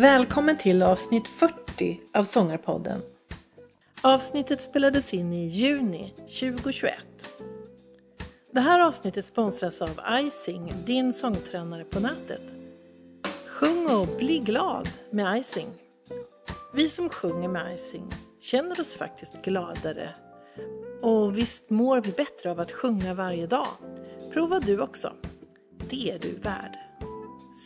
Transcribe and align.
Välkommen 0.00 0.56
till 0.56 0.82
avsnitt 0.82 1.28
40 1.28 2.00
av 2.14 2.24
Sångarpodden. 2.24 3.00
Avsnittet 4.02 4.62
spelades 4.62 5.14
in 5.14 5.32
i 5.32 5.48
juni 5.48 6.14
2021. 6.16 6.94
Det 8.50 8.60
här 8.60 8.80
avsnittet 8.80 9.26
sponsras 9.26 9.82
av 9.82 10.00
Icing, 10.20 10.72
din 10.86 11.12
sångtränare 11.12 11.84
på 11.84 12.00
nätet. 12.00 12.40
Sjung 13.46 13.90
och 13.90 14.06
bli 14.18 14.38
glad 14.38 14.88
med 15.10 15.40
Icing. 15.40 15.68
Vi 16.74 16.88
som 16.88 17.08
sjunger 17.08 17.48
med 17.48 17.74
Icing 17.74 18.10
känner 18.40 18.80
oss 18.80 18.94
faktiskt 18.94 19.42
gladare. 19.42 20.14
Och 21.02 21.38
visst 21.38 21.70
mår 21.70 22.00
vi 22.00 22.12
bättre 22.12 22.50
av 22.50 22.60
att 22.60 22.72
sjunga 22.72 23.14
varje 23.14 23.46
dag. 23.46 23.68
Prova 24.32 24.60
du 24.60 24.80
också. 24.80 25.12
Det 25.90 26.10
är 26.10 26.18
du 26.18 26.30
värd. 26.30 26.78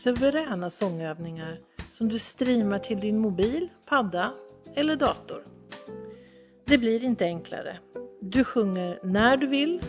Suveräna 0.03 0.71
sångövningar 0.71 1.59
som 1.95 2.09
du 2.09 2.19
streamar 2.19 2.79
till 2.79 3.01
din 3.01 3.19
mobil, 3.19 3.69
padda 3.87 4.33
eller 4.75 4.97
dator. 4.97 5.45
Det 6.65 6.79
blir 6.79 7.05
inte 7.05 7.25
enklare. 7.25 7.79
Du 8.21 8.45
sjunger 8.45 9.01
när 9.03 9.37
du 9.37 9.47
vill 9.47 9.81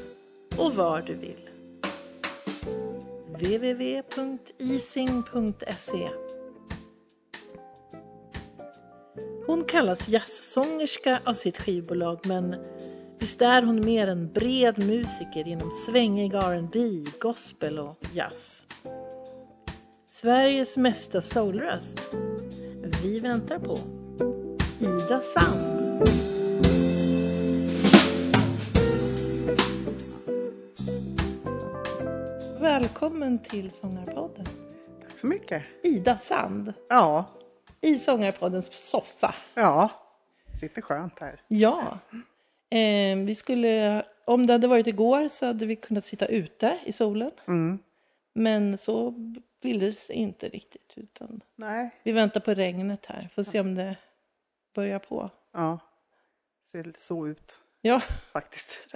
och 0.57 0.75
var 0.75 1.01
du 1.01 1.13
vill. 1.13 1.49
www.ising.se 3.27 4.39
Hon 9.45 9.63
kallas 9.63 10.07
jazzsångerska 10.07 11.19
av 11.23 11.33
sitt 11.33 11.57
skivbolag 11.57 12.19
men 12.25 12.55
visst 13.19 13.41
är 13.41 13.61
hon 13.61 13.85
mer 13.85 14.07
en 14.07 14.33
bred 14.33 14.85
musiker 14.85 15.47
inom 15.47 15.71
svängig 15.71 16.33
R&B, 16.33 17.05
gospel 17.19 17.79
och 17.79 17.97
jazz. 18.13 18.65
Sveriges 20.25 20.77
mesta 20.77 21.21
soulröst. 21.21 22.15
Vi 23.03 23.19
väntar 23.19 23.59
på 23.59 23.77
Ida 24.79 25.19
Sand. 25.21 26.09
Välkommen 32.59 33.39
till 33.39 33.71
Sångarpodden. 33.71 34.45
Tack 35.01 35.19
så 35.19 35.27
mycket. 35.27 35.63
Ida 35.83 36.17
Sand 36.17 36.73
Ja, 36.89 37.25
i 37.81 37.99
Sångarpoddens 37.99 38.89
soffa. 38.89 39.35
ja. 39.53 39.89
Sitter 40.59 40.81
skönt 40.81 41.19
här. 41.19 41.41
Ja. 41.47 41.99
Eh, 42.69 43.17
vi 43.17 43.35
skulle, 43.35 44.03
om 44.25 44.47
det 44.47 44.53
hade 44.53 44.67
varit 44.67 44.87
igår 44.87 45.27
så 45.27 45.45
hade 45.45 45.65
vi 45.65 45.75
kunnat 45.75 46.05
sitta 46.05 46.25
ute 46.25 46.77
i 46.85 46.93
solen. 46.93 47.31
Mm. 47.47 47.79
Men 48.33 48.77
så 48.77 49.13
ville 49.65 49.93
sig 49.93 50.15
inte 50.15 50.49
riktigt. 50.49 50.93
Utan 50.95 51.41
Nej. 51.55 51.89
vi 52.03 52.11
väntar 52.11 52.39
på 52.39 52.53
regnet 52.53 53.05
här. 53.05 53.29
Får 53.35 53.43
se 53.43 53.59
om 53.59 53.75
det 53.75 53.95
börjar 54.75 54.99
på. 54.99 55.29
Ja. 55.53 55.79
Ser 56.65 56.93
så 56.97 57.27
ut 57.27 57.61
Ja, 57.81 57.99
faktiskt. 58.31 58.93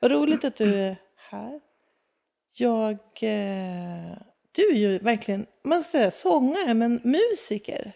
vad 0.00 0.10
roligt 0.10 0.44
att 0.44 0.56
du 0.56 0.74
är 0.74 0.96
här. 1.16 1.60
Jag... 2.56 2.92
Eh, 3.22 4.16
du 4.52 4.62
är 4.68 4.74
ju 4.76 4.98
verkligen, 4.98 5.46
man 5.64 5.82
ska 5.82 5.90
säga 5.98 6.10
sångare, 6.10 6.74
men 6.74 7.00
musiker. 7.04 7.92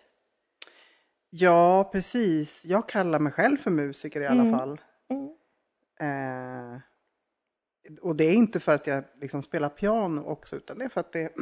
Ja, 1.31 1.85
precis. 1.93 2.65
Jag 2.65 2.89
kallar 2.89 3.19
mig 3.19 3.33
själv 3.33 3.57
för 3.57 3.71
musiker 3.71 4.21
i 4.21 4.27
alla 4.27 4.43
Mm. 4.43 4.59
fall. 4.59 4.81
Mm. 5.09 5.29
Eh, 6.01 6.81
och 8.01 8.17
det 8.17 8.25
är 8.25 8.35
inte 8.35 8.61
för 8.61 8.75
att 8.75 8.87
jag 8.87 9.05
liksom 9.21 9.43
spelar 9.43 9.69
piano 9.69 10.21
också, 10.25 10.57
utan 10.57 10.79
det 10.79 10.85
är 10.85 10.89
för 10.89 11.01
att 11.01 11.13
det 11.13 11.33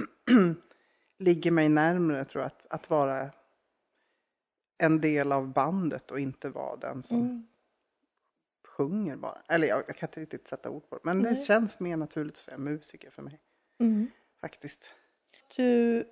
ligger 1.19 1.51
mig 1.51 1.69
närmare, 1.69 2.25
tror 2.25 2.43
jag, 2.43 2.47
att, 2.47 2.67
att 2.71 2.91
vara 2.91 3.31
en 4.79 5.01
del 5.01 5.33
av 5.33 5.53
bandet 5.53 6.11
och 6.11 6.21
inte 6.21 6.49
vara 6.49 6.77
den 6.77 7.03
som 7.03 7.21
Mm. 7.21 7.47
sjunger 8.77 9.17
bara. 9.17 9.43
Eller 9.49 9.67
jag, 9.67 9.83
jag 9.87 9.97
kan 9.97 10.09
inte 10.09 10.21
riktigt 10.21 10.49
sätta 10.49 10.71
ord 10.71 10.89
på 10.89 10.95
det, 10.97 11.01
men 11.05 11.23
det 11.23 11.31
Nej. 11.31 11.45
känns 11.45 11.81
mer 11.81 11.97
naturligt 11.97 12.33
att 12.35 12.39
säga 12.39 12.59
musiker 12.59 13.11
för 13.11 13.23
mig, 13.23 13.41
Mm. 13.81 14.11
faktiskt. 14.41 14.95
Du 15.57 16.05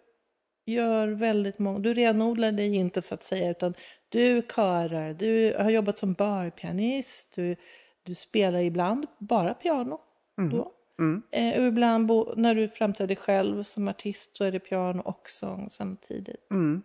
gör 0.66 1.08
väldigt 1.08 1.58
många, 1.58 1.78
du 1.78 1.94
renodlar 1.94 2.52
dig 2.52 2.74
inte 2.74 3.02
så 3.02 3.14
att 3.14 3.22
säga 3.22 3.50
utan 3.50 3.74
du 4.08 4.42
körar, 4.54 5.14
du 5.14 5.54
har 5.58 5.70
jobbat 5.70 5.98
som 5.98 6.12
barpianist, 6.12 7.32
du, 7.34 7.56
du 8.02 8.14
spelar 8.14 8.60
ibland 8.60 9.06
bara 9.18 9.54
piano 9.54 10.00
då. 10.37 10.72
Mm. 10.98 11.22
Eh, 11.31 11.60
och 11.60 11.66
ibland 11.66 12.06
bo, 12.06 12.34
när 12.37 12.54
du 12.54 12.69
framträder 12.69 13.15
själv 13.15 13.65
som 13.65 13.88
artist 13.88 14.37
så 14.37 14.44
är 14.44 14.53
det 14.53 14.60
piano 14.60 15.03
och 15.03 15.28
sång 15.28 15.70
samtidigt. 15.70 16.50
Mm. 16.50 16.82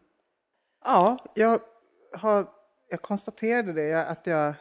Ja, 0.85 1.17
jag, 1.33 1.61
har, 2.13 2.47
jag 2.89 3.01
konstaterade 3.01 3.73
det 3.73 4.05
att 4.07 4.27
jag, 4.27 4.53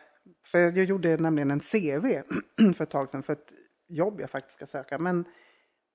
för 0.47 0.59
jag 0.59 0.85
gjorde 0.85 1.17
nämligen 1.17 1.51
en 1.51 1.61
CV 1.61 2.23
för 2.77 2.83
ett 2.83 2.91
tag 2.91 3.11
sedan 3.11 3.23
för 3.23 3.33
ett 3.33 3.53
jobb 3.89 4.21
jag 4.21 4.31
faktiskt 4.31 4.57
ska 4.57 4.67
söka. 4.67 4.99
Men 4.99 5.25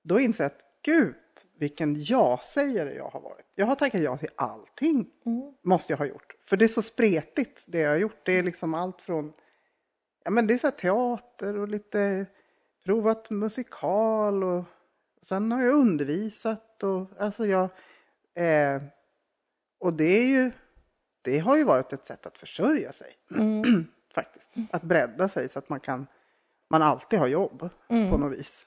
då 0.04 0.20
inser 0.20 0.44
jag 0.44 0.50
att 0.50 0.60
gud 0.84 1.14
vilken 1.58 1.96
ja-sägare 1.98 2.94
jag 2.94 3.08
har 3.08 3.20
varit. 3.20 3.46
Jag 3.54 3.66
har 3.66 3.74
tackat 3.74 4.00
ja 4.00 4.18
till 4.18 4.30
allting, 4.36 5.10
Mm. 5.26 5.54
måste 5.64 5.92
jag 5.92 5.98
ha 5.98 6.06
gjort. 6.06 6.34
För 6.46 6.56
det 6.56 6.64
är 6.64 6.68
så 6.68 6.82
spretigt 6.82 7.64
det 7.68 7.78
jag 7.78 7.90
har 7.90 7.96
gjort. 7.96 8.26
Det 8.26 8.32
är 8.32 8.42
liksom 8.42 8.74
allt 8.74 9.00
från, 9.00 9.32
ja 10.24 10.30
men 10.30 10.46
det 10.46 10.54
är 10.54 10.58
så 10.58 10.70
teater 10.70 11.58
och 11.58 11.68
lite 11.68 12.26
provat 12.84 13.30
musikal 13.30 14.44
och 14.44 14.64
sen 15.22 15.52
har 15.52 15.62
jag 15.62 15.74
undervisat 15.74 16.82
och 16.82 17.06
alltså 17.18 17.46
jag, 17.46 17.62
eh, 18.34 18.82
och 19.80 19.92
det 19.92 20.04
är 20.04 20.26
ju, 20.26 20.50
det 21.22 21.38
har 21.38 21.56
ju 21.56 21.64
varit 21.64 21.92
ett 21.92 22.06
sätt 22.06 22.26
att 22.26 22.38
försörja 22.38 22.92
sig 22.92 23.12
Mm. 23.30 23.62
faktiskt. 24.14 24.50
Att 24.70 24.82
bredda 24.82 25.28
sig 25.28 25.48
så 25.48 25.58
att 25.58 25.68
man 25.68 25.80
kan, 25.80 26.06
man 26.70 26.82
alltid 26.82 27.18
har 27.18 27.26
jobb 27.26 27.68
Mm. 27.88 28.10
på 28.10 28.18
något 28.18 28.38
vis. 28.38 28.66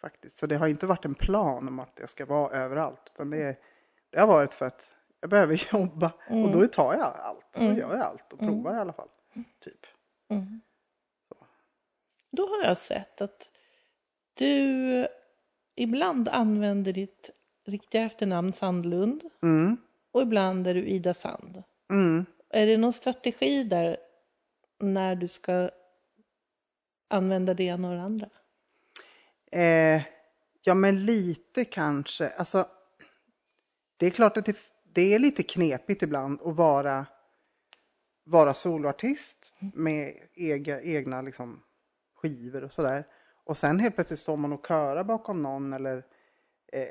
Faktiskt. 0.00 0.36
Så 0.38 0.46
det 0.46 0.56
har 0.56 0.66
inte 0.66 0.86
varit 0.86 1.04
en 1.04 1.14
plan 1.14 1.68
om 1.68 1.78
att 1.78 1.92
jag 2.00 2.10
ska 2.10 2.26
vara 2.26 2.50
överallt. 2.50 3.00
Utan 3.14 3.30
det, 3.30 3.42
är- 3.42 3.56
det 4.10 4.20
har 4.20 4.26
varit 4.26 4.54
för 4.54 4.66
att 4.66 4.84
jag 5.20 5.30
behöver 5.30 5.68
jobba 5.72 6.12
och 6.30 6.52
då 6.52 6.66
tar 6.66 6.94
jag 6.94 7.16
allt. 7.18 7.46
Då 7.52 7.62
gör 7.62 7.92
jag 7.96 8.00
allt 8.00 8.32
och 8.32 8.38
provar 8.38 8.74
i 8.74 8.78
alla 8.78 8.92
fall. 8.92 9.08
Typ. 9.60 9.80
Mm. 10.30 10.60
Då 12.30 12.46
har 12.46 12.64
jag 12.64 12.76
sett 12.76 13.20
att 13.20 13.50
du 14.34 15.08
ibland 15.74 16.28
använder 16.28 16.92
ditt 16.92 17.30
riktiga 17.66 18.02
efternamn 18.02 18.52
Sandlund 18.52 19.22
Mm. 19.42 19.76
och 20.12 20.22
ibland 20.22 20.66
är 20.66 20.74
du 20.74 20.86
Ida 20.86 21.14
Sand. 21.14 21.62
Mm. 21.90 22.26
Är 22.50 22.66
det 22.66 22.76
någon 22.76 22.92
strategi 22.92 23.64
där 23.64 23.96
när 24.78 25.14
du 25.14 25.28
ska 25.28 25.70
använda 27.08 27.54
det 27.54 27.64
ena 27.64 27.88
och 27.88 27.94
det 27.94 28.02
andra? 28.02 28.28
Eh, 29.52 30.02
ja, 30.62 30.74
men 30.74 31.06
lite 31.06 31.64
kanske. 31.64 32.28
Alltså, 32.28 32.68
det 33.96 34.06
är 34.06 34.10
klart 34.10 34.36
att 34.36 34.44
det, 34.44 34.56
det 34.92 35.14
är 35.14 35.18
lite 35.18 35.42
knepigt 35.42 36.02
ibland 36.02 36.40
att 36.42 36.56
vara, 36.56 37.06
vara 38.24 38.54
soloartist 38.54 39.52
med 39.58 40.14
ega, 40.34 40.82
egna 40.82 41.22
liksom, 41.22 41.62
skivor 42.16 42.64
och 42.64 42.72
sådär. 42.72 43.04
Och 43.44 43.56
sen 43.56 43.80
helt 43.80 43.94
plötsligt 43.94 44.20
står 44.20 44.36
man 44.36 44.52
och 44.52 44.66
körar 44.66 45.04
bakom 45.04 45.42
någon 45.42 45.72
eller 45.72 45.96
eh, 46.72 46.86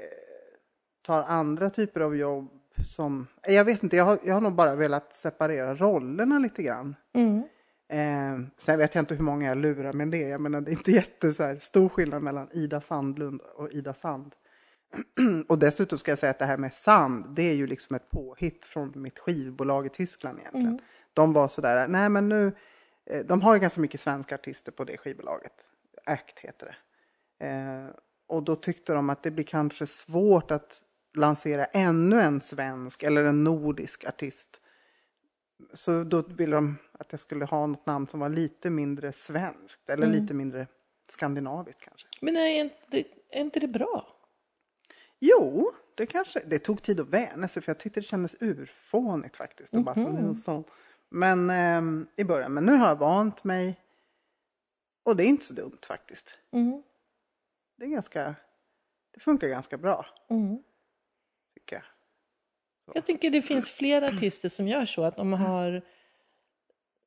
tar 1.06 1.24
andra 1.24 1.70
typer 1.70 2.02
av 2.02 2.16
jobb 2.16 2.50
som... 2.86 3.28
Jag 3.42 3.66
vet 3.66 3.84
inte, 3.84 3.96
jag 3.96 4.06
har, 4.06 4.20
jag 4.24 4.34
har 4.34 4.42
nog 4.42 4.54
bara 4.54 4.76
velat 4.76 5.14
separera 5.14 5.76
rollerna 5.76 6.40
lite 6.40 6.64
grann. 6.64 6.96
Mm. 7.14 7.44
Eh, 7.90 8.48
sen 8.58 8.80
vet 8.80 8.96
jag 8.96 9.02
inte 9.02 9.16
hur 9.16 9.24
många 9.24 9.48
jag 9.48 9.58
lurar 9.58 9.94
med 9.94 10.08
det. 10.08 10.22
Jag 10.22 10.42
menar 10.42 10.62
det 10.62 10.72
är 10.72 10.74
inte 10.74 10.92
jätte 10.92 11.34
så 11.34 11.44
här, 11.44 11.56
stor 11.56 11.90
skillnad 11.90 12.24
mellan 12.24 12.50
Ida 12.52 12.82
Sandlund 12.82 13.42
och 13.42 13.72
Ida 13.72 13.94
Sand. 13.94 14.36
och 15.48 15.60
dessutom 15.60 16.00
ska 16.00 16.12
jag 16.12 16.20
säga 16.20 16.30
att 16.30 16.40
det 16.40 16.46
här 16.46 16.58
med 16.58 16.74
Sand, 16.74 17.26
det 17.36 17.42
är 17.42 17.54
ju 17.54 17.68
liksom 17.68 17.96
ett 17.96 18.10
påhitt 18.10 18.66
från 18.66 18.92
mitt 18.96 19.20
skivbolag 19.20 19.86
i 19.86 19.90
Tyskland 19.90 20.40
egentligen. 20.40 20.80
De 21.14 21.34
var 21.34 21.48
sådär, 21.48 21.88
nej 21.88 22.10
men 22.10 22.30
nu, 22.30 22.52
de 23.26 23.42
har 23.42 23.54
ju 23.54 23.60
ganska 23.60 23.82
mycket 23.82 24.00
svenska 24.00 24.36
artister 24.36 24.72
på 24.72 24.84
det 24.84 24.98
skivbolaget. 24.98 25.72
ACT 26.06 26.40
heter 26.40 26.66
det. 26.66 26.76
Eh, 27.46 27.88
och 28.28 28.44
då 28.44 28.56
tyckte 28.56 28.94
de 28.94 29.10
att 29.10 29.24
det 29.24 29.32
blir 29.32 29.46
kanske 29.46 29.88
svårt 29.88 30.52
att 30.52 30.84
lansera 31.14 31.66
ännu 31.66 32.22
en 32.22 32.42
svensk 32.42 33.04
eller 33.04 33.24
en 33.24 33.44
nordisk 33.44 34.06
artist. 34.06 34.62
Så 35.74 36.04
då 36.04 36.22
ville 36.22 36.56
de 36.56 36.78
att 36.92 37.12
jag 37.12 37.20
skulle 37.20 37.46
ha 37.46 37.68
något 37.68 37.86
namn 37.86 38.08
som 38.08 38.20
var 38.20 38.30
lite 38.30 38.70
mindre 38.70 39.12
svenskt 39.12 39.90
eller 39.90 40.08
lite 40.08 40.34
mindre 40.34 40.68
skandinaviskt 41.08 41.82
kanske. 41.82 42.08
Men 42.22 42.38
är 42.38 42.60
inte, 42.60 43.04
är 43.30 43.42
inte 43.42 43.60
det 43.60 43.68
bra? 43.68 44.08
Jo, 45.20 45.72
det 45.96 46.06
kanske, 46.06 46.42
det 46.46 46.60
tog 46.60 46.82
tid 46.82 47.00
att 47.00 47.08
vänja 47.08 47.48
sig 47.48 47.62
för 47.62 47.70
jag 47.70 47.80
tyckte 47.80 48.00
det 48.00 48.06
kändes 48.06 48.36
urfånigt 48.40 49.38
faktiskt. 49.38 49.74
Och 49.74 49.84
bara 49.84 49.96
få 49.96 50.08
en 50.08 50.36
sån. 50.36 50.64
Men 51.10 51.50
ehm, 51.50 52.08
i 52.16 52.24
början, 52.24 52.54
men 52.54 52.66
nu 52.66 52.72
har 52.72 52.88
jag 52.88 52.96
vant 52.96 53.44
mig. 53.44 53.76
Och 55.04 55.16
det 55.16 55.24
är 55.24 55.28
inte 55.28 55.46
så 55.46 55.54
dumt 55.54 55.78
faktiskt. 55.88 56.38
Mm. 56.52 56.84
Det 57.78 57.86
är 57.86 57.90
ganska, 57.90 58.36
det 59.14 59.20
funkar 59.20 59.48
ganska 59.48 59.78
bra 59.78 60.06
Mm. 60.30 60.64
tycker 61.54 61.76
jag. 61.76 61.86
Jag 62.96 63.06
tänker 63.06 63.30
det 63.30 63.42
finns 63.42 63.70
fler 63.70 64.02
artister 64.02 64.50
som 64.50 64.68
gör 64.68 64.86
så 64.86 65.04
att 65.04 65.18
de 65.18 65.34
har 65.34 65.82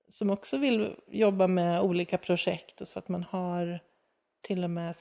som 0.09 0.31
också 0.31 0.59
vill 0.59 0.97
jobba 1.06 1.47
med 1.47 1.81
olika 1.81 2.19
projekt 2.19 2.81
och 2.81 2.89
så 2.89 2.99
att 2.99 3.09
man 3.09 3.23
har 3.23 3.81
till 4.41 4.65
och 4.65 4.71
med 4.71 4.94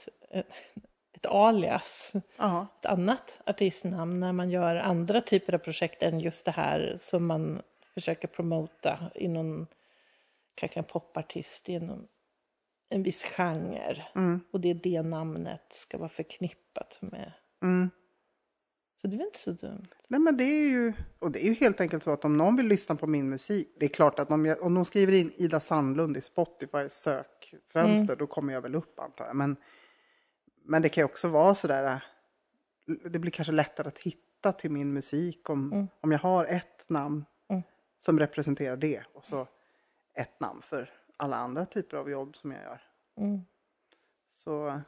ett 1.12 1.26
alias, 1.26 2.12
Ja. 2.36 2.66
ett 2.80 2.86
annat 2.86 3.40
artistnamn 3.46 4.20
när 4.20 4.32
man 4.32 4.50
gör 4.50 4.76
andra 4.76 5.20
typer 5.20 5.52
av 5.54 5.58
projekt 5.58 6.02
än 6.02 6.20
just 6.20 6.44
det 6.44 6.50
här 6.50 6.96
som 6.98 7.26
man 7.26 7.62
försöker 8.00 8.28
promota 8.28 9.10
i 9.14 9.28
någon, 9.28 9.66
kanske 10.54 10.80
en 10.80 10.84
popartist 10.84 11.68
inom 11.68 12.08
en 12.88 13.02
viss 13.02 13.24
genre. 13.24 14.06
Mm. 14.14 14.40
Och 14.50 14.60
det 14.60 14.70
är 14.70 14.74
det 14.74 15.02
namnet 15.02 15.62
ska 15.70 15.98
vara 15.98 16.08
förknippat 16.08 16.98
med. 17.00 17.32
Mm. 17.62 17.90
Så 18.96 19.08
det 19.08 19.16
är 19.16 19.18
väl 19.18 19.26
inte 19.26 19.38
så 19.38 19.52
dumt. 19.52 19.88
Nej 20.08 20.20
men 20.20 20.36
det 20.36 20.44
är 20.44 20.68
ju, 20.68 20.92
och 21.18 21.30
det 21.30 21.44
är 21.44 21.48
ju 21.48 21.54
helt 21.54 21.80
enkelt 21.80 22.02
så 22.02 22.10
att 22.10 22.24
om 22.24 22.36
någon 22.36 22.56
vill 22.56 22.66
lyssna 22.66 22.96
på 22.96 23.06
min 23.06 23.28
musik, 23.28 23.76
det 23.80 23.86
är 23.86 23.90
klart 23.90 24.18
att 24.18 24.30
om, 24.30 24.46
jag, 24.46 24.62
om 24.62 24.74
de 24.74 24.84
skriver 24.84 25.12
in 25.12 25.32
Ida 25.36 25.60
Sandlund 25.60 26.16
i 26.16 26.20
Spotify 26.20 26.88
sökfönster, 26.90 28.16
då 28.16 28.26
kommer 28.26 28.52
jag 28.52 28.60
väl 28.60 28.74
upp 28.74 29.00
antar 29.00 29.26
jag. 29.26 29.36
Men, 29.36 29.56
men 30.64 30.82
det 30.82 30.88
kan 30.88 31.02
ju 31.02 31.04
också 31.04 31.28
vara 31.28 31.54
sådär, 31.54 32.04
det 33.10 33.18
blir 33.18 33.30
kanske 33.30 33.52
lättare 33.52 33.88
att 33.88 33.98
hitta 33.98 34.52
till 34.52 34.70
min 34.70 34.92
musik 34.92 35.50
om, 35.50 35.88
om 36.00 36.12
jag 36.12 36.18
har 36.18 36.44
ett 36.44 36.88
namn 36.88 37.14
Mm. 37.14 37.24
Som 38.00 38.18
representerar 38.18 38.76
det 38.76 39.02
och 39.12 39.24
så 39.26 39.46
ett 40.14 40.40
namn 40.40 40.62
för 40.62 40.90
alla 41.16 41.36
andra 41.36 41.66
typer 41.66 41.96
av 41.96 42.10
jobb 42.10 42.36
som 42.36 42.50
jag 42.52 42.62
gör. 42.62 42.82
Mm. 43.16 43.40
Så... 44.30 44.80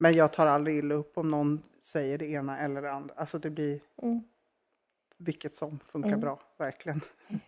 Men 0.00 0.12
jag 0.14 0.32
tar 0.32 0.46
aldrig 0.46 0.76
illa 0.78 0.94
upp 0.94 1.18
om 1.18 1.28
någon 1.28 1.62
säger 1.80 2.18
det 2.18 2.26
ena 2.26 2.58
eller 2.58 2.82
det 2.82 2.92
andra. 2.92 3.14
Alltså 3.14 3.38
det 3.38 3.50
blir 3.50 3.80
Mm. 4.02 4.22
vilket 5.16 5.56
som 5.56 5.78
funkar 5.78 6.08
Mm. 6.08 6.20
bra, 6.20 6.40
verkligen. 6.56 7.00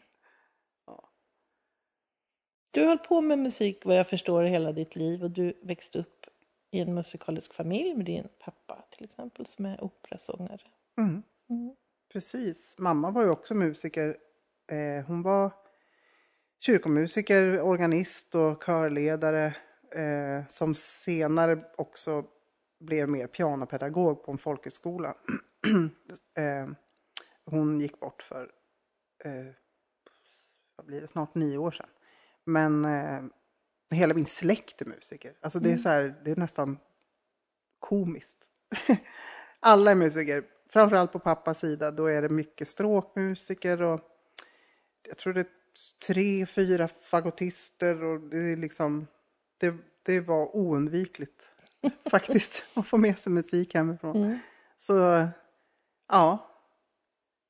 Du 2.72 2.80
har 2.80 2.88
hållit 2.88 3.08
på 3.08 3.20
med 3.20 3.38
musik 3.38 3.84
vad 3.84 3.96
jag 3.96 4.08
förstår 4.08 4.42
hela 4.42 4.72
ditt 4.72 4.96
liv 4.96 5.22
och 5.22 5.30
du 5.30 5.60
växte 5.62 5.98
upp 5.98 6.26
i 6.70 6.80
en 6.80 6.94
musikalisk 6.94 7.54
familj 7.54 7.94
med 7.94 8.06
din 8.06 8.28
pappa 8.38 8.84
till 8.90 9.04
exempel 9.04 9.46
som 9.46 9.66
är 9.66 9.84
operasångare. 9.84 10.62
Mm. 10.98 11.22
Mm. 12.10 12.12
Precis. 12.12 12.74
Mamma 12.78 13.10
var 13.10 13.22
ju 13.22 13.30
också 13.30 13.54
musiker. 13.54 14.16
Eh, 14.66 15.04
hon 15.06 15.22
var 15.22 15.52
kyrkomusiker, 16.60 17.60
organist 17.60 18.34
och 18.34 18.62
körledare. 18.64 19.56
Eh, 19.90 20.46
som 20.48 20.74
senare 20.74 21.64
också 21.76 22.24
blev 22.80 23.08
mer 23.08 23.26
pianopedagog 23.26 24.24
på 24.24 24.32
en 24.32 24.38
folkhögskola. 24.38 25.14
eh, 26.36 26.68
hon 27.44 27.80
gick 27.80 28.00
bort 28.00 28.22
för, 28.22 28.50
eh, 29.24 29.46
vad 30.76 30.86
blir 30.86 31.00
det, 31.00 31.08
snart 31.08 31.34
nio 31.34 31.58
år 31.58 31.70
sedan. 31.70 31.88
Men 32.44 32.84
eh, 32.84 33.22
hela 33.90 34.14
min 34.14 34.26
släkt 34.26 34.82
är 34.82 34.86
musiker. 34.86 35.34
Alltså 35.40 35.58
det 35.58 35.72
är 35.72 35.76
så 35.76 35.88
här, 35.88 36.14
det 36.24 36.30
är 36.30 36.36
nästan 36.36 36.78
komiskt. 37.78 38.38
Alla 39.60 39.90
är 39.90 39.96
musiker. 39.96 40.44
Framförallt 40.72 41.12
på 41.12 41.18
pappas 41.18 41.58
sida, 41.58 41.90
då 41.90 42.06
är 42.06 42.22
det 42.22 42.28
mycket 42.28 42.68
stråkmusiker 42.68 43.82
och 43.82 44.00
jag 45.08 45.18
tror 45.18 45.32
det 45.32 45.40
är 45.40 45.46
tre, 46.06 46.46
fyra 46.46 46.88
fagottister 47.10 48.02
och 48.04 48.20
det 48.20 48.36
är 48.38 48.56
liksom, 48.56 49.06
det, 49.58 49.74
det 50.02 50.20
var 50.20 50.56
oundvikligt 50.56 51.42
faktiskt 52.10 52.64
att 52.74 52.86
få 52.86 52.96
med 52.96 53.18
sig 53.18 53.32
musik 53.32 53.74
hemifrån. 53.74 54.16
Mm. 54.16 54.38
Så 54.78 54.92
ja, 56.08 56.48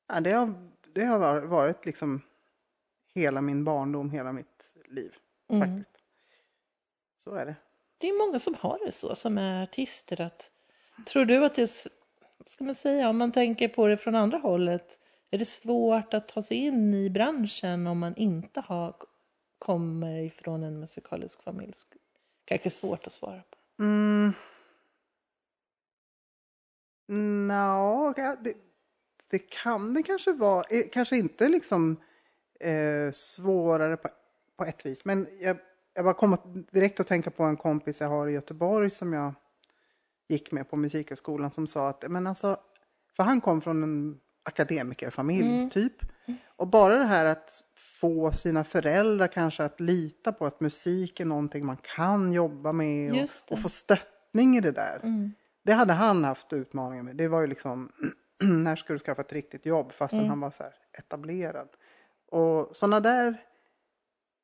ja 0.07 0.19
det, 0.19 0.31
har, 0.31 0.71
det 0.93 1.05
har 1.05 1.39
varit- 1.41 1.85
liksom 1.85 2.21
hela 3.13 3.41
min 3.41 3.63
barndom, 3.63 4.09
hela 4.11 4.31
mitt 4.31 4.73
liv 4.85 5.15
Mm. 5.49 5.61
faktiskt. 5.77 6.05
Så 7.17 7.35
är 7.35 7.45
det. 7.45 7.55
Det 7.97 8.07
är 8.09 8.27
många 8.27 8.39
som 8.39 8.55
har 8.59 8.79
det 8.85 8.91
så, 8.91 9.15
som 9.15 9.37
är 9.37 9.63
artister. 9.63 10.21
Att, 10.21 10.51
tror 11.07 11.25
du 11.25 11.45
att 11.45 11.55
det 11.55 11.87
ska 12.45 12.63
man 12.63 12.75
säga, 12.75 13.09
om 13.09 13.17
man 13.17 13.31
tänker 13.31 13.67
på 13.67 13.87
det 13.87 13.97
från 13.97 14.15
andra 14.15 14.37
hållet, 14.37 14.99
är 15.31 15.37
det 15.37 15.45
svårt 15.45 16.13
att 16.13 16.27
ta 16.27 16.41
sig 16.41 16.57
in 16.57 16.93
i 16.93 17.09
branschen 17.09 17.87
om 17.87 17.99
man 17.99 18.15
inte 18.15 18.59
har, 18.59 18.95
kommer 19.59 20.19
ifrån 20.19 20.63
en 20.63 20.79
musikalisk 20.79 21.43
familj? 21.43 21.73
Kanske 22.45 22.69
svårt 22.69 23.07
att 23.07 23.13
svara 23.13 23.41
på. 23.41 23.83
Mm. 23.83 24.33
No, 27.47 28.13
det, 28.13 28.53
det 29.29 29.39
kan 29.39 29.93
det 29.93 30.03
kanske 30.03 30.31
vara. 30.31 30.65
Eh, 30.69 30.83
kanske 30.91 31.17
inte 31.17 31.49
liksom 31.49 31.97
eh, 32.59 33.11
svårare 33.11 33.97
på, 33.97 34.09
på 34.57 34.65
ett 34.65 34.85
vis. 34.85 35.05
Men 35.05 35.27
jag, 35.39 35.57
jag 35.93 36.05
bara 36.05 36.13
kom 36.13 36.37
direkt 36.71 36.99
att 36.99 37.07
tänka 37.07 37.31
på 37.31 37.43
en 37.43 37.57
kompis 37.57 38.01
jag 38.01 38.07
har 38.07 38.27
i 38.27 38.31
Göteborg 38.31 38.89
som 38.89 39.13
jag 39.13 39.33
gick 40.31 40.51
med 40.51 40.69
på 40.69 40.75
musikhögskolan 40.75 41.51
som 41.51 41.67
sa 41.67 41.89
att, 41.89 42.03
men 42.09 42.27
alltså, 42.27 42.57
för 43.15 43.23
han 43.23 43.41
kom 43.41 43.61
från 43.61 43.83
en 43.83 44.19
akademikerfamilj 44.43 45.69
typ. 45.69 45.93
Och 46.55 46.67
bara 46.67 46.95
det 46.97 47.05
här 47.05 47.25
att 47.25 47.63
få 47.75 48.31
sina 48.31 48.63
föräldrar 48.63 49.27
kanske 49.27 49.63
att 49.63 49.79
lita 49.79 50.31
på 50.31 50.45
att 50.45 50.59
musik 50.59 51.19
är 51.19 51.25
någonting 51.25 51.65
man 51.65 51.77
kan 51.95 52.33
jobba 52.33 52.71
med 52.71 53.13
och, 53.13 53.53
och 53.53 53.61
få 53.61 53.69
stöttning 53.69 54.57
i 54.57 54.61
det 54.61 54.71
där. 54.71 54.99
Mm. 55.03 55.31
Det 55.63 55.73
hade 55.73 55.93
han 55.93 56.23
haft 56.23 56.53
utmaningar 56.53 57.03
med. 57.03 57.15
Det 57.15 57.27
var 57.27 57.41
ju 57.41 57.47
liksom, 57.47 57.91
när 58.43 58.75
ska 58.75 58.93
du 58.93 58.99
skaffa 58.99 59.21
ett 59.21 59.33
riktigt 59.33 59.65
jobb 59.65 59.91
fastän 59.91 60.29
han 60.29 60.39
var 60.39 60.51
så 60.51 60.63
här 60.63 60.73
etablerad. 60.93 61.69
Och 62.27 62.75
sådana 62.75 62.99
där, 62.99 63.43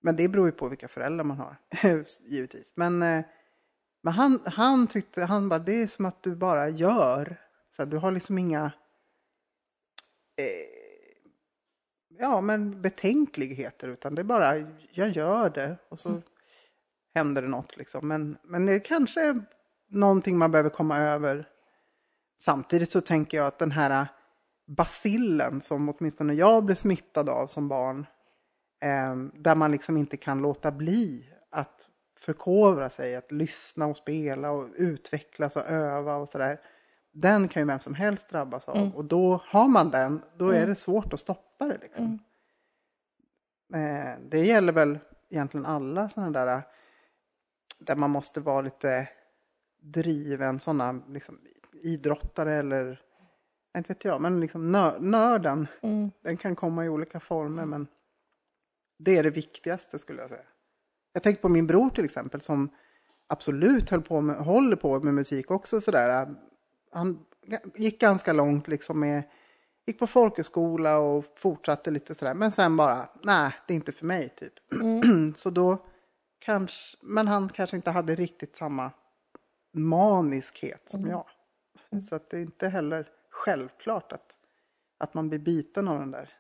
men 0.02 0.16
det 0.16 0.28
beror 0.28 0.46
ju 0.46 0.52
på 0.52 0.68
vilka 0.68 0.88
föräldrar 0.88 1.24
man 1.24 1.38
har, 1.38 1.58
givetvis. 2.26 2.72
Men, 2.76 3.04
eh, 3.04 3.26
men 4.08 4.14
han, 4.14 4.40
han 4.46 4.88
tyckte, 4.88 5.24
han 5.24 5.50
bara, 5.50 5.60
det 5.60 5.82
är 5.82 5.88
som 5.88 6.06
att 6.06 6.24
du 6.24 6.36
bara 6.36 6.70
gör. 6.70 7.38
Så 7.76 7.86
du 7.86 7.98
har 7.98 8.12
liksom 8.12 8.38
inga, 8.38 8.72
eh, 10.36 10.68
ja 12.10 12.42
men 12.42 12.82
betänkligheter 12.82 13.88
utan 13.88 14.16
det 14.16 14.22
är 14.22 14.24
bara, 14.24 14.58
jag 14.92 15.10
gör 15.10 15.50
det 15.50 15.78
och 15.90 16.00
så 16.00 16.22
händer 17.16 17.42
det 17.42 17.48
något 17.48 17.78
liksom. 17.78 18.08
Men, 18.08 18.38
men 18.44 18.66
det 18.66 18.80
kanske 18.80 19.22
är 19.22 19.46
någonting 19.90 20.38
man 20.38 20.52
behöver 20.52 20.70
komma 20.70 20.98
över. 20.98 21.50
Samtidigt 22.40 22.92
så 22.92 23.02
tänker 23.02 23.38
jag 23.38 23.48
att 23.48 23.60
den 23.60 23.72
här 23.72 24.08
basillen 24.68 25.62
som 25.62 25.90
åtminstone 25.90 26.34
jag 26.34 26.64
blev 26.66 26.76
smittad 26.76 27.30
av 27.30 27.48
som 27.48 27.68
barn. 27.68 28.06
Eh, 28.82 29.16
där 29.34 29.56
man 29.56 29.72
liksom 29.72 29.98
inte 29.98 30.18
kan 30.18 30.42
låta 30.42 30.72
bli 30.72 31.34
att 31.52 31.90
förkovra 32.20 32.90
sig, 32.90 33.16
att 33.16 33.32
lyssna 33.32 33.86
och 33.86 33.98
spela 33.98 34.52
och 34.52 34.70
utvecklas 34.76 35.56
och 35.56 35.66
öva 35.66 36.16
och 36.16 36.30
sådär. 36.30 36.62
Den 37.12 37.48
kan 37.48 37.62
ju 37.62 37.68
vem 37.68 37.80
som 37.80 37.94
helst 37.96 38.30
drabbas 38.30 38.68
av. 38.68 38.78
Och 38.96 39.06
då 39.06 39.42
har 39.46 39.68
man 39.68 39.90
den, 39.92 40.22
då 40.38 40.50
är 40.50 40.68
det 40.68 40.76
svårt 40.76 41.14
att 41.14 41.20
stoppa 41.20 41.66
det. 41.66 41.78
Liksom. 41.82 42.20
Eh, 43.74 44.20
det 44.30 44.40
gäller 44.40 44.74
väl 44.74 45.00
egentligen 45.30 45.66
alla 45.66 46.10
sådana 46.10 46.46
där 46.46 46.62
där 47.80 47.96
man 47.96 48.10
måste 48.10 48.40
vara 48.40 48.62
lite 48.62 49.10
driven, 49.82 50.60
sådana 50.60 51.02
liksom, 51.08 51.40
idrottare 51.74 52.54
eller 52.54 53.02
inte 53.78 53.88
vet 53.88 54.06
jag, 54.06 54.22
men 54.22 54.40
liksom 54.40 54.76
nö- 54.76 55.00
nörden. 55.00 55.68
Mm. 55.82 56.12
Den 56.22 56.38
kan 56.38 56.56
komma 56.56 56.86
i 56.86 56.90
olika 56.90 57.20
former 57.20 57.66
men 57.66 57.88
det 58.98 59.18
är 59.18 59.24
det 59.24 59.30
viktigaste 59.30 60.00
skulle 60.00 60.22
jag 60.22 60.30
säga. 60.30 60.46
Jag 61.18 61.24
tänker 61.24 61.42
på 61.42 61.50
min 61.50 61.68
bror 61.68 61.90
till 61.90 62.06
exempel 62.06 62.42
som 62.42 62.70
absolut 63.28 63.90
höll 63.90 64.02
på 64.02 64.22
med, 64.22 64.36
håller 64.36 64.76
på 64.76 65.00
med 65.00 65.14
musik 65.14 65.52
också 65.52 65.82
sådär. 65.82 66.36
Han 66.92 67.26
gick 67.76 68.02
ganska 68.02 68.34
långt 68.34 68.68
liksom 68.68 69.00
med, 69.00 69.24
gick 69.86 70.00
på 70.00 70.08
folkhögskola 70.08 70.98
och 70.98 71.26
fortsatte 71.36 71.92
lite 71.92 72.16
sådär. 72.16 72.34
Men 72.34 72.52
sen 72.52 72.78
bara, 72.78 73.10
nej 73.24 73.52
det 73.68 73.74
är 73.74 73.76
inte 73.76 73.92
för 73.92 74.06
mig 74.06 74.30
typ. 74.30 74.54
Så 75.36 75.50
då 75.50 75.86
kanske, 76.40 76.98
men 77.02 77.28
han 77.28 77.50
kanske 77.50 77.76
inte 77.76 77.92
hade 77.92 78.16
riktigt 78.16 78.56
samma 78.56 78.92
maniskhet 79.72 80.90
som 80.90 81.08
jag. 81.08 81.26
Så 82.04 82.16
att 82.16 82.30
det 82.30 82.38
är 82.38 82.42
inte 82.42 82.68
heller 82.68 83.10
självklart 83.30 84.12
att, 84.12 84.38
att 84.98 85.14
man 85.14 85.30
blir 85.30 85.40
biten 85.40 85.88
av 85.88 86.00
den 86.00 86.12
där, 86.12 86.34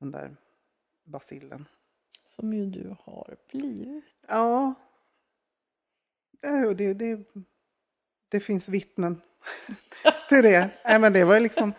den 0.00 0.10
där 0.10 0.36
basillen. 1.04 1.66
Som 2.32 2.52
ju 2.52 2.66
du 2.66 2.96
har 3.00 3.36
blivit. 3.50 4.04
Ja. 4.28 4.74
Eh, 6.42 6.60
det, 6.60 6.74
Det, 6.74 6.94
det, 6.94 7.24
det 8.28 8.40
finns 8.40 8.68
vittnen 8.68 9.22
till 10.28 10.42
det. 10.42 10.70
Nej, 10.84 11.00
men 11.00 11.12
det 11.12 11.24
var 11.24 11.34
ju 11.34 11.40
liksom, 11.40 11.72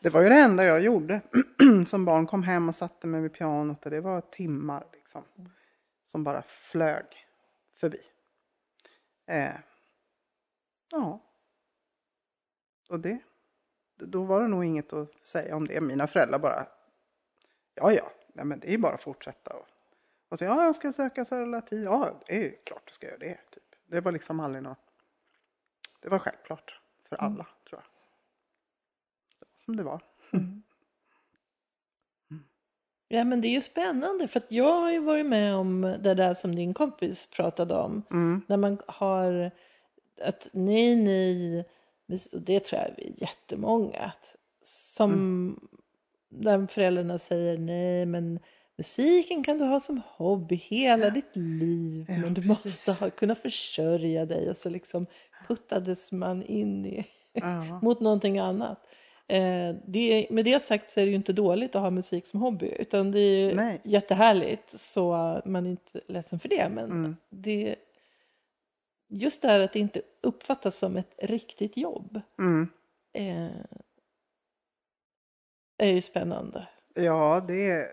det 0.00 0.10
var 0.10 0.22
ju 0.22 0.28
det 0.28 0.34
enda 0.40 0.64
jag 0.64 0.80
gjorde. 0.80 1.20
Som 1.86 2.04
barn 2.04 2.26
kom 2.26 2.42
hem 2.42 2.68
och 2.68 2.74
satte 2.74 3.06
mig 3.06 3.20
vid 3.20 3.32
pianot 3.32 3.84
och 3.84 3.90
det 3.90 4.00
var 4.00 4.20
timmar 4.20 4.86
liksom. 4.92 5.24
Som 6.06 6.24
bara 6.24 6.42
flög 6.42 7.06
förbi. 7.80 8.00
Eh, 9.26 9.54
ja. 10.90 11.20
Och 12.88 13.00
det, 13.00 13.18
då 13.96 14.24
var 14.24 14.42
det 14.42 14.48
nog 14.48 14.64
inget 14.64 14.92
att 14.92 15.26
säga 15.26 15.56
om 15.56 15.66
det. 15.66 15.80
Mina 15.80 16.06
föräldrar 16.06 16.38
bara, 16.38 16.66
ja 17.74 17.92
ja, 17.92 18.12
nej, 18.34 18.44
men 18.44 18.60
det 18.60 18.74
är 18.74 18.78
bara 18.78 18.94
att 18.94 19.02
fortsätta. 19.02 19.50
Och, 19.54 19.66
och 20.28 20.38
så, 20.38 20.44
ja, 20.44 20.64
jag 20.64 20.74
ska 20.76 20.92
söka 20.92 21.24
så 21.24 21.36
relativt, 21.36 21.84
ja 21.84 22.20
det 22.26 22.46
är 22.46 22.64
klart 22.64 22.82
du 22.86 22.92
ska 22.94 23.06
göra 23.06 23.18
det. 23.18 23.38
Typ. 23.50 23.62
Det 23.86 24.00
var 24.00 24.12
liksom 24.12 24.40
aldrig 24.40 24.62
något, 24.62 24.78
det 26.02 26.08
var 26.08 26.18
självklart 26.18 26.80
för 27.08 27.16
alla 27.16 27.34
Mm. 27.34 27.46
tror 27.68 27.80
jag. 27.80 27.84
Det 29.38 29.40
var 29.40 29.48
som 29.54 29.76
det 29.76 29.82
var. 29.82 30.00
Ja 33.10 33.24
men 33.24 33.40
det 33.40 33.48
är 33.48 33.52
ju 33.52 33.60
spännande 33.60 34.28
för 34.28 34.40
att 34.40 34.52
jag 34.52 34.80
har 34.80 34.90
ju 34.92 34.98
varit 34.98 35.26
med 35.26 35.54
om 35.56 35.80
det 35.80 36.14
där 36.14 36.34
som 36.34 36.54
din 36.54 36.74
kompis 36.74 37.26
pratade 37.26 37.74
om. 37.74 38.02
Mm. 38.10 38.42
När 38.46 38.56
man 38.56 38.78
har 38.86 39.50
att 40.22 40.48
nej, 40.52 40.96
nej, 40.96 41.64
och 42.32 42.40
det 42.42 42.60
tror 42.64 42.82
jag 42.82 42.94
vi 42.96 43.06
är 43.08 43.22
jättemånga. 43.22 43.98
Att, 43.98 44.36
som 44.62 45.12
Mm. 45.12 45.68
där 46.28 46.66
föräldrarna 46.66 47.18
säger 47.18 47.58
nej 47.58 48.06
men 48.06 48.40
musiken 48.78 49.44
kan 49.44 49.58
du 49.58 49.64
ha 49.64 49.80
som 49.80 50.00
hobby 50.06 50.54
hela 50.56 51.10
ditt 51.10 51.36
liv. 51.36 52.04
Ja, 52.08 52.16
men 52.18 52.34
du 52.34 52.42
precis. 52.42 52.48
måste 52.86 52.92
ha, 52.92 53.10
kunna 53.10 53.34
försörja 53.34 54.26
dig. 54.26 54.50
Och 54.50 54.56
så 54.56 54.68
liksom 54.70 55.06
puttades 55.48 56.12
man 56.12 56.42
in 56.42 56.86
i 56.86 57.06
Ja. 57.32 57.80
mot 57.82 58.00
någonting 58.00 58.38
annat. 58.38 58.86
Eh, 59.26 59.74
det, 59.86 60.26
med 60.30 60.44
det 60.44 60.62
sagt 60.62 60.90
så 60.90 61.00
är 61.00 61.04
det 61.04 61.10
ju 61.10 61.16
inte 61.16 61.32
dåligt 61.32 61.74
att 61.74 61.82
ha 61.82 61.90
musik 61.90 62.26
som 62.26 62.40
hobby 62.40 62.66
utan 62.78 63.10
det 63.10 63.20
är 63.20 63.54
Nej. 63.54 63.80
jättehärligt 63.84 64.70
så 64.80 65.12
man 65.44 65.66
är 65.66 65.70
inte 65.70 66.00
ledsen 66.08 66.38
för 66.38 66.48
det. 66.48 66.68
Men 66.68 66.90
Mm. 66.90 67.16
det, 67.30 67.76
just 69.08 69.42
det 69.42 69.48
här 69.48 69.60
att 69.60 69.72
det 69.72 69.78
inte 69.78 70.02
uppfattas 70.22 70.76
som 70.78 70.96
ett 70.96 71.14
riktigt 71.22 71.76
jobb 71.76 72.20
Mm. 72.38 72.68
eh, 73.12 73.64
är 75.78 75.92
ju 75.92 76.00
spännande. 76.00 76.68
Ja, 76.94 77.44
det 77.48 77.66
är... 77.70 77.86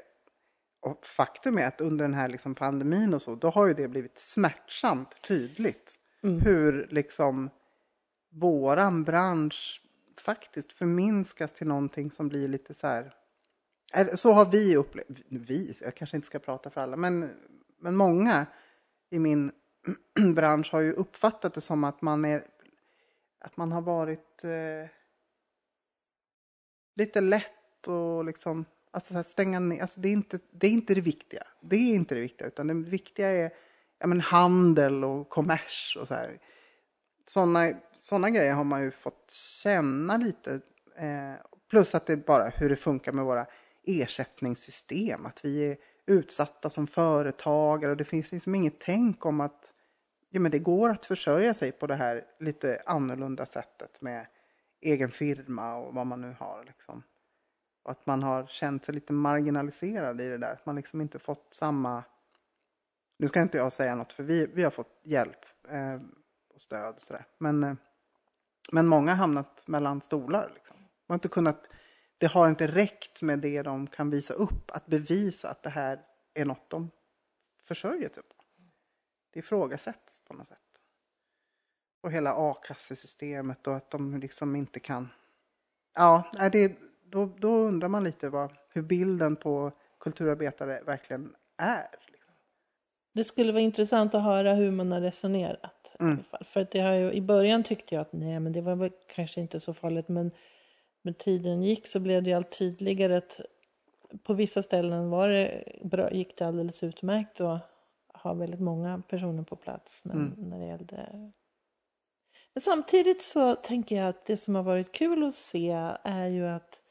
Och 0.86 1.06
faktum 1.06 1.58
är 1.58 1.68
att 1.68 1.82
under 1.82 2.06
den 2.06 2.14
här 2.14 2.28
liksom 2.28 2.56
pandemin 2.56 3.14
och 3.14 3.22
så, 3.22 3.36
då 3.36 3.50
har 3.50 3.68
ju 3.68 3.74
det 3.74 3.88
blivit 3.88 4.20
smärtsamt 4.20 5.22
tydligt. 5.22 6.00
Mm. 6.24 6.42
Hur 6.42 6.88
liksom 6.92 7.50
våran 8.32 9.04
bransch 9.04 9.82
faktiskt 10.18 10.72
förminskas 10.72 11.54
till 11.54 11.68
någonting 11.68 12.12
som 12.12 12.30
blir 12.30 12.48
lite 12.48 12.74
så 12.74 12.88
här... 12.88 13.14
Så 14.14 14.32
har 14.32 14.46
vi 14.46 14.76
upplevt, 14.76 15.08
vi, 15.30 15.78
jag 15.82 15.96
kanske 15.96 16.18
inte 16.18 16.28
ska 16.28 16.40
prata 16.40 16.70
för 16.70 16.82
alla, 16.82 16.98
men, 16.98 17.30
men 17.80 17.96
många 17.96 18.46
i 19.10 19.20
min 19.20 19.52
bransch 20.36 20.72
har 20.72 20.80
ju 20.80 20.94
uppfattat 20.94 21.54
det 21.54 21.62
som 21.62 21.84
att 21.84 22.02
man 22.02 22.26
är 22.26 22.48
att 23.40 23.58
man 23.58 23.72
har 23.72 23.82
varit 23.82 24.44
eh, 24.44 24.90
lite 26.96 27.22
lätt 27.22 27.88
och 27.88 28.26
liksom 28.26 28.66
alltså 28.96 29.14
så 29.14 29.16
här 29.16 29.24
stänga 29.24 29.60
ner. 29.60 29.82
Alltså 29.82 30.02
det, 30.02 30.08
är 30.08 30.14
inte, 30.14 30.40
det 30.52 30.68
är 30.68 30.72
inte 30.72 30.96
det 30.96 31.02
viktiga. 31.02 31.44
Det 31.62 31.76
är 31.76 31.96
inte 31.96 32.16
det 32.16 32.22
viktiga 32.22 32.48
utan 32.48 32.68
det 32.68 32.74
viktiga 32.74 33.30
är 33.30 33.54
ja, 34.00 34.08
men 34.08 34.22
handel 34.22 35.04
och 35.04 35.30
kommers 35.30 35.98
och 36.00 36.08
så 36.08 36.14
här. 36.14 36.40
Sådana 37.28 37.74
såna 38.00 38.30
grejer 38.30 38.54
har 38.54 38.64
man 38.64 38.84
ju 38.84 38.92
fått 38.92 39.32
känna 39.64 40.18
lite. 40.18 40.60
Eh, 40.98 41.34
plus 41.70 41.96
att 41.96 42.06
det 42.06 42.14
är 42.14 42.18
bara 42.18 42.50
hur 42.50 42.70
det 42.70 42.76
funkar 42.76 43.12
med 43.12 43.26
våra 43.26 43.46
ersättningssystem. 43.84 45.26
Att 45.26 45.46
vi 45.46 45.72
är 45.72 45.78
utsatta 46.06 46.70
som 46.70 46.88
företagare 46.88 47.92
och 47.92 47.98
det 47.98 48.06
finns 48.06 48.32
liksom 48.32 48.56
inget 48.56 48.80
tänk 48.80 49.26
om 49.26 49.42
att 49.42 49.74
ja, 50.30 50.40
men 50.40 50.52
det 50.52 50.60
går 50.60 50.90
att 50.90 51.06
försörja 51.06 51.54
sig 51.54 51.72
på 51.72 51.88
det 51.88 51.96
här 51.96 52.26
lite 52.40 52.82
annorlunda 52.86 53.46
sättet 53.46 54.02
med 54.02 54.28
egen 54.82 55.12
firma 55.12 55.76
och 55.76 55.94
vad 55.94 56.08
man 56.08 56.22
nu 56.22 56.36
har. 56.40 56.64
Liksom. 56.68 57.04
Och 57.86 57.92
att 57.92 58.06
man 58.06 58.24
har 58.24 58.46
känt 58.46 58.86
sig 58.86 58.94
lite 58.94 59.14
marginaliserad 59.14 60.22
i 60.22 60.30
det 60.30 60.38
där. 60.38 60.54
Att 60.54 60.66
man 60.66 60.76
liksom 60.76 61.02
inte 61.02 61.20
fått 61.20 61.54
samma... 61.54 62.04
Nu 63.18 63.28
ska 63.28 63.42
inte 63.42 63.58
jag 63.58 63.74
säga 63.74 63.96
något 63.96 64.14
för 64.14 64.24
vi, 64.24 64.46
vi 64.54 64.64
har 64.64 64.72
fått 64.72 65.00
hjälp 65.04 65.46
eh, 65.68 66.02
och 66.54 66.62
stöd 66.62 66.96
och 66.96 67.02
sådär. 67.02 67.26
Men, 67.38 67.64
eh, 67.64 67.76
men 68.72 68.88
många 68.88 69.12
har 69.12 69.18
hamnat 69.18 69.68
mellan 69.68 70.02
stolar. 70.02 70.52
Liksom. 70.54 70.78
Man 70.78 70.88
har 71.08 71.16
inte 71.16 71.28
kunnat, 71.28 71.68
det 72.18 72.28
har 72.28 72.50
inte 72.50 72.68
räckt 72.68 73.22
med 73.22 73.40
det 73.40 73.62
de 73.62 73.88
kan 73.88 74.10
visa 74.10 74.34
upp. 74.34 74.72
Att 74.72 74.86
bevisa 74.86 75.50
att 75.50 75.64
det 75.64 75.70
här 75.70 76.02
är 76.34 76.46
något 76.46 76.70
de 76.70 76.92
försörjer 77.64 78.10
sig 78.10 78.24
på. 78.24 78.36
Det 79.32 79.40
ifrågasätts 79.40 80.22
på 80.28 80.34
något 80.34 80.48
sätt. 80.48 80.60
Och 82.02 82.12
hela 82.12 82.34
a-kassesystemet 82.34 83.68
och 83.68 83.76
att 83.76 83.90
de 83.90 84.18
liksom 84.18 84.56
inte 84.56 84.80
kan... 84.80 85.10
Ja, 85.94 86.32
det, 86.52 86.78
då, 87.10 87.30
då 87.38 87.50
undrar 87.50 87.88
man 87.88 88.04
lite 88.04 88.30
vad, 88.30 88.52
hur 88.70 88.82
bilden 88.82 89.36
på 89.36 89.72
kulturarbetare 90.00 90.82
verkligen 90.86 91.36
är. 91.58 91.88
Liksom. 92.08 92.34
Det 93.14 93.24
skulle 93.24 93.52
vara 93.52 93.62
intressant 93.62 94.16
att 94.16 94.24
höra 94.24 94.54
hur 94.54 94.72
man 94.72 94.92
har 94.92 95.02
resonerat. 95.02 95.96
I 96.00 96.04
Mm. 96.04 96.24
fall. 96.24 96.46
För 96.46 96.62
att 96.62 96.72
det 96.72 96.80
har 96.80 96.94
ju, 96.94 97.12
i 97.12 97.22
början 97.22 97.64
tyckte 97.64 97.96
jag 97.96 98.02
att 98.02 98.14
nej 98.14 98.40
men 98.40 98.54
det 98.54 98.62
var 98.62 98.76
väl 98.76 98.92
kanske 99.08 99.42
inte 99.42 99.60
så 99.60 99.74
farligt 99.74 100.08
men 100.08 100.32
med 101.02 101.18
tiden 101.18 101.64
gick 101.64 101.88
så 101.88 102.00
blev 102.00 102.24
det 102.24 102.34
allt 102.34 102.58
tydligare 102.58 103.18
att 103.18 103.42
på 104.24 104.34
vissa 104.34 104.64
ställen 104.64 105.10
var 105.10 105.30
det 105.30 105.64
bra, 105.84 106.12
gick 106.12 106.38
det 106.38 106.48
alldeles 106.48 106.84
utmärkt 106.84 107.42
att 107.42 107.60
ha 108.14 108.34
väldigt 108.34 108.60
många 108.60 109.02
personer 109.08 109.44
på 109.44 109.56
plats. 109.56 110.06
Men 110.06 110.18
Mm. 110.18 110.50
när 110.50 110.60
det 110.60 110.66
gällde... 110.66 111.32
Men 112.54 112.62
samtidigt 112.62 113.22
så 113.22 113.56
tänker 113.56 113.96
jag 113.96 114.08
att 114.08 114.26
det 114.26 114.38
som 114.38 114.56
har 114.56 114.64
varit 114.64 114.92
kul 114.92 115.24
att 115.24 115.36
se 115.36 115.72
är 116.04 116.28
ju 116.28 116.48
att 116.48 116.82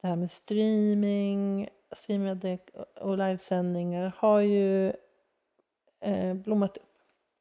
det 0.00 0.08
här 0.08 0.16
med 0.16 0.32
streaming, 0.32 1.68
streamade 1.96 2.58
och 2.94 3.18
livesändningar 3.18 4.12
har 4.16 4.40
ju 4.40 4.92
eh, 6.00 6.34
blommat 6.34 6.76
upp. 6.76 6.82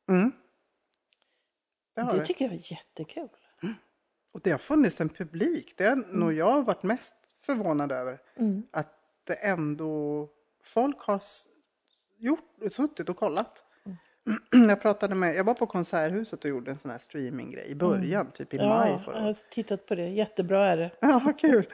Mm. 0.10 0.32
Det 1.96 2.02
Det, 2.02 2.26
tycker 2.26 2.46
jag 2.46 2.54
är 2.54 2.72
jättekul. 2.72 3.30
Och 4.34 4.42
det 4.44 4.52
har 4.52 4.58
funnits 4.58 5.02
en 5.02 5.10
publik. 5.10 5.74
Det 5.78 5.84
är 5.84 5.96
nog 5.96 6.34
jag 6.34 6.52
har 6.52 6.62
varit 6.62 6.84
mest 6.84 7.14
förvånad 7.36 7.92
över. 7.92 8.22
Mm. 8.36 8.64
Att 8.72 8.94
det 9.24 9.34
ändå, 9.34 10.28
folk 10.64 11.00
har 11.00 11.20
gjort, 12.18 12.54
suttit 12.72 13.10
och 13.10 13.18
kollat. 13.18 13.64
Jag 14.52 14.82
pratade 14.82 15.16
med, 15.16 15.36
jag 15.36 15.44
var 15.44 15.54
på 15.54 15.66
Konserthuset 15.66 16.44
och 16.46 16.50
gjorde 16.50 16.72
en 16.72 16.78
sån 16.80 16.92
här 16.92 16.98
streaminggrej 16.98 17.68
i 17.68 17.76
början, 17.76 18.32
typ 18.32 18.54
i 18.54 18.58
maj 18.58 18.92
Ja, 18.92 19.00
förra 19.06 19.16
jag 19.16 19.26
året. 19.26 19.38
har 19.38 19.50
tittat 19.52 19.86
på 19.86 19.96
det. 19.96 20.10
Jättebra 20.10 20.66
är 20.66 20.78
det. 20.78 20.92
Ja, 21.00 21.22
vad 21.26 21.40
kul. 21.40 21.68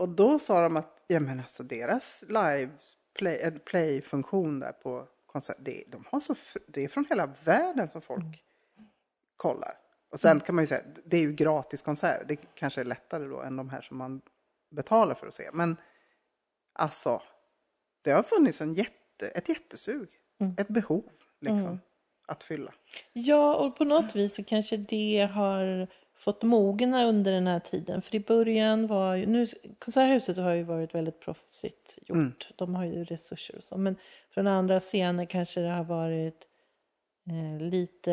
Och 0.00 0.08
då 0.08 0.38
sa 0.38 0.60
de 0.60 0.76
att, 0.76 1.04
ja 1.06 1.20
men 1.20 1.40
alltså 1.40 1.62
deras 1.62 2.24
live 2.28 2.70
play, 3.14 3.36
eh, 3.36 3.52
play-funktion 3.52 4.60
där 4.60 4.72
på 4.72 5.08
konsert, 5.26 5.56
det, 5.58 5.84
de 5.88 6.04
har 6.10 6.20
så, 6.20 6.34
det 6.66 6.84
är 6.84 6.88
från 6.88 7.04
hela 7.08 7.26
världen 7.44 7.88
som 7.88 8.02
folk 8.02 8.44
kollar. 9.36 9.78
Och 10.10 10.20
sen 10.20 10.40
kan 10.40 10.54
man 10.54 10.62
ju 10.62 10.66
säga, 10.66 10.82
det 11.04 11.16
är 11.16 11.20
ju 11.20 11.32
gratis 11.32 11.82
konserter, 11.82 12.24
det 12.24 12.36
kanske 12.36 12.80
är 12.80 12.84
lättare 12.84 13.24
då 13.24 13.40
än 13.40 13.56
de 13.56 13.70
här 13.70 13.80
som 13.80 13.96
man 13.96 14.20
betalar 14.70 15.14
för 15.14 15.26
att 15.26 15.34
se. 15.34 15.50
Men 15.52 15.76
alltså, 16.72 17.22
det 18.02 18.10
har 18.10 18.22
funnits 18.22 18.60
en 18.60 18.74
jätte, 18.74 19.28
ett 19.28 19.48
jättesug, 19.48 20.08
ett 20.58 20.68
behov 20.68 21.10
liksom, 21.40 21.80
att 22.26 22.44
fylla. 22.44 22.74
Ja, 23.12 23.54
och 23.56 23.76
på 23.76 23.84
något 23.84 24.16
vis 24.16 24.34
så 24.34 24.44
kanske 24.44 24.76
det 24.76 25.30
har 25.32 25.88
fått 26.20 26.42
mogna 26.42 27.04
under 27.04 27.32
den 27.32 27.46
här 27.46 27.60
tiden. 27.60 28.02
För 28.02 28.14
i 28.14 28.20
början 28.20 28.86
var 28.86 29.14
ju, 29.14 29.26
nu, 29.26 29.46
Konserthuset 29.78 30.36
har 30.36 30.52
ju 30.52 30.62
varit 30.62 30.94
väldigt 30.94 31.20
proffsigt 31.20 31.98
gjort. 32.06 32.48
De 32.56 32.74
har 32.74 32.84
ju 32.84 33.04
resurser 33.04 33.56
och 33.56 33.64
så. 33.64 33.76
Men 33.76 33.96
från 34.30 34.46
andra 34.46 34.80
scener 34.80 35.24
kanske 35.24 35.60
det 35.60 35.68
har 35.68 35.84
varit 35.84 36.46
eh, 37.30 37.66
lite, 37.66 38.12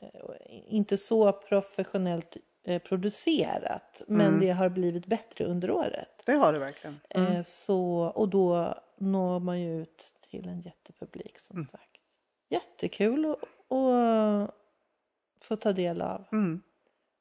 eh, 0.00 0.64
inte 0.66 0.96
så 0.96 1.32
professionellt 1.32 2.36
eh, 2.64 2.82
producerat. 2.82 4.02
Men 4.06 4.40
det 4.40 4.50
har 4.50 4.68
blivit 4.68 5.06
bättre 5.06 5.44
under 5.44 5.70
året. 5.70 6.22
Det 6.26 6.32
har 6.32 6.52
det 6.52 6.58
verkligen. 6.58 7.00
Eh, 7.10 7.42
så, 7.44 8.12
och 8.14 8.28
då 8.28 8.74
når 8.98 9.40
man 9.40 9.60
ju 9.60 9.82
ut 9.82 10.14
till 10.30 10.48
en 10.48 10.60
jättepublik 10.60 11.38
som 11.38 11.62
sagt. 11.62 11.84
Jättekul 12.48 13.24
att, 13.30 13.42
att 13.72 14.57
få 15.44 15.56
ta 15.56 15.72
del 15.72 16.02
av. 16.02 16.24
Mm. 16.32 16.62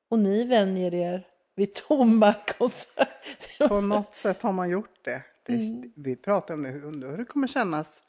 Och 0.10 0.20
ni 0.20 0.46
vänjer 0.46 0.94
er 0.94 1.28
vid 1.56 1.74
tomma 1.76 2.34
konserter. 2.58 3.68
På 3.68 3.82
något 3.82 4.16
sätt 4.16 4.42
har 4.42 4.52
man 4.52 4.70
gjort 4.70 5.04
det. 5.04 5.24
det 5.46 5.54
Mm. 5.54 5.94
Vi 5.96 6.16
pratade 6.16 6.54
om 6.54 6.64
det, 6.64 6.70
hur, 6.70 6.84
undrar 6.84 7.10
hur 7.10 7.18
det 7.18 7.26
kommer 7.26 7.48
kännas 7.48 8.04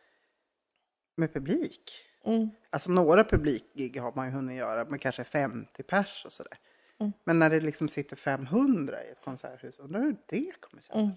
med 1.16 1.32
publik. 1.32 1.92
Mm. 2.24 2.48
Alltså 2.70 2.90
några 2.90 3.24
publikgig 3.24 3.96
har 4.00 4.12
man 4.16 4.26
ju 4.26 4.32
hunnit 4.32 4.58
göra 4.58 4.84
med 4.84 5.00
kanske 5.00 5.24
50 5.24 5.82
pers 5.82 6.24
och 6.24 6.32
sådär. 6.32 6.58
Mm. 7.00 7.12
Men 7.24 7.38
när 7.38 7.50
det 7.50 7.60
liksom 7.60 7.88
sitter 7.88 8.16
500 8.16 9.04
i 9.04 9.08
ett 9.10 9.20
konserthus, 9.24 9.78
undrar 9.78 10.00
hur 10.00 10.16
det 10.26 10.52
kommer 10.60 10.82
kännas. 10.82 11.04
Mm. 11.04 11.16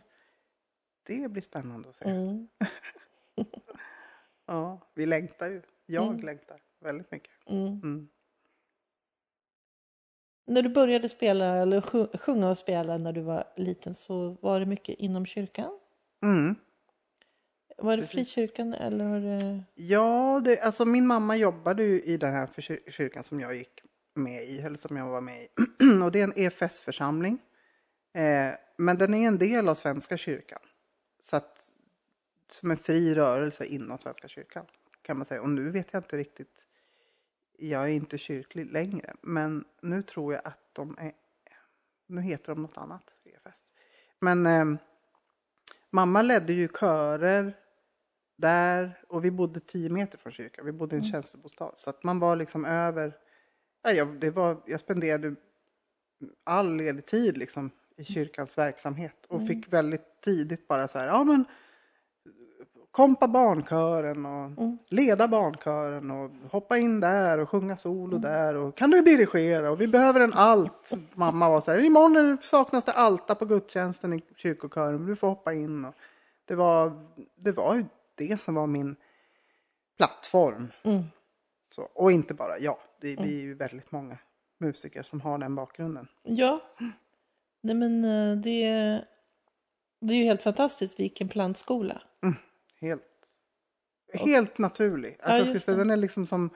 Det 1.03 1.31
blir 1.31 1.41
spännande 1.43 1.89
att 1.89 1.95
se. 1.95 2.05
Mm. 2.09 2.47
Ja, 4.45 4.79
vi 4.93 5.05
längtar 5.05 5.47
ju. 5.47 5.61
Jag 5.85 6.07
Mm. 6.07 6.19
längtar 6.19 6.61
väldigt 6.79 7.11
mycket. 7.11 7.31
När 10.51 10.61
du 10.61 10.69
började 10.69 11.09
spela 11.09 11.45
eller 11.45 11.81
sju- 11.81 12.17
sjunga 12.17 12.49
och 12.49 12.57
spela 12.57 12.97
när 12.97 13.13
du 13.13 13.21
var 13.21 13.43
liten 13.55 13.93
så 13.93 14.37
var 14.41 14.59
det 14.59 14.65
mycket 14.65 14.99
inom 14.99 15.25
kyrkan? 15.25 15.79
Mm. 16.23 16.55
Var 17.77 17.97
det 17.97 18.03
Precis. 18.03 18.33
frikyrkan 18.33 18.73
eller 18.73 19.05
var 19.05 19.19
det... 19.19 19.63
Ja, 19.75 20.41
det, 20.45 20.59
alltså 20.61 20.85
min 20.85 21.07
mamma 21.07 21.35
jobbade 21.35 21.83
ju 21.83 22.01
i 22.01 22.17
den 22.17 22.33
här 22.33 22.49
kyrkan 22.91 23.23
som 23.23 23.39
jag 23.39 23.55
gick 23.55 23.83
med 24.13 24.43
i, 24.43 24.59
eller 24.59 24.77
som 24.77 24.97
jag 24.97 25.07
var 25.09 25.21
med 25.21 25.43
i. 25.43 25.47
och 26.03 26.11
det 26.11 26.19
är 26.19 26.23
en 26.23 26.33
EFS-församling. 26.35 27.37
Eh, 28.13 28.55
men 28.77 28.97
den 28.97 29.13
är 29.13 29.27
en 29.27 29.37
del 29.37 29.69
av 29.69 29.75
Svenska 29.75 30.17
kyrkan. 30.17 30.61
Så 31.19 31.37
att, 31.37 31.71
som 32.49 32.71
en 32.71 32.77
fri 32.77 33.15
rörelse 33.15 33.65
inom 33.65 33.97
Svenska 33.97 34.27
kyrkan, 34.27 34.65
kan 35.01 35.17
man 35.17 35.25
säga. 35.25 35.41
Och 35.41 35.49
nu 35.49 35.69
vet 35.69 35.93
jag 35.93 35.99
inte 35.99 36.17
riktigt, 36.17 36.65
jag 37.69 37.83
är 37.83 37.87
inte 37.87 38.17
kyrklig 38.17 38.71
längre, 38.71 39.13
men 39.21 39.65
nu 39.81 40.01
tror 40.01 40.33
jag 40.33 40.41
att 40.45 40.59
de 40.73 40.95
är, 40.99 41.11
nu 42.07 42.21
heter 42.21 42.55
de 42.55 42.61
något 42.61 42.77
annat, 42.77 43.19
EFS. 43.25 43.59
Men 44.19 44.45
eh, 44.45 44.81
mamma 45.89 46.21
ledde 46.21 46.53
ju 46.53 46.67
körer 46.67 47.57
där 48.35 49.03
och 49.07 49.25
vi 49.25 49.31
bodde 49.31 49.59
10 49.59 49.89
meter 49.89 50.17
från 50.17 50.33
kyrkan. 50.33 50.65
Vi 50.65 50.71
bodde 50.71 50.95
i 50.95 50.99
en 50.99 51.05
tjänstebostad. 51.05 51.71
Så 51.75 51.89
att 51.89 52.03
man 52.03 52.19
var 52.19 52.35
liksom 52.35 52.65
över, 52.65 53.17
ja, 53.83 53.91
jag, 53.91 54.19
det 54.19 54.31
var, 54.31 54.61
jag 54.65 54.79
spenderade 54.79 55.35
all 56.43 56.75
ledig 56.75 57.05
tid 57.05 57.37
liksom 57.37 57.71
i 57.97 58.03
kyrkans 58.03 58.57
verksamhet. 58.57 59.25
Och 59.27 59.47
fick 59.47 59.73
väldigt 59.73 60.21
tidigt 60.21 60.67
bara 60.67 60.87
så 60.87 60.99
här, 60.99 61.07
ja 61.07 61.23
men 61.23 61.45
kompa 62.91 63.27
barnkören 63.27 64.25
och 64.25 64.51
leda 64.89 65.27
barnkören 65.27 66.11
och 66.11 66.31
hoppa 66.51 66.77
in 66.77 66.99
där 66.99 67.37
och 67.37 67.49
sjunga 67.49 67.77
solo 67.77 68.17
där 68.17 68.55
och 68.55 68.77
kan 68.77 68.89
du 68.89 69.01
dirigera 69.01 69.71
och 69.71 69.81
vi 69.81 69.87
behöver 69.87 70.19
en 70.19 70.33
alt. 70.33 70.93
Mamma 71.13 71.49
var 71.49 71.61
så 71.61 71.71
här, 71.71 71.85
imorgon 71.85 72.37
saknas 72.41 72.83
det 72.83 72.91
alta 72.91 73.35
på 73.35 73.45
gudstjänsten 73.45 74.13
i 74.13 74.23
kyrkokören, 74.35 75.05
du 75.05 75.15
får 75.15 75.27
hoppa 75.27 75.53
in. 75.53 75.85
Och 75.85 75.95
det, 76.45 76.55
var, 76.55 77.07
det 77.35 77.51
var 77.51 77.75
ju 77.75 77.85
det 78.15 78.41
som 78.41 78.55
var 78.55 78.67
min 78.67 78.95
plattform. 79.97 80.71
Mm. 80.83 81.03
Så, 81.69 81.81
och 81.93 82.11
inte 82.11 82.33
bara 82.33 82.59
jag, 82.59 82.77
det, 83.01 83.15
vi 83.15 83.39
är 83.39 83.41
ju 83.41 83.53
väldigt 83.53 83.91
många 83.91 84.17
musiker 84.57 85.03
som 85.03 85.21
har 85.21 85.37
den 85.37 85.55
bakgrunden. 85.55 86.07
Ja. 86.23 86.61
Nej 87.61 87.75
men 87.75 88.05
eh, 88.05 88.37
det, 88.37 88.65
det 89.99 90.13
är 90.13 90.17
ju 90.17 90.23
helt 90.23 90.43
fantastiskt 90.43 90.99
vilken 90.99 91.29
plantskola. 91.29 92.01
Helt, 92.81 93.03
helt 94.13 94.57
naturlig. 94.57 95.11
Alltså, 95.11 95.29
Ja, 95.29 95.33
jag 95.35 95.41
skulle 95.41 95.53
just 95.53 95.65
säga, 95.65 95.77
den 95.77 95.89
är 95.89 95.97
liksom 95.97 96.27
som 96.27 96.49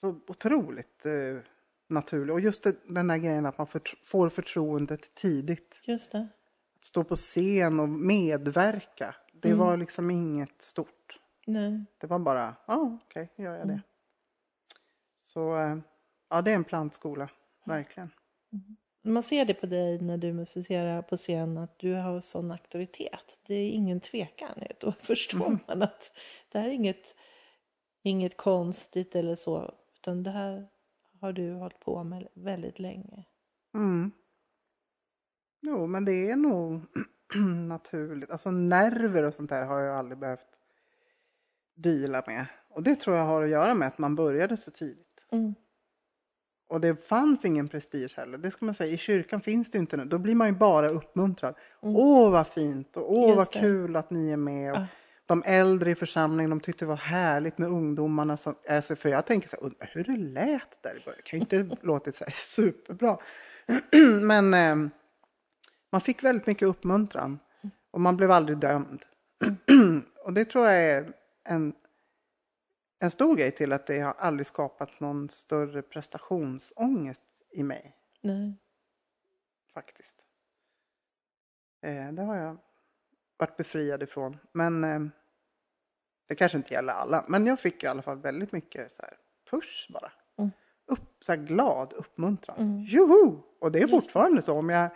så 0.00 0.20
otroligt 0.26 1.06
eh, 1.06 1.12
naturlig. 1.88 2.34
Och 2.34 2.40
just 2.40 2.62
det, 2.64 2.76
den 2.84 3.06
där 3.06 3.16
grejen 3.16 3.46
att 3.46 3.58
man 3.58 3.66
förtro- 3.66 3.98
får 4.04 4.28
förtroendet 4.30 5.14
tidigt. 5.14 5.80
Just 5.84 6.12
det. 6.12 6.28
Att 6.78 6.84
stå 6.84 7.04
på 7.04 7.16
scen 7.16 7.80
och 7.80 7.88
medverka. 7.88 9.14
Det 9.32 9.48
Mm. 9.48 9.58
var 9.58 9.76
liksom 9.76 10.10
inget 10.10 10.62
stort. 10.62 11.20
Nej. 11.46 11.84
Det 11.98 12.06
var 12.06 12.18
bara, 12.18 12.56
ja 12.66 12.98
okej, 13.04 13.32
gör 13.36 13.54
jag 13.56 13.66
det. 13.66 13.72
Mm. 13.72 13.80
Så 15.16 15.56
eh, 15.58 15.78
ja, 16.28 16.42
det 16.42 16.50
är 16.50 16.54
en 16.54 16.64
plantskola, 16.64 17.30
verkligen. 17.64 18.10
Man 19.02 19.22
ser 19.22 19.44
det 19.44 19.54
på 19.54 19.66
dig 19.66 20.00
när 20.00 20.18
du 20.18 20.32
musicerar 20.32 21.02
på 21.02 21.16
scen 21.16 21.58
att 21.58 21.78
du 21.78 21.94
har 21.94 22.20
sån 22.20 22.50
auktoritet. 22.50 23.38
Det 23.46 23.54
är 23.54 23.70
ingen 23.70 24.00
tvekan. 24.00 24.58
Då 24.80 24.92
förstår 25.02 25.58
man 25.66 25.82
att 25.82 26.12
det 26.52 26.58
här 26.58 26.68
är 26.68 26.72
inget, 26.72 27.16
inget 28.02 28.36
konstigt 28.36 29.14
eller 29.14 29.34
så. 29.34 29.74
Utan 29.94 30.22
det 30.22 30.30
här 30.30 30.68
har 31.20 31.32
du 31.32 31.52
hållit 31.52 31.80
på 31.80 32.04
med 32.04 32.28
väldigt 32.34 32.78
länge. 32.78 33.24
Mm. 33.74 34.10
Jo, 35.60 35.86
men 35.86 36.04
det 36.04 36.30
är 36.30 36.36
nog 36.36 36.80
naturligt. 37.68 38.30
Alltså 38.30 38.50
nerver 38.50 39.24
och 39.24 39.34
sånt 39.34 39.50
där 39.50 39.66
har 39.66 39.80
jag 39.80 39.96
aldrig 39.96 40.18
behövt 40.18 40.58
deala 41.74 42.22
med. 42.26 42.46
Och 42.68 42.82
det 42.82 42.96
tror 42.96 43.16
jag 43.16 43.24
har 43.24 43.42
att 43.42 43.50
göra 43.50 43.74
med 43.74 43.88
att 43.88 43.98
man 43.98 44.14
började 44.14 44.56
så 44.56 44.70
tidigt. 44.70 45.20
Mm. 45.32 45.54
Och 46.68 46.80
det 46.80 47.08
fanns 47.08 47.44
ingen 47.44 47.68
prestige 47.68 48.16
heller. 48.16 48.38
Det 48.38 48.50
ska 48.50 48.64
man 48.64 48.74
säga. 48.74 48.92
I 48.92 48.98
kyrkan 48.98 49.40
finns 49.40 49.70
det 49.70 49.78
inte 49.78 49.96
nu. 49.96 50.04
Då 50.04 50.18
blir 50.18 50.34
man 50.34 50.48
ju 50.48 50.54
bara 50.54 50.88
uppmuntrad. 50.88 51.54
Åh 51.80 52.30
vad 52.30 52.46
fint 52.46 52.96
och 52.96 53.12
åh 53.12 53.24
Mm. 53.24 53.28
Just 53.28 53.36
vad 53.36 53.62
det. 53.62 53.68
kul 53.68 53.96
att 53.96 54.10
ni 54.10 54.30
är 54.30 54.36
med. 54.36 54.74
Ja. 54.74 54.86
De 55.26 55.42
äldre 55.46 55.90
i 55.90 55.94
församlingen 55.94 56.50
de 56.50 56.60
tyckte 56.60 56.84
det 56.84 56.88
var 56.88 56.96
härligt 56.96 57.58
med 57.58 57.68
ungdomarna. 57.68 58.36
Som, 58.36 58.54
alltså, 58.68 58.96
för 58.96 59.08
jag 59.08 59.26
tänker 59.26 59.48
så 59.48 59.56
här, 59.56 59.64
undrar 59.64 59.90
hur 59.92 60.04
det 60.04 60.16
lät 60.16 60.82
där 60.82 60.90
i 60.90 61.04
början. 61.04 61.16
Det 61.16 61.30
kan 61.30 61.38
ju 61.38 61.40
inte 61.40 61.76
låtit 61.86 62.14
så 62.14 62.24
här 62.24 62.32
superbra. 62.32 63.18
Men 64.22 64.54
eh, 64.54 64.90
man 65.92 66.00
fick 66.00 66.24
väldigt 66.24 66.46
mycket 66.46 66.68
uppmuntran. 66.68 67.38
Och 67.90 68.00
man 68.00 68.16
blev 68.16 68.30
aldrig 68.30 68.58
dömd. 68.58 69.02
och 70.24 70.32
det 70.32 70.44
tror 70.44 70.66
jag 70.66 70.82
är 70.82 71.12
en, 71.44 71.72
en 72.98 73.10
stor 73.10 73.36
grej 73.36 73.50
till 73.50 73.72
att 73.72 73.86
det 73.86 74.00
har 74.00 74.12
aldrig 74.18 74.46
skapats 74.46 75.00
någon 75.00 75.30
större 75.30 75.82
prestationsångest 75.82 77.22
i 77.50 77.62
mig. 77.62 77.96
Nej. 78.20 78.54
Faktiskt. 79.74 80.24
Eh, 81.82 82.12
det 82.12 82.22
har 82.22 82.36
jag 82.36 82.58
varit 83.36 83.56
befriad 83.56 84.02
ifrån. 84.02 84.38
Men 84.52 84.84
eh, 84.84 85.00
det 86.26 86.34
kanske 86.34 86.58
inte 86.58 86.74
gäller 86.74 86.92
alla. 86.92 87.24
Men 87.28 87.46
jag 87.46 87.60
fick 87.60 87.84
i 87.84 87.86
alla 87.86 88.02
fall 88.02 88.18
väldigt 88.18 88.52
mycket 88.52 88.92
så 88.92 89.02
här 89.02 89.16
push 89.50 89.92
bara. 89.92 90.12
Mm. 90.38 90.50
Upp, 90.86 91.24
så 91.24 91.32
här 91.32 91.38
glad 91.38 91.92
uppmuntran. 91.92 92.58
Mm. 92.58 92.80
Joho! 92.80 93.42
Och 93.58 93.72
det 93.72 93.82
är 93.82 93.86
fortfarande 93.86 94.42
så. 94.42 94.58
Om 94.58 94.68
jag 94.68 94.90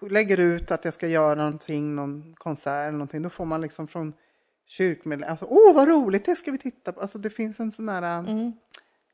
lägger 0.00 0.40
ut 0.40 0.70
att 0.70 0.84
jag 0.84 0.94
ska 0.94 1.06
göra 1.06 1.34
någonting, 1.34 1.94
någon 1.94 2.34
konsert 2.34 2.88
eller 2.88 2.92
någonting. 2.92 3.22
Då 3.22 3.30
får 3.30 3.44
man 3.44 3.60
liksom 3.60 3.88
från 3.88 4.14
kyrkmedlemmar. 4.66 5.30
Alltså, 5.30 5.46
åh 5.50 5.74
vad 5.74 5.88
roligt, 5.88 6.24
det 6.24 6.36
ska 6.36 6.52
vi 6.52 6.58
titta 6.58 6.92
på. 6.92 7.00
Alltså 7.00 7.18
det 7.18 7.30
finns 7.30 7.60
en 7.60 7.72
sån 7.72 7.88
här 7.88 8.02
äh, 8.02 8.30
Mm. 8.30 8.52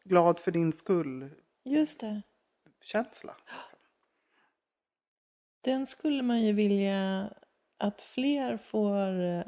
glad 0.05 0.39
för 0.41 0.51
din 0.51 0.73
skull-känsla. 0.73 1.41
Just 1.65 2.01
det. 2.01 2.23
Den 5.61 5.87
skulle 5.87 6.23
man 6.23 6.43
ju 6.43 6.53
vilja 6.53 7.31
att 7.79 8.01
fler 8.03 8.57
får... 8.57 9.23
eh, 9.25 9.43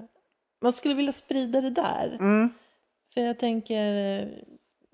Man 0.60 0.72
skulle 0.72 0.94
vilja 0.94 1.12
sprida 1.12 1.60
det 1.60 1.70
där. 1.70 2.16
Mm. 2.20 2.48
För 3.14 3.20
jag 3.20 3.38
tänker, 3.38 4.18
eh, 4.22 4.28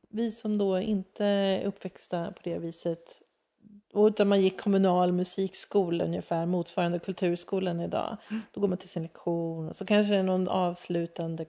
vi 0.08 0.32
som 0.32 0.58
då 0.58 0.80
inte 0.80 1.24
är 1.24 1.64
uppväxta 1.66 2.32
på 2.32 2.40
det 2.44 2.58
viset, 2.58 3.22
och 3.96 4.06
utan 4.06 4.28
man 4.28 4.40
gick 4.40 4.60
kommunal 4.60 5.12
musikskola 5.12 6.04
ungefär, 6.04 6.46
motsvarande 6.46 6.98
kulturskolan 6.98 7.80
idag. 7.80 8.16
Då 8.52 8.60
går 8.60 8.68
man 8.68 8.78
till 8.78 8.88
sin 8.88 9.02
lektion 9.02 9.68
och 9.68 9.76
så 9.76 9.86
kanske 9.86 10.12
det 10.12 10.18
är 10.18 10.22
någon 10.22 10.48
avslutande 10.48 11.46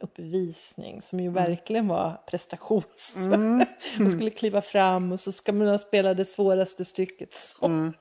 uppvisning 0.00 1.02
som 1.02 1.20
ju 1.20 1.30
verkligen 1.30 1.88
var 1.88 2.22
prestations... 2.26 3.16
Mm. 3.16 3.60
man 3.98 4.12
skulle 4.12 4.30
kliva 4.30 4.62
fram 4.62 5.12
och 5.12 5.20
så 5.20 5.32
ska 5.32 5.52
man 5.52 5.78
spela 5.78 6.14
det 6.14 6.24
svåraste 6.24 6.84
stycket 6.84 7.32
som, 7.32 7.72
Mm. 7.72 7.92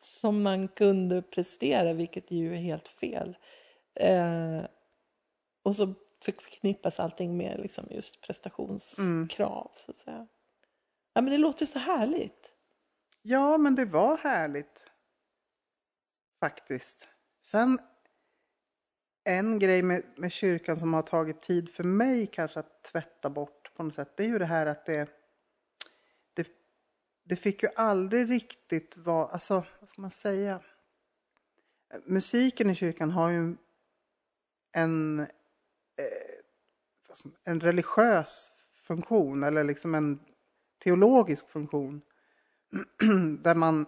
som 0.00 0.42
man 0.42 0.68
kunde 0.68 1.22
prestera, 1.22 1.92
vilket 1.92 2.30
ju 2.30 2.52
är 2.52 2.60
helt 2.60 2.88
fel. 2.88 3.36
Eh, 3.94 4.60
och 5.62 5.76
så 5.76 5.94
förknippas 6.24 7.00
allting 7.00 7.36
med 7.36 7.60
liksom 7.60 7.84
just 7.90 8.20
prestationskrav. 8.20 9.70
Så 9.86 9.90
att 9.90 10.00
säga. 10.00 10.26
Ja, 11.14 11.20
men 11.20 11.32
det 11.32 11.38
låter 11.38 11.66
så 11.66 11.78
härligt. 11.78 12.52
Ja, 13.22 13.58
men 13.58 13.74
det 13.74 13.84
var 13.84 14.16
härligt. 14.16 14.86
Faktiskt. 16.40 17.08
Sen 17.40 17.78
en 19.24 19.58
grej 19.58 19.82
med, 19.82 20.02
med 20.16 20.32
kyrkan 20.32 20.78
som 20.78 20.94
har 20.94 21.02
tagit 21.02 21.42
tid 21.42 21.70
för 21.70 21.84
mig 21.84 22.26
kanske 22.26 22.60
att 22.60 22.82
tvätta 22.82 23.30
bort 23.30 23.74
på 23.74 23.82
något 23.82 23.94
sätt. 23.94 24.16
Det 24.16 24.24
är 24.24 24.28
ju 24.28 24.38
det 24.38 24.46
här 24.46 24.66
att 24.66 24.86
det, 24.86 25.08
det, 26.34 26.48
det 27.24 27.36
fick 27.36 27.62
ju 27.62 27.68
aldrig 27.76 28.30
riktigt 28.30 28.96
vara, 28.96 29.28
alltså 29.28 29.64
vad 29.80 29.88
ska 29.88 30.00
man 30.00 30.10
säga? 30.10 30.60
Musiken 32.04 32.70
i 32.70 32.74
kyrkan 32.74 33.10
har 33.10 33.30
ju 33.30 33.56
en, 34.72 35.20
eh, 35.96 36.06
en 37.44 37.60
religiös 37.60 38.52
funktion 38.74 39.42
eller 39.42 39.64
liksom 39.64 39.94
en 39.94 40.20
teologisk 40.78 41.48
funktion 41.48 42.02
där 43.42 43.54
man 43.54 43.86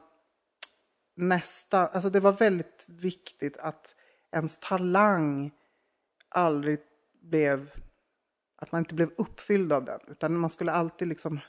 nästa, 1.16 1.86
alltså 1.86 2.10
det 2.10 2.20
var 2.20 2.32
väldigt 2.32 2.86
viktigt 2.88 3.56
att 3.56 3.94
ens 4.32 4.60
talang 4.60 5.52
aldrig 6.28 6.80
blev, 7.22 7.70
att 8.56 8.72
man 8.72 8.78
inte 8.78 8.94
blev 8.94 9.10
uppfylld 9.16 9.72
av 9.72 9.84
den. 9.84 10.00
Utan 10.06 10.38
man 10.38 10.50
skulle 10.50 10.72
alltid 10.72 11.08
liksom 11.08 11.40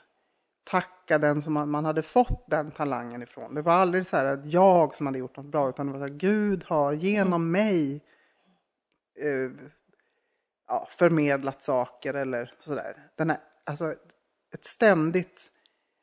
tacka 0.64 1.18
den 1.18 1.42
som 1.42 1.52
man, 1.52 1.70
man 1.70 1.84
hade 1.84 2.02
fått 2.02 2.44
den 2.46 2.70
talangen 2.70 3.22
ifrån. 3.22 3.54
Det 3.54 3.62
var 3.62 3.72
aldrig 3.72 4.06
så 4.06 4.16
här 4.16 4.24
att 4.24 4.52
jag 4.52 4.94
som 4.94 5.06
hade 5.06 5.18
gjort 5.18 5.36
något 5.36 5.46
bra, 5.46 5.68
utan 5.68 5.86
det 5.86 5.92
var 5.92 6.06
så 6.06 6.12
här, 6.12 6.18
Gud 6.18 6.64
har 6.64 6.92
genom 6.92 7.50
mig 7.50 8.04
eh, 9.18 9.50
ja, 10.66 10.88
förmedlat 10.90 11.62
saker 11.62 12.14
eller 12.14 12.54
sådär. 12.58 13.10
Den 13.16 13.30
här, 13.30 13.38
alltså 13.64 13.94
ett 14.52 14.64
ständigt 14.64 15.52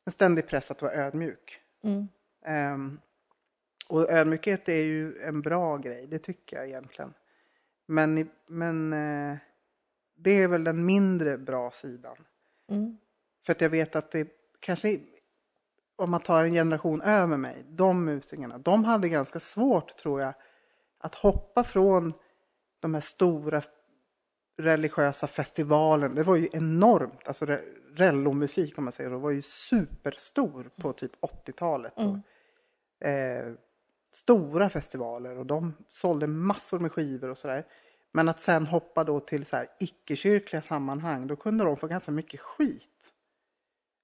en 0.06 0.12
ständig 0.12 0.48
press 0.48 0.72
att 0.72 0.82
vara 0.82 0.94
ödmjuk. 0.94 1.60
Mm. 1.84 2.08
Ehm, 2.46 3.00
och 3.88 4.10
ödmjukhet 4.10 4.70
är 4.70 4.84
ju 4.84 5.18
en 5.18 5.42
bra 5.42 5.78
grej, 5.78 6.08
det 6.08 6.20
tycker 6.20 6.58
jag 6.58 6.68
egentligen. 6.68 7.14
Men, 7.86 8.30
men 8.48 8.94
eh, 8.94 9.38
det 10.16 10.32
är 10.32 10.48
väl 10.48 10.64
den 10.64 10.86
mindre 10.86 11.38
bra 11.38 11.72
sidan. 11.72 12.18
Mm. 12.70 12.98
För 13.46 13.52
att 13.52 13.62
jag 13.62 13.70
vet 13.70 13.96
att 13.96 14.12
det 14.12 14.28
kanske, 14.60 15.00
om 15.96 16.12
man 16.12 16.22
tar 16.22 16.44
en 16.44 16.54
generation 16.54 17.02
över 17.02 17.38
mig, 17.38 17.66
de 17.68 18.06
musikerna, 18.06 18.58
de 18.58 18.84
hade 18.84 19.10
ganska 19.10 19.40
svårt 19.40 19.98
tror 19.98 20.22
jag 20.22 20.34
att 20.98 21.16
hoppa 21.16 21.64
från 21.64 22.14
de 22.80 22.94
här 22.94 23.02
stora 23.02 23.62
religiösa 24.58 25.28
festivalen. 25.28 26.16
Det 26.16 26.24
var 26.24 26.36
ju 26.36 26.48
enormt, 26.54 27.28
alltså 27.28 27.46
re- 27.46 27.64
rellomusik 27.96 28.78
om 28.78 28.84
man 28.84 28.94
säger, 28.94 29.10
det 29.10 29.18
var 29.18 29.32
ju 29.32 29.42
superstor 29.42 30.70
på 30.78 30.94
typ 30.94 31.12
80-talet. 31.22 31.98
Mm. 31.98 32.12
Och, 33.02 33.08
eh, 33.08 33.54
stora 34.14 34.70
festivaler 34.70 35.38
och 35.38 35.46
de 35.46 35.74
sålde 35.90 36.28
massor 36.28 36.80
med 36.80 36.92
skivor 36.92 37.30
och 37.30 37.38
sådär. 37.38 37.66
Men 38.12 38.30
att 38.30 38.42
sen 38.42 38.68
hoppa 38.68 39.04
då 39.04 39.20
till 39.20 39.46
så 39.46 39.56
här 39.56 39.68
icke-kyrkliga 39.80 40.62
sammanhang, 40.62 41.28
då 41.28 41.36
kunde 41.36 41.64
de 41.64 41.78
få 41.78 41.88
ganska 41.88 42.12
mycket 42.12 42.40
skit. 42.40 42.84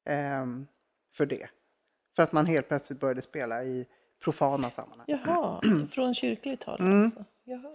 ehm, 0.05 0.67
för 1.13 1.25
det. 1.25 1.49
För 2.15 2.23
att 2.23 2.31
man 2.31 2.45
helt 2.45 2.67
plötsligt 2.67 2.99
började 2.99 3.21
spela 3.21 3.63
i 3.63 3.85
profana 4.23 4.69
sammanhang. 4.69 5.05
Jaha, 5.07 5.62
från 5.91 6.15
kyrkligt 6.15 6.63
håll 6.63 6.79
Mm. 6.79 7.03
alltså. 7.03 7.25
Jaha. 7.43 7.73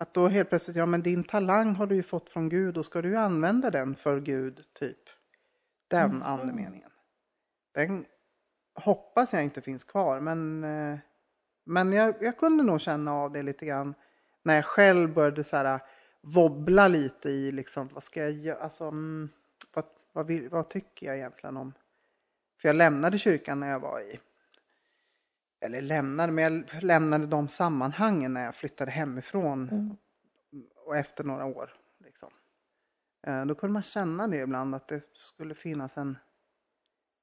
Att 0.00 0.14
då 0.14 0.28
helt 0.28 0.48
plötsligt, 0.48 0.76
ja 0.76 0.86
men 0.86 1.02
din 1.02 1.24
talang 1.24 1.74
har 1.74 1.86
du 1.86 1.94
ju 1.94 2.02
fått 2.02 2.30
från 2.30 2.48
Gud 2.48 2.78
och 2.78 2.84
ska 2.84 3.02
du 3.02 3.16
använda 3.16 3.70
den 3.70 3.94
för 3.94 4.20
Gud, 4.20 4.60
typ. 4.72 4.98
Den 5.88 6.22
andemeningen. 6.22 6.90
Den 7.74 8.06
hoppas 8.74 9.32
jag 9.32 9.44
inte 9.44 9.60
finns 9.60 9.84
kvar, 9.84 10.20
men, 10.20 10.64
eh, 10.64 10.98
men 11.64 11.92
jag, 11.92 12.14
jag 12.20 12.38
kunde 12.38 12.62
nog 12.62 12.80
känna 12.80 13.12
av 13.12 13.32
det 13.32 13.42
lite 13.42 13.66
grann 13.66 13.94
när 14.42 14.54
jag 14.54 14.64
själv 14.64 15.14
började 15.14 15.44
så 15.44 15.56
här 15.56 15.80
wobbla 16.20 16.88
lite 16.88 17.30
i 17.30 17.52
liksom, 17.52 17.88
vad 17.88 18.04
ska 18.04 18.20
jag 18.20 18.32
göra, 18.32 18.58
alltså, 18.58 18.84
mm, 18.84 19.28
vad, 19.74 19.84
vad, 20.12 20.26
vill, 20.26 20.48
vad 20.48 20.68
tycker 20.68 21.06
jag 21.06 21.16
egentligen 21.16 21.56
om? 21.56 21.72
För 22.60 22.68
jag 22.68 22.76
lämnade 22.76 23.18
kyrkan 23.18 23.60
när 23.60 23.70
jag 23.70 23.80
var 23.80 24.00
i 24.00 24.20
eller 25.60 25.80
lämnade, 25.80 26.32
men 26.32 26.44
jag 26.72 26.82
lämnade 26.82 27.26
de 27.26 27.48
sammanhangen 27.48 28.32
när 28.34 28.44
jag 28.44 28.54
flyttade 28.56 28.90
hemifrån 28.90 29.68
Mm. 29.68 29.96
och 30.86 30.96
efter 30.96 31.24
några 31.24 31.44
år. 31.44 31.72
Liksom. 31.98 32.30
Eh, 33.26 33.46
Då 33.46 33.54
kunde 33.54 33.72
man 33.72 33.82
känna 33.82 34.28
det 34.28 34.36
ibland 34.36 34.74
att 34.74 34.88
det 34.88 35.02
skulle 35.14 35.54
finnas 35.54 35.96
en... 35.96 36.18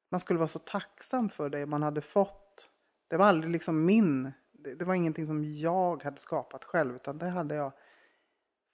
Man 0.10 0.20
skulle 0.20 0.40
vara 0.40 0.48
så 0.48 0.60
tacksam 0.60 1.30
för 1.30 1.50
det 1.50 1.66
man 1.66 1.84
hade 1.84 2.02
fått. 2.02 2.70
Det 3.08 3.18
var 3.18 3.26
aldrig 3.26 3.52
liksom 3.52 3.86
min... 3.86 4.32
Det, 4.52 4.76
det 4.76 4.86
var 4.86 4.94
ingenting 4.94 5.28
som 5.28 5.56
jag 5.56 6.04
hade 6.04 6.22
skapat 6.22 6.64
själv 6.64 6.96
utan 6.96 7.18
det 7.18 7.30
hade 7.30 7.56
jag 7.56 7.72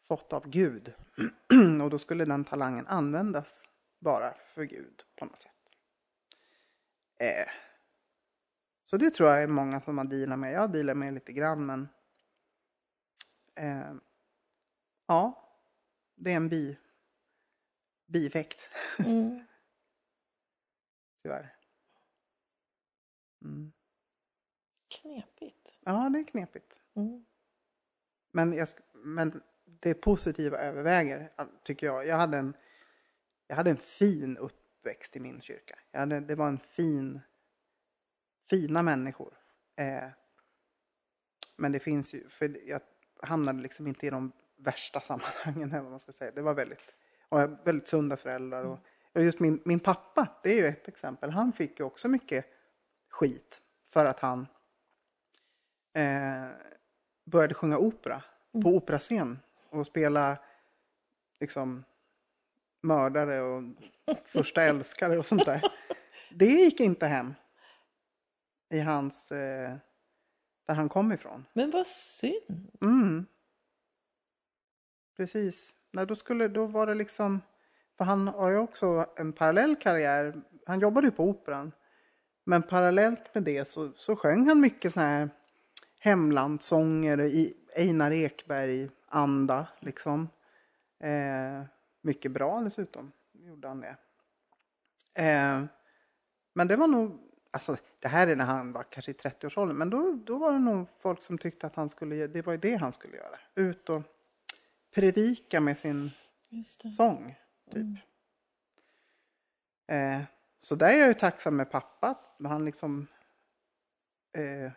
fått 0.07 0.33
av 0.33 0.49
Gud. 0.49 0.93
och 1.83 1.89
då 1.89 1.97
skulle 1.97 2.25
den 2.25 2.43
talangen 2.43 2.87
användas 2.87 3.65
bara 3.99 4.33
för 4.33 4.63
Gud 4.63 5.03
på 5.19 5.25
något 5.25 5.41
sätt. 5.41 5.51
Eh. 7.19 7.62
Så 8.93 8.97
det 8.97 9.11
tror 9.11 9.29
jag 9.29 9.43
är 9.43 9.47
många 9.47 9.81
som 9.81 9.95
man 9.95 10.09
dealar 10.09 10.37
med. 10.37 10.53
Jag 10.53 10.71
dealar 10.71 10.95
med 10.95 11.13
lite 11.13 11.33
grann 11.33 11.65
men 11.65 11.87
eh, 13.55 13.93
ja, 15.07 15.49
det 16.15 16.31
är 16.31 16.35
en 16.35 16.49
bi, 16.49 16.77
bieffekt 18.05 18.69
Mm. 18.99 19.45
tyvärr. 21.23 21.55
Mm. 23.41 23.71
Knepigt. 25.01 25.77
Ja, 25.79 26.09
det 26.09 26.19
är 26.19 26.27
knepigt. 26.27 26.81
Mm. 26.95 27.25
Men, 28.31 28.53
jag, 28.53 28.67
men 28.93 29.41
det 29.65 29.93
positiva 29.93 30.57
överväger, 30.57 31.31
tycker 31.63 31.87
jag. 31.87 32.07
Jag 32.07 32.17
hade 32.17 32.37
en, 32.37 32.53
jag 33.47 33.55
hade 33.55 33.69
en 33.69 33.77
fin 33.77 34.37
uppväxt 34.37 35.15
i 35.15 35.19
min 35.19 35.41
kyrka. 35.41 35.79
Jag 35.91 35.99
hade, 35.99 36.19
det 36.19 36.35
var 36.35 36.47
en 36.47 36.59
fin, 36.59 37.21
fina 38.49 38.83
människor. 38.83 39.33
Eh, 39.75 40.09
men 41.57 41.71
det 41.71 41.79
finns 41.79 42.13
ju, 42.13 42.29
för 42.29 42.69
jag 42.69 42.81
hamnade 43.21 43.61
liksom 43.61 43.87
inte 43.87 44.07
i 44.07 44.09
de 44.09 44.31
värsta 44.57 45.01
sammanhangen, 45.01 45.69
eller 45.71 45.81
vad 45.81 45.91
man 45.91 45.99
ska 45.99 46.11
säga. 46.11 46.31
Det 46.31 46.41
var 46.41 46.53
väldigt, 46.53 46.79
och 47.29 47.41
jag 47.41 47.57
väldigt 47.65 47.87
sunda 47.87 48.17
föräldrar. 48.17 48.63
Och, 48.63 48.79
och 49.13 49.21
just 49.21 49.39
min, 49.39 49.61
min 49.65 49.79
pappa, 49.79 50.27
det 50.43 50.51
är 50.51 50.55
ju 50.55 50.67
ett 50.67 50.87
exempel. 50.87 51.29
Han 51.29 51.53
fick 51.53 51.79
ju 51.79 51.85
också 51.85 52.07
mycket 52.07 52.45
skit 53.09 53.61
för 53.85 54.05
att 54.05 54.19
han 54.19 54.47
eh, 55.93 56.47
började 57.23 57.53
sjunga 57.53 57.77
opera 57.77 58.23
på 58.51 58.69
operascen 58.69 59.39
och 59.69 59.85
spela 59.85 60.37
liksom 61.39 61.83
mördare 62.81 63.41
och 63.41 63.63
första 64.25 64.63
älskare 64.63 65.17
och 65.17 65.25
sånt 65.25 65.45
där. 65.45 65.61
Det 66.31 66.45
gick 66.45 66.79
inte 66.79 67.07
hem 67.07 67.33
i 68.73 68.79
hans, 68.79 69.31
eh, 69.31 69.75
där 70.67 70.73
han 70.73 70.89
kom 70.89 71.11
ifrån. 71.11 71.45
Men 71.53 71.71
vad 71.71 71.87
synd. 71.87 72.69
Mm. 72.81 73.25
Precis. 75.17 75.73
Nej, 75.91 76.05
då, 76.05 76.15
skulle, 76.15 76.47
då 76.47 76.65
var 76.65 76.87
det 76.87 76.93
liksom, 76.93 77.41
för 77.97 78.05
han 78.05 78.27
har 78.27 78.49
ju 78.49 78.57
också 78.57 79.05
en 79.15 79.33
parallell 79.33 79.75
karriär. 79.75 80.41
Han 80.65 80.79
jobbade 80.79 81.07
ju 81.07 81.11
på 81.11 81.23
operan. 81.23 81.71
Men 82.43 82.63
parallellt 82.63 83.35
med 83.35 83.43
det 83.43 83.67
så, 83.67 83.91
så 83.97 84.15
sjöng 84.15 84.47
han 84.47 84.59
mycket 84.59 84.93
sådana 84.93 85.09
här 85.09 85.29
hemlandssånger 85.99 87.21
i 87.21 87.53
Einar 87.75 88.11
Ekberg-anda. 88.11 89.67
Liksom. 89.79 90.29
Eh, 90.99 91.63
mycket 92.01 92.31
bra 92.31 92.61
dessutom 92.61 93.11
gjorde 93.33 93.67
han 93.67 93.81
det. 93.81 93.95
Eh, 95.13 95.63
men 96.53 96.67
det 96.67 96.75
var 96.75 96.87
nog, 96.87 97.19
alltså 97.53 97.75
det 97.99 98.07
här 98.07 98.27
är 98.27 98.35
när 98.35 98.45
han 98.45 98.71
var 98.71 98.83
kanske 98.83 99.11
i 99.11 99.13
30-årsåldern, 99.13 99.77
men 99.77 99.89
då, 99.89 100.11
då 100.25 100.37
var 100.37 100.51
det 100.51 100.59
nog 100.59 100.87
folk 100.99 101.21
som 101.21 101.37
tyckte 101.37 101.67
att 101.67 101.75
han 101.75 101.89
skulle, 101.89 102.27
det 102.27 102.41
var 102.41 102.53
ju 102.53 102.59
det 102.59 102.75
han 102.75 102.93
skulle 102.93 103.17
göra. 103.17 103.39
Ut 103.55 103.89
och 103.89 104.01
predika 104.91 105.61
med 105.61 105.77
sin 105.77 106.11
sång, 106.97 107.35
typ. 107.71 107.99
Eh, 109.87 110.21
så 110.61 110.75
där 110.75 110.93
är 110.93 110.97
jag 110.97 111.07
ju 111.07 111.13
tacksam 111.13 111.55
med 111.55 111.71
pappa, 111.71 112.15
han 112.43 112.65
liksom 112.65 113.07
eh, 114.33 114.71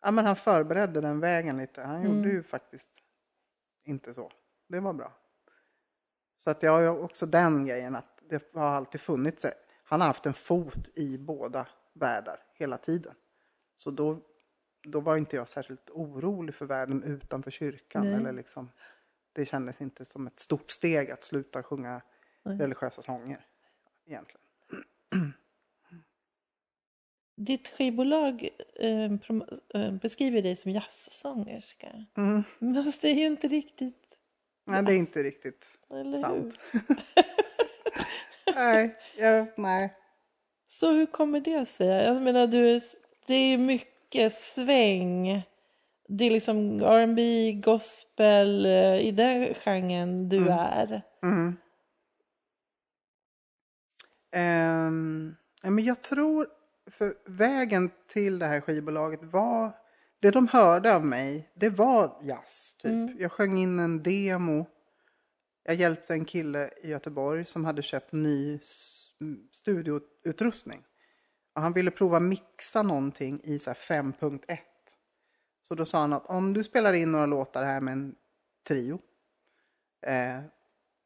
ja, 0.00 0.10
men 0.10 0.26
han 0.26 0.36
förberedde 0.36 1.00
den 1.00 1.20
vägen 1.20 1.56
lite. 1.56 1.82
Han 1.82 2.04
gjorde 2.04 2.28
ju 2.28 2.42
faktiskt 2.42 2.90
inte 3.84 4.14
så. 4.14 4.32
Det 4.68 4.80
var 4.80 4.92
bra. 4.92 5.12
Så 6.36 6.50
att 6.50 6.62
jag 6.62 6.72
har 6.72 6.80
ju 6.80 6.88
också 6.88 7.26
den 7.26 7.66
grejen 7.66 7.96
att 7.96 8.22
det 8.28 8.54
har 8.54 8.66
alltid 8.66 9.00
funnits. 9.00 9.46
Han 9.84 10.00
har 10.00 10.08
haft 10.08 10.26
en 10.26 10.34
fot 10.34 10.88
i 10.94 11.18
båda 11.18 11.66
världar 11.98 12.42
hela 12.54 12.78
tiden. 12.78 13.14
Så 13.76 13.90
då, 13.90 14.20
då 14.82 15.00
var 15.00 15.16
inte 15.16 15.36
jag 15.36 15.48
särskilt 15.48 15.90
orolig 15.90 16.54
för 16.54 16.66
världen 16.66 17.02
utanför 17.02 17.50
kyrkan. 17.50 18.06
Nej. 18.06 18.14
Eller 18.14 18.32
liksom, 18.32 18.70
det 19.32 19.46
kändes 19.46 19.80
inte 19.80 20.04
som 20.04 20.26
ett 20.26 20.40
stort 20.40 20.70
steg 20.70 21.10
att 21.10 21.24
sluta 21.24 21.62
sjunga 21.62 22.02
Nej. 22.42 22.58
religiösa 22.58 23.02
sånger. 23.02 23.46
Egentligen. 24.06 24.42
Ditt 27.36 27.68
skivbolag 27.68 28.48
eh, 28.80 29.12
eh, 29.74 29.92
beskriver 29.92 30.42
dig 30.42 30.56
som 30.56 30.70
jazzsångerska. 30.70 32.04
Mm. 32.16 32.42
Men 32.58 32.92
det 33.02 33.04
är 33.04 33.14
ju 33.14 33.26
inte 33.26 33.48
riktigt, 33.48 34.04
Nej, 34.64 34.82
det 34.82 34.92
är 34.92 34.96
inte 34.96 35.22
riktigt 35.22 35.78
eller 35.90 36.18
hur? 36.18 36.22
sant. 36.22 36.58
nej, 38.54 38.96
jag, 39.16 39.46
nej. 39.56 39.97
Så 40.70 40.92
hur 40.92 41.06
kommer 41.06 41.40
det 41.40 41.66
sig? 41.66 41.88
Jag 41.88 42.22
menar, 42.22 42.46
du, 42.46 42.80
det 43.26 43.34
är 43.34 43.58
mycket 43.58 44.32
sväng. 44.32 45.42
Det 46.08 46.24
är 46.24 46.30
liksom 46.30 46.80
R&B, 46.82 47.52
gospel, 47.64 48.66
eh, 48.66 49.06
i 49.06 49.10
den 49.10 49.54
genren 49.54 50.28
du 50.28 50.48
är. 50.48 51.02
Mm. 51.22 51.56
Ja, 55.62 55.70
men 55.70 55.84
jag 55.84 56.02
tror, 56.02 56.48
för 56.90 57.14
vägen 57.26 57.90
till 58.06 58.38
det 58.38 58.46
här 58.46 58.60
skivbolaget 58.60 59.20
var, 59.22 59.72
det 60.20 60.30
de 60.30 60.48
hörde 60.48 60.94
av 60.94 61.04
mig, 61.04 61.50
det 61.54 61.70
var 61.70 62.20
jazz. 62.22 62.76
Typ. 62.78 63.20
Jag 63.20 63.32
sjöng 63.32 63.58
in 63.58 63.78
en 63.78 64.02
demo. 64.02 64.66
Jag 65.64 65.74
hjälpte 65.74 66.12
en 66.12 66.24
kille 66.24 66.70
i 66.82 66.88
Göteborg 66.88 67.44
som 67.44 67.64
hade 67.64 67.82
köpt 67.82 68.12
ny 68.12 68.60
studioutrustning. 69.52 70.84
Och 71.52 71.62
han 71.62 71.72
ville 71.72 71.90
prova 71.90 72.20
mixa 72.20 72.82
någonting 72.82 73.40
i 73.44 73.58
5.1. 73.58 74.58
Så 75.62 75.74
då 75.74 75.84
sa 75.84 75.98
han 76.00 76.12
att 76.12 76.26
om 76.26 76.52
du 76.52 76.64
spelar 76.64 76.92
in 76.92 77.12
några 77.12 77.26
låtar 77.26 77.64
här 77.64 77.80
med 77.80 77.92
en 77.92 78.16
trio. 78.68 79.00
Eh, 80.00 80.40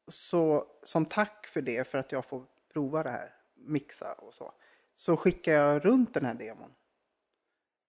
så 0.09 0.67
som 0.83 1.05
tack 1.05 1.47
för 1.47 1.63
det, 1.63 1.89
för 1.89 1.99
att 1.99 2.13
jag 2.13 2.25
får 2.25 2.47
prova 2.73 3.03
det 3.03 3.11
här, 3.11 3.35
mixa 3.55 4.13
och 4.13 4.35
så. 4.35 4.53
så 4.95 5.17
skickar 5.17 5.53
jag 5.53 5.85
runt 5.85 6.15
den 6.15 6.25
här 6.25 6.35
demon 6.35 6.75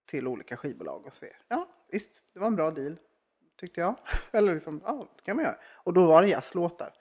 till 0.06 0.26
olika 0.26 0.56
skivbolag 0.56 1.06
och 1.06 1.14
ser. 1.14 1.38
Ja, 1.48 1.68
visst, 1.88 2.22
det 2.32 2.40
var 2.40 2.46
en 2.46 2.56
bra 2.56 2.70
deal, 2.70 2.96
tyckte 3.56 3.80
jag. 3.80 3.96
Eller 4.30 4.54
liksom, 4.54 4.80
ja, 4.84 5.08
det 5.16 5.22
kan 5.22 5.36
man 5.36 5.44
göra. 5.44 5.58
Och 5.64 5.92
då 5.92 6.06
var 6.06 6.22
det 6.22 6.28
jazzlåtar. 6.28 6.94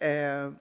Eh, 0.00 0.52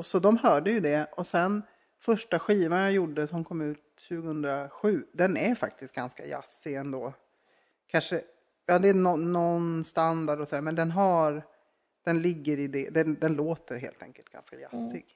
och 0.00 0.06
så 0.06 0.18
de 0.18 0.36
hörde 0.36 0.70
ju 0.70 0.80
det 0.80 1.06
och 1.12 1.26
sen 1.26 1.62
första 1.98 2.38
skivan 2.38 2.80
jag 2.80 2.92
gjorde 2.92 3.26
som 3.26 3.44
kom 3.44 3.60
ut 3.60 3.96
2007, 4.08 5.06
den 5.12 5.36
är 5.36 5.54
faktiskt 5.54 5.94
ganska 5.94 6.26
jazzig 6.26 6.74
ändå. 6.74 7.14
Kanske, 7.86 8.22
ja 8.66 8.78
det 8.78 8.88
är 8.88 8.94
no, 8.94 9.16
någon 9.16 9.84
standard 9.84 10.40
och 10.40 10.48
så 10.48 10.54
här, 10.54 10.62
men 10.62 10.74
den 10.74 10.90
har, 10.90 11.46
den 12.04 12.22
ligger 12.22 12.58
i 12.58 12.66
det, 12.66 12.90
den, 12.90 13.14
den 13.14 13.34
låter 13.34 13.76
helt 13.76 14.02
enkelt 14.02 14.30
ganska 14.30 14.60
jazzig. 14.60 15.06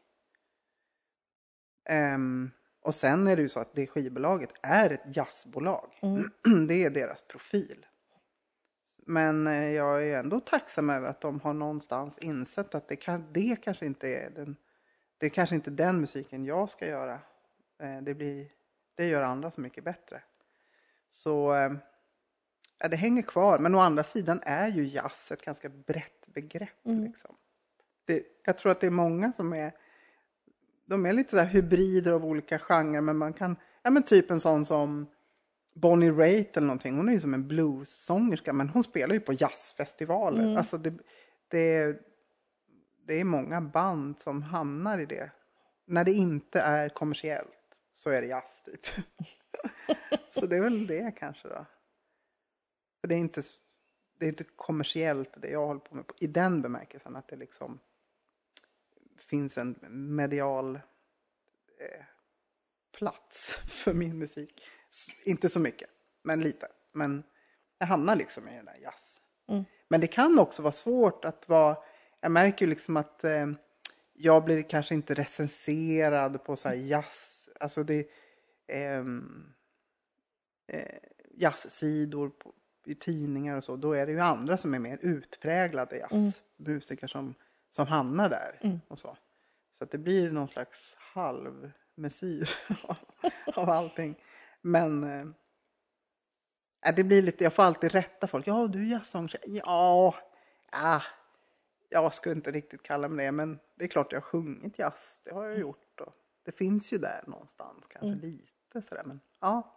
Mm. 1.84 2.14
Um, 2.14 2.50
och 2.80 2.94
sen 2.94 3.26
är 3.26 3.36
det 3.36 3.42
ju 3.42 3.48
så 3.48 3.60
att 3.60 3.74
det 3.74 3.86
skivbolaget 3.86 4.50
är 4.62 4.90
ett 4.90 5.16
jazzbolag. 5.16 5.98
Mm. 6.02 6.30
Det 6.66 6.84
är 6.84 6.90
deras 6.90 7.20
profil. 7.20 7.86
Men 9.06 9.46
eh, 9.46 9.70
jag 9.70 10.08
är 10.08 10.18
ändå 10.18 10.40
tacksam 10.40 10.90
över 10.90 11.08
att 11.08 11.20
de 11.20 11.40
har 11.40 11.52
någonstans 11.52 12.18
insett 12.18 12.74
att 12.74 12.88
det, 12.88 12.96
kan, 12.96 13.32
det 13.32 13.56
kanske 13.62 13.86
inte 13.86 14.08
är 14.08 14.30
den, 14.30 14.56
det 15.18 15.26
är 15.26 15.30
kanske 15.30 15.54
inte 15.54 15.70
den 15.70 16.00
musiken 16.00 16.44
jag 16.44 16.70
ska 16.70 16.86
göra. 16.86 17.20
Eh, 17.78 18.02
det, 18.02 18.14
blir, 18.14 18.48
det 18.94 19.06
gör 19.06 19.22
andra 19.22 19.50
så 19.50 19.60
mycket 19.60 19.84
bättre. 19.84 20.22
Så 21.08 21.54
eh, 21.54 21.72
ja, 22.78 22.88
det 22.88 22.96
hänger 22.96 23.22
kvar. 23.22 23.58
Men 23.58 23.74
å 23.74 23.78
andra 23.78 24.04
sidan 24.04 24.40
är 24.42 24.68
ju 24.68 24.84
jazz 24.84 25.32
ett 25.32 25.44
ganska 25.44 25.68
brett 25.68 26.28
begrepp. 26.28 26.86
Mm. 26.86 27.04
Liksom. 27.04 27.36
Det, 28.04 28.22
jag 28.44 28.58
tror 28.58 28.72
att 28.72 28.80
det 28.80 28.86
är 28.86 28.90
många 28.90 29.32
som 29.32 29.52
är 29.52 29.72
de 30.86 31.06
är 31.06 31.12
lite 31.12 31.36
så 31.36 31.42
hybrider 31.42 32.12
av 32.12 32.24
olika 32.24 32.58
genrer 32.58 33.00
men 33.00 33.16
man 33.16 33.32
kan, 33.32 33.56
ja 33.82 33.90
men 33.90 34.02
typ 34.02 34.30
en 34.30 34.40
sån 34.40 34.64
som 34.64 35.06
Bonnie 35.74 36.10
Raitt 36.10 36.56
eller 36.56 36.66
någonting, 36.66 36.96
hon 36.96 37.08
är 37.08 37.12
ju 37.12 37.20
som 37.20 37.34
en 37.34 37.48
bluessångerska 37.48 38.52
men 38.52 38.68
hon 38.68 38.82
spelar 38.82 39.14
ju 39.14 39.20
på 39.20 39.32
jazzfestivaler. 39.32 40.42
Mm. 40.42 40.56
Alltså 40.56 40.78
det, 40.78 40.94
det, 41.48 41.96
det 43.06 43.20
är 43.20 43.24
många 43.24 43.60
band 43.60 44.20
som 44.20 44.42
hamnar 44.42 44.98
i 44.98 45.06
det. 45.06 45.30
När 45.84 46.04
det 46.04 46.12
inte 46.12 46.60
är 46.60 46.88
kommersiellt 46.88 47.80
så 47.92 48.10
är 48.10 48.22
det 48.22 48.28
jazz 48.28 48.62
typ. 48.62 48.86
så 50.30 50.46
det 50.46 50.56
är 50.56 50.60
väl 50.60 50.86
det 50.86 51.14
kanske 51.18 51.48
då. 51.48 51.66
För 53.00 53.08
det 53.08 53.14
är 53.14 53.18
inte, 53.18 53.42
det 54.18 54.26
är 54.26 54.28
inte 54.28 54.44
kommersiellt 54.44 55.30
det 55.36 55.48
jag 55.48 55.66
håller 55.66 55.80
på 55.80 55.94
med 55.94 56.04
i 56.18 56.26
den 56.26 56.62
bemärkelsen 56.62 57.16
att 57.16 57.28
det 57.28 57.36
liksom 57.36 57.80
finns 59.18 59.58
en 59.58 59.76
medial 60.16 60.76
eh, 61.78 62.04
plats 62.98 63.58
för 63.68 63.94
min 63.94 64.18
musik. 64.18 64.62
Inte 65.24 65.48
så 65.48 65.60
mycket, 65.60 65.90
men 66.22 66.40
lite. 66.40 66.68
Men 66.92 67.22
jag 67.78 67.86
hamnar 67.86 68.16
liksom 68.16 68.48
i 68.48 68.56
den 68.56 68.64
där 68.64 68.78
jazz. 68.82 69.20
Mm. 69.48 69.64
Men 69.88 70.00
det 70.00 70.06
kan 70.06 70.38
också 70.38 70.62
vara 70.62 70.72
svårt 70.72 71.24
att 71.24 71.48
vara, 71.48 71.76
jag 72.24 72.32
märker 72.32 72.66
ju 72.66 72.70
liksom 72.70 72.96
att 72.96 73.24
eh, 73.24 73.46
jag 74.12 74.44
blir 74.44 74.62
kanske 74.62 74.94
inte 74.94 75.14
recenserad 75.14 76.44
på 76.44 76.56
så 76.56 76.68
här 76.68 76.76
jazz, 76.76 77.48
alltså 77.60 77.84
det 77.84 78.08
ehm, 78.68 79.54
eh, 80.66 80.98
jazzsidor 81.36 82.28
på, 82.28 82.52
i 82.84 82.94
tidningar 82.94 83.56
och 83.56 83.64
så, 83.64 83.76
då 83.76 83.92
är 83.92 84.06
det 84.06 84.12
ju 84.12 84.20
andra 84.20 84.56
som 84.56 84.74
är 84.74 84.78
mer 84.78 84.98
utpräglade 85.02 85.98
jazzmusiker 85.98 87.04
mm. 87.04 87.08
som 87.08 87.34
som 87.70 87.86
hamnar 87.86 88.28
där. 88.28 88.58
Mm. 88.62 88.80
Och 88.88 88.98
så 88.98 89.16
så 89.78 89.84
att 89.84 89.90
det 89.90 89.98
blir 89.98 90.30
någon 90.30 90.48
slags 90.48 90.96
halvmesyr 90.98 92.50
av 93.54 93.70
allting. 93.70 94.14
Men 94.60 95.04
äh, 96.86 96.94
det 96.96 97.04
blir 97.04 97.22
lite, 97.22 97.44
jag 97.44 97.54
får 97.54 97.62
alltid 97.62 97.92
rätta 97.92 98.26
folk. 98.26 98.46
Ja, 98.46 98.66
du 98.66 98.78
är 98.82 98.90
jazzsångerska. 98.90 99.38
Ja, 99.46 100.14
ja, 100.72 101.02
jag 101.94 102.14
skulle 102.14 102.34
inte 102.34 102.50
riktigt 102.50 102.82
kalla 102.82 103.08
mig 103.08 103.26
det. 103.26 103.32
Men 103.32 103.58
det 103.74 103.84
är 103.84 103.88
klart 103.88 104.12
jag 104.12 104.20
har 104.20 104.24
sjungit 104.24 104.78
jazz. 104.78 105.20
Det 105.24 105.34
har 105.34 105.42
jag 105.42 105.50
mm. 105.50 105.60
gjort. 105.60 106.00
Och 106.00 106.12
det 106.42 106.52
finns 106.52 106.92
ju 106.92 106.98
där 106.98 107.24
någonstans 107.26 107.86
kanske 107.86 108.08
mm. 108.08 108.20
lite 108.20 108.82
sådär. 108.88 109.02
Men 109.04 109.20
ja, 109.40 109.76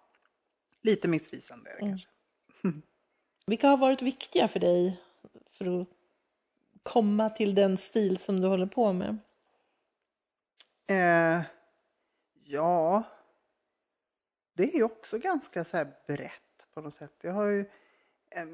lite 0.81 1.07
missvisande 1.07 1.69
är 1.69 1.75
det 1.75 1.81
mm. 1.81 1.91
kanske. 1.91 2.09
Vilka 3.45 3.67
har 3.67 3.77
varit 3.77 4.01
viktiga 4.01 4.47
för 4.47 4.59
dig 4.59 5.01
för 5.51 5.81
att 5.81 5.87
komma 6.83 7.29
till 7.29 7.55
den 7.55 7.77
stil 7.77 8.17
som 8.17 8.41
du 8.41 8.47
håller 8.47 8.65
på 8.65 8.93
med? 8.93 9.17
Eh, 10.87 11.41
ja, 12.43 13.03
det 14.53 14.63
är 14.63 14.75
ju 14.75 14.83
också 14.83 15.17
ganska 15.17 15.63
så 15.63 15.85
brett 16.07 16.67
på 16.73 16.81
något 16.81 16.93
sätt. 16.93 17.13
Jag 17.21 17.33
har 17.33 17.45
ju, 17.45 17.59
eh, 18.29 18.45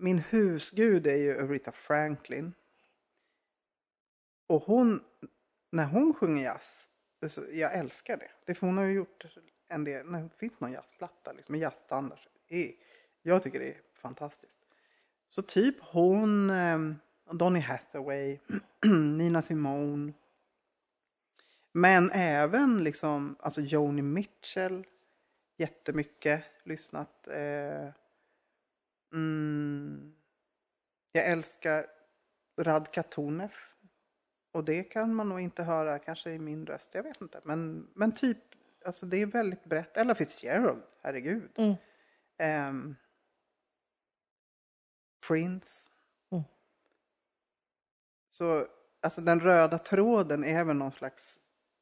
min 0.00 0.18
husgud 0.18 1.06
är 1.06 1.16
ju 1.16 1.38
Aretha 1.38 1.72
Franklin. 1.72 2.54
Och 4.46 4.62
hon, 4.62 5.04
när 5.70 5.84
hon 5.84 6.14
sjunger 6.14 6.44
jazz, 6.44 6.88
så 7.28 7.42
jag 7.52 7.74
älskar 7.74 8.16
det. 8.16 8.30
det 8.44 8.54
för 8.54 8.66
hon 8.66 8.76
har 8.76 8.84
ju 8.84 8.92
gjort 8.92 9.24
en 9.68 9.84
del, 9.84 10.06
när 10.06 10.22
det 10.22 10.30
finns 10.38 10.60
någon 10.60 10.72
jazzplatta, 10.72 11.32
liksom 11.32 11.54
en 11.54 11.60
jazzstandard. 11.60 12.18
Jag 13.22 13.42
tycker 13.42 13.60
det 13.60 13.68
är 13.68 13.80
fantastiskt. 13.94 14.58
Så 15.28 15.42
typ 15.42 15.76
hon, 15.80 16.50
ehm, 16.50 16.96
Donny 17.32 17.60
Hathaway, 17.60 18.38
Nina 19.16 19.42
Simone. 19.42 20.12
Men 21.72 22.10
även 22.10 22.84
liksom, 22.84 23.36
alltså 23.40 23.60
Joni 23.60 24.02
Mitchell. 24.02 24.86
Jättemycket 25.56 26.44
lyssnat. 26.64 27.28
Eh, 27.28 27.88
mm, 29.12 30.14
jag 31.12 31.26
älskar 31.26 31.86
Rad 32.56 32.90
Katonev. 32.90 33.52
Och 34.52 34.64
det 34.64 34.82
kan 34.82 35.14
man 35.14 35.28
nog 35.28 35.40
inte 35.40 35.62
höra 35.62 35.98
kanske 35.98 36.30
i 36.30 36.38
min 36.38 36.66
röst, 36.66 36.94
jag 36.94 37.02
vet 37.02 37.20
inte. 37.20 37.40
Men, 37.44 37.88
men 37.94 38.12
typ, 38.12 38.38
alltså 38.84 39.06
det 39.06 39.16
är 39.16 39.26
väldigt 39.26 39.64
brett. 39.64 39.96
Ella 39.96 40.14
Fitzgerald, 40.14 40.82
herregud. 41.02 41.50
Mm. 41.56 42.68
Um, 42.68 42.96
Prince. 45.28 45.90
Så 48.30 48.66
alltså 49.00 49.20
den 49.20 49.40
röda 49.40 49.78
tråden 49.78 50.44
är 50.44 50.64
väl 50.64 50.76
någon 50.76 50.92
slags 50.92 51.38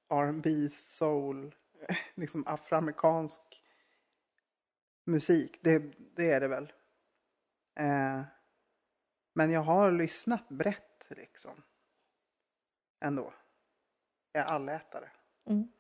R&B, 0.09 0.69
soul, 0.71 1.55
liksom 2.15 2.47
afroamerikansk 2.47 3.43
musik. 5.05 5.59
Det, 5.63 5.83
det 6.17 6.31
är 6.31 6.41
det 6.41 6.49
väl. 6.49 6.73
Eh, 7.79 8.23
men 9.33 9.51
jag 9.51 9.63
har 9.63 9.93
lyssnat 9.93 10.49
brett 10.49 11.07
liksom. 11.11 11.63
Ändå. 13.01 13.35
Jag 14.33 14.51
är 14.51 14.55
allätare. 14.55 15.11
Mm. 15.47 15.73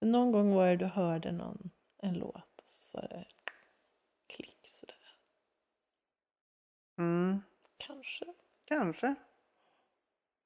Någon 0.00 0.32
gång 0.32 0.54
var 0.54 0.66
det 0.66 0.76
du 0.76 0.84
hörde 0.86 1.32
någon, 1.32 1.70
en 1.98 2.14
låt 2.14 2.60
och 2.60 2.72
så 2.72 2.82
sa 2.82 3.00
det 3.00 3.26
klick 4.26 4.68
sådär. 4.68 5.18
Mm. 6.98 7.42
Kanske. 7.76 8.34
Kanske. 8.64 9.14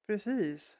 Precis. 0.07 0.80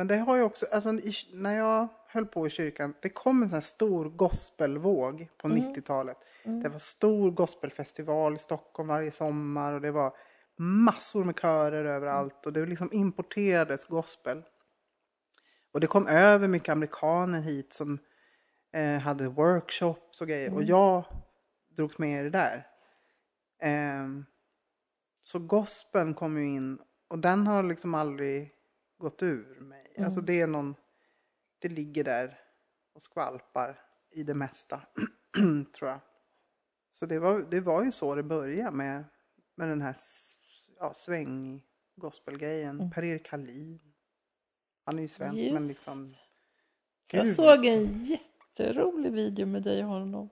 Men 0.00 0.06
det 0.06 0.16
har 0.16 0.36
ju 0.36 0.42
också, 0.42 0.66
alltså 0.72 0.92
när 1.32 1.56
jag 1.56 1.88
höll 2.06 2.26
på 2.26 2.46
i 2.46 2.50
kyrkan, 2.50 2.94
det 3.00 3.08
kom 3.08 3.42
en 3.42 3.48
sån 3.48 3.56
här 3.56 3.60
stor 3.60 4.08
gospelvåg 4.08 5.28
på 5.36 5.48
mm. 5.48 5.62
90-talet. 5.62 6.16
Mm. 6.44 6.62
Det 6.62 6.68
var 6.68 6.78
stor 6.78 7.30
gospelfestival 7.30 8.34
i 8.34 8.38
Stockholm 8.38 8.88
varje 8.88 9.12
sommar 9.12 9.72
och 9.72 9.80
det 9.80 9.90
var 9.90 10.16
massor 10.56 11.24
med 11.24 11.38
körer 11.38 11.84
överallt 11.84 12.46
och 12.46 12.52
det 12.52 12.66
liksom 12.66 12.92
importerades 12.92 13.86
gospel. 13.86 14.42
Och 15.72 15.80
det 15.80 15.86
kom 15.86 16.06
över 16.06 16.48
mycket 16.48 16.72
amerikaner 16.72 17.40
hit 17.40 17.72
som 17.72 17.98
eh, 18.72 18.98
hade 18.98 19.28
workshops 19.28 20.20
och 20.20 20.28
grejer 20.28 20.48
och 20.48 20.62
mm. 20.62 20.68
jag 20.68 21.04
drogs 21.76 21.98
med 21.98 22.20
i 22.20 22.30
det 22.30 22.38
där. 22.38 22.66
Eh, 23.62 24.08
så 25.20 25.38
gospeln 25.38 26.14
kom 26.14 26.38
ju 26.38 26.48
in 26.48 26.78
och 27.08 27.18
den 27.18 27.46
har 27.46 27.62
liksom 27.62 27.94
aldrig 27.94 28.56
gått 29.00 29.22
ur 29.22 29.60
mig. 29.60 29.92
Mm. 29.94 30.04
Alltså 30.04 30.20
det 30.20 30.40
är 30.40 30.46
någon, 30.46 30.74
det 31.58 31.68
ligger 31.68 32.04
där 32.04 32.40
och 32.92 33.02
skvalpar 33.02 33.80
i 34.10 34.22
det 34.22 34.34
mesta, 34.34 34.82
tror 35.78 35.90
jag. 35.90 36.00
Så 36.90 37.06
det 37.06 37.18
var, 37.18 37.40
det 37.50 37.60
var 37.60 37.84
ju 37.84 37.92
så 37.92 38.14
det 38.14 38.22
började 38.22 38.70
med, 38.70 39.04
med 39.54 39.68
den 39.68 39.82
här 39.82 39.96
ja, 40.78 40.94
sväng 40.94 41.62
gospelgrejen. 41.96 42.80
Mm. 42.80 42.90
Per-Erik 42.90 43.28
Hallin. 43.28 43.80
Han 44.84 44.98
är 44.98 45.02
ju 45.02 45.08
svensk 45.08 45.42
Just. 45.42 45.54
men 45.54 45.68
liksom... 45.68 46.14
Gud, 47.10 47.20
jag 47.20 47.34
såg 47.34 47.66
en 47.66 48.04
jätterolig 48.04 49.12
video 49.12 49.46
med 49.46 49.62
dig 49.62 49.84
och 49.84 49.90
honom. 49.90 50.30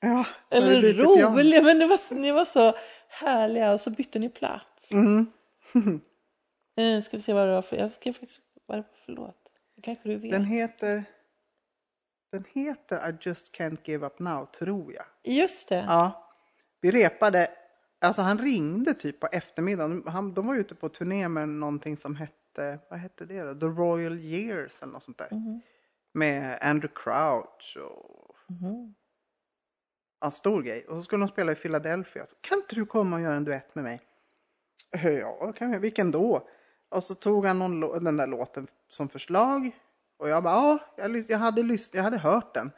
Ja, 0.00 0.26
Eller 0.50 0.94
rolig, 0.94 1.64
men 1.64 1.78
det 1.78 1.86
var, 1.86 2.14
ni 2.14 2.32
var 2.32 2.44
så 2.44 2.74
härliga 3.08 3.72
och 3.72 3.80
så 3.80 3.90
bytte 3.90 4.18
ni 4.18 4.28
plats. 4.28 4.92
Mm. 4.92 5.26
Eh, 6.80 7.00
ska 7.02 7.16
vi 7.16 7.22
se 7.22 7.32
vad 7.32 7.48
det 7.48 7.54
var 7.54 7.62
för, 7.62 7.76
jag 7.76 7.90
skrev 7.90 8.12
faktiskt, 8.12 8.40
vad 8.66 8.78
det 8.78 8.82
var 8.82 8.96
för 9.04 9.12
låt? 9.12 9.36
kanske 9.82 10.08
du 10.08 10.16
vet? 10.16 10.30
Den 10.32 10.44
heter 10.44 11.04
Den 12.32 12.44
heter 12.48 13.10
I 13.10 13.16
just 13.20 13.54
can't 13.58 13.78
give 13.84 14.06
up 14.06 14.18
now, 14.18 14.46
tror 14.46 14.92
jag. 14.94 15.04
Just 15.24 15.68
det. 15.68 15.84
Ja, 15.88 16.30
vi 16.80 16.90
repade, 16.90 17.50
alltså 18.00 18.22
han 18.22 18.38
ringde 18.38 18.94
typ 18.94 19.20
på 19.20 19.26
eftermiddagen. 19.32 20.02
Han, 20.06 20.34
de 20.34 20.46
var 20.46 20.54
ute 20.56 20.74
på 20.74 20.88
turné 20.88 21.28
med 21.28 21.48
någonting 21.48 21.96
som 21.96 22.16
hette, 22.16 22.78
vad 22.90 22.98
hette 22.98 23.24
det 23.24 23.42
då? 23.42 23.54
The 23.54 23.66
Royal 23.66 24.18
Years 24.18 24.82
eller 24.82 24.92
något 24.92 25.02
sånt 25.02 25.18
där. 25.18 25.28
Mhm. 25.30 25.60
Med 26.12 26.58
Andrew 26.62 26.94
Crouch 27.02 27.76
och 27.76 28.36
Mhm. 28.48 28.94
ja, 30.20 30.30
stor 30.30 30.62
grej. 30.62 30.86
Och 30.86 30.96
så 30.96 31.02
skulle 31.02 31.22
de 31.22 31.28
spela 31.28 31.52
i 31.52 31.54
Philadelphia. 31.54 32.26
Så, 32.28 32.36
kan 32.40 32.58
inte 32.58 32.74
du 32.74 32.86
komma 32.86 33.16
och 33.16 33.22
göra 33.22 33.34
en 33.36 33.44
duett 33.44 33.74
med 33.74 33.84
mig? 33.84 34.00
"Eh, 34.96 35.10
Ja, 35.18 35.52
kan 35.52 35.72
jag. 35.72 35.80
Vilken 35.80 36.10
då? 36.10 36.48
Och 36.90 37.02
så 37.02 37.14
tog 37.14 37.46
han 37.46 37.58
någon, 37.58 38.04
den 38.04 38.16
där 38.16 38.26
låten 38.26 38.66
som 38.90 39.08
förslag. 39.08 39.70
Och 40.18 40.28
jag 40.28 40.42
bara, 40.42 40.78
ja, 40.96 41.12
jag, 41.28 41.38
hade 41.38 41.62
lys- 41.62 41.90
jag 41.92 42.02
hade 42.02 42.18
hört 42.18 42.54
den. 42.54 42.70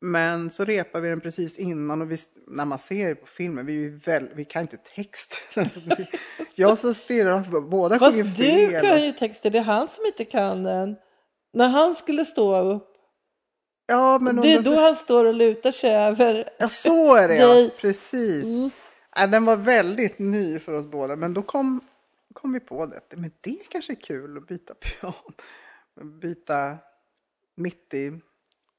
Men 0.00 0.50
så 0.50 0.64
repade 0.64 1.02
vi 1.02 1.08
den 1.08 1.20
precis 1.20 1.56
innan 1.56 2.02
och 2.02 2.10
vi, 2.10 2.16
när 2.46 2.64
man 2.64 2.78
ser 2.78 3.08
det 3.08 3.14
på 3.14 3.26
filmen, 3.26 3.66
vi, 3.66 3.88
väl, 3.88 4.28
vi 4.34 4.44
kan 4.44 4.62
inte 4.62 4.76
text. 4.76 5.34
jag 6.54 6.78
så 6.78 6.94
stirrar, 6.94 7.60
båda 7.60 7.98
sjunger 7.98 8.24
Fast 8.24 8.36
du 8.36 8.44
fel. 8.44 8.80
kan 8.80 9.04
ju 9.04 9.12
texter, 9.12 9.50
det 9.50 9.58
är 9.58 9.62
han 9.62 9.88
som 9.88 10.06
inte 10.06 10.24
kan 10.24 10.62
den. 10.62 10.96
När 11.52 11.68
han 11.68 11.94
skulle 11.94 12.24
stå 12.24 12.60
upp, 12.60 12.94
Ja, 13.90 14.18
men 14.18 14.36
det 14.36 14.52
är 14.54 14.62
då 14.62 14.74
han 14.80 14.96
står 14.96 15.24
och 15.24 15.34
lutar 15.34 15.72
sig 15.72 15.94
över. 15.96 16.48
Ja, 16.58 16.68
så 16.68 17.14
är 17.14 17.28
det 17.28 17.36
ja. 17.36 17.68
Precis. 17.80 18.44
Mm. 18.44 18.70
Ja, 19.16 19.26
den 19.26 19.44
var 19.44 19.56
väldigt 19.56 20.18
ny 20.18 20.58
för 20.58 20.72
oss 20.72 20.86
båda, 20.86 21.16
men 21.16 21.34
då 21.34 21.42
kom, 21.42 21.80
kom 22.40 22.52
vi 22.52 22.60
på 22.60 22.86
det. 22.86 23.00
Men 23.16 23.30
det 23.40 23.58
kanske 23.70 23.92
är 23.92 24.00
kul 24.00 24.36
att 24.36 24.46
byta 24.46 24.74
piano. 24.74 25.14
Byta 26.20 26.76
mitt 27.56 27.94
i, 27.94 28.10
mitt 28.10 28.22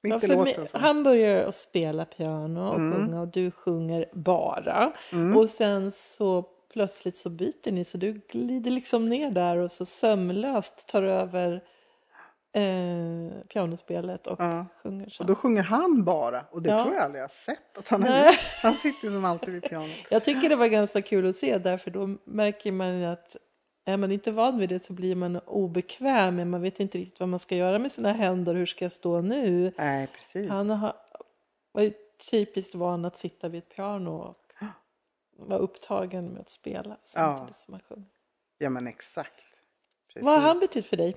Ja, 0.01 0.17
i 0.17 0.19
för 0.19 0.27
låten. 0.27 0.67
han 0.73 1.03
börjar 1.03 1.43
att 1.47 1.55
spela 1.55 2.05
piano 2.05 2.69
och 2.69 2.75
Mm. 2.75 2.93
sjunga 2.93 3.21
och 3.21 3.27
du 3.27 3.51
sjunger 3.51 4.05
bara. 4.13 4.93
Mm. 5.11 5.37
Och 5.37 5.49
sen 5.49 5.91
så 5.91 6.41
plötsligt 6.73 7.15
så 7.17 7.29
byter 7.29 7.71
ni 7.71 7.83
så 7.83 7.97
du 7.97 8.21
glider 8.29 8.71
liksom 8.71 9.03
ner 9.09 9.31
där 9.31 9.57
och 9.57 9.71
så 9.71 9.85
sömlöst 9.85 10.87
tar 10.87 11.03
över 11.03 11.63
eh, 12.51 13.41
pianospelet 13.53 14.27
och 14.27 14.39
Ja. 14.41 14.65
sjunger 14.83 15.05
Och 15.05 15.11
så. 15.11 15.23
då 15.23 15.35
sjunger 15.35 15.63
han 15.63 16.03
bara. 16.03 16.45
Och 16.51 16.61
det 16.61 16.69
Ja. 16.69 16.83
tror 16.83 16.95
jag 16.95 17.03
aldrig 17.03 17.19
jag 17.19 17.23
har 17.27 17.29
sett 17.33 17.77
att 17.77 17.87
han 17.87 18.03
har. 18.03 18.25
Han 18.63 18.73
sitter 18.73 19.07
som 19.09 19.25
alltid 19.25 19.53
vid 19.53 19.63
pianot. 19.63 19.89
Jag 20.11 20.23
tycker 20.23 20.49
det 20.49 20.55
var 20.55 20.67
ganska 20.67 21.01
kul 21.01 21.29
att 21.29 21.35
se 21.35 21.57
därför 21.57 21.91
då 21.91 22.17
märker 22.25 22.71
man 22.71 23.03
att 23.03 23.35
är 23.89 23.97
man 23.97 24.11
inte 24.11 24.31
van 24.31 24.57
vid 24.57 24.69
det 24.69 24.79
så 24.79 24.93
blir 24.93 25.15
man 25.15 25.39
obekväm 25.39 26.35
men 26.35 26.49
man 26.49 26.61
vet 26.61 26.79
inte 26.79 26.97
riktigt 26.97 27.19
vad 27.19 27.29
man 27.29 27.39
ska 27.39 27.55
göra 27.55 27.79
med 27.79 27.91
sina 27.91 28.11
händer. 28.11 28.53
Hur 28.53 28.65
ska 28.65 28.85
jag 28.85 28.91
stå 28.91 29.21
nu? 29.21 29.73
Nej, 29.77 30.07
precis. 30.07 30.49
Han 30.49 30.69
har, 30.69 30.95
var 31.71 31.81
ju 31.81 31.93
typiskt 32.31 32.75
van 32.75 33.05
att 33.05 33.17
sitta 33.17 33.49
vid 33.49 33.57
ett 33.57 33.75
piano 33.75 34.11
och 34.11 34.35
vara 35.37 35.59
upptagen 35.59 36.27
med 36.27 36.41
att 36.41 36.49
spela 36.49 36.97
samtidigt 37.03 37.55
som 37.55 37.73
han 37.73 37.81
sjöng. 37.81 38.05
Ja, 38.57 38.69
men 38.69 38.87
exakt. 38.87 39.43
Precis. 40.07 40.25
Vad 40.25 40.41
har 40.41 40.47
han 40.47 40.59
betytt 40.59 40.85
för 40.85 40.97
dig? 40.97 41.15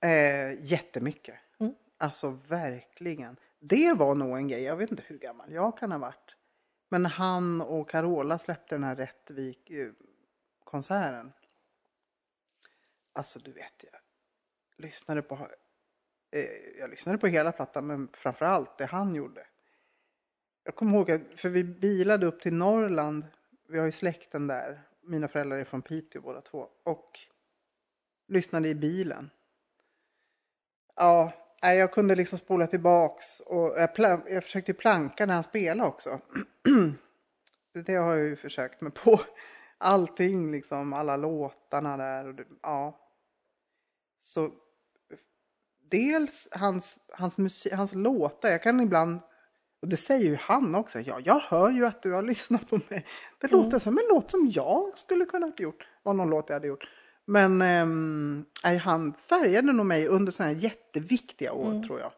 Eh, 0.00 0.64
jättemycket. 0.64 1.34
Mm. 1.60 1.74
Alltså 1.98 2.38
verkligen. 2.48 3.36
Det 3.58 3.92
var 3.92 4.14
nog 4.14 4.36
en 4.36 4.48
grej, 4.48 4.62
jag 4.62 4.76
vet 4.76 4.90
inte 4.90 5.02
hur 5.06 5.18
gammal 5.18 5.52
jag 5.52 5.78
kan 5.78 5.92
ha 5.92 5.98
varit. 5.98 6.36
Men 6.88 7.06
han 7.06 7.60
och 7.60 7.90
Carola 7.90 8.38
släppte 8.38 8.74
den 8.74 8.84
här 8.84 8.96
Rättvik-konserten. 8.96 11.32
Alltså 13.12 13.38
du 13.38 13.52
vet, 13.52 13.84
jag 13.92 14.00
lyssnade 14.76 15.22
på, 15.22 15.48
eh, 16.30 16.44
jag 16.78 16.90
lyssnade 16.90 17.18
på 17.18 17.26
hela 17.26 17.52
plattan 17.52 17.86
men 17.86 18.08
framförallt 18.12 18.78
det 18.78 18.86
han 18.86 19.14
gjorde. 19.14 19.46
Jag 20.64 20.74
kommer 20.74 20.98
ihåg 20.98 21.10
att, 21.10 21.40
för 21.40 21.48
vi 21.48 21.64
bilade 21.64 22.26
upp 22.26 22.40
till 22.40 22.54
Norrland, 22.54 23.24
vi 23.68 23.78
har 23.78 23.86
ju 23.86 23.92
släkten 23.92 24.46
där, 24.46 24.82
mina 25.02 25.28
föräldrar 25.28 25.58
är 25.58 25.64
från 25.64 25.82
Piteå 25.82 26.22
båda 26.22 26.40
två. 26.40 26.68
Och 26.84 27.18
lyssnade 28.28 28.68
i 28.68 28.74
bilen. 28.74 29.30
Ja, 30.96 31.32
jag 31.60 31.92
kunde 31.92 32.14
liksom 32.14 32.38
spola 32.38 32.66
tillbaks 32.66 33.40
och 33.40 33.78
jag, 33.78 34.22
jag 34.28 34.44
försökte 34.44 34.74
planka 34.74 35.26
när 35.26 35.34
han 35.34 35.44
spelade 35.44 35.88
också. 35.88 36.20
det 37.86 37.94
har 37.94 38.16
jag 38.16 38.26
ju 38.26 38.36
försökt 38.36 38.80
mig 38.80 38.92
på. 38.92 39.20
Allting 39.82 40.52
liksom, 40.52 40.92
alla 40.92 41.16
låtarna 41.16 41.96
där 41.96 42.28
och 42.28 42.34
det, 42.34 42.44
ja. 42.62 42.98
Så 44.20 44.50
dels 45.90 46.48
hans, 46.50 46.98
hans, 47.12 47.38
musik, 47.38 47.72
hans 47.72 47.94
låtar, 47.94 48.50
jag 48.50 48.62
kan 48.62 48.80
ibland, 48.80 49.20
och 49.82 49.88
det 49.88 49.96
säger 49.96 50.30
ju 50.30 50.36
han 50.36 50.74
också, 50.74 51.00
ja, 51.00 51.20
jag 51.24 51.40
hör 51.40 51.70
ju 51.70 51.86
att 51.86 52.02
du 52.02 52.12
har 52.12 52.22
lyssnat 52.32 52.70
på 52.70 52.80
mig. 52.88 53.06
Det 53.40 53.50
låter 53.50 53.78
som 53.78 53.98
en 53.98 54.04
låt 54.08 54.30
som 54.30 54.50
jag 54.54 54.98
skulle 54.98 55.24
kunna 55.24 55.46
ha 55.46 55.52
gjort, 55.58 55.86
var 56.02 56.14
någon 56.14 56.30
låt 56.30 56.48
jag 56.48 56.56
hade 56.56 56.68
gjort. 56.68 56.88
Men 57.24 57.58
nej, 58.64 58.76
han 58.76 59.14
färgade 59.14 59.72
nog 59.72 59.86
mig 59.86 60.06
under 60.06 60.32
sådana 60.32 60.54
här 60.54 60.60
jätteviktiga 60.60 61.52
år 61.52 61.82
tror 61.82 62.00
jag. 62.00 62.12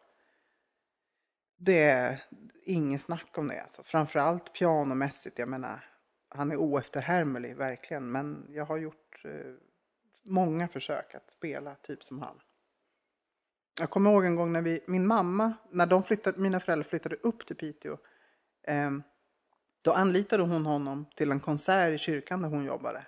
Det 1.57 1.89
är 1.89 2.23
inget 2.65 3.01
snack 3.01 3.37
om 3.37 3.47
det 3.47 3.61
alltså. 3.61 3.83
Framförallt 3.83 4.53
pianomässigt, 4.53 5.39
jag 5.39 5.49
menar, 5.49 5.92
han 6.35 6.51
är 6.51 6.57
oefterhärmlig 6.57 7.55
verkligen. 7.55 8.11
Men 8.11 8.47
jag 8.49 8.65
har 8.65 8.77
gjort 8.77 9.21
eh, 9.25 9.53
många 10.23 10.67
försök 10.67 11.15
att 11.15 11.31
spela 11.31 11.75
typ 11.75 12.03
som 12.03 12.19
han. 12.19 12.39
Jag 13.79 13.89
kommer 13.89 14.11
ihåg 14.11 14.25
en 14.25 14.35
gång 14.35 14.53
när 14.53 14.61
vi, 14.61 14.83
min 14.87 15.07
mamma, 15.07 15.53
när 15.71 15.85
de 15.85 16.03
flyttade, 16.03 16.39
mina 16.39 16.59
föräldrar 16.59 16.89
flyttade 16.89 17.15
upp 17.15 17.47
till 17.47 17.55
Piteå. 17.55 17.97
Eh, 18.63 18.91
då 19.81 19.93
anlitade 19.93 20.43
hon 20.43 20.65
honom 20.65 21.05
till 21.15 21.31
en 21.31 21.39
konsert 21.39 21.93
i 21.93 21.97
kyrkan 21.97 22.41
där 22.41 22.49
hon 22.49 22.65
jobbade. 22.65 23.05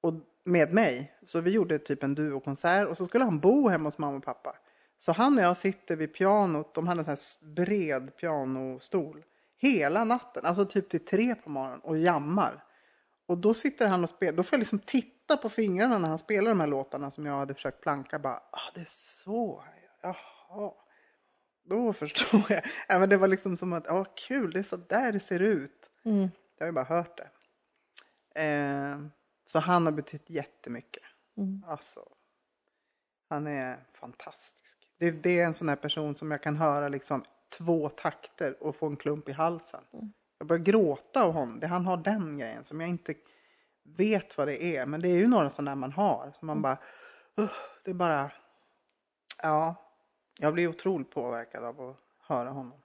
Och 0.00 0.14
med 0.44 0.72
mig. 0.74 1.12
Så 1.22 1.40
vi 1.40 1.50
gjorde 1.50 1.78
typ 1.78 2.02
en 2.02 2.14
duokonsert 2.14 2.88
och 2.88 2.96
så 2.96 3.06
skulle 3.06 3.24
han 3.24 3.40
bo 3.40 3.68
hemma 3.68 3.88
hos 3.88 3.98
mamma 3.98 4.16
och 4.16 4.24
pappa. 4.24 4.56
Så 4.98 5.12
han 5.12 5.38
och 5.38 5.44
jag 5.44 5.56
sitter 5.56 5.96
vid 5.96 6.14
pianot, 6.14 6.74
de 6.74 6.86
hade 6.86 7.00
en 7.00 7.04
sån 7.04 7.10
här 7.10 7.54
bred 7.54 8.16
pianostol. 8.16 9.24
Hela 9.62 10.04
natten, 10.04 10.46
alltså 10.46 10.64
typ 10.64 10.90
till 10.90 11.04
tre 11.04 11.34
på 11.34 11.50
morgonen 11.50 11.80
och 11.80 11.98
jammar. 11.98 12.64
Och 13.26 13.38
då 13.38 13.54
sitter 13.54 13.88
han 13.88 14.02
och 14.04 14.10
spelar, 14.10 14.32
då 14.32 14.42
får 14.42 14.56
jag 14.56 14.60
liksom 14.60 14.78
titta 14.78 15.36
på 15.36 15.48
fingrarna 15.48 15.98
när 15.98 16.08
han 16.08 16.18
spelar 16.18 16.48
de 16.48 16.60
här 16.60 16.66
låtarna 16.66 17.10
som 17.10 17.26
jag 17.26 17.38
hade 17.38 17.54
försökt 17.54 17.80
planka. 17.80 18.18
Bara, 18.18 18.34
ah 18.36 18.70
det 18.74 18.80
är 18.80 18.88
så, 18.88 19.64
han 19.66 19.74
gör. 19.82 20.16
jaha. 20.48 20.72
Då 21.64 21.92
förstår 21.92 22.42
jag. 22.48 22.62
Ja, 22.88 22.98
men 22.98 23.08
det 23.08 23.16
var 23.16 23.28
liksom 23.28 23.56
som 23.56 23.72
att, 23.72 23.84
ja 23.86 24.04
kul, 24.04 24.50
det 24.50 24.58
är 24.58 24.62
så 24.62 24.76
där 24.76 25.12
det 25.12 25.20
ser 25.20 25.40
ut. 25.40 25.90
Mm. 26.04 26.28
Jag 26.58 26.64
har 26.64 26.66
ju 26.66 26.72
bara 26.72 26.84
hört 26.84 27.16
det. 27.18 27.30
Eh, 28.42 28.98
så 29.44 29.58
han 29.58 29.84
har 29.84 29.92
betytt 29.92 30.30
jättemycket. 30.30 31.02
Mm. 31.36 31.64
Alltså, 31.66 32.08
han 33.28 33.46
är 33.46 33.84
fantastisk. 33.94 34.78
Det, 34.98 35.10
det 35.10 35.40
är 35.40 35.46
en 35.46 35.54
sån 35.54 35.68
här 35.68 35.76
person 35.76 36.14
som 36.14 36.30
jag 36.30 36.42
kan 36.42 36.56
höra 36.56 36.88
liksom 36.88 37.24
två 37.58 37.88
takter 37.88 38.62
och 38.62 38.76
få 38.76 38.86
en 38.86 38.96
klump 38.96 39.28
i 39.28 39.32
halsen. 39.32 39.84
Jag 40.38 40.46
börjar 40.46 40.64
gråta 40.64 41.24
av 41.24 41.32
honom. 41.32 41.60
Det, 41.60 41.66
han 41.66 41.86
har 41.86 41.96
den 41.96 42.38
grejen 42.38 42.64
som 42.64 42.80
jag 42.80 42.90
inte 42.90 43.14
vet 43.82 44.38
vad 44.38 44.48
det 44.48 44.64
är. 44.76 44.86
Men 44.86 45.00
det 45.00 45.08
är 45.08 45.16
ju 45.18 45.28
några 45.28 45.50
sådana 45.50 45.74
man 45.74 45.92
har. 45.92 46.32
Som 46.38 46.46
man 46.46 46.62
bara, 46.62 46.78
"Ugh", 47.36 47.50
det 47.84 47.90
är 47.90 47.94
bara, 47.94 48.32
ja. 49.42 49.74
Jag 50.38 50.54
blir 50.54 50.68
otroligt 50.68 51.10
påverkad 51.10 51.64
av 51.64 51.80
att 51.80 51.96
höra 52.18 52.50
honom. 52.50 52.80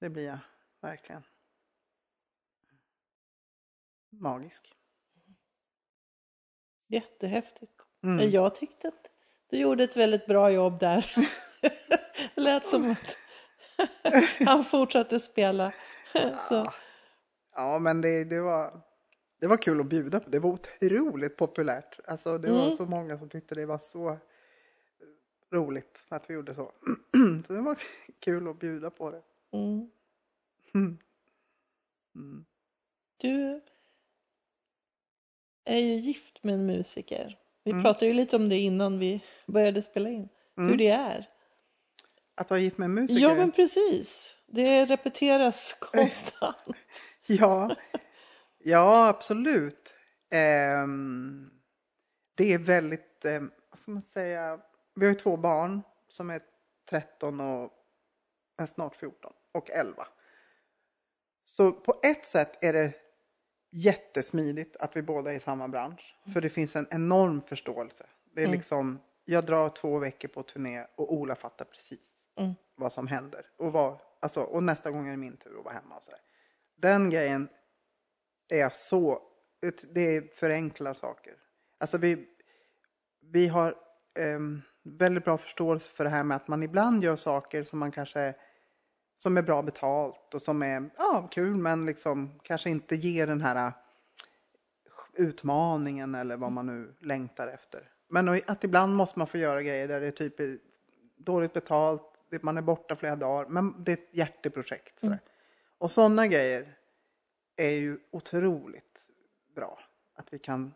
Det 0.00 0.08
blir 0.08 0.26
jag 0.26 0.38
verkligen. 0.80 1.22
Magisk. 4.10 4.74
Jättehäftigt. 6.88 7.72
Mm. 8.02 8.30
Jag 8.30 8.54
tyckte 8.54 8.88
att 8.88 9.06
du 9.50 9.58
gjorde 9.58 9.84
ett 9.84 9.96
väldigt 9.96 10.26
bra 10.26 10.50
jobb 10.50 10.78
där. 10.78 11.14
det 12.34 12.40
lät 12.40 12.66
som 12.66 12.90
att 12.90 13.18
han 14.46 14.64
fortsatte 14.64 15.20
spela. 15.20 15.72
Så, 16.48 16.72
Ja, 17.54 17.78
men 17.78 18.00
det, 18.00 18.24
det, 18.24 18.40
var, 18.40 18.80
det 19.40 19.46
var 19.46 19.56
kul 19.56 19.80
att 19.80 19.86
bjuda 19.86 20.20
på. 20.20 20.30
Det 20.30 20.38
var 20.38 20.50
otroligt 20.50 21.36
populärt. 21.36 21.98
Alltså, 22.06 22.38
det 22.38 22.52
var 22.52 22.64
Mm. 22.64 22.76
så 22.76 22.84
många 22.86 23.18
som 23.18 23.28
tyckte 23.28 23.54
det 23.54 23.66
var 23.66 23.78
så 23.78 24.18
roligt 25.52 26.04
att 26.08 26.30
vi 26.30 26.34
gjorde 26.34 26.54
så. 26.54 26.72
så 27.46 27.52
det 27.52 27.60
var 27.60 27.78
kul 28.20 28.48
att 28.48 28.58
bjuda 28.58 28.90
på 28.90 29.10
det. 29.10 29.22
mm. 29.52 29.90
Mm. 30.74 30.98
Mm. 32.14 32.44
Du 33.16 33.60
är 35.64 35.76
ju 35.78 35.94
gift 35.94 36.44
med 36.44 36.54
en 36.54 36.66
musiker. 36.66 37.38
Vi 37.64 37.70
Mm. 37.70 37.82
pratade 37.82 38.06
ju 38.06 38.12
lite 38.12 38.36
om 38.36 38.48
det 38.48 38.56
innan 38.56 38.98
vi 38.98 39.24
började 39.46 39.82
spela 39.82 40.08
in. 40.10 40.28
Hur 40.56 40.64
Mm. 40.64 40.76
det 40.78 40.88
är. 40.88 41.28
Att 42.40 42.50
vara 42.50 42.60
gift 42.60 42.78
med 42.78 42.86
en 42.86 42.94
musiker? 42.94 43.20
Ja 43.20 43.34
men 43.34 43.52
precis. 43.52 44.36
Det 44.46 44.84
repeteras 44.86 45.74
konstant. 45.80 46.56
Ja, 47.26 47.76
ja 48.58 49.08
absolut. 49.08 49.94
Ehm, 50.30 51.50
det 52.34 52.52
är 52.52 52.58
väldigt, 52.58 53.24
eh, 53.24 53.40
vad 53.70 53.80
ska 53.80 53.90
man 53.90 54.02
säga, 54.02 54.60
vi 54.94 55.06
har 55.06 55.12
ju 55.12 55.18
två 55.18 55.36
barn 55.36 55.82
som 56.08 56.30
är 56.30 56.42
13 56.90 57.40
och 57.40 57.72
eh, 58.60 58.66
snart 58.66 58.96
14 58.96 59.32
och 59.52 59.70
11. 59.70 60.06
Så 61.44 61.72
på 61.72 62.00
ett 62.02 62.26
sätt 62.26 62.64
är 62.64 62.72
det 62.72 62.92
jättesmidigt 63.72 64.76
att 64.76 64.96
vi 64.96 65.02
båda 65.02 65.32
är 65.32 65.36
i 65.36 65.40
samma 65.40 65.68
bransch. 65.68 66.16
För 66.32 66.40
det 66.40 66.50
finns 66.50 66.76
en 66.76 66.86
enorm 66.90 67.42
förståelse. 67.46 68.06
Det 68.34 68.40
är 68.40 68.44
Mm. 68.46 68.56
liksom, 68.56 69.00
jag 69.24 69.46
drar 69.46 69.68
två 69.68 69.98
veckor 69.98 70.28
på 70.28 70.42
turné 70.42 70.86
och 70.96 71.12
Ola 71.14 71.34
fattar 71.34 71.64
precis 71.64 72.19
Mm. 72.40 72.54
vad 72.76 72.92
som 72.92 73.06
händer. 73.06 73.46
Och, 73.56 73.72
var, 73.72 74.00
alltså, 74.20 74.42
och 74.42 74.62
nästa 74.62 74.90
gång 74.90 75.06
är 75.06 75.10
det 75.10 75.16
min 75.16 75.36
tur 75.36 75.58
att 75.58 75.64
vara 75.64 75.74
hemma 75.74 75.96
och 75.96 76.02
sådär. 76.02 76.20
Den 76.76 77.10
grejen 77.10 77.48
är 78.48 78.70
så, 78.70 79.22
det 79.94 80.38
förenklar 80.38 80.94
saker. 80.94 81.34
Alltså 81.78 81.98
vi, 81.98 82.28
vi 83.20 83.48
har 83.48 83.74
um, 84.18 84.62
väldigt 84.82 85.24
bra 85.24 85.38
förståelse 85.38 85.90
för 85.90 86.04
det 86.04 86.10
här 86.10 86.24
med 86.24 86.36
att 86.36 86.48
man 86.48 86.62
ibland 86.62 87.04
gör 87.04 87.16
saker 87.16 87.62
som 87.62 87.78
man 87.78 87.92
kanske 87.92 88.34
som 89.16 89.36
är 89.36 89.42
bra 89.42 89.62
betalt 89.62 90.34
och 90.34 90.42
som 90.42 90.62
är 90.62 90.90
ja, 90.96 91.28
kul 91.30 91.56
men 91.56 91.86
liksom 91.86 92.40
kanske 92.42 92.70
inte 92.70 92.96
ger 92.96 93.26
den 93.26 93.40
här 93.40 93.66
eh, 93.66 93.72
utmaningen 95.14 96.14
eller 96.14 96.36
vad 96.36 96.52
man 96.52 96.66
nu 96.66 96.94
längtar 97.00 97.48
efter. 97.48 97.92
Men 98.08 98.40
att 98.46 98.64
ibland 98.64 98.94
måste 98.94 99.18
man 99.18 99.28
få 99.28 99.38
göra 99.38 99.62
grejer 99.62 99.88
där 99.88 100.00
det 100.00 100.06
är 100.06 100.10
typ 100.10 100.60
dåligt 101.16 101.52
betalt, 101.52 102.09
man 102.42 102.56
är 102.58 102.62
borta 102.62 102.96
flera 102.96 103.16
dagar, 103.16 103.48
men 103.48 103.84
det 103.84 103.92
är 103.92 103.96
ett 103.96 104.08
hjärteprojekt. 104.10 105.00
sådär. 105.00 105.20
Och 105.78 105.90
sådana 105.90 106.26
grejer 106.26 106.76
är 107.56 107.70
ju 107.70 107.98
otroligt 108.10 109.00
bra 109.54 109.78
att 110.14 110.32
vi 110.32 110.38
kan, 110.38 110.74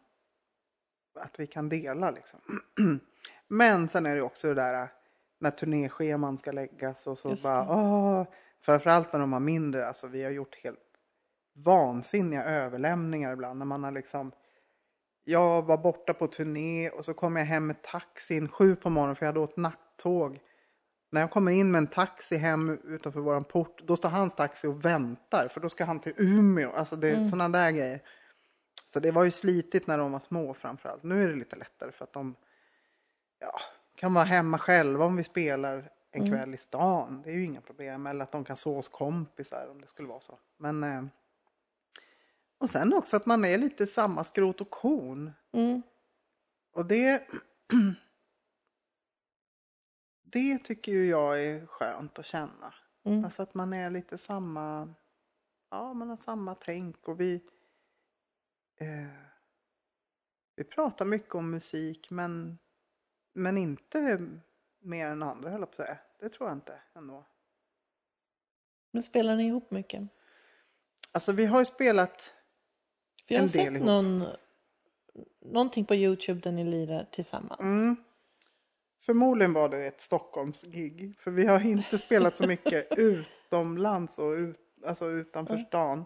att 1.15 1.41
vi 1.41 1.47
kan 1.47 1.69
dela 1.69 2.11
liksom. 2.11 2.41
Men 3.49 3.89
sen 3.89 4.07
är 4.07 4.17
det 4.17 4.23
också 4.23 4.49
det 4.49 4.55
där 4.55 4.89
när 5.39 5.51
turnéscheman 5.51 6.39
ska 6.39 6.53
läggas 6.53 7.07
och 7.07 7.19
så 7.19 7.31
Just 7.31 7.43
bara, 7.43 7.65
det. 7.65 7.73
åh, 7.73 8.27
framförallt 8.61 9.13
när 9.13 9.21
de 9.21 9.33
har 9.33 9.41
mindre, 9.41 9.87
alltså 9.87 10.07
vi 10.07 10.25
har 10.25 10.31
gjort 10.31 10.57
helt 10.63 10.79
vansinniga 11.53 12.45
överlämningar 12.45 13.33
ibland 13.33 13.59
när 13.59 13.67
man 13.67 13.85
har 13.85 13.91
liksom 13.91 14.33
jag 15.25 15.63
var 15.63 15.77
borta 15.77 16.15
på 16.15 16.27
turné 16.27 16.91
och 16.91 17.05
så 17.05 17.15
kom 17.15 17.37
jag 17.37 17.45
hem 17.45 17.67
med 17.67 17.83
taxin 17.83 18.49
sju 18.49 18.77
på 18.77 18.91
morgonen 18.91 19.17
för 19.17 19.27
jag 19.27 19.29
hade 19.29 19.41
åkt 19.41 19.57
nattåg. 19.57 20.41
När 21.15 21.21
jag 21.21 21.31
kommer 21.31 21.53
in 21.53 21.71
med 21.71 21.79
en 21.79 21.87
taxi 21.87 22.37
hem 22.37 22.79
utanför 22.85 23.21
våran 23.21 23.45
port, 23.45 23.83
då 23.85 23.97
står 23.97 24.09
hans 24.09 24.35
taxi 24.35 24.67
och 24.67 24.85
väntar 24.85 25.49
för 25.49 25.61
då 25.61 25.69
ska 25.69 25.85
han 25.85 26.01
till 26.01 26.13
Umeå. 26.17 26.73
Alltså 26.73 26.97
det 26.97 27.09
är 27.11 27.15
Mm. 27.15 27.25
sådana 27.27 27.59
där 27.59 27.71
grejer. 27.71 28.01
Så 28.93 29.01
det 29.01 29.11
var 29.11 29.25
ju 29.25 29.31
slitigt 29.31 29.87
när 29.87 29.99
de 29.99 30.13
var 30.13 30.21
små 30.21 30.55
framförallt. 30.55 31.03
Nu 31.03 31.25
är 31.25 31.29
det 31.29 31.35
lite 31.35 31.57
lättare 31.57 31.93
för 31.93 32.05
att 32.05 32.13
de 32.13 32.35
ja, 33.39 33.61
kan 33.95 34.15
vara 34.15 34.25
hemma 34.25 34.59
själva 34.59 35.05
om 35.05 35.17
vi 35.17 35.25
spelar 35.25 35.91
en 36.11 36.21
Mm. 36.23 36.33
kväll 36.33 36.55
i 36.55 36.57
stan. 36.57 37.23
Det 37.25 37.31
är 37.31 37.35
ju 37.35 37.45
inga 37.45 37.61
problem. 37.61 38.07
Eller 38.07 38.23
att 38.25 38.33
de 38.33 38.45
kan 38.45 38.57
sova 38.57 38.77
hos 38.77 38.89
kompisar 38.89 39.69
om 39.71 39.81
det 39.81 39.89
skulle 39.89 40.09
vara 40.09 40.21
så. 40.21 40.39
Men, 40.57 40.85
eh, 40.85 41.05
och 42.59 42.71
sen 42.71 42.95
också 42.95 43.17
att 43.17 43.27
man 43.27 43.45
är 43.45 43.59
lite 43.59 43.87
samma 43.87 44.25
skrot 44.25 44.61
och 44.61 44.71
korn. 44.71 45.33
Mm. 45.53 45.83
Och 46.73 46.87
det, 46.87 47.23
det 50.35 50.59
tycker 50.59 50.93
ju 50.93 51.07
jag 51.09 51.43
är 51.45 51.67
skönt 51.67 52.19
att 52.19 52.27
känna. 52.27 52.75
Mm. 53.05 53.25
Alltså 53.25 53.43
att 53.43 53.55
man 53.55 53.73
är 53.73 53.91
lite 53.91 54.19
samma, 54.19 54.95
ja 55.71 55.95
man 55.95 56.09
har 56.09 56.17
samma 56.17 56.55
tänk 56.55 57.09
och 57.09 57.21
vi, 57.21 57.35
eh, 58.81 59.07
vi 60.57 60.65
pratar 60.65 61.05
mycket 61.05 61.35
om 61.35 61.51
musik 61.51 62.11
men, 62.11 62.59
men 63.33 63.59
inte 63.59 64.29
mer 64.79 65.07
än 65.07 65.23
andra 65.23 65.51
höll 65.51 65.61
jag 65.61 65.69
på 65.69 65.83
att 65.83 65.87
säga. 65.87 65.99
Det 66.21 66.29
tror 66.29 66.49
jag 66.49 66.57
inte 66.57 66.81
ändå. 66.95 67.25
Men 68.91 69.03
spelar 69.03 69.37
ni 69.37 69.47
ihop 69.47 69.71
mycket? 69.71 70.03
Alltså 71.13 71.33
vi 71.33 71.47
har 71.47 71.59
ju 71.59 71.65
spelat, 71.65 72.35
För 73.29 73.35
jag 73.35 73.41
har 73.41 73.47
En 73.47 73.53
del 73.53 73.65
sett 73.65 73.73
ihop. 73.75 73.87
någon, 73.87 74.25
någonting 75.41 75.85
på 75.85 75.95
Youtube 75.95 76.41
där 76.41 76.53
ni 76.53 76.65
lirar 76.65 77.09
tillsammans. 77.13 77.61
mm, 77.61 77.97
förmodligen 79.07 79.53
var 79.53 79.69
det 79.69 79.87
ett 79.87 80.01
Stockholmsgig. 80.01 81.15
För 81.19 81.31
vi 81.31 81.47
har 81.47 81.61
inte 81.61 81.99
spelat 81.99 82.37
så 82.37 82.47
mycket 82.47 82.87
utomlands 82.99 84.19
och 84.19 84.33
ut, 84.33 84.57
alltså 84.87 85.11
utanför 85.11 85.57
stan. 85.57 86.05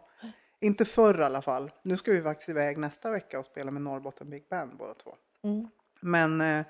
Inte 0.60 0.84
förr 0.84 1.20
i 1.20 1.24
alla 1.24 1.42
fall. 1.42 1.70
Nu 1.82 1.96
ska 1.96 2.12
vi 2.12 2.22
faktiskt 2.22 2.48
iväg 2.48 2.78
nästa 2.78 3.10
vecka 3.10 3.38
och 3.38 3.44
spela 3.44 3.70
med 3.70 3.82
Norrbotten 3.82 4.30
Big 4.30 4.48
Band 4.48 4.76
båda 4.76 4.94
två. 4.94 5.14
Mm. 5.42 5.68
Men 6.00 6.40
eh, 6.40 6.64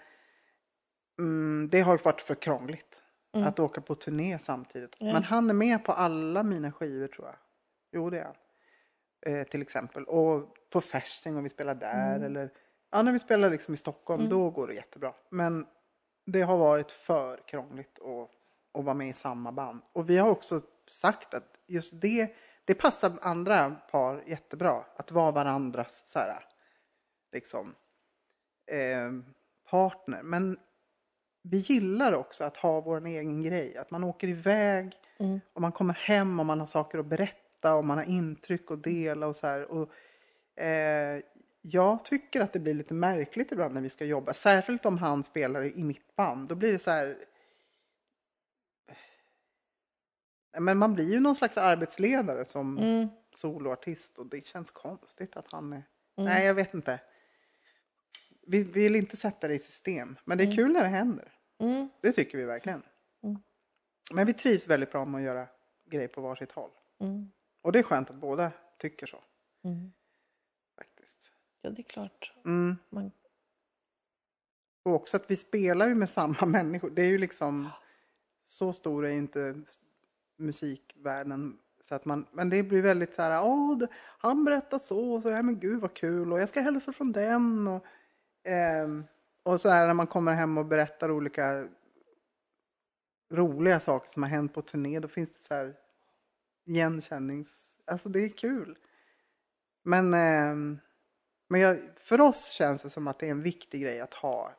mm, 1.19 1.69
det 1.73 1.81
har 1.81 1.99
varit 2.05 2.21
för 2.21 2.35
krångligt 2.35 3.03
Mm. 3.35 3.49
att 3.49 3.59
åka 3.59 3.81
på 3.81 3.95
turné 3.95 4.39
samtidigt. 4.39 4.97
Ja. 4.99 5.13
Men 5.13 5.23
han 5.23 5.51
är 5.51 5.55
med 5.55 5.85
på 5.85 5.93
alla 5.93 6.43
mina 6.43 6.73
skivor 6.73 7.07
tror 7.07 7.27
jag. 7.27 7.37
Jo 7.93 8.11
det 8.11 8.19
är 8.19 8.25
han. 8.25 8.35
Eh, 9.27 9.47
till 9.47 9.63
exempel. 9.63 10.05
Och 10.05 10.57
på 10.71 10.81
Fasching 10.81 11.37
och 11.37 11.45
vi 11.45 11.49
spelar 11.49 11.75
där. 11.75 12.15
Mm. 12.17 12.23
Eller 12.23 12.51
ja, 12.91 13.03
när 13.03 13.13
vi 13.13 13.19
spelar 13.19 13.51
liksom 13.51 13.75
i 13.75 13.77
Stockholm 13.77 14.21
Mm. 14.21 14.31
då 14.31 14.51
går 14.51 14.67
det 14.67 14.75
jättebra. 14.75 15.13
Men 15.31 15.67
det 16.33 16.43
har 16.43 16.57
varit 16.57 16.93
för 16.93 17.41
krångligt 17.47 17.99
att, 17.99 18.31
att 18.79 18.85
vara 18.85 18.95
med 18.95 19.09
i 19.09 19.13
samma 19.13 19.53
band. 19.53 19.83
Och 19.93 20.11
vi 20.11 20.19
har 20.19 20.31
också 20.31 20.61
sagt 20.87 21.35
att 21.35 21.59
just 21.67 22.01
det, 22.01 22.35
det 22.65 22.75
passar 22.75 23.13
andra 23.23 23.71
par 23.71 24.23
jättebra. 24.27 24.85
Att 24.97 25.13
vara 25.13 25.31
varandras 25.31 26.09
så 26.09 26.19
här, 26.19 26.45
liksom, 27.33 27.75
eh, 28.67 29.13
partner. 29.71 30.23
Men 30.23 30.59
vi 31.43 31.57
gillar 31.57 32.13
också 32.13 32.45
att 32.45 32.57
ha 32.57 32.81
vår 32.81 33.07
egen 33.07 33.43
grej. 33.43 33.77
Att 33.77 33.91
man 33.91 34.05
åker 34.05 34.29
iväg 34.29 34.97
Mm. 35.21 35.41
och 35.53 35.61
man 35.61 35.73
kommer 35.73 35.95
hem 35.95 36.41
och 36.41 36.47
man 36.47 36.61
har 36.61 36.67
saker 36.67 36.99
att 36.99 37.07
berätta 37.07 37.75
och 37.75 37.85
man 37.85 37.99
har 37.99 38.05
intryck 38.05 38.71
att 38.71 38.83
dela 38.85 39.27
och 39.27 39.37
så 39.37 39.47
här. 39.47 39.71
Och, 39.71 39.93
eh, 40.63 41.23
jag 41.61 42.05
tycker 42.05 42.41
att 42.41 42.53
det 42.53 42.59
blir 42.59 42.75
lite 42.75 42.95
märkligt 42.95 43.53
ibland 43.53 43.75
när 43.75 43.81
vi 43.81 43.91
ska 43.91 44.05
jobba. 44.05 44.33
Särskilt 44.33 44.87
om 44.87 44.99
han 44.99 45.25
spelar 45.25 45.65
i 45.79 45.85
mitt 45.85 46.17
band. 46.17 46.49
Då 46.49 46.55
blir 46.55 46.73
det 46.73 46.79
så 46.79 46.91
här. 46.91 47.17
Men 50.59 50.79
man 50.79 50.95
blir 50.95 51.13
ju 51.13 51.21
någon 51.21 51.35
slags 51.35 51.59
arbetsledare 51.59 52.45
som 52.45 52.79
Mm. 52.79 53.09
soloartist 53.35 54.19
och 54.19 54.27
det 54.27 54.47
känns 54.47 54.71
konstigt 54.71 55.37
att 55.37 55.53
han 55.53 55.73
är... 55.73 55.77
Mm. 55.77 55.85
Nej, 56.31 56.47
jag 56.47 56.55
vet 56.55 56.75
inte. 56.75 57.01
Vi 58.47 58.65
vi 58.65 58.83
vill 58.83 58.97
inte 58.97 59.17
sätta 59.17 59.49
det 59.49 59.55
i 59.55 59.59
system. 59.59 60.19
Men 60.25 60.39
det 60.39 60.45
är 60.45 60.47
Mm. 60.47 60.57
kul 60.57 60.73
när 60.73 60.83
det 60.83 60.89
händer. 60.89 61.33
Mm. 61.59 61.89
Det 62.01 62.13
tycker 62.13 62.39
vi 62.39 62.45
verkligen. 62.45 62.83
Mm. 63.23 63.43
Men 64.13 64.27
vi 64.27 64.35
trivs 64.35 64.67
väldigt 64.69 64.93
bra 64.93 65.05
med 65.05 65.19
att 65.19 65.25
göra 65.25 65.49
grejer 65.91 66.09
på 66.09 66.21
varsitt 66.21 66.53
håll. 66.53 66.71
Mm. 67.01 67.33
Och 67.63 67.73
det 67.73 67.79
är 67.79 67.83
skönt 67.83 68.11
att 68.11 68.17
båda 68.17 68.53
tycker 68.79 69.07
så. 69.07 69.25
Mm. 69.65 69.93
Ja, 71.63 71.71
det 71.71 71.81
är 71.81 71.89
klart. 71.89 72.33
Mm. 72.45 72.77
Man... 72.91 73.11
Och 74.83 74.95
också 74.95 75.17
att 75.17 75.31
vi 75.31 75.37
spelar 75.37 75.89
ju 75.89 75.95
med 75.95 76.11
samma 76.11 76.41
människor. 76.47 76.91
Det 76.91 77.03
är 77.03 77.07
ju 77.07 77.19
liksom 77.19 77.69
så 78.45 78.73
stor 78.73 79.07
är 79.07 79.11
ju 79.11 79.19
inte 79.19 79.63
musikvärlden. 80.37 81.59
Så 81.83 81.95
att 81.95 82.05
man, 82.05 82.27
men 82.33 82.51
det 82.51 82.63
blir 82.63 82.83
väldigt 82.83 83.15
så 83.15 83.23
här, 83.23 83.45
åh, 83.45 83.79
det- 83.79 83.89
han 84.19 84.45
berättar 84.45 84.79
så, 84.79 85.13
och 85.15 85.23
så, 85.23 85.29
ja 85.31 85.43
men 85.43 85.61
gud 85.61 85.81
vad 85.81 85.95
kul, 85.95 86.33
och 86.33 86.41
jag 86.41 86.49
ska 86.49 86.61
hälsa 86.61 86.93
från 86.93 87.13
den. 87.13 87.69
Och, 87.69 87.85
ehm, 88.45 89.05
och 89.43 89.61
så 89.61 89.69
här 89.69 89.87
när 89.87 89.95
man 89.95 90.07
kommer 90.07 90.33
hem 90.35 90.59
och 90.59 90.67
berättar 90.67 91.11
olika 91.11 91.69
roliga 93.31 93.81
saker 93.81 94.09
som 94.11 94.23
har 94.23 94.31
hänt 94.31 94.55
på 94.55 94.63
turné, 94.63 95.01
då 95.01 95.09
finns 95.09 95.31
det 95.37 95.43
så 95.43 95.55
här 95.55 95.75
igenkännings... 96.65 97.77
Alltså 97.85 98.09
det 98.09 98.21
är 98.21 98.29
kul. 98.29 98.79
Men, 99.83 100.15
ehm, 100.15 100.79
men 101.49 101.61
jag, 101.61 101.79
för 101.97 102.21
oss 102.21 102.51
känns 102.51 102.83
det 102.83 102.91
som 102.91 103.09
att 103.09 103.19
det 103.19 103.27
är 103.27 103.31
en 103.31 103.43
viktig 103.43 103.83
grej 103.83 104.01
att 104.01 104.15
ha, 104.15 104.53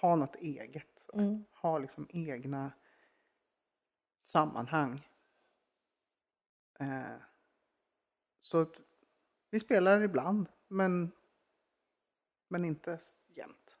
ha 0.00 0.16
något 0.16 0.36
eget. 0.36 1.10
Mm. 1.14 1.44
Ha 1.52 1.78
liksom 1.78 2.06
egna 2.10 2.72
sammanhang. 4.22 5.08
Eh, 6.80 7.16
så 8.40 8.66
vi 9.50 9.60
spelar 9.60 10.02
ibland, 10.02 10.48
men, 10.68 11.12
men 12.48 12.64
inte 12.64 12.98
jämt. 13.36 13.78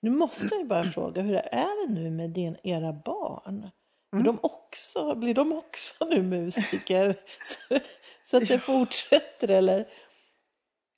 Nu 0.00 0.10
måste 0.10 0.54
jag 0.54 0.66
bara 0.66 0.84
fråga, 0.84 1.22
hur 1.22 1.34
är 1.36 1.86
det 1.86 1.92
nu 1.92 2.10
med 2.10 2.30
din, 2.30 2.56
era 2.62 2.92
barn? 2.92 3.70
Mm. 4.12 4.24
De 4.24 4.38
också, 4.42 5.14
blir 5.14 5.34
de 5.34 5.52
också 5.52 6.04
nu 6.04 6.22
musiker? 6.22 7.20
så, 7.44 7.78
så 8.24 8.36
att 8.36 8.48
det 8.48 8.58
fortsätter 8.58 9.48
eller? 9.48 9.88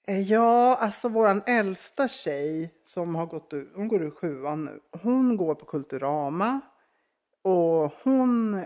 Eh, 0.06 0.20
Ja, 0.20 0.76
alltså 0.76 1.08
våran 1.08 1.42
äldsta 1.46 2.08
tjej 2.08 2.74
som 2.84 3.14
har 3.14 3.26
gått 3.26 3.52
ut, 3.52 3.72
hon 3.74 3.88
går 3.88 4.02
ur 4.02 4.10
sjuan 4.10 4.64
nu. 4.64 4.80
Hon 5.02 5.36
går 5.36 5.54
på 5.54 5.64
Kulturama. 5.64 6.60
Och 7.42 7.92
hon, 8.02 8.64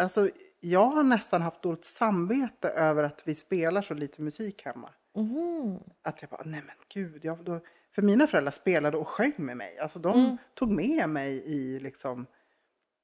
alltså 0.00 0.28
jag 0.60 0.86
har 0.86 1.02
nästan 1.02 1.42
haft 1.42 1.62
dåligt 1.62 1.84
samvete 1.84 2.68
över 2.68 3.02
att 3.02 3.22
vi 3.24 3.34
spelar 3.34 3.82
så 3.82 3.94
lite 3.94 4.22
musik 4.22 4.64
hemma. 4.64 4.90
Mhm. 5.16 5.78
Att 6.02 6.22
jag 6.22 6.30
bara, 6.30 6.42
nej 6.44 6.62
men 6.66 6.74
gud. 6.94 7.24
Jag, 7.24 7.44
då, 7.44 7.60
för 7.94 8.02
mina 8.02 8.26
föräldrar 8.26 8.52
spelade 8.52 8.96
och 8.96 9.08
sjöng 9.08 9.32
med 9.36 9.56
mig. 9.56 9.78
Alltså 9.78 9.98
de 9.98 10.18
Mm. 10.18 10.36
tog 10.54 10.70
med 10.70 11.08
mig 11.08 11.32
i 11.46 11.80
liksom, 11.80 12.26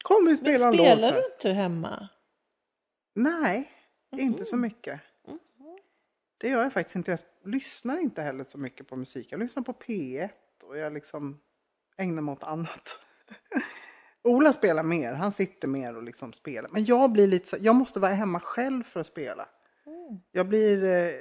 kom 0.04 0.16
vi 0.24 0.30
Men 0.30 0.36
spela 0.36 0.66
en 0.68 0.76
låt. 0.76 0.86
spelar 0.86 1.12
här." 1.12 1.20
du 1.20 1.26
inte 1.34 1.50
hemma? 1.50 2.08
Nej, 3.14 3.70
inte 4.16 4.38
Mhm. 4.38 4.44
så 4.44 4.56
mycket. 4.56 5.00
Det 6.38 6.48
gör 6.48 6.62
jag 6.62 6.72
faktiskt 6.72 6.96
inte. 6.96 7.10
Jag 7.10 7.20
lyssnar 7.52 7.98
inte 7.98 8.22
heller 8.22 8.44
så 8.48 8.58
mycket 8.58 8.88
på 8.88 8.96
musik. 8.96 9.32
Jag 9.32 9.40
lyssnar 9.40 9.62
på 9.62 9.72
P1 9.72 10.30
och 10.62 10.78
jag 10.78 10.92
liksom 10.92 11.40
ägnar 11.96 12.22
mig 12.22 12.32
åt 12.32 12.42
annat. 12.42 12.98
Ola 14.22 14.52
spelar 14.52 14.82
mer. 14.82 15.12
Han 15.12 15.32
sitter 15.32 15.68
mer 15.68 15.96
och 15.96 16.02
liksom 16.02 16.32
spelar. 16.32 16.70
Men 16.70 16.84
jag 16.84 17.12
blir 17.12 17.28
lite 17.28 17.48
så, 17.48 17.56
jag 17.60 17.74
måste 17.74 18.00
vara 18.00 18.12
hemma 18.12 18.40
själv 18.40 18.82
för 18.82 19.00
att 19.00 19.06
spela. 19.06 19.48
Mm. 19.86 20.20
Jag 20.32 20.48
blir... 20.48 20.84
Eh, 20.84 21.14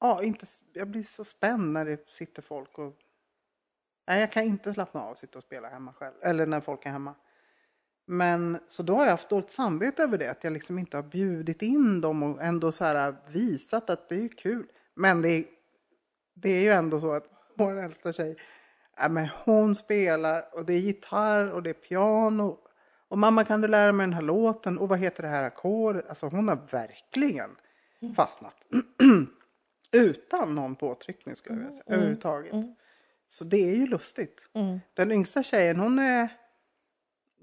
ja, 0.00 0.22
inte, 0.22 0.46
jag 0.72 0.88
blir 0.88 1.02
så 1.02 1.24
spänd 1.24 1.72
när 1.72 1.84
det 1.84 2.08
sitter 2.14 2.42
folk 2.42 2.78
och... 2.78 2.96
Nej, 4.06 4.20
jag 4.20 4.32
kan 4.32 4.44
inte 4.44 4.74
slappna 4.74 5.02
av 5.02 5.10
och 5.10 5.18
sitta 5.18 5.38
och 5.38 5.44
spela 5.44 5.68
hemma 5.68 5.92
själv. 5.92 6.14
Eller 6.22 6.46
när 6.46 6.60
folk 6.60 6.86
är 6.86 6.90
hemma. 6.90 7.14
Men 8.06 8.58
så 8.68 8.82
då 8.82 8.94
har 8.94 9.04
jag 9.04 9.10
haft 9.10 9.28
dåligt 9.28 9.50
samvete 9.50 10.02
över 10.02 10.18
det. 10.18 10.30
Att 10.30 10.44
jag 10.44 10.52
liksom 10.52 10.78
inte 10.78 10.96
har 10.96 11.02
bjudit 11.02 11.62
in 11.62 12.00
dem 12.00 12.22
och 12.22 12.42
ändå 12.42 12.72
så 12.72 12.84
här 12.84 13.16
visat 13.28 13.90
att 13.90 14.08
det 14.08 14.24
är 14.24 14.28
kul. 14.28 14.66
Men 14.94 15.22
det 15.22 15.28
är, 15.28 15.44
det 16.34 16.50
är 16.50 16.62
ju 16.62 16.70
ändå 16.70 17.00
så 17.00 17.12
att 17.12 17.26
vår 17.56 17.82
äldsta 17.84 18.12
tjej, 18.12 18.36
ja, 18.96 19.08
men 19.08 19.28
hon 19.44 19.74
spelar 19.74 20.54
och 20.54 20.64
det 20.64 20.74
är 20.74 20.78
gitarr 20.78 21.50
och 21.50 21.62
det 21.62 21.70
är 21.70 21.74
piano. 21.74 22.58
Och 23.08 23.18
mamma 23.18 23.44
kan 23.44 23.60
du 23.60 23.68
lära 23.68 23.92
mig 23.92 24.06
den 24.06 24.14
här 24.14 24.22
låten 24.22 24.78
och 24.78 24.88
vad 24.88 24.98
heter 24.98 25.22
det 25.22 25.28
här 25.28 25.42
ackordet? 25.42 26.08
Alltså 26.08 26.26
hon 26.26 26.48
har 26.48 26.58
verkligen 26.70 27.50
fastnat. 28.16 28.54
Utan 29.92 30.54
någon 30.54 30.76
påtryckning 30.76 31.36
skulle 31.36 31.54
jag 31.54 31.66
vilja 31.66 31.72
säga. 31.72 31.96
Överhuvudtaget. 31.96 32.54
Så 33.28 33.44
det 33.44 33.70
är 33.70 33.76
ju 33.76 33.86
lustigt. 33.86 34.48
Mm. 34.54 34.80
Den 34.94 35.12
yngsta 35.12 35.42
tjejen 35.42 35.80
hon 35.80 35.98
är 35.98 36.28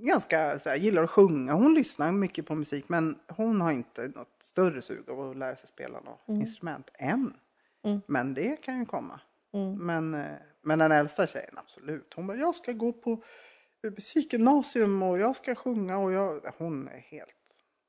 ganska 0.05 0.59
så 0.59 0.69
här, 0.69 0.77
gillar 0.77 1.03
att 1.03 1.09
sjunga. 1.09 1.53
Hon 1.53 1.73
lyssnar 1.73 2.11
mycket 2.11 2.45
på 2.45 2.55
musik 2.55 2.89
men 2.89 3.19
hon 3.27 3.61
har 3.61 3.71
inte 3.71 4.07
något 4.07 4.35
större 4.41 4.81
sug 4.81 5.09
av 5.09 5.29
att 5.29 5.37
lära 5.37 5.55
sig 5.55 5.67
spela 5.67 5.99
något 5.99 6.23
instrument 6.27 6.89
än. 6.93 7.33
Mm. 7.83 8.01
Men 8.07 8.33
det 8.33 8.61
kan 8.61 8.79
ju 8.79 8.85
komma. 8.85 9.19
Mm. 9.53 9.85
Men, 9.85 10.13
eh, 10.13 10.37
men 10.61 10.79
den 10.79 10.91
äldsta 10.91 11.27
tjejen 11.27 11.57
absolut. 11.57 12.13
Hon 12.13 12.27
bara, 12.27 12.37
jag 12.37 12.55
ska 12.55 12.71
gå 12.71 12.93
på 12.93 13.23
musikgymnasium 13.83 15.03
och 15.03 15.19
jag 15.19 15.35
ska 15.35 15.55
sjunga 15.55 15.97
och 15.97 16.11
jag... 16.11 16.53
Hon 16.57 16.87
är 16.87 16.99
helt... 16.99 17.35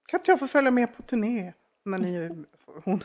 Kan 0.07 0.21
inte 0.21 0.31
jag 0.31 0.39
få 0.39 0.47
följa 0.47 0.71
med 0.71 0.97
på 0.97 1.03
turné? 1.03 1.53
När 1.85 1.99
ni, 1.99 2.45
hon, 2.85 3.01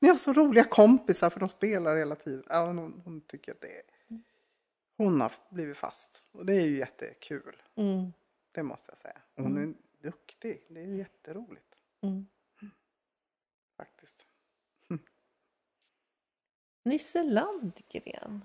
ni 0.00 0.08
har 0.08 0.16
så 0.16 0.32
roliga 0.32 0.64
kompisar 0.64 1.30
för 1.30 1.40
de 1.40 1.48
spelar 1.48 1.96
hela 1.96 2.14
tiden. 2.14 2.44
Ja, 2.48 2.66
hon, 2.66 3.02
hon 3.04 3.20
tycker 3.20 3.52
att 3.52 3.60
det 3.60 3.76
är... 3.76 3.82
Hon 4.96 5.20
har 5.20 5.32
blivit 5.50 5.76
fast. 5.76 6.22
Och 6.32 6.46
det 6.46 6.54
är 6.54 6.66
ju 6.66 6.78
jättekul. 6.78 7.56
Mm. 7.78 8.12
Det 8.52 8.62
måste 8.62 8.90
jag 8.90 8.98
säga. 8.98 9.20
Hon 9.36 9.58
är 9.58 9.74
duktig. 10.02 10.62
Det 10.68 10.80
är 10.80 10.86
jätteroligt 10.86 11.74
Mm. 12.02 12.26
faktiskt. 13.76 14.26
Nisse 16.82 17.24
Landgren. 17.24 18.44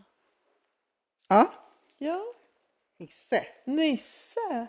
Ja, 1.28 1.54
Ja, 1.98 2.24
Nisse. 2.98 3.46
Nisse. 3.66 4.68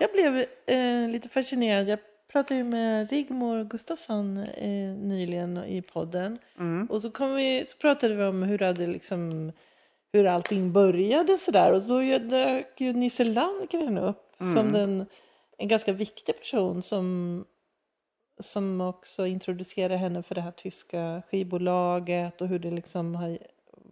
Jag 0.00 0.12
blev 0.12 0.46
eh, 0.66 1.08
lite 1.08 1.28
fascinerad. 1.28 1.88
Jag 1.88 1.98
pratade 2.28 2.54
ju 2.58 2.64
med 2.64 3.10
Rigmor 3.10 3.64
Gustafsson 3.64 4.36
eh, 4.38 4.94
nyligen 4.96 5.64
i 5.64 5.82
podden. 5.82 6.38
Mm. 6.58 6.86
Och 6.86 7.02
så, 7.02 7.34
vi, 7.34 7.64
så 7.66 7.76
pratade 7.76 8.14
vi 8.14 8.24
om 8.24 8.42
hur, 8.42 8.58
det 8.58 8.66
hade 8.66 8.86
liksom, 8.86 9.52
hur 10.12 10.26
allting 10.26 10.72
började 10.72 11.36
sådär. 11.36 11.72
Och 11.72 11.82
då 11.82 12.00
dök 12.18 12.80
ju 12.80 12.92
Nisse 12.92 13.24
Landgren 13.24 13.98
upp 13.98 14.36
som 14.54 14.72
den, 14.72 15.06
en 15.58 15.68
ganska 15.68 15.92
viktig 15.92 16.38
person 16.38 16.82
som, 16.82 17.44
som 18.40 18.80
också 18.80 19.26
introducerade 19.26 19.96
henne 19.96 20.22
för 20.22 20.34
det 20.34 20.40
här 20.40 20.52
tyska 20.52 21.22
skivbolaget 21.30 22.40
och 22.40 22.48
hur 22.48 22.58
det 22.58 22.70
liksom 22.70 23.14
har 23.14 23.38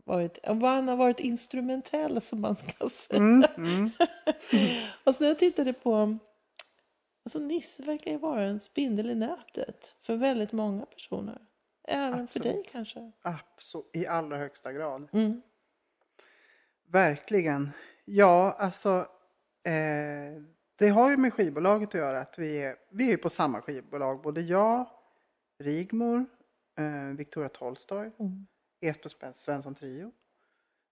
varit, 0.04 0.38
han 0.42 0.88
har 0.88 0.96
varit 0.96 1.20
instrumentell 1.20 2.20
som 2.20 2.40
man 2.40 2.56
ska 2.56 2.88
säga. 2.90 3.20
Mm. 3.20 3.42
Mm. 3.56 3.90
Och 5.04 5.14
så 5.14 5.22
när 5.22 5.28
jag 5.28 5.38
tittade 5.38 5.72
på 5.72 6.18
Alltså 7.26 7.38
Nisse 7.38 7.82
verkar 7.82 8.10
ju 8.10 8.18
vara 8.18 8.44
en 8.44 8.60
spindel 8.60 9.10
i 9.10 9.14
nätet 9.14 9.94
för 10.02 10.16
väldigt 10.16 10.52
många 10.52 10.86
personer. 10.86 11.38
Även 11.88 12.12
för 12.12 12.22
Absolut. 12.22 12.42
dig 12.42 12.64
kanske. 12.72 13.12
Absolut, 13.22 13.90
i 13.92 14.06
allra 14.06 14.36
högsta 14.36 14.72
grad. 14.72 15.08
Mm. 15.12 15.42
Verkligen. 16.86 17.70
Ja, 18.04 18.56
alltså. 18.58 19.08
Eh, 19.62 20.42
det 20.76 20.88
har 20.88 21.10
ju 21.10 21.16
med 21.16 21.32
skivbolaget 21.32 21.88
att 21.88 21.94
göra. 21.94 22.20
Att 22.20 22.38
vi 22.38 22.56
är, 22.58 22.76
vi 22.90 23.12
är 23.12 23.16
på 23.16 23.30
samma 23.30 23.62
skivbolag. 23.62 24.22
Både 24.22 24.40
jag, 24.40 24.90
Rigmor, 25.58 26.26
eh, 26.78 27.04
Victoria 27.16 27.48
Tolstoy, 27.48 28.10
Mm. 28.18 28.46
Esbjörn 28.80 29.34
Svensson 29.34 29.74
Trio. 29.74 30.12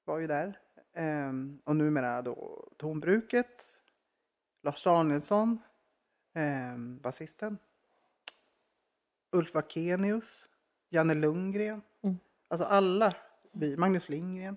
Var 0.05 0.19
ju 0.19 0.27
där. 0.27 0.59
Eh, 0.93 1.33
och 1.65 1.77
numera 1.77 2.23
då 2.23 2.69
Tonbruket. 2.77 3.63
Lars 4.63 4.83
Danielsson. 4.83 5.59
Eh, 6.35 6.77
basisten. 6.79 7.59
Ulf 9.33 9.55
Wakenius. 9.55 10.49
Janne 10.89 11.15
Lundgren. 11.15 11.83
Mm. 12.03 12.19
Alltså 12.49 12.67
alla 12.67 13.17
vi, 13.53 13.77
Magnus 13.77 14.09
Lindgren. 14.09 14.57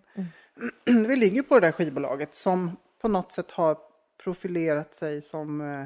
Vi 0.86 1.16
ligger 1.16 1.42
på 1.42 1.60
det 1.60 1.68
där 1.68 1.72
skivbolaget 1.72 2.36
som 2.36 2.78
på 3.02 3.08
något 3.08 3.32
sätt 3.32 3.52
har 3.52 3.78
profilerat 4.24 4.94
sig 4.94 5.22
som, 5.22 5.62
eh, 5.62 5.86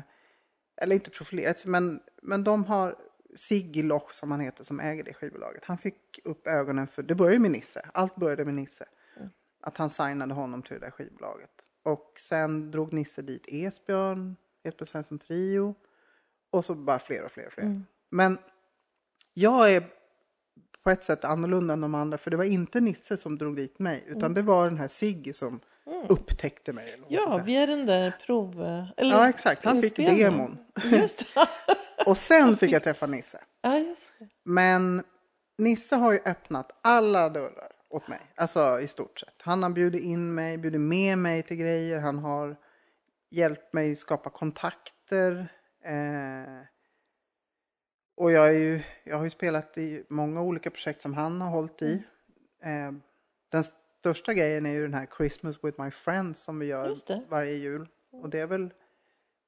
eller 0.81 0.95
inte 0.95 1.09
profilerat 1.09 1.59
sig, 1.59 1.71
men, 1.71 1.99
men 2.21 2.43
de 2.43 2.63
har 2.63 2.95
Sigge 3.35 3.83
Loch 3.83 4.13
som 4.13 4.31
han 4.31 4.39
heter 4.39 4.63
som 4.63 4.79
äger 4.79 5.03
det 5.03 5.13
skivbolaget. 5.13 5.65
Han 5.65 5.77
fick 5.77 6.19
upp 6.23 6.47
ögonen 6.47 6.87
för, 6.87 7.03
det 7.03 7.15
började 7.15 7.39
med 7.39 7.51
Nisse, 7.51 7.89
allt 7.93 8.15
började 8.15 8.45
med 8.45 8.53
Nisse. 8.53 8.85
Att 9.63 9.77
han 9.77 9.89
signade 9.89 10.33
honom 10.33 10.61
till 10.61 10.73
det 10.73 10.79
där 10.79 10.91
skivbolaget. 10.91 11.51
Och 11.83 12.13
sen 12.19 12.71
drog 12.71 12.93
Nisse 12.93 13.21
dit 13.21 13.45
Esbjörn, 13.47 14.35
Esbjörn 14.63 14.87
Svensson 14.87 15.19
Trio. 15.19 15.75
Och 16.49 16.65
så 16.65 16.75
bara 16.75 16.99
fler 16.99 17.23
och 17.23 17.31
fler 17.31 17.47
och 17.47 17.53
fler. 17.53 17.83
Men 18.09 18.37
jag 19.33 19.73
är 19.73 19.83
på 20.83 20.89
ett 20.89 21.03
sätt 21.03 21.25
annorlunda 21.25 21.73
än 21.73 21.81
de 21.81 21.95
andra. 21.95 22.17
För 22.17 22.31
det 22.31 22.37
var 22.37 22.43
inte 22.43 22.81
Nisse 22.81 23.17
som 23.17 23.37
drog 23.37 23.55
dit 23.55 23.79
mig. 23.79 24.03
Utan 24.07 24.33
det 24.33 24.41
var 24.41 24.65
den 24.65 24.77
här 24.77 24.87
Sigge 24.87 25.33
som 25.33 25.59
upptäckte 26.09 26.73
mig. 26.73 26.93
Eller 26.93 27.05
Ja, 27.09 27.37
via 27.45 27.65
den 27.65 27.85
där 27.85 28.17
prov... 28.25 28.61
Eller 28.97 29.15
Ja, 29.15 29.29
exakt. 29.29 29.65
Han 29.65 29.81
fick 29.81 29.95
demon. 29.95 30.57
Just. 30.83 31.25
Och 32.05 32.17
sen 32.17 32.57
fick 32.57 32.71
jag 32.71 32.83
träffa 32.83 33.05
Nisse. 33.07 33.39
ja, 33.61 33.77
just 33.77 34.13
det. 34.19 34.27
Men 34.43 35.03
Nisse 35.57 35.95
har 35.95 36.11
ju 36.13 36.19
öppnat 36.25 36.71
alla 36.81 37.29
dörrar 37.29 37.71
åt 37.89 38.07
mig. 38.07 38.19
Alltså 38.35 38.79
i 38.81 38.87
stort 38.87 39.19
sett. 39.19 39.41
Han 39.41 39.63
har 39.63 39.69
bjudit 39.69 40.03
in 40.03 40.33
mig, 40.33 40.57
bjudit 40.57 40.81
med 40.81 41.17
mig 41.17 41.43
till 41.43 41.57
grejer. 41.57 41.99
Han 41.99 42.19
har 42.19 42.55
hjälpt 43.31 43.73
mig 43.73 43.95
skapa 43.95 44.29
kontakter. 44.29 45.47
Eh, 45.85 45.91
och 48.21 48.31
jag, 48.31 48.47
är 48.49 48.59
ju, 48.59 48.81
jag 49.03 49.17
har 49.17 49.23
ju 49.23 49.29
spelat 49.29 49.77
i 49.77 50.03
många 50.09 50.41
olika 50.41 50.71
projekt 50.71 51.01
som 51.01 51.13
han 51.13 51.41
har 51.41 51.49
hållit 51.49 51.81
i. 51.81 52.03
Eh, 52.61 52.91
den 53.49 53.63
största 53.63 54.33
grejen 54.33 54.65
är 54.65 54.71
ju 54.71 54.81
den 54.81 54.93
här 54.93 55.07
Christmas 55.17 55.63
with 55.63 55.81
my 55.81 55.91
friends 55.91 56.39
som 56.39 56.59
vi 56.59 56.65
gör 56.65 56.87
varje 57.29 57.53
jul. 57.53 57.87
Och 58.09 58.29
det 58.29 58.39
är 58.39 58.47
väl, 58.47 58.73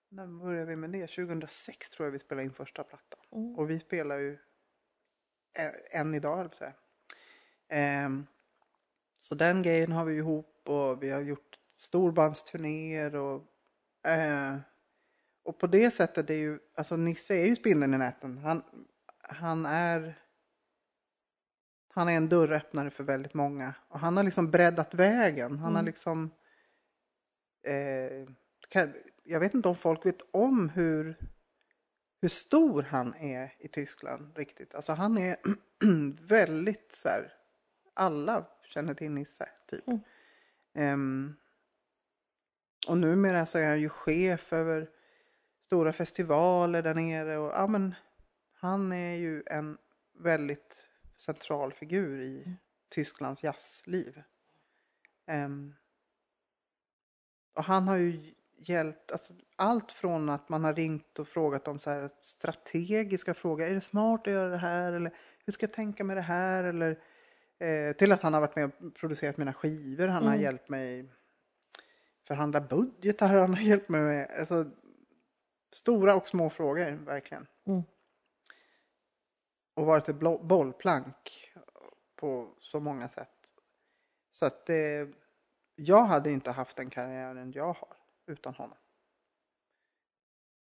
när 0.09 0.27
började 0.27 0.65
vi 0.65 0.75
med 0.75 0.89
det? 0.89 1.07
2006 1.07 1.89
tror 1.89 2.07
jag 2.07 2.11
vi 2.11 2.19
spelade 2.19 2.45
in 2.45 2.53
första 2.53 2.83
plattan. 2.83 3.19
Mm. 3.31 3.55
Och 3.55 3.69
vi 3.69 3.79
spelar 3.79 4.17
ju 4.17 4.37
ä- 5.59 5.97
än 5.99 6.15
idag, 6.15 6.37
höll 6.37 6.49
jag. 6.59 6.73
Ehm, 7.69 8.25
så 9.17 9.35
den 9.35 9.63
grejen 9.63 9.91
har 9.91 10.05
vi 10.05 10.15
ihop 10.15 10.69
och 10.69 11.03
vi 11.03 11.09
har 11.09 11.21
gjort 11.21 11.59
storbandsturnéer 11.77 13.15
och 13.15 13.41
eh, 14.09 14.57
och 15.43 15.59
på 15.59 15.67
det 15.67 15.91
sättet 15.91 16.29
är 16.29 16.33
ju, 16.33 16.59
alltså 16.75 16.97
Nisse 16.97 17.35
är 17.35 17.45
ju 17.45 17.55
spindeln 17.55 17.93
i 17.93 17.97
näten. 17.97 18.37
Han, 18.37 18.63
han 19.21 19.65
är 19.65 20.15
han 21.95 22.09
är 22.09 22.17
en 22.17 22.29
dörröppnare 22.29 22.89
för 22.89 23.03
väldigt 23.03 23.33
många. 23.33 23.73
Och 23.87 23.99
han 23.99 24.17
har 24.17 24.23
liksom 24.23 24.51
breddat 24.51 24.93
vägen. 24.93 25.51
Han 25.59 25.73
har 25.73 25.81
Mm. 25.81 25.85
liksom 25.85 26.31
eh, 27.63 28.27
kan, 28.69 28.93
jag 29.23 29.39
vet 29.39 29.53
inte 29.53 29.69
om 29.69 29.75
folk 29.75 30.05
vet 30.05 30.21
om 30.31 30.69
hur, 30.69 31.15
hur 32.21 32.29
stor 32.29 32.83
han 32.83 33.13
är 33.13 33.55
i 33.59 33.67
Tyskland 33.67 34.37
riktigt. 34.37 34.75
Alltså 34.75 34.91
han 34.91 35.17
är 35.17 35.37
väldigt 36.27 36.91
så 36.91 37.09
här, 37.09 37.33
alla 37.93 38.45
känner 38.63 38.93
till 38.93 39.11
Nisse 39.11 39.49
typ. 39.67 39.87
Mm. 39.87 39.99
Ehm, 40.73 41.35
och 42.87 42.97
numera 42.97 43.45
så 43.45 43.57
är 43.57 43.69
han 43.69 43.81
ju 43.81 43.89
chef 43.89 44.53
över 44.53 44.89
stora 45.73 45.93
festivaler 45.93 46.81
där 46.81 46.93
nere. 46.93 47.37
Och, 47.37 47.51
ja, 47.51 47.67
men, 47.67 47.95
han 48.53 48.91
är 48.91 49.15
ju 49.15 49.43
en 49.45 49.77
väldigt 50.19 50.89
central 51.17 51.73
figur 51.73 52.21
i 52.21 52.57
Tysklands 52.89 53.43
jazzliv. 53.43 54.21
Ehm, 55.27 55.75
och 57.53 57.63
han 57.63 57.87
har 57.87 57.95
ju 57.95 58.33
hjälpt, 58.57 59.11
alltså, 59.11 59.33
allt 59.55 59.91
från 59.91 60.29
att 60.29 60.49
man 60.49 60.63
har 60.63 60.73
ringt 60.73 61.19
och 61.19 61.27
frågat 61.27 61.67
om 61.67 61.79
så 61.79 61.89
här 61.89 62.09
strategiska 62.21 63.33
frågor. 63.33 63.65
Är 63.65 63.73
det 63.73 63.81
smart 63.81 64.27
att 64.27 64.33
göra 64.33 64.49
det 64.49 64.57
här? 64.57 64.93
Eller 64.93 65.11
hur 65.45 65.53
ska 65.53 65.63
jag 65.63 65.73
tänka 65.73 66.03
med 66.03 66.17
det 66.17 66.21
här? 66.21 66.63
Eller, 66.63 66.99
eh, 67.59 67.95
till 67.95 68.11
att 68.11 68.21
han 68.21 68.33
har 68.33 68.41
varit 68.41 68.55
med 68.55 68.65
och 68.65 68.95
producerat 68.95 69.37
mina 69.37 69.53
skivor. 69.53 70.07
Han 70.07 70.23
har 70.23 70.33
Mm. 70.33 70.41
hjälpt 70.43 70.69
mig 70.69 71.09
förhandla 72.27 72.61
budgetar. 72.61 73.27
Han 73.27 73.53
har 73.53 73.61
hjälpt 73.61 73.89
mig 73.89 74.01
med 74.01 74.31
alltså, 74.39 74.71
stora 75.73 76.15
och 76.15 76.27
små 76.27 76.49
frågor, 76.49 76.91
verkligen. 76.91 77.47
Mm. 77.65 77.83
Och 79.73 79.85
varit 79.85 80.09
ett 80.09 80.19
bollplank 80.41 81.51
på 82.15 82.55
så 82.59 82.79
många 82.79 83.09
sätt. 83.09 83.53
Så 84.31 84.45
att 84.45 84.65
det, 84.65 85.09
jag 85.75 86.03
hade 86.03 86.31
inte 86.31 86.51
haft 86.51 86.77
den 86.77 86.89
karriären 86.89 87.51
jag 87.51 87.73
har 87.73 87.97
utan 88.25 88.53
honom. 88.53 88.77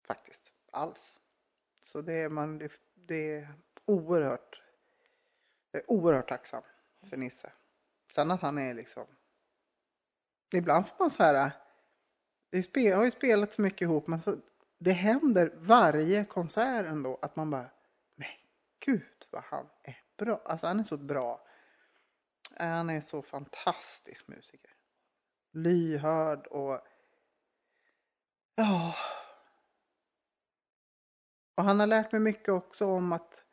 Faktiskt, 0.07 0.53
alls. 0.71 1.19
Så 1.81 2.03
det 2.03 2.13
är, 2.13 2.29
man, 2.29 2.69
det, 2.95 3.31
är 3.35 3.55
oerhört, 3.85 4.63
jag 5.71 5.83
är 5.83 5.91
oerhört 5.91 6.29
tacksam 6.29 6.63
för 7.11 7.17
Nisse. 7.17 7.53
Sen 8.13 8.31
att 8.31 8.41
han 8.41 8.59
är 8.59 8.75
liksom, 8.75 9.07
ibland 10.55 10.89
får 10.89 10.97
man 10.99 11.11
så 11.11 11.23
här, 11.23 11.53
vi 12.51 12.91
har 12.91 13.05
ju 13.05 13.11
spelat 13.11 13.55
så 13.55 13.63
mycket 13.63 13.81
ihop 13.81 14.07
men 14.07 14.23
så, 14.23 14.37
det 14.81 14.93
händer 14.93 15.53
varje 15.57 16.25
konsert 16.25 16.87
ändå 16.87 17.19
att 17.23 17.37
man 17.37 17.51
bara, 17.51 17.71
men 18.15 18.29
gud 18.85 19.27
vad 19.31 19.43
han 19.43 19.67
är 19.83 19.97
bra. 20.19 20.43
Alltså 20.45 20.67
han 20.67 20.81
är 20.81 20.85
så 20.85 20.97
bra. 20.97 21.47
Han 22.57 22.91
är 22.91 23.01
så 23.01 23.23
fantastisk 23.23 24.29
musiker. 24.29 24.71
Lyhörd 25.53 26.47
och 26.47 26.81
ja. 28.55 28.95
Och 31.55 31.65
han 31.65 31.81
har 31.81 31.87
lärt 31.87 32.13
mig 32.13 32.21
mycket 32.21 32.49
också 32.49 32.87
om 32.87 33.13
att 33.13 33.45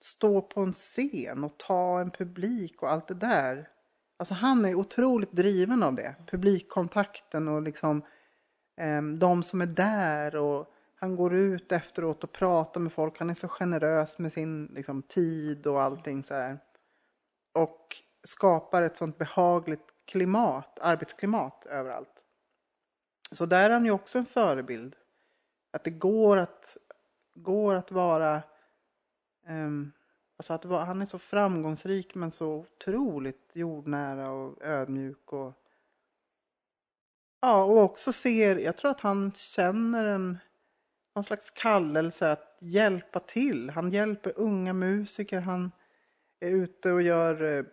stå 0.00 0.42
på 0.42 0.60
en 0.60 0.72
scen 0.72 1.44
och 1.44 1.58
ta 1.58 2.00
en 2.00 2.10
publik 2.10 2.82
och 2.82 2.90
allt 2.90 3.08
det 3.08 3.14
där. 3.14 3.70
Alltså 4.16 4.34
han 4.34 4.64
är 4.64 4.74
otroligt 4.74 5.32
driven 5.32 5.82
av 5.82 5.94
det. 5.94 6.14
Publikkontakten 6.26 7.48
och 7.48 7.62
liksom 7.62 8.04
Ehm, 8.76 9.18
de 9.18 9.42
som 9.42 9.60
är 9.60 9.66
där 9.66 10.36
och 10.36 10.70
han 10.94 11.16
går 11.16 11.34
ut 11.34 11.72
efteråt 11.72 12.24
och 12.24 12.32
pratar 12.32 12.80
med 12.80 12.92
folk. 12.92 13.18
Han 13.18 13.30
är 13.30 13.34
så 13.34 13.48
generös 13.48 14.18
med 14.18 14.32
sin 14.32 14.66
liksom, 14.66 15.02
tid 15.02 15.66
och 15.66 15.82
allting 15.82 16.24
så 16.24 16.34
här. 16.34 16.58
Och 17.52 17.96
skapar 18.24 18.82
ett 18.82 18.96
sånt 18.96 19.18
behagligt 19.18 19.86
klimat, 20.04 20.78
arbetsklimat 20.80 21.66
överallt. 21.66 22.22
Så 23.32 23.46
där 23.46 23.70
är 23.70 23.74
han 23.74 23.84
ju 23.84 23.90
också 23.90 24.18
en 24.18 24.26
förebild. 24.26 24.96
Att 25.70 25.84
det 25.84 25.90
går 25.90 26.36
att, 26.36 26.76
går 27.34 27.74
att 27.74 27.90
vara 27.90 28.42
Um, 29.48 29.92
alltså 30.36 30.52
att 30.52 30.64
han 30.64 31.02
är 31.02 31.06
så 31.06 31.18
framgångsrik 31.18 32.14
men 32.14 32.30
så 32.30 32.54
otroligt 32.54 33.50
jordnära 33.52 34.30
och 34.30 34.62
ödmjuk. 34.62 35.32
Och, 35.32 35.52
ja, 37.46 37.64
och 37.64 37.78
också 37.78 38.12
ser, 38.12 38.56
jag 38.56 38.76
tror 38.76 38.90
att 38.90 39.00
han 39.00 39.32
känner 39.36 40.04
en 40.04 40.38
någon 41.14 41.24
slags 41.24 41.50
kallelse 41.50 42.32
att 42.32 42.56
hjälpa 42.60 43.20
till. 43.20 43.70
Han 43.70 43.90
hjälper 43.90 44.32
unga 44.36 44.72
musiker. 44.72 45.40
Han 45.40 45.72
är 46.40 46.50
ute 46.50 46.92
och 46.92 47.02
gör 47.02 47.42
eh, 47.42 47.64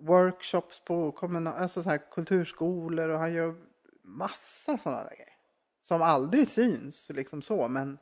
workshops 0.00 0.84
på 0.84 1.12
kommunal, 1.12 1.54
alltså 1.54 1.82
så 1.82 1.90
här 1.90 2.00
kulturskolor 2.10 3.08
och 3.08 3.18
han 3.18 3.32
gör 3.32 3.54
massa 4.02 4.78
sådana 4.78 5.02
där 5.04 5.16
grejer. 5.16 5.34
Som 5.80 6.02
aldrig 6.02 6.48
syns 6.48 7.10
liksom 7.10 7.42
så 7.42 7.68
men 7.68 7.98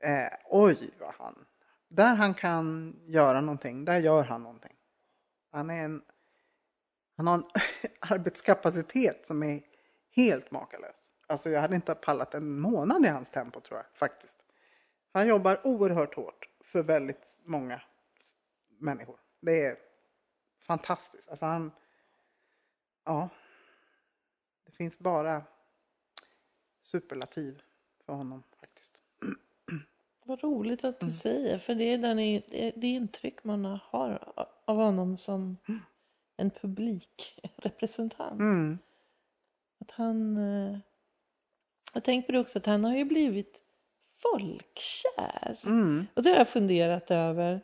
eh, 0.00 0.28
oj 0.50 0.90
vad 1.00 1.14
han 1.14 1.44
där 1.88 2.14
han 2.14 2.34
kan 2.34 2.96
göra 3.06 3.40
någonting, 3.40 3.84
där 3.84 3.98
gör 3.98 4.24
han 4.24 4.42
någonting. 4.42 4.76
Han, 5.50 5.70
är 5.70 5.84
en, 5.84 6.02
han 7.16 7.26
har 7.26 7.34
en 7.34 7.44
arbetskapacitet 8.00 9.26
som 9.26 9.42
är 9.42 9.62
helt 10.16 10.50
makalös. 10.50 11.06
Alltså 11.26 11.50
jag 11.50 11.60
hade 11.60 11.74
inte 11.74 11.94
pallat 11.94 12.34
en 12.34 12.60
månad 12.60 13.06
i 13.06 13.08
hans 13.08 13.30
tempo 13.30 13.60
tror 13.60 13.78
jag 13.78 13.86
faktiskt. 13.94 14.36
Han 15.12 15.28
jobbar 15.28 15.60
oerhört 15.66 16.14
hårt 16.14 16.48
för 16.60 16.82
väldigt 16.82 17.40
många 17.44 17.82
människor. 18.68 19.16
Det 19.40 19.64
är 19.64 19.76
fantastiskt. 20.58 21.28
Alltså 21.28 21.46
han, 21.46 21.70
ja. 23.04 23.28
Det 24.66 24.72
finns 24.72 24.98
bara 24.98 25.42
superlativ 26.82 27.62
för 28.06 28.12
honom 28.12 28.42
faktiskt. 28.60 29.02
Vad 30.24 30.42
roligt 30.42 30.84
att 30.84 31.00
du 31.00 31.06
Mm. 31.06 31.12
säger, 31.12 31.58
för 31.58 31.74
det 31.74 31.84
är 31.84 31.98
den, 31.98 32.16
det, 32.16 32.72
det 32.76 32.86
intryck 32.86 33.44
man 33.44 33.64
har 33.64 34.32
av 34.64 34.76
honom 34.76 35.18
som 35.18 35.56
en 36.36 36.50
publikrepresentant. 36.50 38.40
Mm. 38.40 38.78
Att 39.84 39.90
han... 39.90 40.36
eh, 40.36 40.78
Jag 41.92 42.04
tänker 42.04 42.26
på 42.26 42.32
det 42.32 42.38
också 42.38 42.58
att 42.58 42.66
han 42.66 42.84
har 42.84 42.96
ju 42.96 43.04
blivit 43.04 43.62
folkkär. 44.22 45.58
Mm. 45.64 46.06
Och 46.14 46.22
det 46.22 46.30
har 46.30 46.36
jag 46.36 46.48
funderat 46.48 47.10
över. 47.10 47.60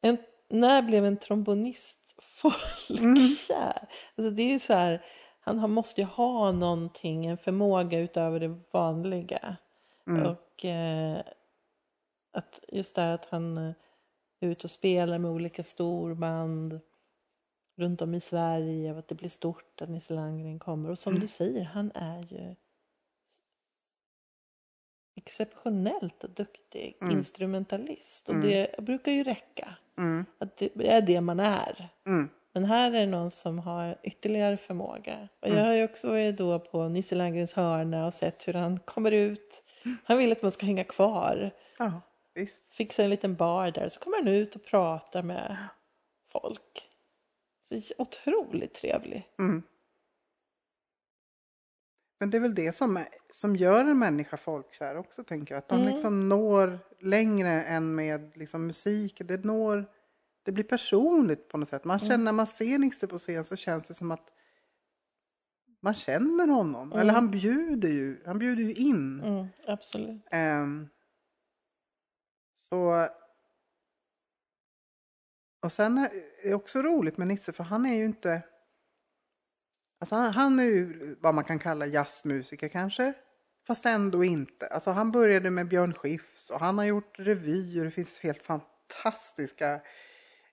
En, 0.00 0.18
när 0.48 0.82
blev 0.82 1.04
en 1.04 1.16
trombonist 1.16 1.98
folkkär? 2.22 3.88
Alltså 4.16 4.30
det 4.30 4.42
är 4.42 4.48
ju 4.52 4.58
så 4.58 4.74
här, 4.74 5.04
han 5.40 5.58
har, 5.58 5.68
måste 5.68 6.00
ju 6.00 6.06
ha 6.06 6.52
någonting, 6.52 7.26
en 7.26 7.38
förmåga 7.38 7.98
utöver 7.98 8.40
det 8.40 8.60
vanliga. 8.70 9.56
Mm. 10.06 10.26
Och 10.26 10.64
eh, 10.64 11.22
att 12.32 12.64
just 12.68 12.94
det 12.94 13.02
här 13.02 13.14
att 13.14 13.24
han 13.24 13.58
eh, 13.58 13.74
är 14.40 14.48
ute 14.48 14.66
och 14.66 14.70
spelar 14.70 15.18
med 15.18 15.30
olika 15.30 15.62
storband 15.62 16.80
runt 17.76 18.02
om 18.02 18.14
i 18.14 18.20
Sverige 18.20 18.92
och 18.92 18.98
att 18.98 19.08
det 19.08 19.14
blir 19.14 19.28
stort 19.28 19.80
att 19.82 19.88
Nisse 19.88 20.14
Landgren 20.14 20.58
kommer. 20.58 20.90
Och 20.90 20.98
som 20.98 21.18
du 21.20 21.28
säger, 21.28 21.64
han 21.64 21.92
är 21.94 22.22
ju 22.22 22.54
exceptionellt 25.16 26.20
duktig 26.36 26.96
Mm. 27.00 27.16
instrumentalist. 27.16 28.28
Och 28.28 28.34
Mm. 28.34 28.48
det 28.48 28.82
brukar 28.84 29.12
ju 29.12 29.24
räcka. 29.24 29.74
Mm. 29.98 30.24
Att 30.38 30.56
det 30.56 30.88
är 30.88 31.02
det 31.02 31.20
man 31.20 31.40
är. 31.40 31.88
Mm. 32.06 32.28
Men 32.52 32.64
här 32.64 32.92
är 32.92 33.00
det 33.00 33.06
någon 33.06 33.30
som 33.30 33.58
har 33.58 33.98
ytterligare 34.02 34.56
förmåga. 34.56 35.28
Och 35.40 35.46
Mm. 35.46 35.58
jag 35.58 35.64
har 35.66 35.72
ju 35.74 35.84
också 35.84 36.08
varit 36.08 36.36
då 36.36 36.58
på 36.58 36.88
Nisse 36.88 37.14
Landgrens 37.14 37.52
hörna 37.54 38.06
och 38.06 38.14
sett 38.14 38.48
hur 38.48 38.52
han 38.52 38.80
kommer 38.80 39.10
ut. 39.12 39.62
Han 40.04 40.18
vill 40.18 40.32
att 40.32 40.42
man 40.42 40.52
ska 40.52 40.66
hänga 40.66 40.84
kvar. 40.84 41.50
Ja. 41.78 42.00
Fixar 42.70 43.04
en 43.04 43.10
liten 43.10 43.34
bar 43.36 43.70
där. 43.70 43.88
Så 43.88 44.00
kommer 44.00 44.16
han 44.16 44.28
ut 44.28 44.56
och 44.56 44.64
pratar 44.64 45.22
med 45.22 45.56
folk. 46.32 46.88
Otroligt 47.98 48.74
trevlig. 48.74 49.28
Mm. 49.38 49.62
Men 52.20 52.30
det 52.30 52.36
är 52.36 52.40
väl 52.40 52.54
det 52.54 52.72
som, 52.72 52.96
är, 52.96 53.08
som 53.30 53.56
gör 53.56 53.84
en 53.84 53.98
människa 53.98 54.36
folkkär 54.36 54.96
också, 54.96 55.24
tänker 55.24 55.54
jag. 55.54 55.58
Att 55.58 55.68
de 55.68 55.80
Mm. 55.80 55.92
liksom 55.92 56.28
når 56.28 56.78
längre 57.00 57.64
än 57.64 57.94
med 57.94 58.36
liksom, 58.36 58.66
musik. 58.66 59.22
Det, 59.24 59.44
når, 59.44 59.86
det 60.42 60.52
blir 60.52 60.64
personligt 60.64 61.48
på 61.48 61.58
något 61.58 61.68
sätt. 61.68 61.84
Man 61.84 61.98
känner, 61.98 62.24
När 62.24 62.32
man 62.32 62.46
ser 62.46 62.78
Nisse 62.78 63.06
på 63.06 63.18
scen 63.18 63.44
så 63.44 63.56
känns 63.56 63.88
det 63.88 63.94
som 63.94 64.10
att 64.10 64.28
man 65.80 65.94
känner 65.94 66.46
honom. 66.46 66.92
Mm. 66.92 66.98
Eller 67.00 67.12
han 67.14 67.30
bjuder 67.30 67.88
ju, 67.88 68.22
han 68.26 68.38
bjuder 68.38 68.62
ju 68.62 68.74
in. 68.74 69.20
Mm, 69.20 69.46
absolut. 69.66 70.22
Ehm, 70.30 70.88
så... 72.54 73.08
Och 75.62 75.72
sen 75.72 75.98
är 75.98 76.10
det 76.42 76.54
också 76.54 76.82
roligt 76.82 77.18
med 77.18 77.28
Nisse 77.28 77.52
för 77.52 77.64
han 77.64 77.86
är 77.86 77.94
ju 77.94 78.04
inte... 78.04 78.42
Alltså 80.00 80.14
han, 80.14 80.32
han 80.32 80.58
är 80.58 80.64
ju 80.64 81.16
vad 81.20 81.34
man 81.34 81.44
kan 81.44 81.58
kalla 81.58 81.86
jazzmusiker 81.86 82.68
kanske. 82.68 83.12
Fast 83.66 83.86
ändå 83.86 84.24
inte. 84.24 84.66
Alltså 84.66 84.90
han 84.90 85.12
började 85.12 85.50
med 85.50 85.68
Björn 85.68 85.94
Skifs 85.94 86.50
och 86.50 86.60
han 86.60 86.78
har 86.78 86.84
gjort 86.84 87.18
revyer. 87.18 87.84
Det 87.84 87.90
finns 87.90 88.20
helt 88.20 88.42
fantastiska 88.42 89.80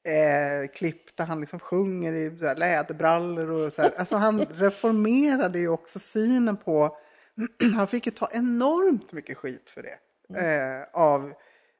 eh, 0.03 0.71
klipp 0.73 1.17
där 1.17 1.25
han 1.25 1.39
liksom 1.39 1.59
sjunger 1.59 2.13
i 2.13 2.37
så 2.37 2.47
här, 2.47 2.55
läderbrallor 2.55 3.49
och 3.49 3.73
så 3.73 3.81
här. 3.81 3.91
Alltså 3.97 4.15
han 4.15 4.39
reformerade 4.49 5.59
ju 5.59 5.69
också 5.69 5.99
synen 5.99 6.57
på 6.57 6.97
han 7.75 7.87
fick 7.87 8.05
ju 8.05 8.11
ta 8.11 8.29
enormt 8.31 9.13
mycket 9.13 9.37
skit 9.37 9.69
för 9.69 9.83
det. 9.83 9.99
Eh, 10.39 10.87
av 10.93 11.33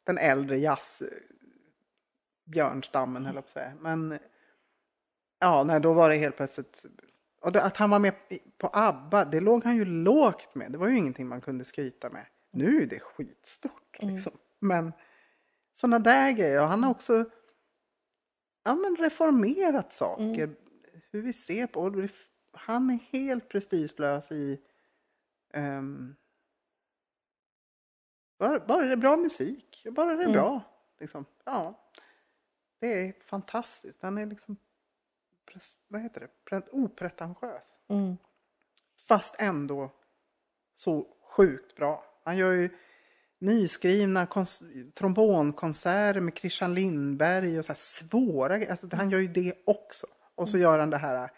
den 0.04 0.18
äldre 0.18 0.58
jazz 0.58 1.04
björnstammen 2.50 3.26
höll 3.26 3.36
jag 3.36 3.44
på 3.44 3.48
att 3.48 3.54
säga. 3.54 3.74
Men 3.80 4.20
ja, 5.40 5.64
nej, 5.64 5.80
då 5.80 5.94
var 5.94 6.10
det 6.10 6.16
helt 6.16 6.38
plötsligt. 6.38 6.86
Och 7.42 7.56
att 7.56 7.78
han 7.78 7.90
var 7.90 8.00
med 8.00 8.14
på 8.58 8.70
ABBA, 8.74 9.26
det 9.26 9.40
låg 9.40 9.64
han 9.64 9.76
ju 9.76 9.86
lågt 9.86 10.56
med. 10.56 10.72
Det 10.72 10.78
var 10.78 10.88
ju 10.88 10.98
ingenting 10.98 11.28
man 11.28 11.42
kunde 11.42 11.66
skryta 11.66 12.10
med. 12.10 12.26
Nu 12.52 12.82
är 12.82 12.86
det 12.86 13.00
skitstort 13.00 13.98
liksom. 14.00 14.34
Men 14.60 14.94
sådana 15.74 16.00
där 16.00 16.32
grejer. 16.32 16.62
Och 16.62 16.68
han 16.68 16.84
har 16.84 16.92
också 16.92 17.26
ja, 18.64 18.76
men 18.76 18.96
reformerat 18.96 19.94
saker. 19.94 20.56
Hur 21.12 21.22
vi 21.22 21.34
ser 21.34 21.68
på. 21.68 22.08
Han 22.54 22.90
är 22.90 23.00
helt 23.12 23.50
prestigelös 23.50 24.32
i 24.32 24.60
ehm, 25.54 26.16
bara, 28.40 28.60
bara 28.60 28.86
det 28.86 28.92
är 28.92 28.98
bra 28.98 29.18
musik. 29.18 29.86
Bara 29.92 30.16
det 30.16 30.24
är 30.24 30.34
bra. 30.34 30.62
Liksom. 31.00 31.26
Ja. 31.44 31.92
Det 32.80 33.08
är 33.08 33.14
fantastiskt. 33.26 34.02
Han 34.02 34.18
är 34.18 34.26
liksom 34.26 34.58
vad 35.88 36.02
heter 36.02 36.20
det? 36.22 36.30
Pre- 36.56 36.68
opretentiös. 36.72 37.78
Mm. 37.88 38.18
Fast 39.08 39.36
ändå 39.40 39.92
så 40.76 41.08
sjukt 41.38 41.76
bra. 41.76 42.06
Han 42.24 42.38
gör 42.38 42.52
ju 42.52 42.70
nyskrivna 43.40 44.26
kons- 44.26 44.92
trombonkonserter 44.92 46.20
med 46.22 46.38
Christian 46.38 46.74
Lindberg 46.74 47.60
och 47.60 47.66
så 47.66 47.74
svåra. 47.76 48.70
Alltså, 48.70 48.90
han 48.92 49.10
gör 49.10 49.20
ju 49.20 49.28
det 49.28 49.54
också. 49.66 50.08
Och 50.36 50.50
så 50.50 50.58
gör 50.58 50.80
han 50.80 50.90
det 50.90 50.98
här 50.98 51.32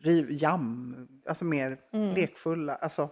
riv, 0.00 0.26
jam, 0.30 1.08
alltså 1.26 1.44
mer 1.44 1.80
lekfulla. 2.14 2.74
Alltså, 2.76 3.08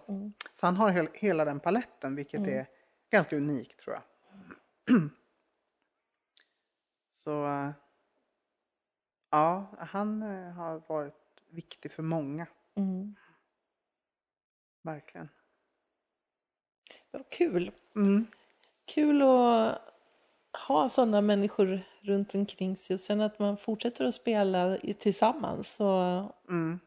Så 0.53 0.65
han 0.65 0.75
har 0.77 0.91
hel, 0.91 1.07
hela 1.13 1.45
den 1.45 1.59
paletten, 1.59 2.15
vilket 2.15 2.39
är 2.47 2.67
ganska 3.09 3.37
unikt 3.37 3.79
tror 3.79 3.95
jag. 3.95 4.03
så 7.23 7.73
ja, 9.31 9.75
han 9.79 10.23
eh, 10.23 10.51
har 10.51 10.81
varit 10.87 11.43
viktig 11.49 11.91
för 11.91 12.03
många. 12.03 12.47
Mm. 12.75 13.15
Verkligen. 14.81 15.29
Vad 17.11 17.29
kul. 17.29 17.71
Mm. 17.95 18.27
Kul 18.85 19.21
att 19.21 19.81
ha 20.67 20.89
sådana 20.89 21.21
människor 21.21 21.81
runt 22.01 22.35
omkring 22.35 22.75
sig 22.75 22.93
och 22.93 22.99
sen 22.99 23.21
att 23.21 23.39
man 23.39 23.57
fortsätter 23.57 24.05
att 24.05 24.15
spela 24.15 24.77
tillsammans. 24.99 25.75
Så, 25.75 25.89
Mm. 26.49 26.79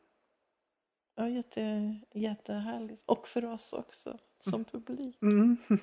ja, 1.15 1.29
jätte, 1.29 1.95
jättehärligt. 2.15 3.03
Och 3.07 3.29
för 3.29 3.45
oss 3.45 3.73
också 3.73 4.19
som 4.41 4.65
publik. 4.65 5.23
Mm. 5.23 5.57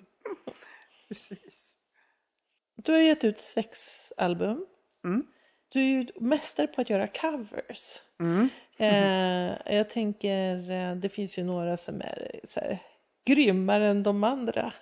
Precis. 1.07 1.62
Du 2.75 2.91
har 2.91 2.99
gett 2.99 3.23
ut 3.23 3.41
sex 3.41 3.79
album. 4.17 4.65
Mm. 5.05 5.25
Du 5.69 5.79
är 5.79 5.85
ju 5.85 6.07
mästare 6.15 6.67
på 6.67 6.81
att 6.81 6.89
göra 6.89 7.07
covers. 7.07 8.01
Mm. 8.19 8.49
Eh, 8.77 9.75
jag 9.75 9.89
tänker, 9.89 10.71
eh, 10.71 10.95
det 10.95 11.09
finns 11.09 11.39
ju 11.39 11.43
några 11.43 11.77
som 11.77 12.01
är 12.01 12.39
så 12.43 12.59
här, 12.59 12.79
grymmare 13.25 13.87
än 13.87 14.03
de 14.03 14.23
andra. 14.23 14.73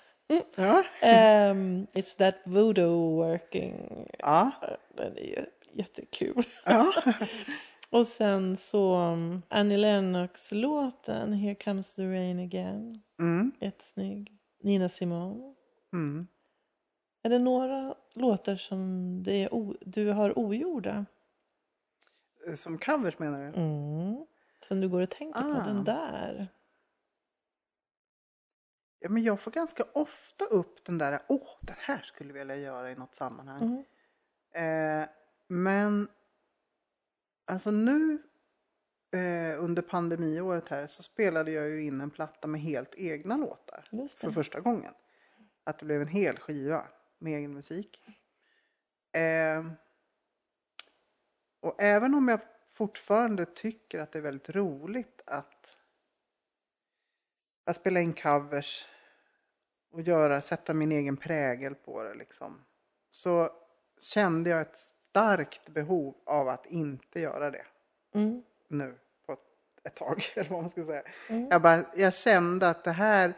Ja. 0.56 0.84
Ehm, 1.02 1.88
it's 1.94 2.18
that 2.18 2.36
voodoo 2.44 3.16
working. 3.16 4.08
Ja. 4.20 4.52
Den 4.98 5.18
är 5.18 5.22
ju 5.22 5.46
jättekul. 5.74 6.44
ja. 6.66 6.94
Och 7.89 8.08
sen 8.08 8.58
så 8.58 8.96
um, 8.98 9.42
Annie 9.50 9.78
Lennox-låten 9.78 11.34
Here 11.34 11.56
comes 11.56 11.96
the 11.96 12.02
rain 12.02 12.39
again. 12.39 13.02
Mm. 13.20 13.52
Jättesnygg. 13.60 14.32
Nina 14.64 14.89
Simone. 14.89 15.56
Mm. 15.94 16.28
Är 17.24 17.30
det 17.30 17.39
några 17.39 17.95
låtar 18.13 18.55
som 18.55 19.17
o- 19.51 19.76
du 19.82 20.09
har 20.11 20.39
ogjorda? 20.39 21.05
Som 22.55 22.78
covers 22.78 23.19
menar 23.19 23.39
du? 23.39 23.61
Mm. 23.61 24.26
Som 24.67 24.82
du 24.82 24.89
går 24.89 25.01
och 25.01 25.09
tänker 25.09 25.41
på? 25.41 25.47
Ah. 25.47 25.63
Den 25.63 25.84
där. 25.84 26.47
Ja, 28.99 29.09
men 29.09 29.24
jag 29.24 29.39
får 29.39 29.51
ganska 29.51 29.84
ofta 29.93 30.45
upp 30.45 30.86
den 30.86 30.97
där, 30.97 31.22
åh, 31.28 31.47
den 31.61 31.76
här 31.80 32.01
skulle 32.01 32.30
jag 32.30 32.39
vilja 32.39 32.55
göra 32.55 32.91
i 32.91 32.95
något 32.95 33.15
sammanhang. 33.15 33.84
Mm. 34.53 35.01
Eh, 35.03 35.09
men 35.47 36.07
alltså 37.45 37.72
nu 37.72 38.22
eh, 39.11 39.63
under 39.63 39.82
pandemiåret 39.82 40.69
här 40.69 40.88
så 40.88 41.03
spelade 41.03 41.51
jag 41.51 41.69
ju 41.69 41.84
in 41.84 42.01
en 42.01 42.09
platta 42.09 42.47
med 42.47 42.61
helt 42.61 42.95
egna 42.95 43.38
låtar. 43.38 43.86
För 44.22 44.32
första 44.32 44.59
gången. 44.59 44.93
Att 45.63 45.80
det 45.80 45.86
blev 45.86 46.01
en 46.01 46.07
hel 46.07 46.38
skiva 46.38 46.88
med 47.22 47.38
egen 47.38 47.53
musik. 47.53 48.01
Eh, 49.11 49.65
och 51.59 51.82
även 51.82 52.13
om 52.13 52.28
jag 52.28 52.39
fortfarande 52.67 53.45
tycker 53.45 53.99
att 53.99 54.11
det 54.11 54.19
är 54.19 54.24
väldigt 54.24 54.49
roligt 54.49 55.22
att, 55.26 55.78
att 57.63 57.76
spela 57.76 57.99
in 57.99 58.13
covers 58.13 58.88
och 59.91 60.01
göra, 60.01 60.41
sätta 60.41 60.74
min 60.74 60.91
egen 60.91 61.17
prägel 61.17 61.76
på 61.76 62.03
det 62.03 62.13
liksom. 62.13 62.65
Så 63.11 63.49
kände 63.99 64.49
jag 64.49 64.61
ett 64.61 64.78
starkt 64.78 65.69
behov 65.69 66.15
av 66.26 66.49
att 66.49 66.65
inte 66.65 67.19
göra 67.19 67.51
det 67.51 67.65
Mm. 68.13 68.43
nu 68.67 68.97
på 69.26 69.34
ett, 69.34 69.39
ett 69.84 69.95
tag. 69.95 70.24
Eller 70.36 70.49
vad 70.49 70.61
man 70.61 70.69
ska 70.69 70.86
säga. 70.86 71.03
Mm. 71.30 71.47
Jag, 71.49 71.61
bara, 71.61 71.84
jag 71.95 72.13
kände 72.13 72.69
att 72.69 72.84
det 72.84 72.91
här, 72.91 73.34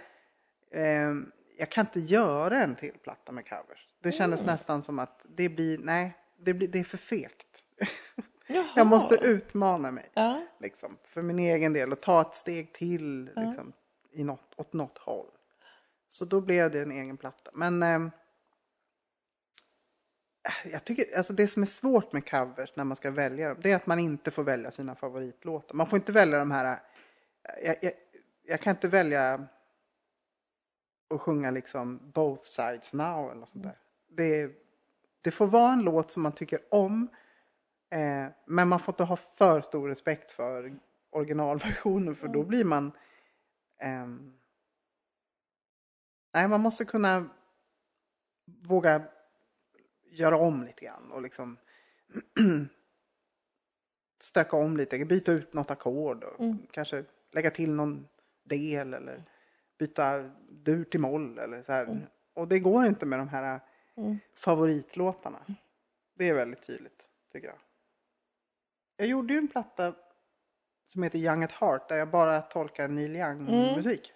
eh, 0.71 1.13
jag 1.57 1.69
kan 1.69 1.85
inte 1.85 1.99
göra 1.99 2.63
en 2.63 2.75
till 2.75 2.97
platta 3.03 3.31
med 3.31 3.49
covers. 3.49 3.87
Det 3.99 4.11
kändes 4.11 4.39
Mm. 4.39 4.51
nästan 4.51 4.81
som 4.81 4.99
att 4.99 5.25
det 5.29 5.49
blir, 5.49 5.77
nej, 5.77 6.17
det, 6.37 6.53
blir, 6.53 6.67
det 6.67 6.79
är 6.79 6.83
för 6.83 6.97
fegt. 6.97 7.63
Jag 8.75 8.87
måste 8.87 9.15
utmana 9.15 9.91
mig. 9.91 10.11
Ja. 10.13 10.47
Liksom, 10.59 10.97
för 11.03 11.21
min 11.21 11.39
egen 11.39 11.73
del 11.73 11.91
och 11.91 12.01
ta 12.01 12.21
ett 12.21 12.35
steg 12.35 12.73
till 12.73 13.25
liksom, 13.25 13.73
i 14.11 14.23
något, 14.23 14.53
åt 14.57 14.73
något 14.73 14.97
håll. 14.97 15.27
Så 16.07 16.25
då 16.25 16.41
blev 16.41 16.71
det 16.71 16.81
en 16.81 16.91
egen 16.91 17.17
platta. 17.17 17.51
Men 17.53 17.83
ehm, 17.83 18.11
jag 20.71 20.83
tycker, 20.83 21.17
alltså 21.17 21.33
det 21.33 21.47
som 21.47 21.61
är 21.61 21.67
svårt 21.67 22.13
med 22.13 22.29
covers 22.29 22.75
när 22.75 22.83
man 22.83 22.97
ska 22.97 23.11
välja 23.11 23.49
dem, 23.49 23.57
det 23.61 23.71
är 23.71 23.75
att 23.75 23.87
man 23.87 23.99
inte 23.99 24.31
får 24.31 24.43
välja 24.43 24.71
sina 24.71 24.95
favoritlåtar. 24.95 25.75
Man 25.75 25.87
får 25.87 25.97
inte 25.97 26.11
välja 26.11 26.39
de 26.39 26.51
här, 26.51 26.79
jag, 27.65 27.75
jag, 27.81 27.93
jag 28.43 28.61
kan 28.61 28.71
inte 28.71 28.87
välja 28.87 29.47
att 31.15 31.21
sjunga 31.21 31.51
liksom 31.51 32.11
both 32.13 32.41
sides 32.41 32.93
now 32.93 33.31
eller 33.31 33.45
sånt 33.45 33.63
där. 33.63 33.77
Det, 34.07 34.51
det 35.21 35.31
får 35.31 35.47
vara 35.47 35.73
en 35.73 35.81
låt 35.81 36.11
som 36.11 36.23
man 36.23 36.31
tycker 36.31 36.59
om, 36.71 37.07
eh, 37.89 38.27
men 38.45 38.67
man 38.67 38.79
får 38.79 38.91
inte 38.93 39.03
ha 39.03 39.15
för 39.15 39.61
stor 39.61 39.89
respekt 39.89 40.31
för 40.31 40.79
originalversionen 41.09 42.15
för 42.15 42.27
då 42.27 42.43
blir 42.43 42.65
man 42.65 42.91
ehm, 43.79 44.33
Nej, 46.33 46.47
man 46.47 46.61
måste 46.61 46.85
kunna 46.85 47.29
våga 48.45 49.03
göra 50.03 50.37
om 50.37 50.63
lite 50.63 50.85
grann 50.85 51.11
och 51.11 51.21
liksom 51.21 51.57
stöka 54.19 54.57
om 54.57 54.77
lite, 54.77 55.05
byta 55.05 55.31
ut 55.31 55.53
något 55.53 55.71
ackord 55.71 56.23
och 56.23 56.55
kanske 56.71 57.05
lägga 57.31 57.51
till 57.51 57.73
någon 57.73 58.07
del 58.43 58.93
eller 58.93 59.23
byta 59.79 60.29
dur 60.49 60.83
till 60.83 60.99
moll 60.99 61.39
eller 61.39 61.63
så 61.63 61.71
här. 61.71 62.07
Och 62.33 62.47
det 62.47 62.59
går 62.59 62.85
inte 62.85 63.05
med 63.05 63.19
de 63.19 63.27
här 63.27 63.59
favoritlåtarna. 64.35 65.39
Det 66.15 66.29
är 66.29 66.33
väldigt 66.33 66.67
tydligt 66.67 67.01
tycker 67.31 67.47
jag. 67.47 67.57
Jag 68.97 69.07
gjorde 69.07 69.33
ju 69.33 69.39
en 69.39 69.47
platta 69.47 69.93
som 70.85 71.03
heter 71.03 71.19
Young 71.19 71.43
at 71.43 71.51
Heart 71.51 71.89
där 71.89 71.97
jag 71.97 72.09
bara 72.09 72.41
tolkar 72.41 72.87
Neil 72.87 73.15
Young 73.15 73.45
musik. 73.75 74.13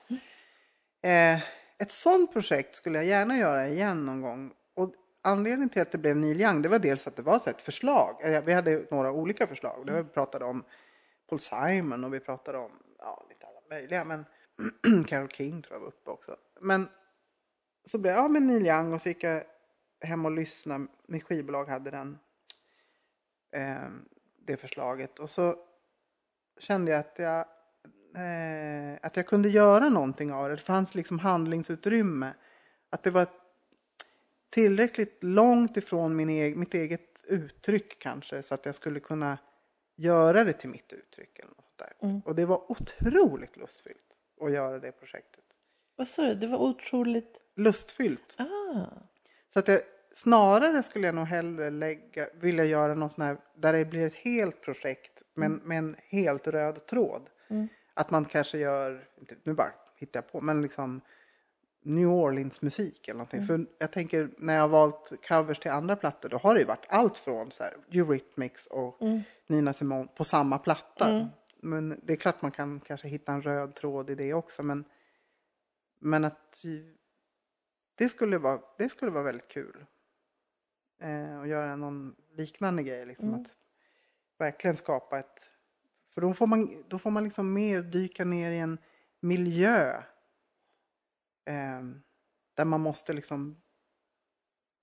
Eh, 1.01 1.41
ett 1.77 1.91
sånt 1.91 2.33
projekt 2.33 2.75
skulle 2.75 2.97
jag 2.97 3.05
gärna 3.05 3.37
göra 3.37 3.67
igen 3.67 4.05
någon 4.05 4.21
gång. 4.21 4.53
Och 4.73 4.93
anledningen 5.21 5.69
till 5.69 5.81
att 5.81 5.91
det 5.91 5.97
blev 5.97 6.17
Neil 6.17 6.41
Young 6.41 6.61
det 6.61 6.69
var 6.69 6.79
dels 6.79 7.07
att 7.07 7.15
det 7.15 7.21
var 7.21 7.39
så 7.39 7.49
ett 7.49 7.61
förslag. 7.61 8.15
Eh, 8.33 8.43
Vi 8.43 8.53
hade 8.53 8.85
några 8.91 9.11
olika 9.11 9.47
förslag. 9.47 9.91
Vi 9.91 10.03
pratade 10.03 10.45
om 10.45 10.63
Paul 11.29 11.39
Simon 11.39 12.03
och 12.03 12.13
vi 12.13 12.19
pratade 12.19 12.57
om 12.57 12.71
ja, 12.99 13.25
lite 13.29 13.45
alla 13.45 13.61
möjliga. 13.69 14.03
Men 14.03 14.25
Carole 15.07 15.29
King 15.29 15.61
tror 15.61 15.75
jag 15.75 15.79
var 15.79 15.87
uppe 15.87 16.09
också. 16.11 16.37
Men 16.61 16.87
så 17.85 17.97
blev 17.97 18.13
jag 18.13 18.23
ja, 18.23 18.27
med 18.27 18.41
Neil 18.41 18.67
Young 18.67 18.93
och 18.93 19.01
så 19.01 19.09
gick 19.09 19.23
jag 19.23 19.43
hem 20.01 20.25
och 20.25 20.31
lyssnade. 20.31 20.87
Mitt 21.07 21.23
skivbolag 21.23 21.65
hade 21.65 21.91
den, 21.91 22.17
eh, 23.51 23.89
det 24.37 24.57
förslaget. 24.57 25.19
Och 25.19 25.29
så 25.29 25.55
kände 26.59 26.91
jag 26.91 26.99
att 26.99 27.19
jag, 27.19 27.39
eh, 28.15 28.99
att 29.01 29.15
jag 29.15 29.27
kunde 29.27 29.49
göra 29.49 29.89
någonting 29.89 30.31
av 30.33 30.49
det. 30.49 30.55
Det 30.55 30.61
fanns 30.61 30.95
liksom 30.95 31.19
handlingsutrymme. 31.19 32.33
Att 32.89 33.03
det 33.03 33.11
var 33.11 33.27
tillräckligt 34.49 35.23
långt 35.23 35.77
ifrån 35.77 36.15
min 36.15 36.29
eg- 36.29 36.55
mitt 36.55 36.73
eget 36.73 37.25
uttryck 37.27 37.99
kanske. 37.99 38.43
Så 38.43 38.53
att 38.53 38.65
jag 38.65 38.75
skulle 38.75 38.99
kunna 38.99 39.37
göra 39.95 40.43
det 40.43 40.53
till 40.53 40.69
mitt 40.69 40.93
uttryck. 40.93 41.39
Eller 41.39 41.49
något 41.49 41.77
där. 41.77 41.93
Och 42.25 42.35
det 42.35 42.45
var 42.45 42.71
otroligt 42.71 43.57
lustfyllt 43.57 44.06
att 44.41 44.51
göra 44.51 44.79
det 44.79 44.91
projektet. 44.91 45.43
Vad 45.95 46.07
sa 46.07 46.21
du? 46.21 46.33
Det 46.33 46.47
var 46.47 46.57
otroligt... 46.57 47.37
Lustfyllt. 47.55 48.35
Ah. 48.39 48.85
Så 49.49 49.59
att 49.59 49.67
jag, 49.67 49.81
snarare 50.13 50.83
skulle 50.83 51.05
jag 51.07 51.15
nog 51.15 51.25
hellre 51.25 51.69
lägga, 51.69 52.29
vilja 52.33 52.65
göra 52.65 52.93
något 52.93 53.11
sånt 53.11 53.25
här 53.25 53.37
där 53.55 53.73
det 53.73 53.85
blir 53.85 54.07
ett 54.07 54.15
helt 54.15 54.61
projekt 54.61 55.23
men 55.33 55.53
med 55.53 55.77
en 55.77 55.95
helt 56.09 56.47
röd 56.47 56.85
tråd. 56.85 57.29
Att 57.93 58.09
man 58.09 58.25
kanske 58.25 58.57
gör, 58.57 59.07
nu 59.43 59.53
bara 59.53 59.71
hittar 59.95 60.17
jag 60.17 60.31
på, 60.31 60.41
men 60.41 60.61
liksom 60.61 61.01
New 61.83 62.07
Orleans 62.07 62.61
musik 62.61 63.07
eller 63.07 63.17
någonting. 63.17 63.47
För 63.47 63.65
jag 63.79 63.91
tänker 63.91 64.29
när 64.37 64.53
jag 64.53 64.61
har 64.61 64.67
valt 64.67 65.13
covers 65.27 65.59
till 65.59 65.71
andra 65.71 65.95
plattor 65.95 66.29
då 66.29 66.37
har 66.37 66.53
det 66.53 66.59
ju 66.59 66.65
varit 66.65 66.85
allt 66.89 67.17
från 67.17 67.51
så 67.51 67.63
här 67.63 67.73
Eurythmics 67.91 68.65
och 68.65 68.99
Nina 69.47 69.73
Simone 69.73 70.07
på 70.15 70.23
samma 70.23 70.59
platta. 70.59 71.29
Men 71.67 71.99
det 72.03 72.13
är 72.13 72.17
klart 72.17 72.41
man 72.41 72.51
kan 72.51 72.79
kanske 72.79 73.07
hitta 73.07 73.31
en 73.31 73.41
röd 73.41 73.75
tråd 73.75 74.09
i 74.09 74.15
det 74.15 74.33
också 74.33 74.63
men 74.63 74.85
men 75.99 76.25
att 76.25 76.63
det 77.95 78.09
skulle 78.09 78.37
vara, 78.37 78.61
det 78.77 78.89
skulle 78.89 79.11
vara 79.11 79.23
väldigt 79.23 79.47
kul. 79.47 79.85
Eh, 80.99 81.39
att 81.39 81.47
göra 81.47 81.75
någon 81.75 82.15
liknande 82.31 82.83
grej. 82.83 83.05
Liksom, 83.05 83.33
Att 83.33 83.57
verkligen 84.37 84.75
skapa 84.75 85.19
ett... 85.19 85.51
För 86.13 86.21
då 86.21 86.33
får 86.33 86.47
man, 86.47 86.83
då 86.87 86.99
får 86.99 87.11
man 87.11 87.23
liksom 87.23 87.53
mer 87.53 87.81
dyka 87.81 88.25
ner 88.25 88.51
i 88.51 88.59
en 88.59 88.77
miljö. 89.19 90.03
Eh, 91.45 91.81
där 92.53 92.65
man 92.65 92.81
måste 92.81 93.13
liksom... 93.13 93.61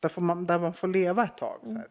Där, 0.00 0.08
får 0.08 0.22
man, 0.22 0.46
där 0.46 0.58
man 0.58 0.74
får 0.74 0.88
leva 0.88 1.24
ett 1.24 1.36
tag. 1.38 1.60
Så 1.62 1.74
här. 1.74 1.88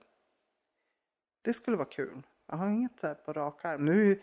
Det 1.42 1.54
skulle 1.54 1.78
vara 1.78 1.90
kul. 1.90 2.22
Jag 2.48 2.58
har 2.58 2.70
inget 2.70 3.00
så 3.00 3.08
här 3.08 3.16
på 3.16 3.34
rak 3.34 3.66
arm. 3.66 3.86
Nu, 3.86 4.22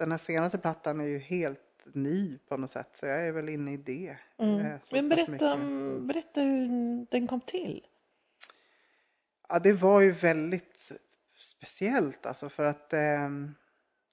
den 0.00 0.10
här 0.10 0.18
senaste 0.18 0.58
plattan 0.58 1.00
är 1.00 1.04
ju 1.04 1.18
helt 1.18 1.60
ny 1.92 2.38
på 2.48 2.56
något 2.56 2.70
sätt. 2.70 2.88
Så 2.92 3.06
jag 3.06 3.26
är 3.26 3.32
väl 3.32 3.48
inne 3.48 3.72
i 3.72 3.76
det. 3.76 4.16
eh, 4.38 4.76
så 4.82 4.94
Men 4.96 5.08
berätta, 5.08 5.52
om- 5.54 6.06
berätta 6.06 6.40
hur 6.40 7.06
den 7.10 7.26
kom 7.28 7.40
till. 7.40 7.86
Ja, 9.48 9.58
det 9.58 9.72
var 9.72 10.00
ju 10.00 10.12
väldigt 10.12 10.92
speciellt 11.36 12.26
alltså 12.26 12.48
för 12.48 12.64
att 12.64 12.92
ehm, 12.92 13.54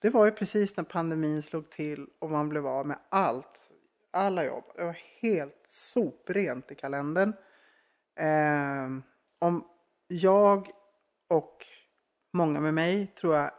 det 0.02 0.10
var 0.10 0.26
ju 0.26 0.32
precis 0.32 0.78
när 0.78 0.84
pandemin 0.84 1.42
slog 1.42 1.70
till 1.70 2.08
och 2.20 2.30
man 2.30 2.50
blev 2.50 2.68
av 2.68 2.88
med 2.88 3.00
allt. 3.10 3.72
Alla 4.12 4.46
jobb. 4.46 4.64
Det 4.76 4.84
var 4.84 4.98
helt 5.22 5.64
soprent 5.68 6.72
i 6.72 6.76
kalendern. 6.76 7.34
Ehm, 8.16 9.04
om 9.40 9.68
jag 10.08 10.70
och 11.28 11.66
många 12.32 12.60
med 12.60 12.74
mig 12.74 13.08
tror 13.08 13.36
jag 13.36 13.52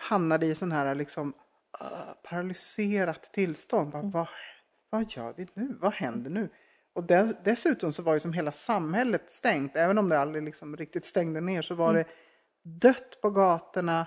hamnade 0.00 0.46
i 0.46 0.54
sån 0.54 0.72
här 0.72 0.94
liksom 0.94 1.34
uh, 1.82 2.12
paralyserat 2.22 3.32
tillstånd. 3.32 3.92
Bara, 3.92 4.02
vad, 4.02 4.28
vad 4.90 5.10
gör 5.10 5.34
vi 5.36 5.48
nu? 5.54 5.76
Vad 5.80 5.92
händer 5.92 6.30
nu? 6.30 6.48
Och 6.92 7.04
de, 7.04 7.34
dessutom 7.44 7.92
så 7.92 8.02
var 8.02 8.14
ju 8.14 8.20
som 8.20 8.32
hela 8.32 8.52
samhället 8.52 9.30
stängt. 9.30 9.76
Även 9.76 9.98
om 9.98 10.08
det 10.08 10.18
aldrig 10.18 10.44
liksom 10.44 10.76
riktigt 10.76 11.06
stängde 11.06 11.40
ner 11.40 11.62
så 11.62 11.74
var 11.74 11.94
det 11.94 12.04
dött 12.62 13.18
på 13.22 13.30
gatorna. 13.30 14.06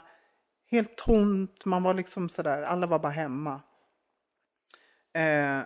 Helt 0.72 0.98
tomt. 0.98 1.66
Man 1.66 1.84
var 1.84 1.94
liksom 1.94 2.30
sådär. 2.30 2.62
Alla 2.62 2.88
var 2.88 3.00
bara 3.00 3.12
hemma. 3.12 3.62
Eh, 5.14 5.62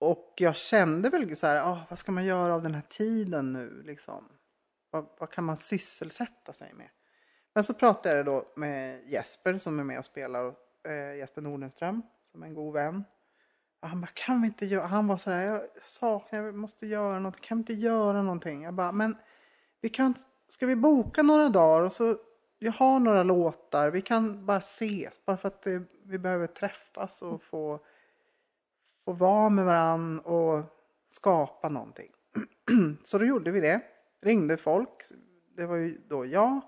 och 0.00 0.34
jag 0.36 0.56
kände 0.56 1.10
väl 1.10 1.36
så 1.36 1.46
här. 1.46 1.62
ah, 1.62 1.86
vad 1.90 1.98
ska 1.98 2.12
man 2.12 2.24
göra 2.24 2.54
av 2.54 2.62
den 2.62 2.74
här 2.74 2.86
tiden 2.88 3.52
nu? 3.52 3.82
Liksom? 3.82 4.28
Vad, 4.90 5.06
vad 5.18 5.30
kan 5.30 5.44
man 5.44 5.56
sysselsätta 5.56 6.52
sig 6.52 6.72
med? 6.74 6.88
Men 7.54 7.64
så 7.64 7.74
pratade 7.74 8.16
jag 8.16 8.26
då 8.26 8.44
med 8.54 9.02
Jesper 9.06 9.58
som 9.58 9.78
är 9.78 9.84
med 9.84 9.98
och 9.98 10.04
spelar. 10.04 10.54
Eh, 10.84 11.14
Jesper 11.16 11.42
Nordenström 11.42 12.02
som 12.32 12.42
är 12.42 12.46
en 12.46 12.54
god 12.54 12.72
vän. 12.74 13.04
Och 13.80 13.88
han 13.88 14.00
bara, 14.00 14.10
kan 14.14 14.40
vi 14.40 14.46
inte 14.46 14.66
göra, 14.66 14.86
han 14.86 15.06
var 15.06 15.16
sådär, 15.16 15.42
jag 15.42 15.62
saknar, 15.86 16.44
jag 16.44 16.54
måste 16.54 16.86
göra 16.86 17.18
något, 17.18 17.40
kan 17.40 17.58
vi 17.58 17.60
inte 17.60 17.72
göra 17.72 18.22
någonting? 18.22 18.62
Jag 18.62 18.74
bara, 18.74 18.92
men 18.92 19.16
vi 19.80 19.88
kan, 19.88 20.14
ska 20.48 20.66
vi 20.66 20.76
boka 20.76 21.22
några 21.22 21.48
dagar 21.48 21.82
och 21.82 21.92
så, 21.92 22.16
jag 22.58 22.72
har 22.72 23.00
några 23.00 23.22
låtar, 23.22 23.90
vi 23.90 24.02
kan 24.02 24.46
bara 24.46 24.58
ses, 24.58 25.24
bara 25.24 25.36
för 25.36 25.48
att 25.48 25.62
det, 25.62 25.82
vi 26.02 26.18
behöver 26.18 26.46
träffas 26.46 27.22
och 27.22 27.42
få, 27.42 27.80
få 29.04 29.12
vara 29.12 29.48
med 29.48 29.64
varann 29.64 30.20
och 30.20 30.64
skapa 31.08 31.68
någonting. 31.68 32.12
så 33.04 33.18
då 33.18 33.24
gjorde 33.24 33.50
vi 33.50 33.60
det, 33.60 33.80
ringde 34.20 34.56
folk, 34.56 35.04
det 35.56 35.66
var 35.66 35.76
ju 35.76 36.00
då 36.08 36.26
jag, 36.26 36.60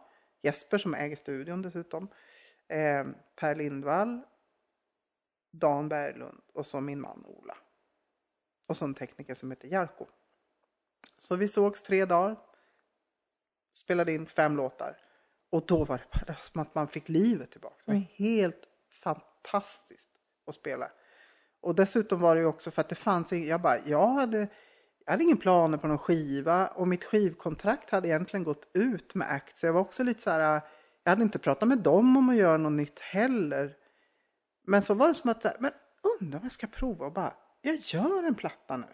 Jesper 0.43 0.79
som 0.79 0.95
äger 0.95 1.17
studion 1.17 1.63
dessutom, 1.63 2.09
eh, 2.69 3.07
Per 3.37 3.55
Lindvall, 3.55 4.21
Dan 5.51 5.89
Berglund 5.89 6.41
och 6.53 6.67
så 6.67 6.81
min 6.81 7.01
man 7.01 7.25
Ola. 7.27 7.57
Och 8.67 8.77
så 8.77 8.85
en 8.85 8.95
tekniker 8.95 9.35
som 9.35 9.51
heter 9.51 9.69
Jarko. 9.69 10.07
Så 11.19 11.37
vi 11.37 11.49
sågs 11.49 11.83
tre 11.83 12.05
dagar. 12.05 12.37
Spelade 13.75 14.13
in 14.13 14.27
fem 14.27 14.57
låtar. 14.57 14.97
Och 15.51 15.67
då 15.67 15.85
var 15.85 15.99
det 15.99 16.27
bara 16.27 16.37
som 16.37 16.61
att 16.61 16.75
man 16.75 16.89
fick 16.89 17.09
livet 17.09 17.51
tillbaka. 17.51 17.77
Det 17.87 17.93
var 17.93 18.01
helt 18.01 18.65
fantastiskt 18.89 20.11
att 20.47 20.55
spela. 20.55 20.91
Och 21.61 21.75
dessutom 21.75 22.21
var 22.21 22.35
det 22.35 22.41
ju 22.41 22.47
också 22.47 22.71
för 22.71 22.81
att 22.81 22.89
det 22.89 22.95
fanns 22.95 23.33
jag 23.33 23.61
bara, 23.61 23.79
jag 23.87 24.09
hade, 24.09 24.49
jag 25.05 25.13
hade 25.13 25.25
ingen 25.25 25.37
planer 25.37 25.79
på 25.79 25.87
någon 25.87 25.99
skiva 25.99 26.67
och 26.67 26.89
mitt 26.89 27.05
skivkontrakt 27.05 27.91
hade 27.91 28.09
egentligen 28.09 28.45
gått 28.45 28.71
ut 28.75 29.15
med 29.15 29.33
Act. 29.33 29.59
Så 29.59 29.67
jag 29.67 29.73
var 29.73 29.81
också 29.81 30.03
lite 30.03 30.23
så 30.23 30.31
här, 30.31 30.61
jag 31.05 31.11
hade 31.11 31.23
inte 31.23 31.39
pratat 31.39 31.69
med 31.69 31.79
dem 31.79 32.17
om 32.17 32.29
att 32.29 32.37
göra 32.37 32.57
något 32.57 32.73
nytt 32.73 33.01
heller. 33.01 33.77
Men 34.67 34.83
så 34.83 34.95
var 34.95 35.09
det 35.09 35.15
som 35.15 35.31
att, 35.31 35.61
men 35.61 35.71
undrar 36.21 36.39
om 36.39 36.45
jag 36.45 36.53
ska 36.53 36.67
prova 36.67 37.07
och 37.07 37.13
bara, 37.13 37.35
jag 37.63 37.77
gör 37.77 38.25
en 38.25 38.35
platta 38.35 38.77
nu. 38.77 38.87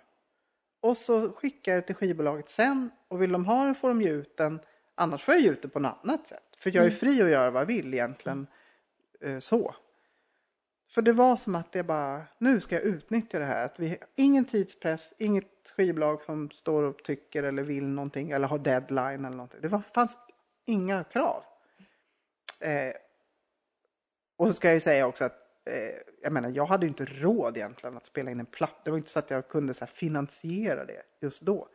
Och 0.81 0.97
så 0.97 1.33
skickar 1.33 1.73
jag 1.73 1.83
det 1.83 1.87
till 1.87 1.95
skivbolaget 1.95 2.51
sen 2.51 2.91
och 3.09 3.23
vill 3.23 3.33
de 3.33 3.47
ha 3.47 3.65
den 3.65 3.75
får 3.75 3.89
de 3.89 4.03
ge 4.03 4.11
ut 4.11 4.37
den. 4.37 4.61
Annars 4.95 5.25
får 5.25 5.35
jag 5.35 5.43
ge 5.43 5.51
ut 5.51 5.63
det 5.63 5.69
på 5.69 5.79
något 5.79 5.99
annat 6.03 6.29
sätt. 6.29 6.57
För 6.59 6.77
jag 6.77 6.87
är 6.87 6.91
fri 6.91 7.23
att 7.23 7.31
göra 7.31 7.51
vad 7.51 7.63
jag 7.63 7.67
vill 7.67 7.95
egentligen. 7.95 8.47
Eh, 9.21 9.39
så. 9.39 9.75
För 10.91 11.03
det 11.03 11.13
var 11.13 11.37
som 11.37 11.55
att 11.55 11.75
jag 11.75 11.87
bara, 11.87 12.23
nu 12.39 12.61
ska 12.61 12.75
jag 12.75 12.85
utnyttja 12.85 13.39
det 13.39 13.45
här. 13.45 13.65
Att 13.65 13.81
vi, 13.81 13.99
ingen 14.17 14.45
tidspress, 14.45 15.15
inget 15.19 15.58
skivbolag 15.71 16.23
som 16.23 16.51
står 16.51 16.83
och 16.83 17.03
tycker 17.03 17.43
eller 17.43 17.63
vill 17.63 17.87
någonting 17.87 18.31
eller 18.31 18.49
har 18.49 18.59
deadline 18.59 19.25
eller 19.25 19.37
någonting. 19.37 19.61
Det 19.63 19.69
var, 19.69 19.83
fanns 19.95 20.17
inga 20.65 21.05
krav. 21.05 21.45
Eh, 22.61 22.93
och 24.37 24.47
så 24.47 24.53
ska 24.53 24.69
jag 24.69 24.75
ju 24.75 24.81
säga 24.81 25.07
också 25.07 25.25
att 25.25 25.39
eh, 25.65 25.95
jag 26.23 26.33
menar, 26.33 26.49
jag 26.49 26.67
hade 26.67 26.87
ju 26.87 26.89
inte 26.89 27.05
råd 27.05 27.57
egentligen 27.57 27.97
att 27.97 28.07
spela 28.07 28.31
in 28.31 28.41
en 28.41 28.47
platta. 28.47 28.81
Det 28.85 28.91
var 28.91 28.99
inte 28.99 29.11
så 29.11 29.19
att 29.19 29.31
jag 29.31 29.49
kunde 29.49 29.75
så 29.75 29.85
här, 29.85 29.93
finansiera 29.93 30.85
det 30.85 31.03
just 31.21 31.43
då. 31.43 31.69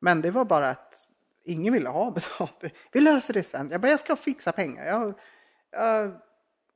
Men 0.00 0.20
det 0.20 0.30
var 0.30 0.44
bara 0.44 0.68
att 0.68 1.06
ingen 1.44 1.72
ville 1.72 1.88
ha 1.88 2.10
betalt. 2.10 2.62
Vi 2.92 3.00
löser 3.00 3.34
det 3.34 3.42
sen. 3.42 3.70
Jag 3.70 3.80
bara, 3.80 3.88
jag 3.88 4.00
ska 4.00 4.16
fixa 4.16 4.52
pengar. 4.52 4.86
Jag, 4.86 5.14
jag, 5.70 6.20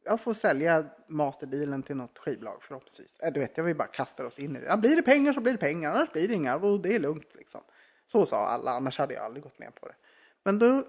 jag 0.04 0.20
får 0.20 0.34
sälja 0.34 0.84
masterdealen 1.06 1.82
till 1.82 1.96
något 1.96 2.18
skivbolag 2.18 2.62
förhoppningsvis. 2.62 3.20
Äh, 3.20 3.32
du 3.32 3.40
vet, 3.40 3.56
jag 3.56 3.64
vill 3.64 3.76
bara 3.76 3.88
kasta 3.88 4.26
oss 4.26 4.38
in 4.38 4.56
i 4.56 4.60
det. 4.60 4.66
Ja, 4.66 4.76
blir 4.76 4.96
det 4.96 5.02
pengar 5.02 5.32
så 5.32 5.40
blir 5.40 5.52
det 5.52 5.58
pengar, 5.58 5.92
annars 5.92 6.12
blir 6.12 6.28
det 6.28 6.34
inga. 6.34 6.56
Och 6.56 6.80
det 6.80 6.94
är 6.94 6.98
lugnt 6.98 7.34
liksom. 7.34 7.60
Så 8.06 8.26
sa 8.26 8.46
alla, 8.46 8.70
annars 8.70 8.98
hade 8.98 9.14
jag 9.14 9.24
aldrig 9.24 9.42
gått 9.42 9.58
med 9.58 9.74
på 9.74 9.88
det. 9.88 9.94
Men 10.44 10.58
då 10.58 10.84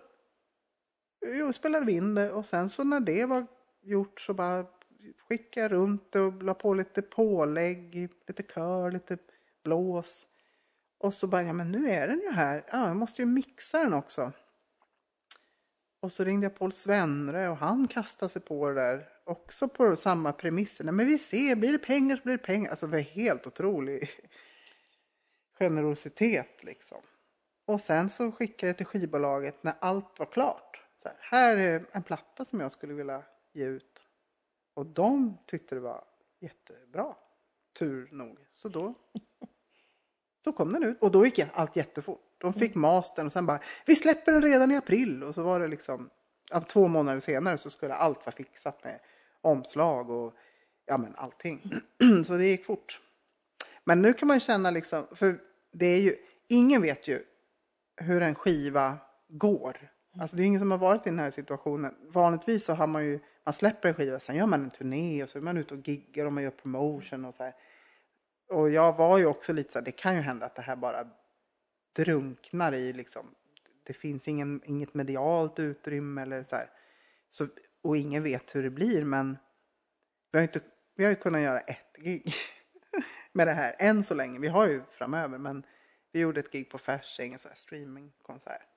jo, 1.26 1.54
spelade 1.54 1.86
vi 1.86 1.92
in 1.92 2.16
det 2.16 2.32
och 2.32 2.46
sen 2.46 2.70
så 2.70 2.84
när 2.84 3.00
det 3.00 3.26
var 3.26 3.48
gjort 3.82 4.22
så 4.22 4.34
bara 4.34 4.66
skickade 5.28 5.62
jag 5.62 5.72
runt 5.72 6.12
det 6.12 6.20
och 6.20 6.44
la 6.44 6.54
på 6.54 6.74
lite 6.74 7.02
pålägg, 7.02 8.10
lite 8.28 8.44
kör, 8.44 8.92
lite 8.92 9.18
blås. 9.64 10.28
Och 10.98 11.14
så 11.14 11.28
bara, 11.28 11.44
ja 11.44 11.54
men 11.54 11.72
nu 11.72 11.90
är 11.90 12.08
den 12.08 12.20
ju 12.20 12.32
här. 12.32 12.66
Ja, 12.72 12.88
jag 12.88 12.96
måste 12.96 13.22
ju 13.22 13.26
mixa 13.26 13.84
den 13.84 13.94
också. 13.94 14.32
Och 16.04 16.12
så 16.12 16.24
ringde 16.24 16.46
jag 16.46 16.56
Paul 16.56 16.72
Svenre 16.72 17.50
och 17.50 17.58
han 17.58 17.88
kastade 17.88 18.30
sig 18.30 18.42
på 18.42 18.70
det 18.70 18.76
där. 18.76 19.10
Också 19.24 19.68
på 19.68 19.96
samma 19.96 20.34
premisser. 20.34 20.84
Nej, 20.84 20.94
men 20.94 21.08
vi 21.08 21.18
ser, 21.18 21.56
blir 21.56 21.72
det 21.72 21.78
pengar 21.78 22.16
så 22.16 22.24
blir 22.24 22.38
det 22.38 22.44
pengar. 22.44 22.70
Alltså 22.70 22.88
det 22.88 22.92
var 22.92 23.00
helt 23.00 23.48
otrolig 23.48 24.10
generositet 25.60 26.64
liksom. 26.64 26.98
Och 27.66 27.82
sen 27.82 28.10
så 28.10 28.32
skickade 28.32 28.68
jag 28.70 28.78
till 28.78 28.86
skivbolaget 28.86 29.64
när 29.64 29.74
allt 29.80 30.20
var 30.20 30.26
klart. 30.26 30.82
Så 30.98 31.08
här, 31.08 31.18
här 31.20 31.58
är 31.58 31.86
en 31.92 32.04
platta 32.04 32.46
som 32.46 32.60
jag 32.60 32.72
skulle 32.72 32.94
vilja 32.94 33.24
ge 33.54 33.66
ut. 33.66 34.06
Och 34.74 34.86
de 34.86 35.38
tyckte 35.46 35.76
det 35.76 35.82
var 35.82 36.04
jättebra. 36.40 37.16
Tur 37.80 38.10
nog. 38.12 38.38
Så 38.52 38.70
då, 38.70 38.94
då 40.44 40.54
kom 40.54 40.74
den 40.74 40.84
ut. 40.84 41.02
Och 41.02 41.12
då 41.12 41.26
gick 41.26 41.40
allt 41.54 41.76
jättefort. 41.76 42.33
De 42.44 42.54
fick 42.54 42.76
mastern 42.76 43.26
och 43.26 43.32
sen 43.32 43.46
bara, 43.46 43.60
vi 43.86 43.96
släpper 43.96 44.32
den 44.32 44.42
redan 44.42 44.72
i 44.72 44.78
april. 44.78 45.24
Och 45.24 45.36
så 45.36 45.44
var 45.44 45.60
det 45.60 45.68
liksom, 45.68 46.10
två 46.68 46.88
månader 46.88 47.20
senare 47.20 47.58
så 47.58 47.70
skulle 47.70 47.94
allt 47.94 48.26
vara 48.26 48.36
fixat 48.36 48.84
med 48.84 49.00
omslag 49.42 50.10
och 50.10 50.34
ja 50.86 50.98
men 50.98 51.16
allting. 51.16 51.74
så 52.26 52.34
det 52.34 52.46
gick 52.46 52.66
fort. 52.66 53.00
Men 53.84 54.02
nu 54.02 54.14
kan 54.14 54.28
man 54.28 54.36
ju 54.38 54.40
känna 54.40 54.72
liksom, 54.72 55.08
för 55.12 55.38
det 55.72 55.86
är 55.86 56.02
ju, 56.02 56.16
ingen 56.48 56.82
vet 56.82 57.08
ju 57.08 57.24
hur 57.98 58.22
en 58.22 58.36
skiva 58.36 58.98
går. 59.28 59.92
Alltså 60.20 60.36
det 60.36 60.44
är 60.44 60.46
ingen 60.46 60.60
som 60.60 60.72
har 60.72 60.78
varit 60.78 61.08
i 61.08 61.10
den 61.10 61.20
här 61.20 61.32
situationen. 61.32 61.96
Vanligtvis 62.08 62.66
så 62.66 62.74
har 62.74 62.88
man 62.88 63.06
ju, 63.06 63.20
man 63.44 63.54
släpper 63.54 63.90
en 63.90 63.96
skiva, 63.96 64.20
sen 64.20 64.36
gör 64.36 64.46
man 64.46 64.64
en 64.64 64.72
turné 64.72 65.24
och 65.24 65.30
så 65.30 65.38
är 65.38 65.42
man 65.42 65.58
ute 65.58 65.74
och 65.74 65.88
giggar 65.88 66.26
och 66.26 66.34
man 66.34 66.44
gör 66.44 66.52
promotion 66.52 67.26
och 67.26 67.34
så 67.34 67.44
här. 67.44 67.54
Och 68.50 68.70
jag 68.70 68.98
var 68.98 69.18
ju 69.18 69.26
också 69.26 69.54
lite 69.54 69.72
så 69.72 69.80
här, 69.80 69.86
det 69.86 69.92
kan 69.92 70.16
ju 70.16 70.22
hända 70.22 70.46
att 70.46 70.56
det 70.56 70.62
här 70.62 70.76
bara 70.76 71.08
drunknar 71.94 72.74
i 72.74 72.94
liksom, 72.94 73.36
det 73.84 73.94
finns 73.94 74.28
ingen, 74.28 74.62
inget 74.66 74.94
medialt 74.94 75.60
utrymme 75.60 76.22
eller 76.22 76.44
så 76.44 76.56
här. 76.56 76.70
Så, 77.32 77.48
och 77.82 77.98
ingen 77.98 78.24
vet 78.24 78.56
hur 78.56 78.64
det 78.64 78.70
blir 78.70 79.04
men 79.04 79.38
vi 80.32 80.38
har, 80.38 80.44
inte, 80.44 80.60
vi 80.96 81.04
har 81.04 81.12
ju 81.12 81.16
kunnat 81.16 81.42
göra 81.42 81.60
ett 81.60 81.96
gig. 81.98 82.34
med 83.32 83.48
det 83.48 83.54
här 83.54 83.76
än 83.80 84.04
så 84.04 84.14
länge. 84.14 84.40
Vi 84.40 84.48
har 84.48 84.68
ju 84.68 84.82
framöver 84.92 85.38
men 85.38 85.64
vi 86.12 86.20
gjorde 86.20 86.40
ett 86.40 86.52
gig 86.52 86.70
på 86.70 86.78
Fasching, 86.78 87.34
en 87.34 87.40
sån 87.40 87.50
här 87.50 87.56
streamingkonsert. 87.56 88.68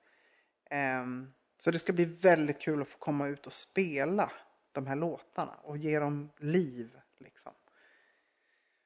Um, 1.01 1.33
så 1.57 1.71
det 1.71 1.79
ska 1.79 1.93
bli 1.93 2.05
väldigt 2.05 2.61
kul 2.61 2.81
att 2.81 2.87
få 2.87 2.97
komma 2.97 3.27
ut 3.27 3.47
och 3.47 3.53
spela 3.53 4.31
de 4.71 4.87
här 4.87 4.95
låtarna 4.95 5.53
och 5.53 5.77
ge 5.77 5.99
dem 5.99 6.29
liv. 6.37 6.99
Liksom. 7.17 7.53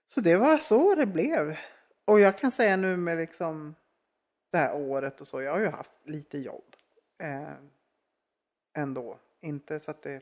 Så 0.08 0.22
det 0.22 0.38
var 0.38 0.58
så 0.58 0.96
det 0.96 1.06
blev. 1.06 1.58
Och 2.06 2.20
jag 2.20 2.40
kan 2.40 2.52
säga 2.52 2.76
nu 2.76 2.98
med 2.98 3.18
liksom 3.18 3.76
det 4.52 4.58
här 4.58 4.76
året 4.76 5.22
och 5.22 5.28
så, 5.28 5.42
jag 5.42 5.52
har 5.52 5.60
ju 5.60 5.68
haft 5.68 5.92
lite 6.04 6.38
jobb. 6.38 6.76
Eh, 7.18 7.54
ändå. 8.74 9.20
Inte 9.42 9.80
så 9.80 9.92
att 9.92 10.04
det 10.04 10.14
har 10.14 10.22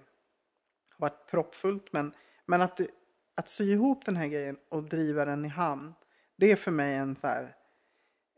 varit 0.98 1.28
proppfullt 1.28 1.94
men, 1.94 2.14
men 2.46 2.62
att, 2.62 2.80
att 3.36 3.50
sy 3.50 3.72
ihop 3.72 4.06
den 4.06 4.16
här 4.16 4.28
grejen 4.28 4.58
och 4.70 4.84
driva 4.84 5.26
den 5.26 5.46
i 5.46 5.48
hamn. 5.48 5.94
Det 6.36 6.52
är 6.52 6.56
för 6.56 6.72
mig 6.72 6.96
en 6.96 7.16
så 7.16 7.28
här 7.28 7.56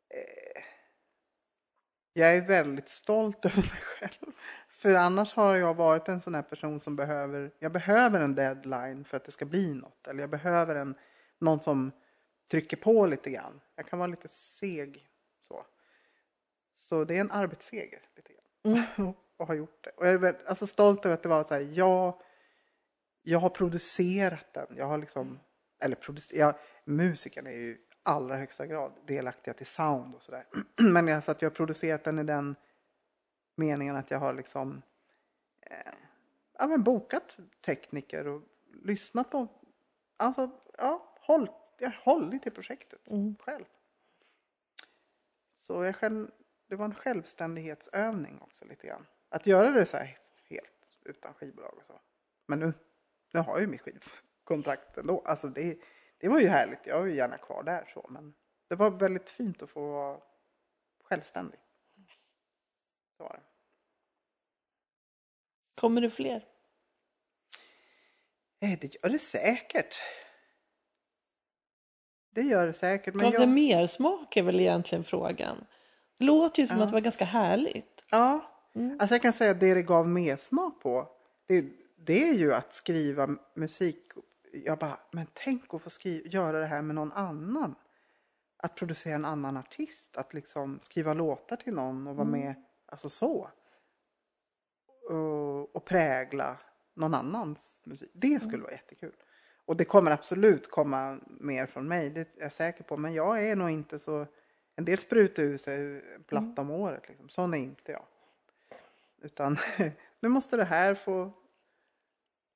eh, 0.10 0.64
jag 2.14 2.38
är 2.38 2.42
väldigt 2.42 2.90
stolt 2.90 3.46
över 3.46 3.58
mig 3.58 3.82
själv. 3.82 4.32
För 4.70 4.94
annars 4.94 5.34
har 5.34 5.56
jag 5.56 5.74
varit 5.74 6.08
en 6.08 6.22
sån 6.22 6.36
här 6.36 6.42
person 6.42 6.80
som 6.80 6.96
behöver, 6.96 7.52
jag 7.60 7.72
behöver 7.72 8.22
en 8.22 8.36
deadline 8.36 9.06
för 9.06 9.18
att 9.18 9.26
det 9.26 9.32
ska 9.32 9.46
bli 9.46 9.74
något. 9.74 10.08
Eller 10.08 10.22
jag 10.22 10.30
behöver 10.30 10.76
en, 10.76 10.96
någon 11.40 11.62
som 11.62 11.92
trycker 12.52 12.78
på 12.78 13.06
lite 13.06 13.30
grann. 13.30 13.62
Jag 13.76 13.88
kan 13.88 14.00
vara 14.00 14.08
lite 14.08 14.28
seg 14.28 15.08
så. 15.42 15.66
Så 16.82 17.04
det 17.04 17.18
är 17.18 17.22
en 17.22 17.32
arbetsseger 17.32 18.02
lite 18.16 18.34
grann. 18.34 18.86
Mm. 18.98 19.14
och 19.38 19.48
har 19.48 19.56
gjort 19.56 19.84
det. 19.84 19.90
Och 19.90 20.08
jag 20.08 20.24
är 20.24 20.42
alltså 20.46 20.68
stolt 20.68 21.06
över 21.06 21.14
att 21.14 21.24
det 21.24 21.30
var 21.30 21.44
så 21.44 21.54
här, 21.54 21.62
jag, 21.62 22.22
jag 23.22 23.40
har 23.40 23.50
producerat 23.50 24.54
den. 24.54 24.68
Jag 24.78 24.86
har 24.86 24.98
liksom, 24.98 25.40
eller 25.80 25.96
producerat, 25.96 26.60
musiken 26.86 27.48
är 27.48 27.52
ju 27.52 27.78
allra 28.04 28.38
högsta 28.38 28.66
grad 28.66 28.94
delaktiga 29.08 29.54
till 29.54 29.66
sound 29.66 30.16
och 30.16 30.24
sådär. 30.24 30.46
Men 30.76 31.10
alltså 31.10 31.32
att 31.32 31.42
jag 31.42 31.50
har 31.50 31.56
producerat 31.56 32.04
den 32.04 32.20
i 32.20 32.24
den 32.24 32.56
meningen 33.56 33.96
att 33.96 34.12
jag 34.12 34.20
har 34.20 34.34
liksom 34.34 34.82
eh, 35.62 35.94
ja, 36.58 36.68
men 36.68 36.84
bokat 36.84 37.38
tekniker 37.66 38.28
och 38.28 38.42
lyssnat 38.84 39.30
på, 39.30 39.48
alltså 40.18 40.50
ja, 40.78 41.16
håll, 41.20 41.50
jag 41.78 41.90
har 41.90 42.14
hållit 42.14 42.48
i 42.48 42.50
projektet 42.50 43.10
mm. 43.10 43.36
själv. 43.40 43.66
Så 45.54 45.84
jag 45.84 45.96
själv, 45.96 46.32
det 46.72 46.78
var 46.78 46.86
en 46.86 46.96
självständighetsövning 46.96 48.42
också 48.42 48.66
lite 48.66 48.88
grann. 48.88 49.06
Att 49.30 49.48
göra 49.48 49.72
det 49.72 49.86
så 49.86 49.98
här 49.98 50.18
helt 50.50 51.00
utan 51.06 51.34
skivbolag 51.34 51.78
och 51.78 51.84
så. 51.88 52.02
Men 52.46 52.60
nu, 52.60 52.74
nu 53.34 53.40
har 53.40 53.54
jag 53.54 53.62
ju 53.62 53.68
min 53.68 53.80
skivkontrakt 53.80 54.98
ändå. 54.98 55.22
Alltså 55.26 55.48
det, 55.48 55.78
det 56.18 56.28
var 56.28 56.40
ju 56.40 56.48
härligt. 56.48 56.80
Jag 56.86 57.02
är 57.02 57.06
ju 57.06 57.16
gärna 57.16 57.38
kvar 57.38 57.64
där 57.64 57.92
så. 57.94 58.08
Men 58.10 58.34
det 58.68 58.76
var 58.76 58.92
väldigt 58.92 59.30
fint 59.30 59.64
att 59.64 59.70
få 59.70 59.92
vara 59.92 60.22
självständig. 61.04 61.60
Det 63.18 63.24
var 63.24 63.34
det. 63.34 63.44
Kommer 65.82 66.02
det 66.02 66.10
fler? 66.10 66.46
Eh, 68.60 68.80
det 68.80 68.96
gör 68.96 69.10
det 69.10 69.20
säkert. 69.20 69.96
Det 72.30 72.42
gör 72.42 72.68
det 72.68 72.74
säkert. 72.74 73.14
Men 73.14 73.24
Gav 73.24 73.34
jag... 73.34 73.42
det 73.42 73.54
mer 73.54 73.88
smak 73.88 74.38
är 74.38 74.44
väl 74.44 74.60
egentligen 74.60 75.04
frågan. 75.04 75.66
Låter 76.22 76.62
ju 76.62 76.68
som 76.68 76.78
ja. 76.78 76.84
att 76.84 76.90
det 76.90 76.94
var 76.94 77.02
ganska 77.02 77.26
härligt. 77.26 78.06
Ja, 78.12 78.52
mm. 78.76 78.98
alltså 79.00 79.16
jag 79.16 79.22
kan 79.22 79.34
säga 79.34 79.52
att 79.52 79.60
det 79.60 79.74
det 79.74 79.82
gav 79.82 80.08
mer 80.08 80.36
smak 80.36 80.82
på. 80.82 81.08
Det, 81.48 81.66
det 81.98 82.30
är 82.30 82.34
ju 82.34 82.54
att 82.54 82.74
skriva 82.74 83.30
musik 83.56 83.98
jag 84.54 84.78
bara, 84.78 84.98
men 85.12 85.28
tänk 85.34 85.74
att 85.74 85.82
få 85.82 85.90
skriva, 85.90 86.28
göra 86.28 86.60
det 86.60 86.66
här 86.66 86.82
med 86.82 86.96
någon 86.96 87.12
annan. 87.12 87.76
Att 88.58 88.76
producera 88.76 89.16
en 89.16 89.26
annan 89.26 89.58
artist, 89.58 90.18
att 90.18 90.34
liksom 90.34 90.80
skriva 90.84 91.14
låtar 91.14 91.56
till 91.56 91.74
någon 91.74 92.08
och 92.08 92.16
vara 92.16 92.28
mm. 92.28 92.40
med, 92.40 92.56
alltså 92.86 93.10
så. 93.10 93.50
Och, 95.10 95.76
och, 95.76 95.86
prägla 95.86 96.58
någon 96.94 97.14
annans 97.14 97.82
musik. 97.84 98.12
Det 98.14 98.40
skulle 98.40 98.54
mm. 98.54 98.64
vara 98.64 98.72
jättekul. 98.72 99.14
Och 99.66 99.78
det 99.78 99.86
kommer 99.86 100.12
absolut 100.12 100.72
komma 100.72 101.20
mer 101.26 101.66
från 101.66 101.88
mig, 101.88 102.10
det 102.10 102.20
är 102.20 102.28
jag 102.38 102.54
säker 102.54 102.84
på. 102.84 102.98
Men 102.98 103.14
jag 103.14 103.48
är 103.48 103.56
nog 103.56 103.70
inte 103.70 104.00
så, 104.00 104.28
en 104.76 104.86
del 104.86 104.98
sprutar 104.98 105.44
ur 105.44 105.58
sig 105.58 106.02
en 106.16 106.24
platta 106.24 106.62
mm. 106.62 106.70
om 106.70 106.72
året. 106.72 107.10
Liksom. 107.10 107.30
Sån 107.30 107.54
är 107.54 107.58
inte 107.58 107.92
jag. 107.92 108.06
Utan 109.22 109.58
nu 110.20 110.30
måste 110.30 110.58
det 110.58 110.64
här 110.64 110.96
få 110.96 111.32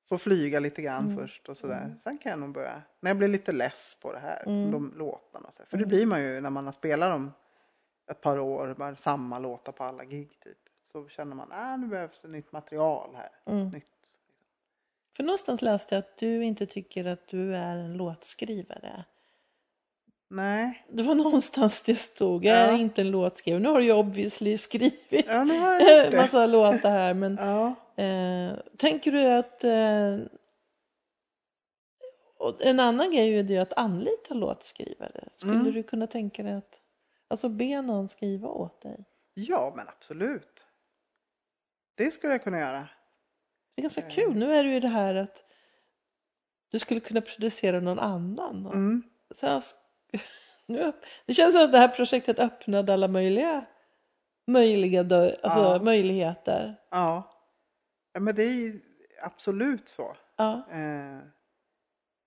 få 0.10 0.18
flyga 0.18 0.60
lite 0.60 0.82
grann 0.82 1.06
mm. 1.06 1.18
först 1.18 1.50
och 1.50 1.58
sådär. 1.58 1.84
Mm. 1.84 2.00
Sen 2.00 2.18
kan 2.18 2.30
jag 2.30 2.40
nog 2.40 2.52
börja, 2.52 2.82
när 3.00 3.10
jag 3.10 3.18
blir 3.18 3.28
lite 3.28 3.52
less 3.52 3.98
på 4.02 4.14
det 4.14 4.20
här, 4.20 4.44
mm. 4.46 4.72
de 4.72 4.94
låtarna. 4.98 5.52
För 5.56 5.78
det 5.78 5.84
mm. 5.84 5.90
blir 5.90 6.06
man 6.06 6.22
ju 6.22 6.42
när 6.42 6.50
man 6.50 6.66
har 6.66 6.72
spelat 6.72 7.12
dem 7.12 7.32
ett 8.12 8.22
par 8.22 8.40
år, 8.40 8.76
bara 8.78 8.96
samma 8.96 9.40
låtar 9.40 9.72
på 9.72 9.84
alla 9.84 10.06
gig 10.06 10.40
typ. 10.40 10.58
Så 10.92 11.08
känner 11.08 11.36
man, 11.36 11.52
äh, 11.52 11.78
nu 11.78 11.88
behövs 11.88 12.22
det 12.22 12.28
nytt 12.28 12.52
material 12.52 13.16
här. 13.16 13.32
Mm. 13.46 13.70
Nytt. 13.70 13.86
För 15.16 15.24
någonstans 15.24 15.62
läste 15.62 15.96
jag 15.96 16.00
att 16.00 16.18
du 16.18 16.44
inte 16.44 16.66
tycker 16.66 17.06
att 17.06 17.28
du 17.28 17.56
är 17.56 17.76
en 17.76 17.98
låtskrivare. 17.98 19.06
Nej. 20.30 20.86
Det 20.90 21.04
var 21.04 21.16
någonstans 21.16 21.82
det 21.82 21.96
stod. 21.96 22.46
Jag 22.46 22.58
är 22.58 22.72
ja. 22.72 22.78
inte 22.78 23.02
en 23.02 23.12
låtskrivare. 23.12 23.62
Nu 23.62 23.70
har 23.70 23.80
du 23.80 23.86
ju 23.86 23.94
obviously 23.94 24.58
skrivit 24.58 25.26
ja, 25.28 25.42
en 26.06 26.16
massa 26.16 26.46
låtar 26.46 26.90
här. 26.92 27.14
Men 27.14 27.36
ja. 27.36 27.76
eh, 28.04 28.58
tänker 28.78 29.12
du 29.12 29.28
att... 29.28 29.64
Eh, 29.64 30.18
en 32.60 32.80
annan 32.80 33.12
grej 33.12 33.40
är 33.40 33.44
ju 33.44 33.58
att 33.58 33.74
anlita 33.74 34.34
låtskrivare. 34.34 35.30
Skulle 35.36 35.54
mm. 35.54 35.74
du 35.74 35.84
kunna 35.84 36.08
tänka 36.08 36.44
dig 36.44 36.54
att 36.54 36.82
alltså 37.28 37.50
be 37.50 37.82
någon 37.82 38.10
skriva 38.10 38.48
åt 38.48 38.82
dig? 38.82 39.06
Ja, 39.34 39.74
men 39.76 39.88
absolut. 39.88 40.66
Det 41.96 42.12
skulle 42.12 42.34
jag 42.34 42.44
kunna 42.44 42.60
göra. 42.60 42.90
Det 43.76 43.82
är 43.82 43.84
ganska 43.84 44.02
eh. 44.02 44.10
kul. 44.10 44.36
Nu 44.36 44.56
är 44.56 44.64
det 44.64 44.70
ju 44.70 44.80
det 44.80 44.88
här 44.88 45.16
att 45.16 45.46
du 46.72 46.80
skulle 46.80 47.00
kunna 47.00 47.22
producera 47.22 47.80
någon 47.80 48.00
annan. 48.00 48.66
Mm. 48.66 49.04
Så 49.36 49.62
nu, 50.66 50.94
det 51.26 51.34
känns 51.34 51.56
som 51.56 51.64
att 51.64 51.72
det 51.72 51.78
här 51.78 51.88
projektet 51.88 52.40
öppnade 52.40 52.94
alla 52.94 53.08
möjliga, 53.08 53.66
möjliga 54.48 55.00
alltså 55.00 55.60
ja. 55.60 55.80
möjligheter. 55.84 56.76
Ja. 56.90 57.40
ja, 58.14 58.20
men 58.20 58.36
det 58.36 58.44
är 58.44 58.80
absolut 59.22 59.90
så. 59.90 60.18
Ja. 60.36 60.72
Eh, 60.72 61.20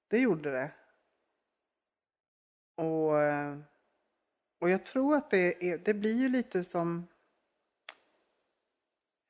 det 0.09 0.19
gjorde 0.19 0.51
det. 0.51 0.71
Och, 2.75 3.23
eh, 3.23 3.59
och 4.59 4.71
jag 4.71 4.87
tror 4.87 5.17
att 5.17 5.31
det, 5.31 5.71
är, 5.71 5.79
det 5.79 5.95
blir 5.95 6.17
ju 6.17 6.29
lite 6.29 6.65
som 6.65 7.09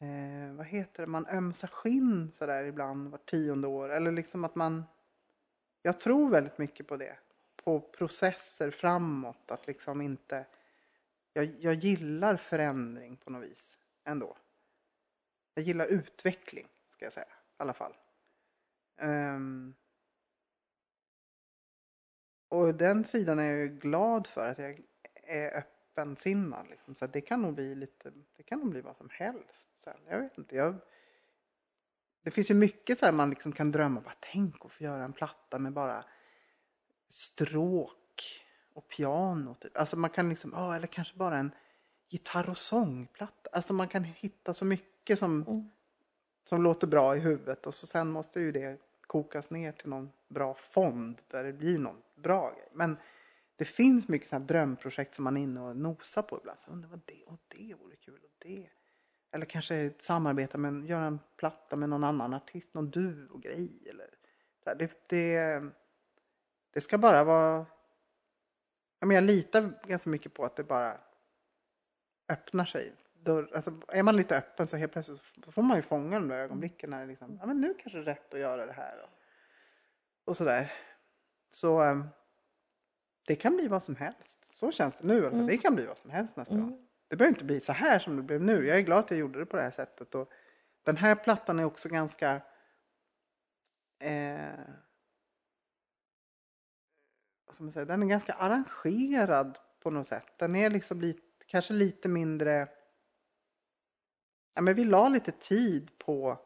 eh, 0.01 0.53
vad 0.57 0.67
heter 0.67 1.03
det, 1.03 1.07
man 1.07 1.27
ömsar 1.27 1.69
skinn 1.69 2.33
sådär 2.39 2.65
ibland 2.65 3.11
var 3.11 3.19
tionde 3.19 3.69
år. 3.69 3.89
Eller 3.93 4.13
liksom 4.13 4.45
att 4.45 4.55
man, 4.55 4.85
jag 5.83 6.01
tror 6.01 6.31
väldigt 6.31 6.59
mycket 6.59 6.87
på 6.87 6.97
det 6.97 7.19
på 7.69 7.81
processer 7.81 8.71
framåt. 8.71 9.51
Att 9.51 9.67
liksom 9.67 10.01
inte... 10.01 10.47
Jag, 11.33 11.55
jag 11.61 11.75
gillar 11.75 12.37
förändring 12.37 13.17
på 13.17 13.31
något 13.31 13.43
vis 13.43 13.79
ändå. 14.05 14.37
Jag 15.55 15.65
gillar 15.65 15.87
utveckling, 15.87 16.69
ska 16.91 17.05
jag 17.05 17.13
säga. 17.13 17.27
I 17.27 17.57
alla 17.57 17.73
fall. 17.73 17.97
Um, 19.01 19.75
och 22.49 22.75
den 22.75 23.05
sidan 23.05 23.39
är 23.39 23.53
jag 23.53 23.79
glad 23.81 24.27
för. 24.27 24.47
Att 24.47 24.59
jag 24.59 24.81
är 25.15 25.59
öppensinnad. 25.59 26.67
Liksom. 26.71 26.95
Så 26.95 27.07
det 27.07 27.21
kan 27.21 27.43
nog 27.43 27.55
bli 27.55 27.75
lite... 27.75 28.13
Det 28.37 28.43
kan 28.43 28.59
nog 28.59 28.71
bli 28.71 28.81
vad 28.81 28.97
som 28.97 29.09
helst 29.11 29.77
sen. 29.77 30.01
Jag 30.09 30.21
vet 30.21 30.39
inte. 30.39 30.57
Jag, 30.57 30.75
det 32.23 32.31
finns 32.31 32.51
ju 32.51 32.55
mycket 32.55 32.99
så 32.99 33.07
här 33.07 33.13
man 33.13 33.31
liksom 33.31 33.53
kan 33.53 33.73
drömma. 33.73 34.01
Bara, 34.01 34.15
tänk 34.21 34.65
att 34.65 34.73
få 34.73 34.85
göra 34.85 35.05
en 35.05 35.13
platta 35.13 35.59
med 35.59 35.73
bara 35.73 36.05
stråk 37.09 38.45
och 38.75 38.89
piano. 38.89 39.55
Typ. 39.55 39.77
Alltså 39.77 39.97
man 39.97 40.11
kan 40.11 40.29
liksom, 40.29 40.55
oh, 40.55 40.77
eller 40.77 40.87
kanske 40.87 41.17
bara 41.17 41.39
en 41.39 41.51
gitarr 42.09 42.51
och 42.51 42.57
sångplatta. 42.57 43.51
Alltså 43.53 43.73
man 43.73 43.89
kan 43.89 44.05
hitta 44.05 44.55
så 44.55 44.65
mycket 44.65 45.19
som, 45.19 45.43
mm. 45.43 45.71
som 46.45 46.63
låter 46.63 46.87
bra 46.87 47.17
i 47.17 47.19
huvudet 47.19 47.67
och 47.67 47.75
så 47.75 47.87
sen 47.87 48.11
måste 48.11 48.41
ju 48.41 48.53
det 48.53 48.81
kokas 49.07 49.51
ner 49.51 49.73
till 49.73 49.89
någon 49.89 50.11
bra 50.29 50.55
fond 50.55 51.21
där 51.29 51.45
det 51.45 51.53
blir 51.53 51.79
någon 51.79 52.03
bra 52.17 52.51
grej. 52.51 52.69
Men 52.73 52.97
det 53.57 53.65
finns 53.65 54.09
mycket 54.09 54.29
sådana 54.29 54.45
drömprojekt 54.45 55.15
som 55.15 55.25
man 55.25 55.37
är 55.37 55.41
inne 55.41 55.61
och 55.61 55.77
nosar 55.77 56.23
på 56.23 56.39
ibland. 56.39 56.59
Så 56.59 56.71
undrar 56.71 56.89
vad 56.89 57.01
det 57.05 57.25
och 57.27 57.39
det 57.49 57.75
vore 57.75 57.97
kul 57.97 58.21
och 58.25 58.37
det. 58.39 58.69
Eller 59.31 59.47
kanske 59.47 59.93
samarbeta 59.99 60.59
med, 60.59 60.87
göra 60.87 61.05
en 61.05 61.21
platta 61.37 61.77
med 61.77 61.89
någon 61.89 62.05
annan 62.05 62.35
artist, 62.35 62.75
någon 62.75 62.91
duo-grej. 62.91 63.71
Eller, 63.91 64.09
så 64.65 64.71
här, 64.71 64.77
det, 64.77 65.09
det, 65.09 65.63
det 66.71 66.81
ska 66.81 66.99
bara 66.99 67.25
vara... 67.25 67.67
Jag, 68.99 69.09
menar, 69.09 69.15
jag 69.15 69.25
litar 69.25 69.73
ganska 69.87 70.11
mycket 70.11 70.35
på 70.35 70.45
att 70.45 70.57
det 70.57 70.65
bara 70.65 71.01
öppnar 72.29 72.65
sig. 72.65 72.93
Dörr, 73.15 73.51
alltså, 73.55 73.81
är 73.89 74.03
man 74.03 74.17
lite 74.17 74.39
öppen 74.39 74.67
så 74.67 74.77
helt 74.77 74.93
plötsligt 74.93 75.23
så 75.45 75.53
får 75.53 75.63
man 75.63 75.77
ju 75.77 75.83
fånga 75.83 76.21
de 76.21 76.29
där 76.29 76.37
ögonblicken 76.37 76.91
när 76.91 77.01
det 77.01 77.07
liksom, 77.07 77.39
ja 77.41 77.47
men 77.47 77.61
nu 77.61 77.75
kanske 77.75 77.99
det 77.99 78.03
är 78.03 78.15
rätt 78.15 78.35
att 78.35 78.41
göra 78.41 78.67
det 78.67 78.73
här. 78.73 79.03
Och, 79.03 79.11
och 80.25 80.37
sådär. 80.37 80.73
Så, 81.51 81.81
ehm, 81.81 82.09
det 83.27 83.37
kan 83.37 83.57
bli 83.57 83.69
vad 83.69 83.83
som 83.83 83.97
helst. 83.97 84.39
Så 84.59 84.73
känns 84.73 84.97
det 84.99 85.07
nu. 85.07 85.27
Mm. 85.27 85.47
Det 85.47 85.57
kan 85.57 85.75
bli 85.75 85.87
vad 85.87 85.99
som 85.99 86.11
helst 86.11 86.37
nästa 86.37 86.55
mm. 86.55 86.67
gång. 86.67 86.89
Det 87.09 87.17
behöver 87.17 87.35
inte 87.35 87.45
bli 87.45 87.61
så 87.61 87.73
här 87.73 87.99
som 87.99 88.17
det 88.17 88.23
blev 88.23 88.43
nu. 88.43 88.67
Jag 88.67 88.79
är 88.79 88.83
glad 88.83 88.99
att 88.99 89.11
jag 89.11 89.21
gjorde 89.21 89.39
det 89.39 89.47
på 89.47 89.57
det 89.57 89.63
här 89.63 89.71
sättet. 89.71 90.15
Och 90.15 90.31
den 90.83 90.97
här 90.97 91.15
plattan 91.15 91.59
är 91.59 91.65
också 91.65 91.89
ganska 91.89 92.41
eh, 93.99 94.49
vad 97.59 97.73
säga, 97.73 97.85
den 97.85 98.03
är 98.03 98.07
ganska 98.07 98.33
arrangerad 98.33 99.59
på 99.81 99.91
något 99.91 100.07
sätt. 100.07 100.27
Den 100.37 100.57
är 100.57 100.71
liksom 100.71 101.01
lite, 101.01 101.21
kanske 101.47 101.73
lite 101.73 102.09
mindre 102.09 102.69
ja, 104.59 104.63
men 104.63 104.75
vi 104.75 104.85
la 104.85 105.09
lite 105.09 105.33
tid 105.33 105.99
på 105.99 106.39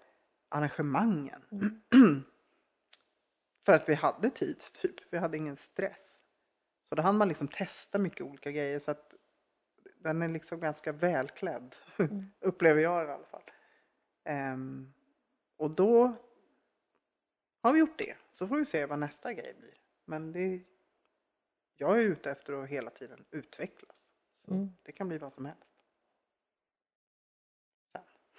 arrangemangen. 0.49 1.43
Mm. 1.53 1.83
För 3.65 3.73
att 3.73 3.89
vi 3.89 3.95
hade 3.95 4.31
tid, 4.31 4.61
typ. 4.73 4.95
Vi 5.11 5.19
hade 5.19 5.37
ingen 5.37 5.57
stress. 5.57 6.23
Så 6.83 6.95
då 6.95 7.03
hann 7.03 7.19
man 7.19 7.29
liksom 7.29 7.49
testa 7.49 7.99
mycket 7.99 8.21
olika 8.21 8.51
grejer. 8.51 8.79
Så 8.79 8.91
att 8.91 9.15
den 9.99 10.23
är 10.23 10.29
liksom 10.29 10.61
ganska 10.61 10.93
välklädd. 10.93 11.75
Mm. 11.97 12.27
Upplever 12.41 12.83
jag 12.83 13.07
i 13.07 13.11
alla 13.11 13.27
fall. 13.27 13.43
Um, 14.29 14.95
och 15.57 15.71
då 15.71 16.15
har 17.63 17.73
vi 17.73 17.79
gjort 17.79 17.99
det. 17.99 18.17
Så 18.33 18.49
får 18.49 18.57
vi 18.57 18.67
se 18.67 18.87
vad 18.87 18.99
nästa 18.99 19.33
grej 19.33 19.55
blir. 19.59 19.75
Men 20.05 20.33
det, 20.33 20.61
jag 21.77 21.99
är 21.99 22.03
ute 22.03 22.31
efter 22.31 22.53
att 22.53 22.69
hela 22.69 22.91
tiden 22.91 23.25
utvecklas. 23.31 23.97
Mm. 24.49 24.71
Det 24.83 24.93
kan 24.93 25.09
bli 25.09 25.19
vad 25.19 25.33
som 25.33 25.45
helst. 25.47 25.73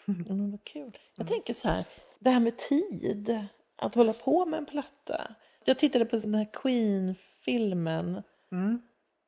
Mm, 0.07 0.51
vad 0.51 0.63
kul. 0.63 0.97
Jag 1.15 1.27
tänker 1.27 1.53
så 1.53 1.69
här, 1.69 1.86
det 2.19 2.29
här 2.29 2.39
med 2.39 2.57
tid. 2.57 3.47
Att 3.75 3.95
hålla 3.95 4.13
på 4.13 4.45
med 4.45 4.57
en 4.57 4.65
platta. 4.65 5.36
Jag 5.65 5.79
tittade 5.79 6.05
på 6.05 6.17
den 6.17 6.36
här 6.36 6.49
Queen-filmen. 6.53 8.23
Mm. 8.51 8.81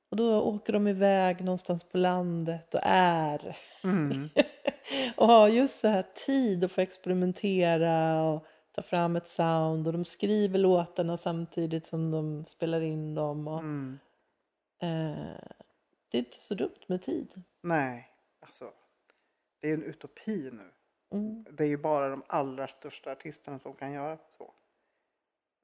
Och 0.10 0.18
då 0.18 0.42
åker 0.42 0.74
de 0.74 0.88
iväg 0.88 1.44
någonstans 1.44 1.84
på 1.84 1.98
landet 1.98 2.74
och 2.74 2.80
är. 2.84 3.58
Mm. 3.84 4.30
och 5.16 5.28
har 5.28 5.48
just 5.48 5.80
så 5.80 5.88
här 5.88 6.06
tid 6.26 6.64
att 6.64 6.72
få 6.72 6.82
experimentera 6.82 8.22
och 8.24 8.46
ta 8.76 8.82
fram 8.82 9.16
ett 9.16 9.28
sound. 9.28 9.88
Och 9.88 9.94
de 9.94 10.06
skriver 10.06 10.60
låtarna 10.60 11.18
samtidigt 11.18 11.88
som 11.88 12.12
de 12.12 12.46
spelar 12.46 12.82
in 12.82 13.16
dem. 13.16 13.48
Och, 13.48 13.60
mm. 13.60 14.00
eh, 14.80 15.40
det 16.10 16.18
är 16.18 16.20
inte 16.20 16.38
så 16.38 16.56
dumt 16.56 16.82
med 16.88 17.02
tid. 17.02 17.42
Nej, 17.62 18.12
alltså 18.40 18.72
det 19.60 19.70
är 19.70 19.74
en 19.74 19.84
utopi 19.84 20.50
nu. 20.52 20.72
Mm. 21.12 21.46
Det 21.52 21.64
är 21.64 21.68
ju 21.68 21.78
bara 21.78 22.10
de 22.10 22.24
allra 22.28 22.68
största 22.68 23.12
artisterna 23.12 23.60
som 23.60 23.74
kan 23.74 23.92
göra 23.92 24.18
så. 24.30 24.54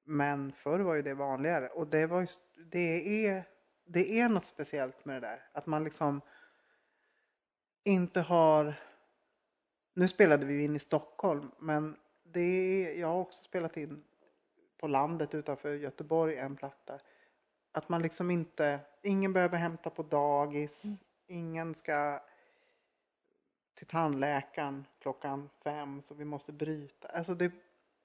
Men 0.04 0.52
förr 0.52 0.80
var 0.80 0.96
ju 0.96 1.02
det 1.02 1.14
vanligare 1.14 1.70
och 1.70 1.88
det, 1.88 2.08
var 2.08 2.22
ju, 2.22 2.28
det, 2.66 3.26
är, 3.28 3.44
det 3.86 4.20
är 4.20 4.30
något 4.30 4.46
speciellt 4.46 5.06
med 5.06 5.16
det 5.16 5.28
där. 5.28 5.50
Att 5.54 5.66
man 5.66 5.84
liksom 5.84 6.22
inte 7.84 8.22
har... 8.22 8.74
Nu 9.94 10.08
spelade 10.08 10.46
vi 10.46 10.64
in 10.64 10.76
i 10.76 10.80
Stockholm 10.80 11.52
men 11.60 11.98
det 12.34 12.42
är, 12.42 13.00
jag 13.00 13.08
har 13.08 13.20
också 13.20 13.44
spelat 13.44 13.78
in 13.78 14.04
på 14.78 14.88
landet 14.88 15.36
utanför 15.36 15.74
Göteborg 15.74 16.38
en 16.38 16.56
platta. 16.56 17.00
Att 17.72 17.90
man 17.90 18.02
liksom 18.02 18.32
inte, 18.32 18.80
ingen 19.02 19.34
behöver 19.34 19.58
hämta 19.58 19.90
på 19.90 20.04
dagis, 20.04 20.84
mm. 20.84 20.98
ingen 21.28 21.76
ska 21.76 22.22
till 23.74 23.88
tandläkaren 23.88 24.86
klockan 25.00 25.50
fem 25.64 26.02
så 26.02 26.14
vi 26.14 26.26
måste 26.26 26.52
bryta. 26.52 27.08
Alltså 27.08 27.36
det, 27.36 27.52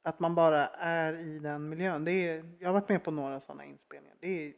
att 0.03 0.20
man 0.20 0.35
bara 0.35 0.66
är 0.68 1.12
i 1.12 1.39
den 1.39 1.68
miljön. 1.68 2.05
Det 2.05 2.12
är, 2.12 2.57
jag 2.59 2.68
har 2.68 2.72
varit 2.72 2.89
med 2.89 3.05
på 3.05 3.11
några 3.11 3.41
sådana 3.41 3.64
inspelningar. 3.64 4.16
Det 4.20 4.29
är 4.29 4.55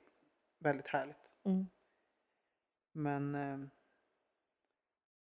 väldigt 0.58 0.88
härligt. 0.88 1.30
Mm. 1.44 1.66
Men 2.92 3.34
eh, 3.34 3.68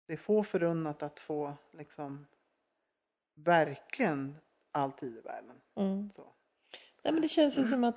det 0.06 0.12
är 0.12 0.16
få 0.16 0.44
förunnat 0.44 1.02
att 1.02 1.20
få 1.20 1.54
liksom 1.72 2.26
verkligen 3.34 4.36
all 4.72 4.92
tid 4.92 5.16
i 5.16 5.20
världen. 5.20 5.56
Mm. 5.76 6.10
Så. 6.10 6.22
Nej, 7.04 7.12
men 7.12 7.22
det 7.22 7.28
känns 7.28 7.58
ju 7.58 7.64
som 7.64 7.84
att 7.84 7.96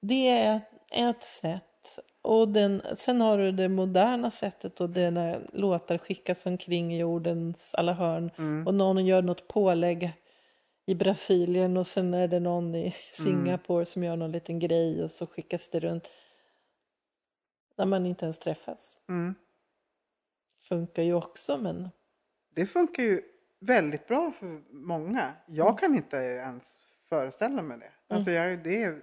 det 0.00 0.28
är 0.28 0.60
ett 0.90 1.22
sätt 1.22 1.64
och 2.22 2.48
den, 2.48 2.82
sen 2.96 3.20
har 3.20 3.38
du 3.38 3.52
det 3.52 3.68
moderna 3.68 4.30
sättet 4.30 4.80
och 4.80 4.90
det 4.90 5.10
när 5.10 5.50
låtar 5.52 5.98
skickas 5.98 6.46
omkring 6.46 6.96
jordens 6.96 7.74
alla 7.74 7.92
hörn 7.92 8.30
mm. 8.38 8.66
och 8.66 8.74
någon 8.74 9.06
gör 9.06 9.22
något 9.22 9.48
pålägg 9.48 10.12
i 10.86 10.94
Brasilien 10.94 11.76
och 11.76 11.86
sen 11.86 12.14
är 12.14 12.28
det 12.28 12.40
någon 12.40 12.74
i 12.74 12.94
Singapore 13.12 13.78
mm. 13.78 13.86
som 13.86 14.04
gör 14.04 14.16
någon 14.16 14.32
liten 14.32 14.58
grej 14.58 15.04
och 15.04 15.10
så 15.10 15.26
skickas 15.26 15.68
det 15.68 15.80
runt. 15.80 16.08
När 17.76 17.86
man 17.86 18.06
inte 18.06 18.24
ens 18.24 18.38
träffas. 18.38 18.96
Mm. 19.08 19.34
Funkar 20.68 21.02
ju 21.02 21.14
också 21.14 21.58
men... 21.58 21.88
Det 22.54 22.66
funkar 22.66 23.02
ju 23.02 23.22
väldigt 23.62 24.06
bra 24.06 24.32
för 24.32 24.62
många. 24.70 25.34
Jag 25.46 25.68
mm. 25.68 25.76
kan 25.76 25.94
inte 25.94 26.16
ens 26.16 26.78
föreställa 27.08 27.62
mig 27.62 27.78
det. 27.78 27.92
Alltså 28.14 28.30
mm. 28.30 28.50
jag, 28.50 28.62
det 28.62 28.82
är 28.82 29.02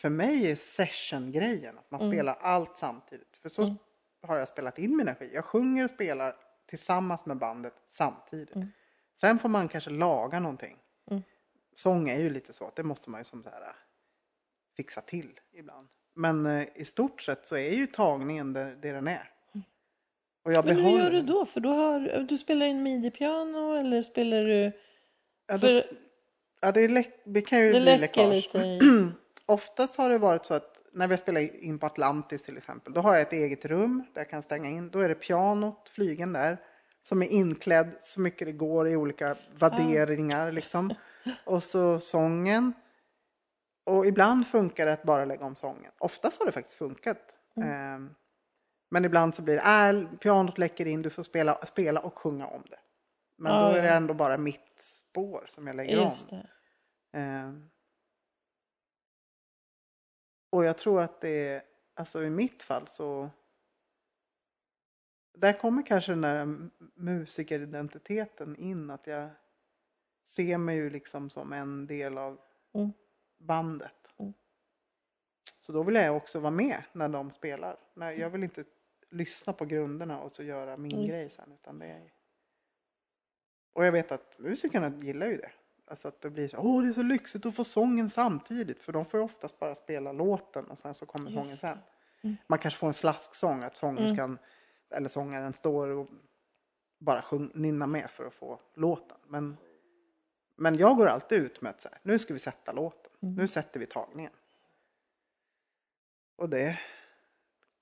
för 0.00 0.08
mig 0.08 0.50
är 0.50 0.56
session-grejen 0.56 1.78
att 1.78 1.90
man 1.90 2.00
mm. 2.00 2.12
spelar 2.12 2.34
allt 2.34 2.78
samtidigt. 2.78 3.36
För 3.36 3.48
så 3.48 3.74
har 4.22 4.36
jag 4.36 4.48
spelat 4.48 4.78
in 4.78 4.96
min 4.96 5.00
energi. 5.00 5.30
Jag 5.34 5.44
sjunger 5.44 5.84
och 5.84 5.90
spelar 5.90 6.36
tillsammans 6.66 7.26
med 7.26 7.36
bandet 7.36 7.74
samtidigt. 7.88 8.56
Sen 9.20 9.38
får 9.38 9.48
man 9.48 9.68
kanske 9.68 9.90
laga 9.90 10.40
någonting. 10.40 10.78
Mm. 11.10 11.22
Sång 11.76 12.08
är 12.08 12.18
ju 12.18 12.30
lite 12.30 12.52
så 12.52 12.66
att 12.66 12.76
det 12.76 12.82
måste 12.82 13.10
man 13.10 13.20
ju 13.20 13.24
som 13.24 13.42
så 13.42 13.50
här, 13.50 13.62
äh, 13.62 13.74
fixa 14.76 15.00
till 15.00 15.40
ibland. 15.52 15.88
Men 16.14 16.46
eh, 16.46 16.68
i 16.74 16.84
stort 16.84 17.22
sett 17.22 17.46
så 17.46 17.56
är 17.56 17.74
ju 17.74 17.86
tagningen 17.86 18.52
det, 18.52 18.76
det 18.76 18.92
den 18.92 19.08
är. 19.08 19.30
Och 20.44 20.52
jag 20.52 20.64
Men 20.64 20.76
hur 20.76 20.98
gör 20.98 21.10
du 21.10 21.22
då? 21.22 21.46
För 21.46 21.60
du, 21.60 21.68
har, 21.68 22.26
du 22.28 22.38
spelar 22.38 22.66
in 22.66 22.82
midi-piano 22.82 23.74
eller 23.74 24.02
spelar 24.02 24.42
du... 24.42 24.72
Ja, 25.46 25.58
det, 25.58 25.86
ja, 26.60 26.72
det, 26.72 27.06
det 27.24 27.42
kan 27.42 27.58
ju 27.60 27.72
det 27.72 27.80
bli 27.80 27.98
läckage. 27.98 28.32
lite 28.54 28.78
oftast 29.46 29.96
har 29.96 30.10
det 30.10 30.18
varit 30.18 30.46
så 30.46 30.54
att 30.54 30.76
när 30.92 31.08
vi 31.08 31.16
spelar 31.16 31.64
in 31.64 31.78
på 31.78 31.86
Atlantis 31.86 32.42
till 32.42 32.56
exempel, 32.56 32.92
då 32.92 33.00
har 33.00 33.12
jag 33.12 33.22
ett 33.22 33.32
eget 33.32 33.64
rum 33.64 34.04
där 34.14 34.20
jag 34.20 34.30
kan 34.30 34.42
stänga 34.42 34.68
in. 34.68 34.90
Då 34.90 35.00
är 35.00 35.08
det 35.08 35.14
pianot, 35.14 35.90
flygen 35.90 36.32
där, 36.32 36.58
som 37.02 37.22
är 37.22 37.26
inklädd 37.26 37.90
så 38.00 38.20
mycket 38.20 38.46
det 38.46 38.52
går 38.52 38.88
i 38.88 38.96
olika 38.96 39.36
vadderingar 39.58 40.46
ah. 40.46 40.50
liksom. 40.50 40.94
Och 41.44 41.62
så 41.62 42.00
sången. 42.00 42.72
Och 43.84 44.06
ibland 44.06 44.46
funkar 44.46 44.86
det 44.86 44.92
att 44.92 45.02
bara 45.02 45.24
lägga 45.24 45.44
om 45.44 45.56
sången. 45.56 45.92
Oftast 45.98 46.38
har 46.38 46.46
det 46.46 46.52
faktiskt 46.52 46.78
funkat. 46.78 47.38
Mm. 47.56 47.94
Um, 47.94 48.14
men 48.90 49.04
ibland 49.04 49.34
så 49.34 49.42
blir 49.42 49.56
det, 49.56 49.90
äh, 49.90 50.18
pianot 50.18 50.58
läcker 50.58 50.86
in, 50.86 51.02
du 51.02 51.10
får 51.10 51.22
spela, 51.22 51.66
spela 51.66 52.00
och 52.00 52.18
sjunga 52.18 52.46
om 52.46 52.62
det. 52.70 52.78
Men 53.36 53.52
ah, 53.52 53.70
då 53.70 53.76
är 53.76 53.82
det 53.82 53.90
ändå 53.90 54.14
bara 54.14 54.38
mitt 54.38 54.82
spår 55.10 55.46
som 55.48 55.66
jag 55.66 55.76
lägger 55.76 56.06
om. 56.06 56.12
Um, 57.12 57.70
och 60.50 60.64
jag 60.64 60.78
tror 60.78 61.00
att 61.00 61.20
det 61.20 61.62
alltså 61.94 62.22
i 62.22 62.30
mitt 62.30 62.62
fall 62.62 62.86
så 62.86 63.30
där 65.34 65.52
kommer 65.52 65.86
kanske 65.86 66.12
den 66.12 66.20
där 66.20 66.70
musikeridentiteten 66.94 68.56
in. 68.56 68.90
Att 68.90 69.06
jag 69.06 69.30
ser 70.22 70.58
mig 70.58 70.76
ju 70.76 70.90
liksom 70.90 71.30
som 71.30 71.52
en 71.52 71.86
del 71.86 72.18
av 72.18 72.40
mm. 72.74 72.92
bandet. 73.38 74.12
Mm. 74.18 74.32
Så 75.58 75.72
då 75.72 75.82
vill 75.82 75.94
jag 75.94 76.16
också 76.16 76.40
vara 76.40 76.50
med 76.50 76.82
när 76.92 77.08
de 77.08 77.30
spelar. 77.30 77.76
Jag 77.94 78.30
vill 78.30 78.44
inte 78.44 78.64
lyssna 79.10 79.52
på 79.52 79.64
grunderna 79.64 80.20
och 80.20 80.36
så 80.36 80.42
göra 80.42 80.76
min 80.76 80.92
mm. 80.92 81.06
grej 81.06 81.30
sen. 81.30 81.52
Utan 81.52 81.78
det 81.78 81.86
är... 81.86 82.12
Och 83.72 83.86
jag 83.86 83.92
vet 83.92 84.12
att 84.12 84.38
musikerna 84.38 84.92
gillar 85.02 85.26
ju 85.26 85.36
det. 85.36 85.50
Alltså 85.86 86.08
att 86.08 86.20
det 86.20 86.30
blir 86.30 86.48
så, 86.48 86.56
åh 86.56 86.82
det 86.82 86.88
är 86.88 86.92
så 86.92 87.02
lyxigt 87.02 87.46
att 87.46 87.56
få 87.56 87.64
sången 87.64 88.10
samtidigt. 88.10 88.82
För 88.82 88.92
de 88.92 89.04
får 89.04 89.20
ju 89.20 89.24
oftast 89.24 89.58
bara 89.58 89.74
spela 89.74 90.12
låten 90.12 90.64
och 90.64 90.78
sen 90.78 90.94
så 90.94 91.06
kommer 91.06 91.30
Just. 91.30 91.42
sången 91.42 91.56
sen. 91.56 91.78
Mm. 92.22 92.36
Man 92.46 92.58
kanske 92.58 92.80
får 92.80 92.86
en 92.86 92.94
slasksång, 92.94 93.62
att 93.62 93.76
sångerskan 93.76 94.30
mm. 94.30 94.38
eller 94.90 95.08
sångaren 95.08 95.52
står 95.52 95.88
och 95.88 96.08
bara 96.98 97.22
sjung, 97.22 97.50
nynnar 97.54 97.86
med 97.86 98.10
för 98.10 98.26
att 98.26 98.34
få 98.34 98.60
låten. 98.74 99.16
Men, 99.26 99.56
men 100.56 100.78
jag 100.78 100.96
går 100.96 101.06
alltid 101.06 101.38
ut 101.38 101.60
med 101.60 101.70
att 101.70 101.80
så 101.80 101.88
här, 101.88 101.98
nu 102.02 102.18
ska 102.18 102.32
vi 102.32 102.38
sätta 102.38 102.72
låten. 102.72 103.12
Mm. 103.22 103.34
Nu 103.34 103.48
sätter 103.48 103.80
vi 103.80 103.86
tagningen. 103.86 104.32
Och 106.36 106.48
det, 106.48 106.78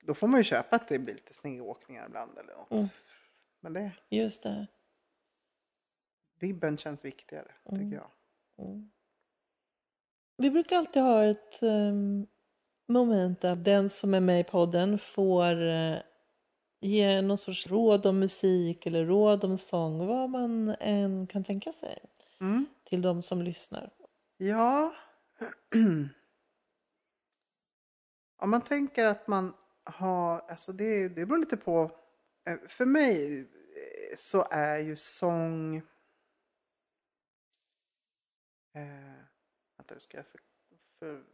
då 0.01 0.15
får 0.15 0.29
man 0.29 0.41
ju 0.41 0.45
köpa 0.45 0.77
att 0.77 0.89
det 0.89 0.99
blir 0.99 1.15
lite 1.15 1.35
snedåkningar 1.35 2.07
ibland 2.07 2.39
eller 2.39 2.55
något. 2.55 2.71
Mm. 2.71 2.87
Men 3.61 3.73
det... 3.73 3.93
Just 4.09 4.43
det 4.43 4.67
vibben 6.39 6.79
känns 6.79 7.05
viktigare, 7.05 7.53
mm. 7.65 7.81
tycker 7.81 7.97
jag. 7.97 8.11
Mm. 8.67 8.91
Vi 10.37 10.51
brukar 10.51 10.77
alltid 10.77 11.03
ha 11.03 11.25
ett 11.25 11.63
um, 11.63 12.27
moment 12.87 13.41
där 13.41 13.57
den 13.57 13.91
som 13.91 14.15
är 14.15 14.21
med 14.21 14.41
i 14.41 14.45
podden 14.45 14.99
får 14.99 15.63
uh, 15.63 15.97
ge 16.81 17.23
någon 17.23 17.39
sorts 17.39 17.67
råd 17.67 18.07
om 18.07 18.19
musik 18.19 18.87
eller 18.87 19.05
råd 19.05 19.45
om 19.45 19.59
sång, 19.59 20.07
vad 20.07 20.31
man 20.31 20.77
än 20.81 21.27
kan 21.27 21.45
tänka 21.45 21.73
sig. 21.73 21.99
Mm. 22.41 22.67
Till 22.85 23.03
de 23.03 23.23
som 23.23 23.43
lyssnar. 23.43 23.91
Ja. 24.37 24.95
Om 28.41 28.51
man 28.51 28.61
tänker 28.61 29.07
att 29.07 29.27
man 29.29 29.55
ha, 29.89 30.41
alltså 30.41 30.73
det, 30.73 31.09
det 31.09 31.27
beror 31.27 31.39
lite 31.39 31.57
på. 31.57 31.91
Eh, 32.45 32.59
för 32.69 32.87
mig 32.87 33.41
eh, 33.41 34.17
så 34.17 34.47
är 34.51 34.79
ju 34.79 34.97
sång... 34.97 35.77
Eh, 38.73 38.83
vänta, 39.77 39.95
hur 39.95 39.99
ska 39.99 40.17
jag 40.17 40.27
för, 40.27 40.41
för, 40.99 41.25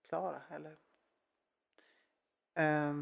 förklara? 0.00 0.42
Eller? 0.50 0.76
Eh, 2.54 2.94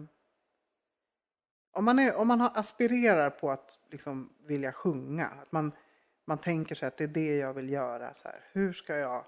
om, 1.70 1.85
man 1.85 1.99
är, 1.99 2.16
om 2.16 2.28
man 2.28 2.40
har 2.40 2.51
aspirerar 2.55 3.31
på 3.31 3.51
att 3.51 3.78
liksom 3.90 4.35
vilja 4.39 4.73
sjunga, 4.73 5.27
att 5.27 5.53
man, 5.53 5.73
man 6.24 6.39
tänker 6.39 6.74
sig 6.74 6.89
att 6.89 6.97
det 6.97 7.05
är 7.05 7.09
det 7.09 7.36
jag 7.36 7.55
vill 7.55 7.70
göra. 7.70 8.15
Så 8.15 8.28
här, 8.28 8.49
hur 8.53 8.73
ska 8.73 8.97
jag 8.97 9.24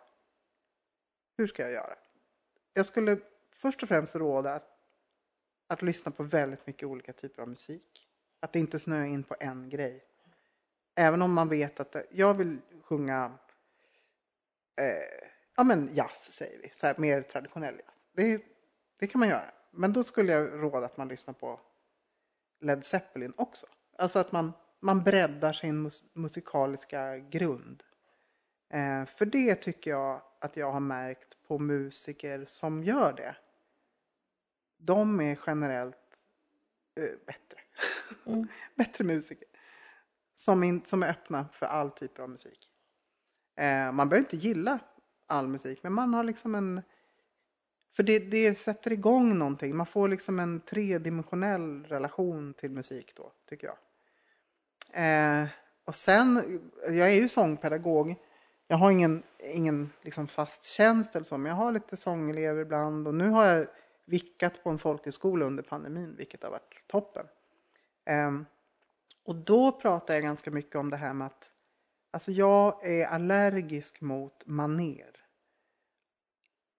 hur 1.36 1.46
ska 1.46 1.62
jag 1.62 1.72
göra? 1.72 1.96
Jag 2.74 2.86
skulle 2.86 3.18
först 3.52 3.82
och 3.82 3.88
främst 3.88 4.16
råda 4.16 4.54
att, 4.54 4.69
att 5.70 5.82
lyssna 5.82 6.10
på 6.12 6.22
väldigt 6.22 6.66
mycket 6.66 6.88
olika 6.88 7.12
typer 7.12 7.42
av 7.42 7.48
musik. 7.48 8.06
Att 8.40 8.56
inte 8.56 8.78
snöa 8.78 9.06
in 9.06 9.22
på 9.24 9.36
en 9.40 9.68
grej. 9.68 10.04
Även 10.94 11.22
om 11.22 11.32
man 11.32 11.48
vet 11.48 11.80
att 11.80 11.92
det- 11.92 12.06
jag 12.10 12.34
vill 12.34 12.58
sjunga 12.82 13.38
eh, 14.76 15.26
ja 15.56 15.64
men 15.64 15.90
jazz 15.94 16.32
säger 16.32 16.58
vi, 16.62 16.72
så 16.76 16.86
här, 16.86 16.94
mer 16.98 17.22
traditionell 17.22 17.74
jazz. 17.74 17.94
Det, 18.12 18.44
det 18.98 19.06
kan 19.06 19.18
man 19.18 19.28
göra. 19.28 19.50
Men 19.70 19.92
då 19.92 20.04
skulle 20.04 20.32
jag 20.32 20.62
råda 20.62 20.86
att 20.86 20.96
man 20.96 21.08
lyssnar 21.08 21.34
på 21.34 21.60
Led 22.60 22.84
Zeppelin 22.84 23.32
också. 23.36 23.66
Alltså 23.98 24.18
att 24.18 24.32
man, 24.32 24.52
man 24.80 25.02
breddar 25.04 25.52
sin 25.52 25.82
mus- 25.86 26.02
musikaliska 26.12 27.18
grund. 27.18 27.82
Eh, 28.70 29.04
för 29.04 29.26
det 29.26 29.54
tycker 29.54 29.90
jag 29.90 30.22
att 30.40 30.56
jag 30.56 30.72
har 30.72 30.80
märkt 30.80 31.42
på 31.48 31.58
musiker 31.58 32.44
som 32.44 32.84
gör 32.84 33.12
det. 33.12 33.36
De 34.80 35.20
är 35.20 35.38
generellt 35.46 35.96
eh, 36.96 37.26
bättre. 37.26 37.60
bättre 38.74 39.04
musiker. 39.04 39.48
Som, 40.34 40.64
in, 40.64 40.84
som 40.84 41.02
är 41.02 41.10
öppna 41.10 41.48
för 41.52 41.66
all 41.66 41.90
typ 41.90 42.18
av 42.18 42.30
musik. 42.30 42.70
Eh, 43.56 43.92
man 43.92 44.08
behöver 44.08 44.18
inte 44.18 44.36
gilla 44.36 44.78
all 45.26 45.48
musik 45.48 45.82
men 45.82 45.92
man 45.92 46.14
har 46.14 46.24
liksom 46.24 46.54
en... 46.54 46.82
För 47.96 48.02
det, 48.02 48.18
det 48.18 48.58
sätter 48.58 48.92
igång 48.92 49.38
någonting. 49.38 49.76
Man 49.76 49.86
får 49.86 50.08
liksom 50.08 50.40
en 50.40 50.60
tredimensionell 50.60 51.84
relation 51.84 52.54
till 52.54 52.70
musik 52.70 53.12
då, 53.16 53.32
tycker 53.48 53.66
jag. 53.66 53.76
Eh, 54.92 55.48
och 55.84 55.94
sen, 55.94 56.60
jag 56.82 57.12
är 57.12 57.20
ju 57.20 57.28
sångpedagog. 57.28 58.14
Jag 58.68 58.76
har 58.76 58.90
ingen, 58.90 59.22
ingen 59.38 59.92
liksom 60.02 60.26
fast 60.26 60.64
tjänst 60.64 61.16
eller 61.16 61.24
så, 61.24 61.38
men 61.38 61.50
jag 61.50 61.56
har 61.56 61.72
lite 61.72 61.96
sångelever 61.96 62.62
ibland. 62.62 63.06
Och 63.06 63.14
nu 63.14 63.28
har 63.28 63.44
jag 63.44 63.66
vickat 64.10 64.62
på 64.62 64.70
en 64.70 64.78
folkhögskola 64.78 65.44
under 65.44 65.62
pandemin, 65.62 66.16
vilket 66.16 66.42
har 66.42 66.50
varit 66.50 66.82
toppen. 66.86 67.26
Ehm, 68.04 68.46
och 69.24 69.34
då 69.34 69.72
pratar 69.72 70.14
jag 70.14 70.22
ganska 70.22 70.50
mycket 70.50 70.76
om 70.76 70.90
det 70.90 70.96
här 70.96 71.14
med 71.14 71.26
att 71.26 71.50
alltså 72.10 72.32
jag 72.32 72.86
är 72.86 73.06
allergisk 73.06 74.00
mot 74.00 74.46
maner. 74.46 75.24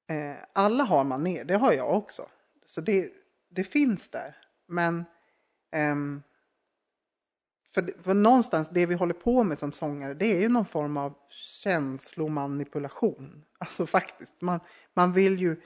Ehm, 0.08 0.38
alla 0.54 0.84
har 0.84 1.04
maner, 1.04 1.44
det 1.44 1.56
har 1.56 1.74
jag 1.74 1.98
också. 1.98 2.30
Så 2.66 2.82
det, 2.82 3.14
det 3.50 3.64
finns 3.64 4.10
där. 4.10 4.38
Men 4.66 5.06
ehm, 5.72 6.22
för, 7.74 8.02
för 8.04 8.14
någonstans, 8.14 8.70
det 8.70 8.86
vi 8.86 8.96
håller 8.96 9.14
på 9.14 9.44
med 9.44 9.60
som 9.60 9.72
sångare, 9.72 10.14
det 10.14 10.26
är 10.26 10.40
ju 10.40 10.50
någon 10.50 10.66
form 10.66 10.98
av 10.98 11.14
känslomanipulation. 11.30 13.46
Alltså 13.58 13.86
faktiskt, 13.86 14.42
man, 14.42 14.60
man 14.94 15.14
vill 15.14 15.40
ju 15.40 15.62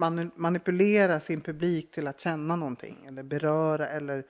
man, 0.00 0.30
manipulera 0.34 1.20
sin 1.20 1.40
publik 1.40 1.90
till 1.90 2.06
att 2.06 2.20
känna 2.20 2.56
någonting, 2.56 3.06
eller 3.06 3.22
beröra, 3.22 3.88
eller 3.88 4.24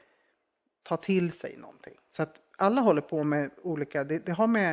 ta 0.82 0.96
till 0.96 1.32
sig 1.32 1.56
någonting. 1.56 1.94
Så 2.10 2.22
att 2.22 2.40
alla 2.58 2.80
håller 2.80 3.02
på 3.02 3.24
med 3.24 3.50
olika, 3.62 4.04
det, 4.04 4.26
det 4.26 4.32
har 4.32 4.46
med 4.46 4.72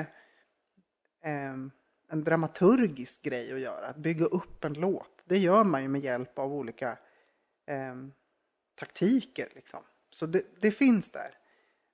eh, 1.24 1.56
en 2.10 2.24
dramaturgisk 2.24 3.22
grej 3.22 3.54
att 3.54 3.60
göra, 3.60 3.88
att 3.88 3.98
bygga 3.98 4.26
upp 4.26 4.64
en 4.64 4.74
låt. 4.74 5.24
Det 5.26 5.38
gör 5.38 5.64
man 5.64 5.82
ju 5.82 5.88
med 5.88 6.04
hjälp 6.04 6.40
av 6.40 6.54
olika 6.54 6.98
eh, 7.68 7.96
taktiker. 8.76 9.50
Liksom. 9.56 9.84
Så 10.10 10.26
det, 10.26 10.62
det 10.62 10.72
finns 10.72 11.12
där. 11.12 11.30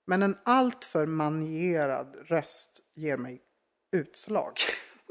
Men 0.06 0.24
en 0.24 0.38
alltför 0.44 1.06
manierad 1.06 2.16
röst 2.26 2.82
ger 2.94 3.18
mig 3.18 3.42
utslag. 3.92 4.54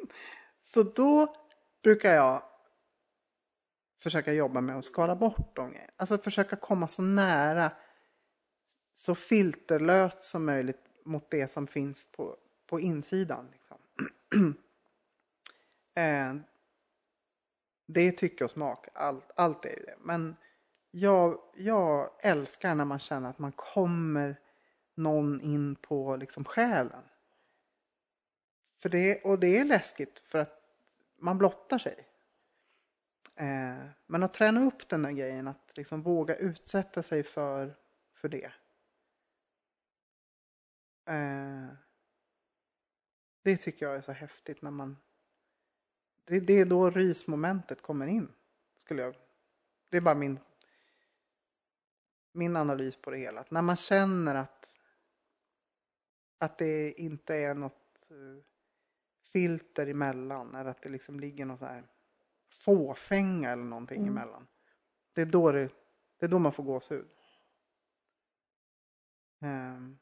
Så 0.63 0.83
då 0.83 1.35
brukar 1.83 2.15
jag 2.15 2.43
försöka 4.03 4.33
jobba 4.33 4.61
med 4.61 4.79
att 4.79 4.85
skala 4.85 5.17
bort 5.17 5.57
de 5.57 5.71
grejerna. 5.71 5.93
Alltså 5.97 6.19
försöka 6.19 6.57
komma 6.57 6.89
så 6.89 7.03
nära, 7.03 7.73
så 8.95 9.15
filterlöst 9.15 10.23
som 10.23 10.45
möjligt 10.45 10.81
mot 11.05 11.31
det 11.31 11.49
som 11.49 11.67
finns 11.67 12.07
på, 12.13 12.37
på 12.67 12.81
insidan. 12.81 13.49
Liksom. 13.53 13.79
eh, 15.95 16.35
det 17.87 18.01
är 18.01 18.13
tycke 18.13 18.45
och 18.45 18.51
smak, 18.51 18.89
allt, 18.93 19.31
allt 19.37 19.65
är 19.65 19.71
ju 19.71 19.85
det. 19.85 19.97
Men 20.01 20.37
jag, 20.91 21.39
jag 21.55 22.11
älskar 22.19 22.75
när 22.75 22.85
man 22.85 23.01
känner 23.01 23.31
att 23.31 23.39
man 23.39 23.53
kommer 23.53 24.41
någon 24.95 25.41
in 25.41 25.75
på 25.75 26.17
liksom 26.17 26.45
själen. 26.45 27.03
För 28.79 28.89
det, 28.89 29.23
och 29.23 29.39
det 29.39 29.59
är 29.59 29.65
läskigt 29.65 30.19
för 30.19 30.39
att 30.39 30.63
man 31.19 31.39
blottar 31.39 31.79
sig. 31.79 32.07
Eh, 33.43 33.87
men 34.07 34.23
att 34.23 34.35
träna 34.35 34.65
upp 34.65 34.89
den 34.89 35.03
där 35.03 35.11
grejen, 35.11 35.49
att 35.49 35.77
liksom 35.77 36.03
våga 36.03 36.37
utsätta 36.37 37.03
sig 37.03 37.23
för, 37.23 37.77
för 38.15 38.29
det. 38.29 38.53
Eh, 41.07 41.69
det 43.43 43.57
tycker 43.57 43.87
jag 43.87 43.97
är 43.97 44.01
så 44.01 44.13
häftigt 44.13 44.63
när 44.63 44.71
man... 44.71 44.97
Det, 46.25 46.41
det 46.41 46.53
är 46.53 46.67
då 46.67 46.91
rysmomentet 46.91 47.83
kommer 47.83 48.07
in. 48.07 48.33
Skulle 48.77 49.03
jag, 49.03 49.17
det 49.89 49.97
är 49.97 50.01
bara 50.01 50.15
min, 50.15 50.39
min 52.33 52.57
analys 52.57 52.97
på 52.97 53.11
det 53.11 53.19
hela. 53.19 53.41
Att 53.41 53.51
när 53.51 53.63
man 53.63 53.77
känner 53.77 54.35
att, 54.35 54.67
att 56.39 56.59
det 56.59 56.93
inte 56.93 57.37
är 57.37 57.55
något 57.55 58.11
eh, 58.11 58.45
filter 59.33 59.87
emellan. 59.87 60.55
Eller 60.55 60.71
att 60.71 60.83
det 60.83 60.89
liksom 60.89 61.21
ligger 61.21 61.45
något 61.45 61.59
så 61.59 61.67
här 61.67 61.89
fåfänga 62.53 63.51
eller 63.53 63.65
någonting 63.65 64.07
emellan. 64.07 64.47
Det 65.13 65.21
är 65.23 65.27
då, 65.27 65.53
det, 65.53 65.69
det 66.19 66.27
är 66.27 66.29
då 66.29 66.39
man 66.39 66.53
får 66.53 66.63
gåshud. 66.63 67.09
Um, 69.41 69.99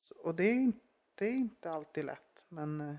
så, 0.00 0.14
och 0.18 0.34
det 0.34 0.44
är, 0.44 0.54
inte, 0.54 0.86
det 1.14 1.26
är 1.26 1.32
inte 1.34 1.70
alltid 1.70 2.04
lätt. 2.04 2.46
Men... 2.48 2.80
eh, 2.80 2.96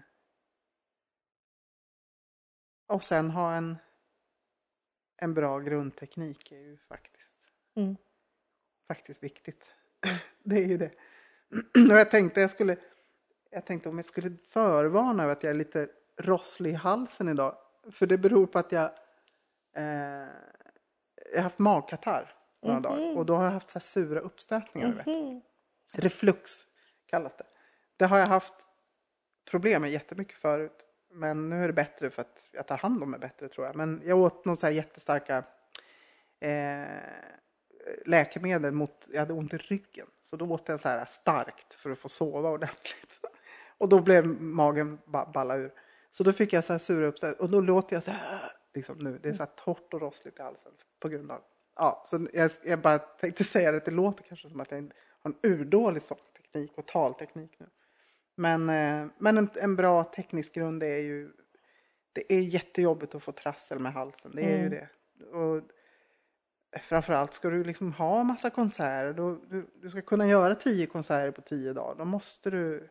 och 2.86 3.04
sen 3.04 3.32
ha 3.32 3.56
en, 3.56 3.78
en 5.18 5.34
bra 5.34 5.60
grundteknik 5.60 6.52
är 6.52 6.60
ju 6.60 6.78
faktiskt, 6.78 7.52
Mm. 7.76 7.96
faktiskt 8.88 9.24
viktigt. 9.24 9.76
Det 10.44 10.56
är 10.56 10.68
ju 10.68 10.78
det. 10.78 10.92
Och 11.92 11.98
jag 11.98 12.12
tänkte 12.12 12.42
jag 12.42 12.52
skulle, 12.52 12.78
jag 13.58 13.66
tänkte 13.66 13.90
om 13.90 13.98
jag 13.98 14.06
skulle 14.06 14.38
förvarna 14.50 15.24
över 15.24 15.34
att 15.34 15.44
jag 15.44 15.50
är 15.50 15.58
lite 15.58 15.90
rosslig 16.18 16.70
i 16.70 16.74
halsen 16.74 17.30
idag. 17.30 17.58
För 17.92 18.06
det 18.06 18.18
beror 18.18 18.46
på 18.48 18.60
att 18.60 18.72
jag, 18.72 18.92
eh, 19.76 19.84
jag 21.32 21.36
har 21.36 21.42
haft 21.42 21.60
magkatarr 21.60 22.36
några 22.62 22.80
dagar. 22.80 23.18
Och 23.18 23.26
då 23.26 23.36
har 23.36 23.44
jag 23.44 23.52
haft 23.52 23.70
så 23.70 23.80
här 23.80 23.84
sura 23.84 24.20
uppstötningar. 24.20 24.88
vet. 24.94 25.44
Reflux 26.04 26.52
kallas 27.06 27.38
det. 27.38 27.44
Det 27.98 28.06
har 28.06 28.20
jag 28.20 28.28
haft 28.28 28.54
problem 29.52 29.82
med 29.82 29.92
jättemycket 29.92 30.38
förut. 30.38 30.86
Men 31.12 31.50
nu 31.50 31.64
är 31.64 31.68
det 31.68 31.74
bättre 31.74 32.10
för 32.10 32.22
att 32.22 32.50
jag 32.52 32.68
tar 32.68 32.78
hand 32.78 33.04
om 33.04 33.12
mig 33.12 33.20
bättre 33.20 33.50
tror 33.50 33.68
jag. 33.68 33.76
Men 33.76 34.02
jag 34.06 34.18
åt 34.18 34.46
några 34.46 34.56
så 34.56 34.66
här 34.66 34.74
jättestarka 34.74 35.44
eh, 36.40 36.86
läkemedel 38.06 38.72
mot, 38.72 39.08
jag 39.12 39.20
hade 39.20 39.34
ont 39.34 39.54
i 39.54 39.58
ryggen. 39.58 40.08
Så 40.22 40.36
då 40.36 40.46
åt 40.46 40.70
jag 40.70 40.80
så 40.80 40.88
här 40.88 41.06
starkt 41.06 41.74
för 41.74 41.92
att 41.92 42.00
få 42.00 42.10
sova 42.10 42.50
ordentligt. 42.50 43.27
Och 43.78 43.90
då 43.90 44.02
blev 44.02 44.28
magen 44.42 45.00
ba- 45.06 45.32
balla 45.32 45.58
ur. 45.58 45.72
Så 46.12 46.24
då 46.24 46.34
fick 46.34 46.54
jag 46.54 46.64
så 46.64 46.74
här 46.74 46.80
sura 46.80 47.08
uppstöt 47.08 47.40
och 47.40 47.50
då 47.50 47.62
låter 47.62 47.96
jag 47.96 48.04
så 48.04 48.12
här 48.12 48.52
liksom 48.74 48.98
nu. 48.98 49.20
Det 49.24 49.30
är 49.30 49.34
så 49.34 49.44
här 49.44 49.52
torrt 49.56 49.94
och 49.94 50.02
rossligt 50.02 50.40
i 50.40 50.42
halsen 50.42 50.72
på 51.00 51.10
grund 51.10 51.32
av. 51.32 51.42
Ja, 51.76 52.04
så 52.06 52.28
jag, 52.34 52.52
jag 52.64 52.82
bara 52.82 53.00
tänkte 53.00 53.44
säga 53.44 53.72
det, 53.72 53.86
det 53.86 53.92
låter 53.92 54.24
kanske 54.24 54.50
som 54.50 54.60
att 54.60 54.72
jag 54.72 54.78
har 54.78 55.32
en 55.32 55.36
urdålig 55.44 56.04
sångteknik 56.04 56.78
och 56.78 56.86
talteknik 56.88 57.60
nu. 57.60 57.68
Men, 58.36 58.70
eh, 58.70 59.08
men 59.18 59.38
en, 59.38 59.50
en 59.56 59.76
bra 59.76 60.04
teknisk 60.04 60.54
grund 60.54 60.84
är 60.84 60.98
ju 60.98 61.32
det 62.14 62.34
är 62.34 62.42
jättejobbigt 62.42 63.16
att 63.16 63.24
få 63.24 63.32
trassel 63.32 63.80
med 63.80 63.94
halsen. 63.94 64.32
Det 64.36 64.42
är 64.42 64.64
ju 64.64 64.70
det. 64.70 64.90
Och 65.38 65.64
framförallt 66.82 67.34
ska 67.34 67.50
du 67.50 67.64
liksom 67.64 67.94
ha 67.94 68.24
massa 68.24 68.50
konserter. 68.50 69.14
Då, 69.14 69.36
du, 69.50 69.68
du 69.82 69.90
ska 69.90 70.02
kunna 70.02 70.28
göra 70.28 70.56
tio 70.56 70.86
konserter 70.86 71.32
på 71.32 71.42
tio 71.42 71.74
dagar. 71.74 71.96
Då 71.96 72.06
måste 72.06 72.50
du 72.50 72.90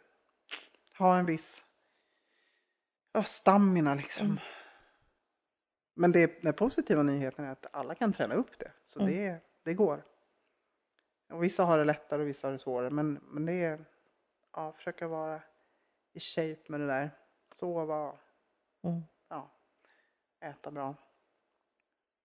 ha 0.98 1.18
en 1.18 1.26
viss 1.26 1.64
ja, 3.12 3.22
stamina 3.22 3.94
liksom. 3.94 4.40
Men 5.94 6.12
det, 6.12 6.42
den 6.42 6.54
positiva 6.54 7.02
nyheten 7.02 7.44
är 7.44 7.52
att 7.52 7.66
alla 7.72 7.94
kan 7.94 8.12
träna 8.12 8.34
upp 8.34 8.58
det. 8.58 8.72
Så 8.86 9.00
Mm. 9.00 9.12
det, 9.12 9.40
det 9.62 9.74
går. 9.74 10.04
Och 11.32 11.42
vissa 11.42 11.64
har 11.64 11.78
det 11.78 11.84
lättare 11.84 12.22
och 12.22 12.28
vissa 12.28 12.46
har 12.46 12.52
det 12.52 12.58
svårare. 12.58 12.90
Men, 12.90 13.12
men 13.22 13.46
det 13.46 13.52
är, 13.52 13.84
ja, 14.52 14.72
försöka 14.72 15.08
vara 15.08 15.42
i 16.12 16.20
shape 16.20 16.62
med 16.68 16.80
det 16.80 16.86
där. 16.86 17.10
Sova, 17.52 18.18
Mm. 18.82 19.02
ja, 19.28 19.50
äta 20.40 20.70
bra. 20.70 20.94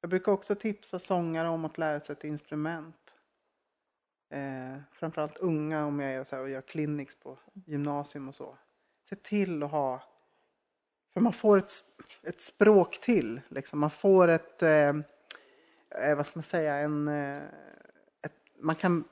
Jag 0.02 0.10
brukar 0.10 0.32
också 0.32 0.56
tipsa 0.56 1.00
sångare 1.00 1.48
om 1.48 1.66
att 1.66 1.78
lära 1.78 2.00
sig 2.00 2.14
ett 2.14 2.24
instrument. 2.24 3.01
Eh, 4.32 4.78
framförallt 4.92 5.38
unga 5.38 5.86
om 5.86 6.00
jag 6.00 6.14
är 6.14 6.24
så 6.24 6.36
här 6.36 6.44
och 6.44 6.50
gör 6.50 6.62
clinics 6.62 7.16
på 7.16 7.38
gymnasium 7.66 8.30
och 8.30 8.36
så. 8.36 8.58
Se 9.10 9.16
till 9.16 9.64
att 9.64 9.72
ha, 9.72 10.04
för 11.14 11.22
man 11.22 11.34
får 11.34 11.58
ett, 11.58 11.72
ett 12.24 12.42
språk 12.42 13.00
till. 13.02 13.42
Liksom. 13.48 13.80
Man 13.80 13.90
får 13.90 14.28
ett, 14.28 14.64
eh, 14.64 14.90
eh, 15.90 16.16
vad 16.16 16.26
ska 16.26 16.40
man 16.40 16.44
säga, 16.44 16.76
en, 16.76 17.08
eh, 17.08 17.44
ett, 18.22 18.34
man 18.60 18.76
kan 18.76 19.04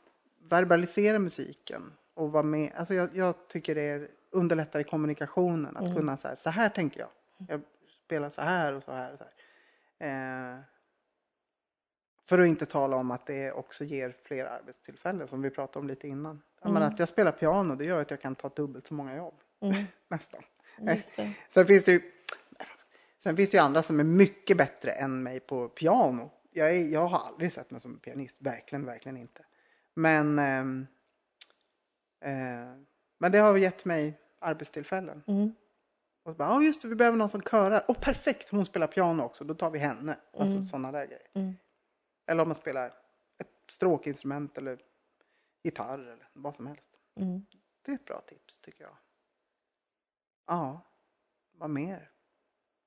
verbalisera 0.50 1.20
musiken. 1.20 1.94
Och 2.14 2.32
vara 2.32 2.44
med. 2.44 2.72
Alltså 2.76 2.94
jag, 2.94 3.16
jag 3.16 3.48
tycker 3.48 3.76
det 3.76 4.12
underlättar 4.32 4.80
i 4.80 4.84
kommunikationen 4.84 5.78
att 5.78 5.96
kunna 5.96 6.18
så 6.18 6.28
här, 6.28 6.36
så 6.36 6.50
här 6.50 6.70
tänker 6.70 7.00
jag. 7.00 7.10
Jag 7.48 7.62
spelar 8.06 8.30
så 8.30 8.42
här 8.42 8.74
och 8.74 8.84
så 8.84 8.92
här. 8.92 9.14
Och 9.14 9.20
så 9.20 9.26
här. 10.00 10.54
Eh, 10.56 10.60
för 12.30 12.40
att 12.40 12.48
inte 12.48 12.66
tala 12.66 12.96
om 12.96 13.12
att 13.12 13.26
det 13.26 13.52
också 13.52 13.84
ger 13.84 14.16
fler 14.24 14.46
arbetstillfällen 14.46 15.28
som 15.28 15.42
vi 15.42 15.50
pratade 15.50 15.80
om 15.80 15.88
lite 15.88 16.08
innan. 16.08 16.42
Jag 16.62 16.72
menar, 16.72 16.88
att 16.88 17.00
jag 17.00 17.10
spelar 17.10 17.32
piano 17.32 17.76
det 17.76 17.86
gör 17.86 18.02
att 18.02 18.12
jag 18.12 18.22
kan 18.22 18.36
ta 18.36 18.50
dubbelt 18.50 18.88
så 18.88 18.94
många 18.94 19.16
jobb. 19.16 19.34
Mm. 19.62 19.84
Nästan. 20.08 20.44
Sen 21.50 21.66
finns 21.66 21.86
det 21.86 21.92
ju 21.92 22.02
Sen 23.24 23.38
finns 23.38 23.50
det 23.50 23.58
ju 23.58 23.64
andra 23.64 23.84
som 23.84 24.00
är 24.00 24.04
mycket 24.04 24.58
bättre 24.58 24.92
än 24.92 25.24
mig 25.24 25.40
på 25.40 25.70
piano. 25.70 26.32
Jag, 26.52 26.76
är, 26.76 26.88
jag 26.88 27.08
har 27.08 27.20
aldrig 27.20 27.52
sett 27.52 27.72
mig 27.72 27.82
som 27.82 28.00
pianist, 28.00 28.38
verkligen, 28.40 28.86
verkligen 28.86 29.18
inte. 29.18 29.46
Men, 29.94 30.40
ehm, 30.40 30.88
eh, 32.22 32.32
men 33.18 33.32
det 33.32 33.38
har 33.38 33.58
gett 33.58 33.86
mig 33.86 34.20
arbetstillfällen. 34.40 35.24
Mm. 35.28 35.56
Och 36.24 36.32
så 36.32 36.38
bara, 36.38 36.50
ja 36.50 36.62
just 36.62 36.82
det, 36.82 36.88
vi 36.88 36.96
behöver 36.96 37.18
någon 37.18 37.30
som 37.30 37.42
körar. 37.42 37.86
Åh 37.88 37.96
perfekt, 38.00 38.50
hon 38.50 38.66
spelar 38.66 38.88
piano 38.88 39.24
också, 39.24 39.44
då 39.44 39.54
tar 39.54 39.72
vi 39.72 39.80
henne. 39.80 40.18
Alltså 40.38 40.62
sådana 40.62 40.92
där 40.92 41.06
grejer. 41.06 41.28
Mm. 41.34 41.56
Eller 42.30 42.42
om 42.42 42.48
man 42.48 42.56
spelar 42.56 42.94
ett 43.38 43.52
stråkinstrument 43.68 44.58
eller 44.58 44.82
gitarr 45.64 46.00
eller 46.00 46.30
vad 46.34 46.56
som 46.56 46.68
helst. 46.68 46.90
Mm. 47.16 47.46
Det 47.82 47.92
är 47.92 47.96
ett 47.96 48.06
bra 48.06 48.22
tips 48.22 48.62
tycker 48.62 48.84
jag. 48.84 48.98
Ja, 50.48 50.82
vad 51.52 51.70
mer? 51.70 52.12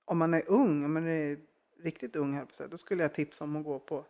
Om 0.05 0.19
man 0.19 0.35
är 0.35 0.49
ung, 0.49 0.85
om 0.85 0.93
man 0.93 1.09
är 1.09 1.41
riktigt 1.77 2.17
ung 2.17 2.35
här 2.35 2.45
på 2.45 2.55
sig, 2.55 2.69
då 2.69 2.79
skulle 2.79 3.03
jag 3.03 3.15
tipsa 3.15 3.45
om 3.45 3.57
att 3.57 3.65
gå 3.65 3.79
på, 3.79 4.05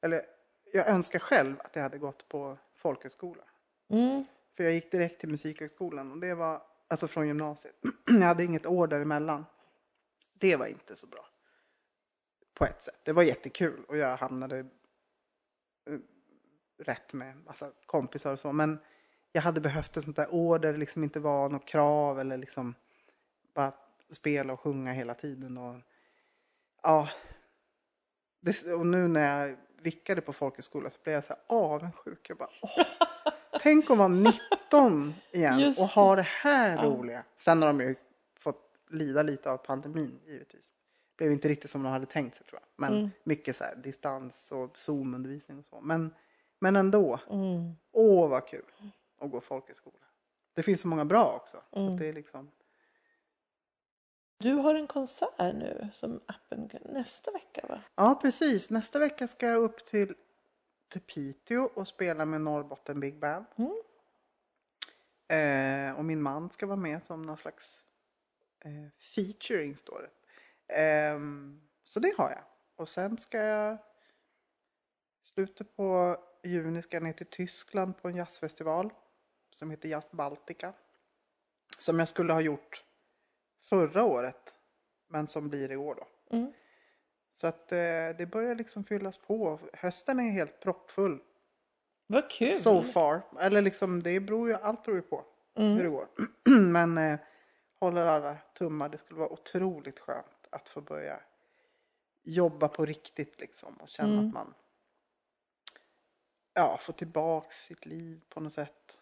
eller 0.00 0.26
jag 0.72 0.88
önskar 0.88 1.18
själv 1.18 1.60
att 1.60 1.76
jag 1.76 1.82
hade 1.82 1.98
gått 1.98 2.28
på 2.28 2.58
folkhögskola. 2.74 3.44
Mm. 3.88 4.24
För 4.56 4.64
jag 4.64 4.72
gick 4.72 4.90
direkt 4.90 5.20
till 5.20 5.28
musikhögskolan 5.28 6.12
och 6.12 6.18
det 6.18 6.34
var, 6.34 6.62
alltså 6.88 7.08
från 7.08 7.26
gymnasiet. 7.26 7.76
jag 8.06 8.20
hade 8.20 8.44
inget 8.44 8.66
år 8.66 8.86
däremellan. 8.86 9.44
Det 10.32 10.56
var 10.56 10.66
inte 10.66 10.96
så 10.96 11.06
bra. 11.06 11.26
På 12.54 12.64
ett 12.64 12.82
sätt. 12.82 13.00
Det 13.02 13.12
var 13.12 13.22
jättekul 13.22 13.84
och 13.88 13.96
jag 13.96 14.16
hamnade 14.16 14.58
eh, 14.58 15.98
rätt 16.78 17.12
med 17.12 17.36
massa 17.36 17.70
kompisar 17.86 18.32
och 18.32 18.38
så. 18.40 18.52
Men 18.52 18.78
jag 19.32 19.42
hade 19.42 19.60
behövt 19.60 19.96
ett 19.96 20.04
sånt 20.04 20.16
där 20.16 20.34
år 20.34 20.58
där 20.58 20.72
det 20.72 20.78
liksom 20.78 21.04
inte 21.04 21.20
var 21.20 21.48
något 21.48 21.66
krav 21.66 22.20
eller 22.20 22.36
liksom 22.36 22.74
bara 23.54 23.72
spela 24.10 24.52
och 24.52 24.60
sjunga 24.60 24.92
hela 24.92 25.14
tiden. 25.14 25.58
Och, 25.58 25.80
ja. 26.82 27.08
Det, 28.40 28.72
och 28.72 28.86
nu 28.86 29.08
när 29.08 29.48
jag 29.48 29.56
vickade 29.82 30.20
på 30.20 30.32
folkhögskola 30.32 30.90
så 30.90 31.00
blev 31.02 31.14
jag 31.14 31.24
så 31.24 31.32
här 31.32 31.42
avundsjuk. 31.46 32.30
Jag 32.30 32.38
bara, 32.38 32.50
åh, 32.62 32.84
tänk 33.60 33.90
att 33.90 33.98
vara 33.98 34.08
19 34.08 35.14
igen 35.32 35.58
Just 35.60 35.80
och 35.80 35.86
ha 35.86 36.16
det 36.16 36.22
här 36.22 36.76
Ja. 36.76 36.84
roliga. 36.84 37.24
Sen 37.36 37.62
har 37.62 37.68
de 37.68 37.80
ju 37.80 37.94
fått 38.38 38.80
lida 38.90 39.22
lite 39.22 39.50
av 39.50 39.56
pandemin 39.56 40.20
givetvis. 40.26 40.72
Blev 41.16 41.32
inte 41.32 41.48
riktigt 41.48 41.70
som 41.70 41.82
de 41.82 41.92
hade 41.92 42.06
tänkt 42.06 42.36
sig 42.36 42.46
tror 42.46 42.60
jag. 42.60 42.68
Men 42.76 42.98
Mm. 42.98 43.10
mycket 43.24 43.56
så 43.56 43.64
här 43.64 43.76
distans 43.76 44.52
och 44.52 44.78
Zoom-undervisning 44.78 45.58
och 45.58 45.64
så. 45.66 45.80
Men, 45.80 46.14
men 46.58 46.76
ändå. 46.76 47.20
Mm. 47.30 47.72
Åh 47.92 48.28
vad 48.28 48.46
kul 48.48 48.64
att 49.18 49.30
gå 49.30 49.40
folkhögskola. 49.40 49.96
Det 50.54 50.62
finns 50.62 50.80
så 50.80 50.88
många 50.88 51.04
bra 51.04 51.32
också. 51.36 51.62
Så 51.72 51.78
Mm. 51.80 51.92
att 51.92 51.98
det 52.00 52.06
är 52.06 52.12
liksom... 52.12 52.50
Du 54.38 54.52
har 54.52 54.74
en 54.74 54.86
konsert 54.86 55.38
nu 55.38 55.88
som 55.92 56.20
appen 56.26 56.70
nästa 56.84 57.30
vecka 57.30 57.66
va? 57.68 57.80
Ja 57.94 58.18
precis. 58.22 58.70
Nästa 58.70 58.98
vecka 58.98 59.26
ska 59.28 59.46
jag 59.46 59.62
upp 59.62 59.86
till, 59.86 60.14
till 60.88 61.00
Piteå 61.00 61.62
och 61.74 61.88
spela 61.88 62.24
med 62.24 62.40
Norrbotten 62.40 63.00
Big 63.00 63.18
Band. 63.18 63.44
Mm. 63.56 63.80
Eh, 65.28 65.98
och 65.98 66.04
min 66.04 66.22
man 66.22 66.50
ska 66.50 66.66
vara 66.66 66.76
med 66.76 67.04
som 67.04 67.22
någon 67.22 67.36
slags 67.36 67.84
eh, 68.60 68.70
featuring 69.14 69.76
står 69.76 70.02
det. 70.02 70.10
Ehm, 70.68 71.60
så 71.84 72.00
det 72.00 72.14
har 72.18 72.30
jag. 72.30 72.42
Och 72.76 72.88
sen 72.88 73.18
ska 73.18 73.38
jag 73.38 73.78
slutet 75.22 75.76
på 75.76 76.16
juni 76.42 76.82
ska 76.82 76.96
jag 76.96 77.02
ner 77.02 77.12
till 77.12 77.26
Tyskland 77.26 78.02
på 78.02 78.08
en 78.08 78.16
jazzfestival 78.16 78.92
som 79.50 79.70
heter 79.70 79.88
Jazz 79.88 80.10
Baltica. 80.10 80.72
Som 81.78 81.98
jag 81.98 82.08
skulle 82.08 82.32
ha 82.32 82.40
gjort 82.40 82.84
förra 83.62 84.04
året 84.04 84.54
men 85.08 85.26
som 85.28 85.48
blir 85.48 85.72
i 85.72 85.76
år 85.76 85.94
då. 85.94 86.36
Mm. 86.36 86.52
Så 87.34 87.46
att 87.46 87.72
eh, 87.72 87.78
det 88.18 88.28
börjar 88.30 88.54
liksom 88.54 88.84
fyllas 88.84 89.18
på. 89.18 89.60
Hösten 89.72 90.20
är 90.20 90.30
helt 90.30 90.60
proppfull. 90.60 91.20
Vad 92.06 92.30
kul! 92.30 92.48
So 92.48 92.82
far. 92.82 93.22
Eller 93.40 93.62
liksom 93.62 94.02
det 94.02 94.20
beror 94.20 94.48
ju, 94.48 94.54
allt 94.54 94.82
beror 94.84 94.96
ju 94.96 95.02
på 95.02 95.24
Mm. 95.56 95.76
hur 95.76 95.84
det 95.84 95.90
går. 95.90 96.08
Men 96.60 96.98
eh, 96.98 97.18
håller 97.74 98.06
alla 98.06 98.36
tummar. 98.58 98.88
Det 98.88 98.98
skulle 98.98 99.20
vara 99.20 99.32
otroligt 99.32 99.98
skönt 99.98 100.26
att 100.54 100.68
få 100.68 100.80
börja 100.80 101.20
jobba 102.22 102.68
på 102.68 102.86
riktigt 102.86 103.40
liksom. 103.40 103.76
Och 103.76 103.88
känna 103.88 104.12
Mm. 104.12 104.26
att 104.26 104.34
man 104.34 104.54
ja, 106.54 106.78
får 106.80 106.92
tillbaks 106.92 107.64
sitt 107.64 107.86
liv 107.86 108.20
på 108.28 108.40
något 108.40 108.52
sätt. 108.52 108.98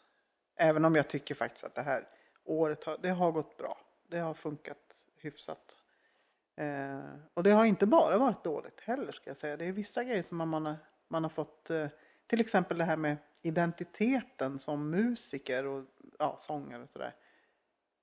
Även 0.56 0.84
om 0.84 0.94
jag 0.94 1.08
tycker 1.08 1.34
faktiskt 1.34 1.64
att 1.64 1.74
det 1.74 1.82
här 1.82 2.08
året 2.44 2.84
har, 2.84 2.98
det 2.98 3.10
har 3.10 3.32
gått 3.32 3.56
bra. 3.56 3.80
Det 4.08 4.18
har 4.18 4.34
funkat 4.34 5.04
hyfsat. 5.16 5.76
Eh, 6.56 7.00
och 7.34 7.42
det 7.42 7.50
har 7.50 7.64
inte 7.64 7.86
bara 7.86 8.18
varit 8.18 8.44
dåligt 8.44 8.80
heller 8.80 9.12
ska 9.12 9.30
jag 9.30 9.36
säga. 9.36 9.56
Det 9.56 9.64
är 9.64 9.72
vissa 9.72 10.04
grejer 10.04 10.22
som 10.22 10.38
man 10.38 10.66
har, 10.66 10.76
man 11.08 11.22
har 11.22 11.30
fått, 11.30 11.70
eh, 11.70 11.88
till 12.26 12.40
exempel 12.40 12.78
det 12.78 12.84
här 12.84 12.96
med 12.96 13.16
identiteten 13.42 14.58
som 14.58 14.90
musiker 14.90 15.66
och 15.66 15.84
ja, 16.18 16.36
sångare 16.38 16.82
och 16.82 16.88
sådär. 16.88 17.14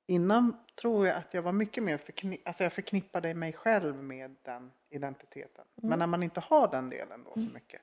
Innan 0.09 0.57
tror 0.75 1.07
jag 1.07 1.17
att 1.17 1.33
jag 1.33 1.41
var 1.41 1.51
mycket 1.51 1.83
mer 1.83 1.97
förknippad, 1.97 2.47
alltså 2.47 2.63
jag 2.63 2.73
förknippade 2.73 3.33
mig 3.33 3.53
själv 3.53 4.03
med 4.03 4.35
den 4.43 4.71
identiteten. 4.89 5.65
Men 5.75 5.99
när 5.99 6.07
man 6.07 6.23
inte 6.23 6.39
har 6.39 6.67
den 6.67 6.89
delen 6.89 7.23
då 7.23 7.33
så 7.33 7.49
mycket, 7.53 7.81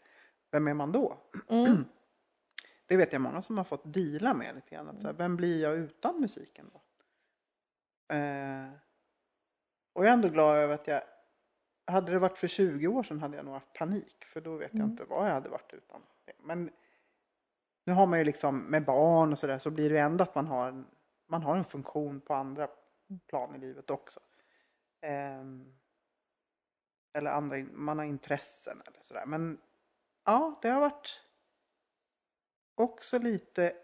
vem 0.50 0.68
är 0.68 0.74
man 0.74 0.92
då? 0.92 1.18
Mm. 1.48 1.84
Det 2.86 2.96
vet 2.96 3.12
jag 3.12 3.22
många 3.22 3.42
som 3.42 3.56
har 3.58 3.64
fått 3.64 3.82
deala 3.94 4.34
med 4.34 4.54
lite 4.54 4.74
grann. 4.74 4.88
Att 4.88 5.02
här, 5.02 5.12
vem 5.12 5.36
blir 5.36 5.62
jag 5.62 5.76
utan 5.76 6.20
musiken 6.20 6.70
då? 6.72 6.80
Eh, 8.14 8.68
och 9.92 10.04
jag 10.04 10.08
är 10.08 10.12
ändå 10.12 10.28
glad 10.28 10.56
över 10.56 10.74
att 10.74 10.86
jag, 10.86 11.02
hade 11.86 12.12
det 12.12 12.18
varit 12.18 12.38
för 12.38 12.48
20 12.48 12.86
år 12.86 13.02
sedan 13.02 13.20
hade 13.20 13.36
jag 13.36 13.44
nog 13.44 13.54
haft 13.54 13.72
panik. 13.72 14.24
För 14.24 14.40
då 14.40 14.56
vet 14.56 14.70
jag 14.72 14.80
Mm. 14.80 14.90
inte 14.90 15.04
vad 15.04 15.28
jag 15.28 15.34
hade 15.34 15.48
varit 15.48 15.72
utan. 15.74 16.00
det. 16.24 16.32
Men 16.38 16.70
nu 17.84 17.92
har 17.92 18.06
man 18.06 18.18
ju 18.18 18.24
liksom 18.24 18.58
med 18.58 18.84
barn 18.84 19.32
och 19.32 19.38
sådär 19.38 19.58
så 19.58 19.70
blir 19.70 19.90
det 19.90 19.98
ändå 19.98 20.22
att 20.24 20.34
man 20.34 20.46
har, 20.46 20.68
en, 20.68 20.86
man 21.26 21.42
har 21.42 21.56
en 21.56 21.64
funktion 21.64 22.20
på 22.20 22.34
andra 22.34 22.68
plan 23.26 23.54
i 23.54 23.58
livet 23.58 23.90
också. 23.90 24.20
Ehm, 25.00 25.74
eller 27.12 27.30
andra, 27.30 27.56
man 27.72 27.98
har 27.98 28.04
intressen 28.04 28.82
eller 28.86 28.98
sådär. 29.02 29.26
Men 29.26 29.60
ja, 30.24 30.58
det 30.62 30.68
har 30.68 30.80
varit 30.80 31.20
också 32.74 33.18
lite 33.18 33.76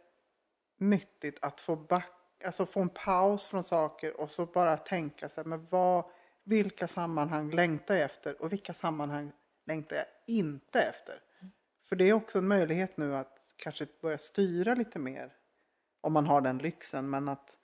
nyttigt 0.77 1.39
att 1.43 1.61
få 1.61 1.77
back, 1.77 2.43
alltså 2.45 2.67
få 2.67 2.81
en 2.81 2.89
paus 2.89 3.47
från 3.49 3.65
saker 3.65 4.21
och 4.21 4.31
så 4.31 4.47
bara 4.47 4.77
tänka 4.77 5.29
sig, 5.29 5.45
men 5.45 5.67
vad, 5.67 6.05
vilka 6.43 6.89
sammanhang 6.89 7.51
längtar 7.51 7.95
jag 7.95 8.05
efter 8.05 8.43
och 8.43 8.53
vilka 8.53 8.73
sammanhang 8.73 9.33
längtar 9.65 9.97
jag 9.97 10.07
inte 10.27 10.83
efter? 10.83 11.23
För 11.89 11.97
det 11.97 12.09
är 12.09 12.13
också 12.13 12.39
en 12.39 12.49
möjlighet 12.49 12.97
nu 12.97 13.17
att 13.17 13.39
kanske 13.57 13.87
börja 14.01 14.19
styra 14.19 14.75
lite 14.75 14.99
mer 14.99 15.37
om 16.03 16.13
man 16.13 16.27
har 16.27 16.41
den 16.41 16.59
lyxen, 16.59 17.11
men 17.11 17.29
att 17.29 17.59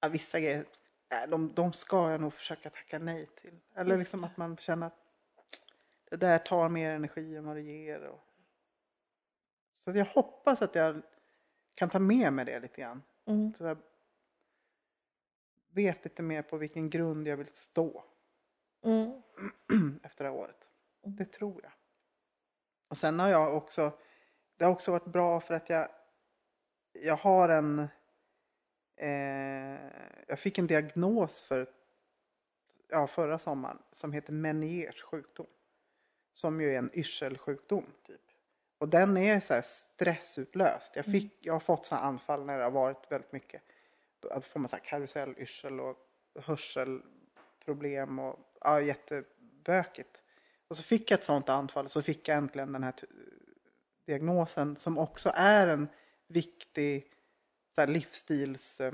ja, 0.00 0.08
vissa 0.08 0.40
grejer, 0.40 0.66
äh, 1.08 1.30
de, 1.30 1.54
de 1.54 1.72
ska 1.72 2.10
jag 2.10 2.20
nog 2.20 2.34
försöka 2.34 2.70
tacka 2.70 2.98
nej 2.98 3.26
till. 3.26 3.60
Eller 3.74 3.96
liksom 3.96 4.24
att 4.24 4.36
man 4.36 4.56
känner 4.56 4.86
att 4.86 5.08
det 6.10 6.16
där 6.16 6.38
tar 6.38 6.68
mer 6.68 6.90
energi 6.90 7.36
än 7.36 7.46
vad 7.46 7.56
det 7.56 7.62
ger. 7.62 8.04
Och... 8.04 8.20
Så 9.72 9.90
att 9.90 9.96
jag 9.96 10.04
hoppas 10.04 10.62
att 10.62 10.74
jag 10.74 11.02
kan 11.74 11.90
ta 11.90 11.98
med 11.98 12.32
mig 12.32 12.44
det 12.44 12.60
lite 12.60 12.80
grann. 12.80 13.02
Mm. 13.26 13.52
Så 13.58 13.64
jag 13.64 13.78
vet 15.70 16.04
lite 16.04 16.22
mer 16.22 16.42
på 16.42 16.56
vilken 16.56 16.90
grund 16.90 17.28
jag 17.28 17.36
vill 17.36 17.52
stå. 17.52 18.04
Mm. 18.84 19.22
efter 20.02 20.24
det 20.24 20.30
här 20.30 20.38
året. 20.38 20.70
Det 21.02 21.24
tror 21.24 21.60
jag. 21.62 21.72
Och 22.88 22.98
sen 22.98 23.20
har 23.20 23.28
jag 23.28 23.56
också, 23.56 23.92
det 24.56 24.64
har 24.64 24.72
också 24.72 24.92
varit 24.92 25.04
bra 25.04 25.40
för 25.40 25.54
att 25.54 25.70
jag, 25.70 25.88
jag 27.02 27.16
har 27.16 27.48
en, 27.48 27.88
eh, 28.96 29.80
jag 30.26 30.38
fick 30.38 30.58
en 30.58 30.66
diagnos 30.66 31.40
för, 31.40 31.66
ja, 32.88 33.06
förra 33.06 33.38
sommaren 33.38 33.78
som 33.92 34.12
heter 34.12 34.32
Meniers 34.32 35.02
sjukdom. 35.02 35.46
Som 36.32 36.60
ju 36.60 36.74
är 36.74 36.78
en 36.78 36.90
yrselsjukdom 36.94 37.84
typ. 38.02 38.20
Och 38.78 38.88
den 38.88 39.16
är 39.16 39.40
så 39.40 39.60
stressutlöst. 39.64 40.96
Jag, 40.96 41.04
fick, 41.04 41.38
jag 41.40 41.52
har 41.52 41.60
fått 41.60 41.86
sådana 41.86 42.06
anfall 42.06 42.44
när 42.44 42.58
det 42.58 42.64
har 42.64 42.70
varit 42.70 43.12
väldigt 43.12 43.32
mycket. 43.32 43.62
Då 44.20 44.40
får 44.40 44.60
man 44.60 44.68
så 44.68 44.76
här 44.76 44.84
karusellyrsel 44.84 45.80
och 45.80 45.96
hörselproblem 46.40 48.18
och 48.18 48.38
ja, 48.60 48.80
jättebökigt. 48.80 50.22
Och 50.68 50.76
så 50.76 50.82
fick 50.82 51.10
jag 51.10 51.18
ett 51.18 51.24
sådant 51.24 51.48
anfall 51.48 51.84
och 51.84 51.90
så 51.90 52.02
fick 52.02 52.28
jag 52.28 52.36
äntligen 52.36 52.72
den 52.72 52.82
här 52.82 52.94
diagnosen 54.06 54.76
som 54.76 54.98
också 54.98 55.32
är 55.34 55.66
en 55.66 55.88
viktig 56.28 57.12
så 57.74 57.80
här, 57.80 57.88
livsstils... 57.88 58.80
eh, 58.80 58.92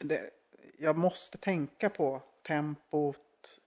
Det, 0.00 0.30
jag 0.78 0.98
måste 0.98 1.38
tänka 1.38 1.90
på 1.90 2.22
tempot, 2.42 3.60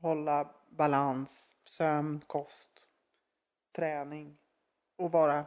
hålla 0.00 0.54
balans, 0.70 1.56
sömn, 1.64 2.20
kost, 2.26 2.86
träning 3.72 4.38
och 4.96 5.12
vara 5.12 5.38
eh, 5.38 5.44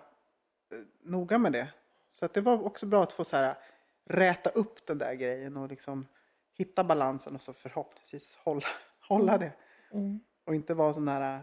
noga 1.01 1.37
med 1.37 1.51
det. 1.51 1.73
Så 2.11 2.25
att 2.25 2.33
det 2.33 2.41
var 2.41 2.63
också 2.65 2.85
bra 2.85 3.03
att 3.03 3.13
få 3.13 3.25
så 3.25 3.35
här 3.35 3.57
räta 4.03 4.49
upp 4.49 4.85
den 4.85 4.97
där 4.97 5.13
grejen 5.13 5.57
och 5.57 5.69
liksom 5.69 6.07
hitta 6.53 6.83
balansen 6.83 7.35
och 7.35 7.41
så 7.41 7.53
förhoppningsvis 7.53 8.35
hålla, 8.35 8.67
hålla 9.07 9.37
det. 9.37 9.53
Mm. 9.91 10.19
Och 10.43 10.55
inte 10.55 10.73
vara 10.73 10.93
sån 10.93 11.05
där 11.05 11.35
äh, 11.35 11.41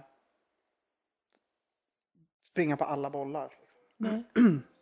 springa 2.42 2.76
på 2.76 2.84
alla 2.84 3.10
bollar 3.10 3.54
Nej. 3.96 4.24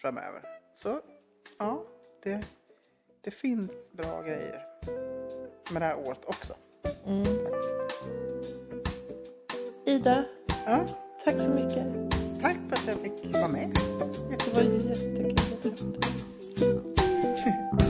framöver. 0.00 0.42
Så 0.74 1.00
ja, 1.58 1.84
det, 2.22 2.40
det 3.20 3.30
finns 3.30 3.92
bra 3.92 4.22
grejer 4.22 4.66
med 5.72 5.82
det 5.82 5.86
här 5.86 5.98
året 5.98 6.24
också. 6.24 6.54
Mm. 7.06 7.26
Ida, 9.86 10.24
Ja, 10.66 10.84
tack 11.24 11.40
så 11.40 11.50
mycket. 11.50 11.86
tack 12.42 12.56
för 12.68 12.72
att 12.76 12.86
jag 12.86 12.96
fick 12.96 13.34
vara 13.34 13.48
med. 13.48 13.78
Det 14.28 14.54
var 14.54 14.62
jättekul 14.62 15.36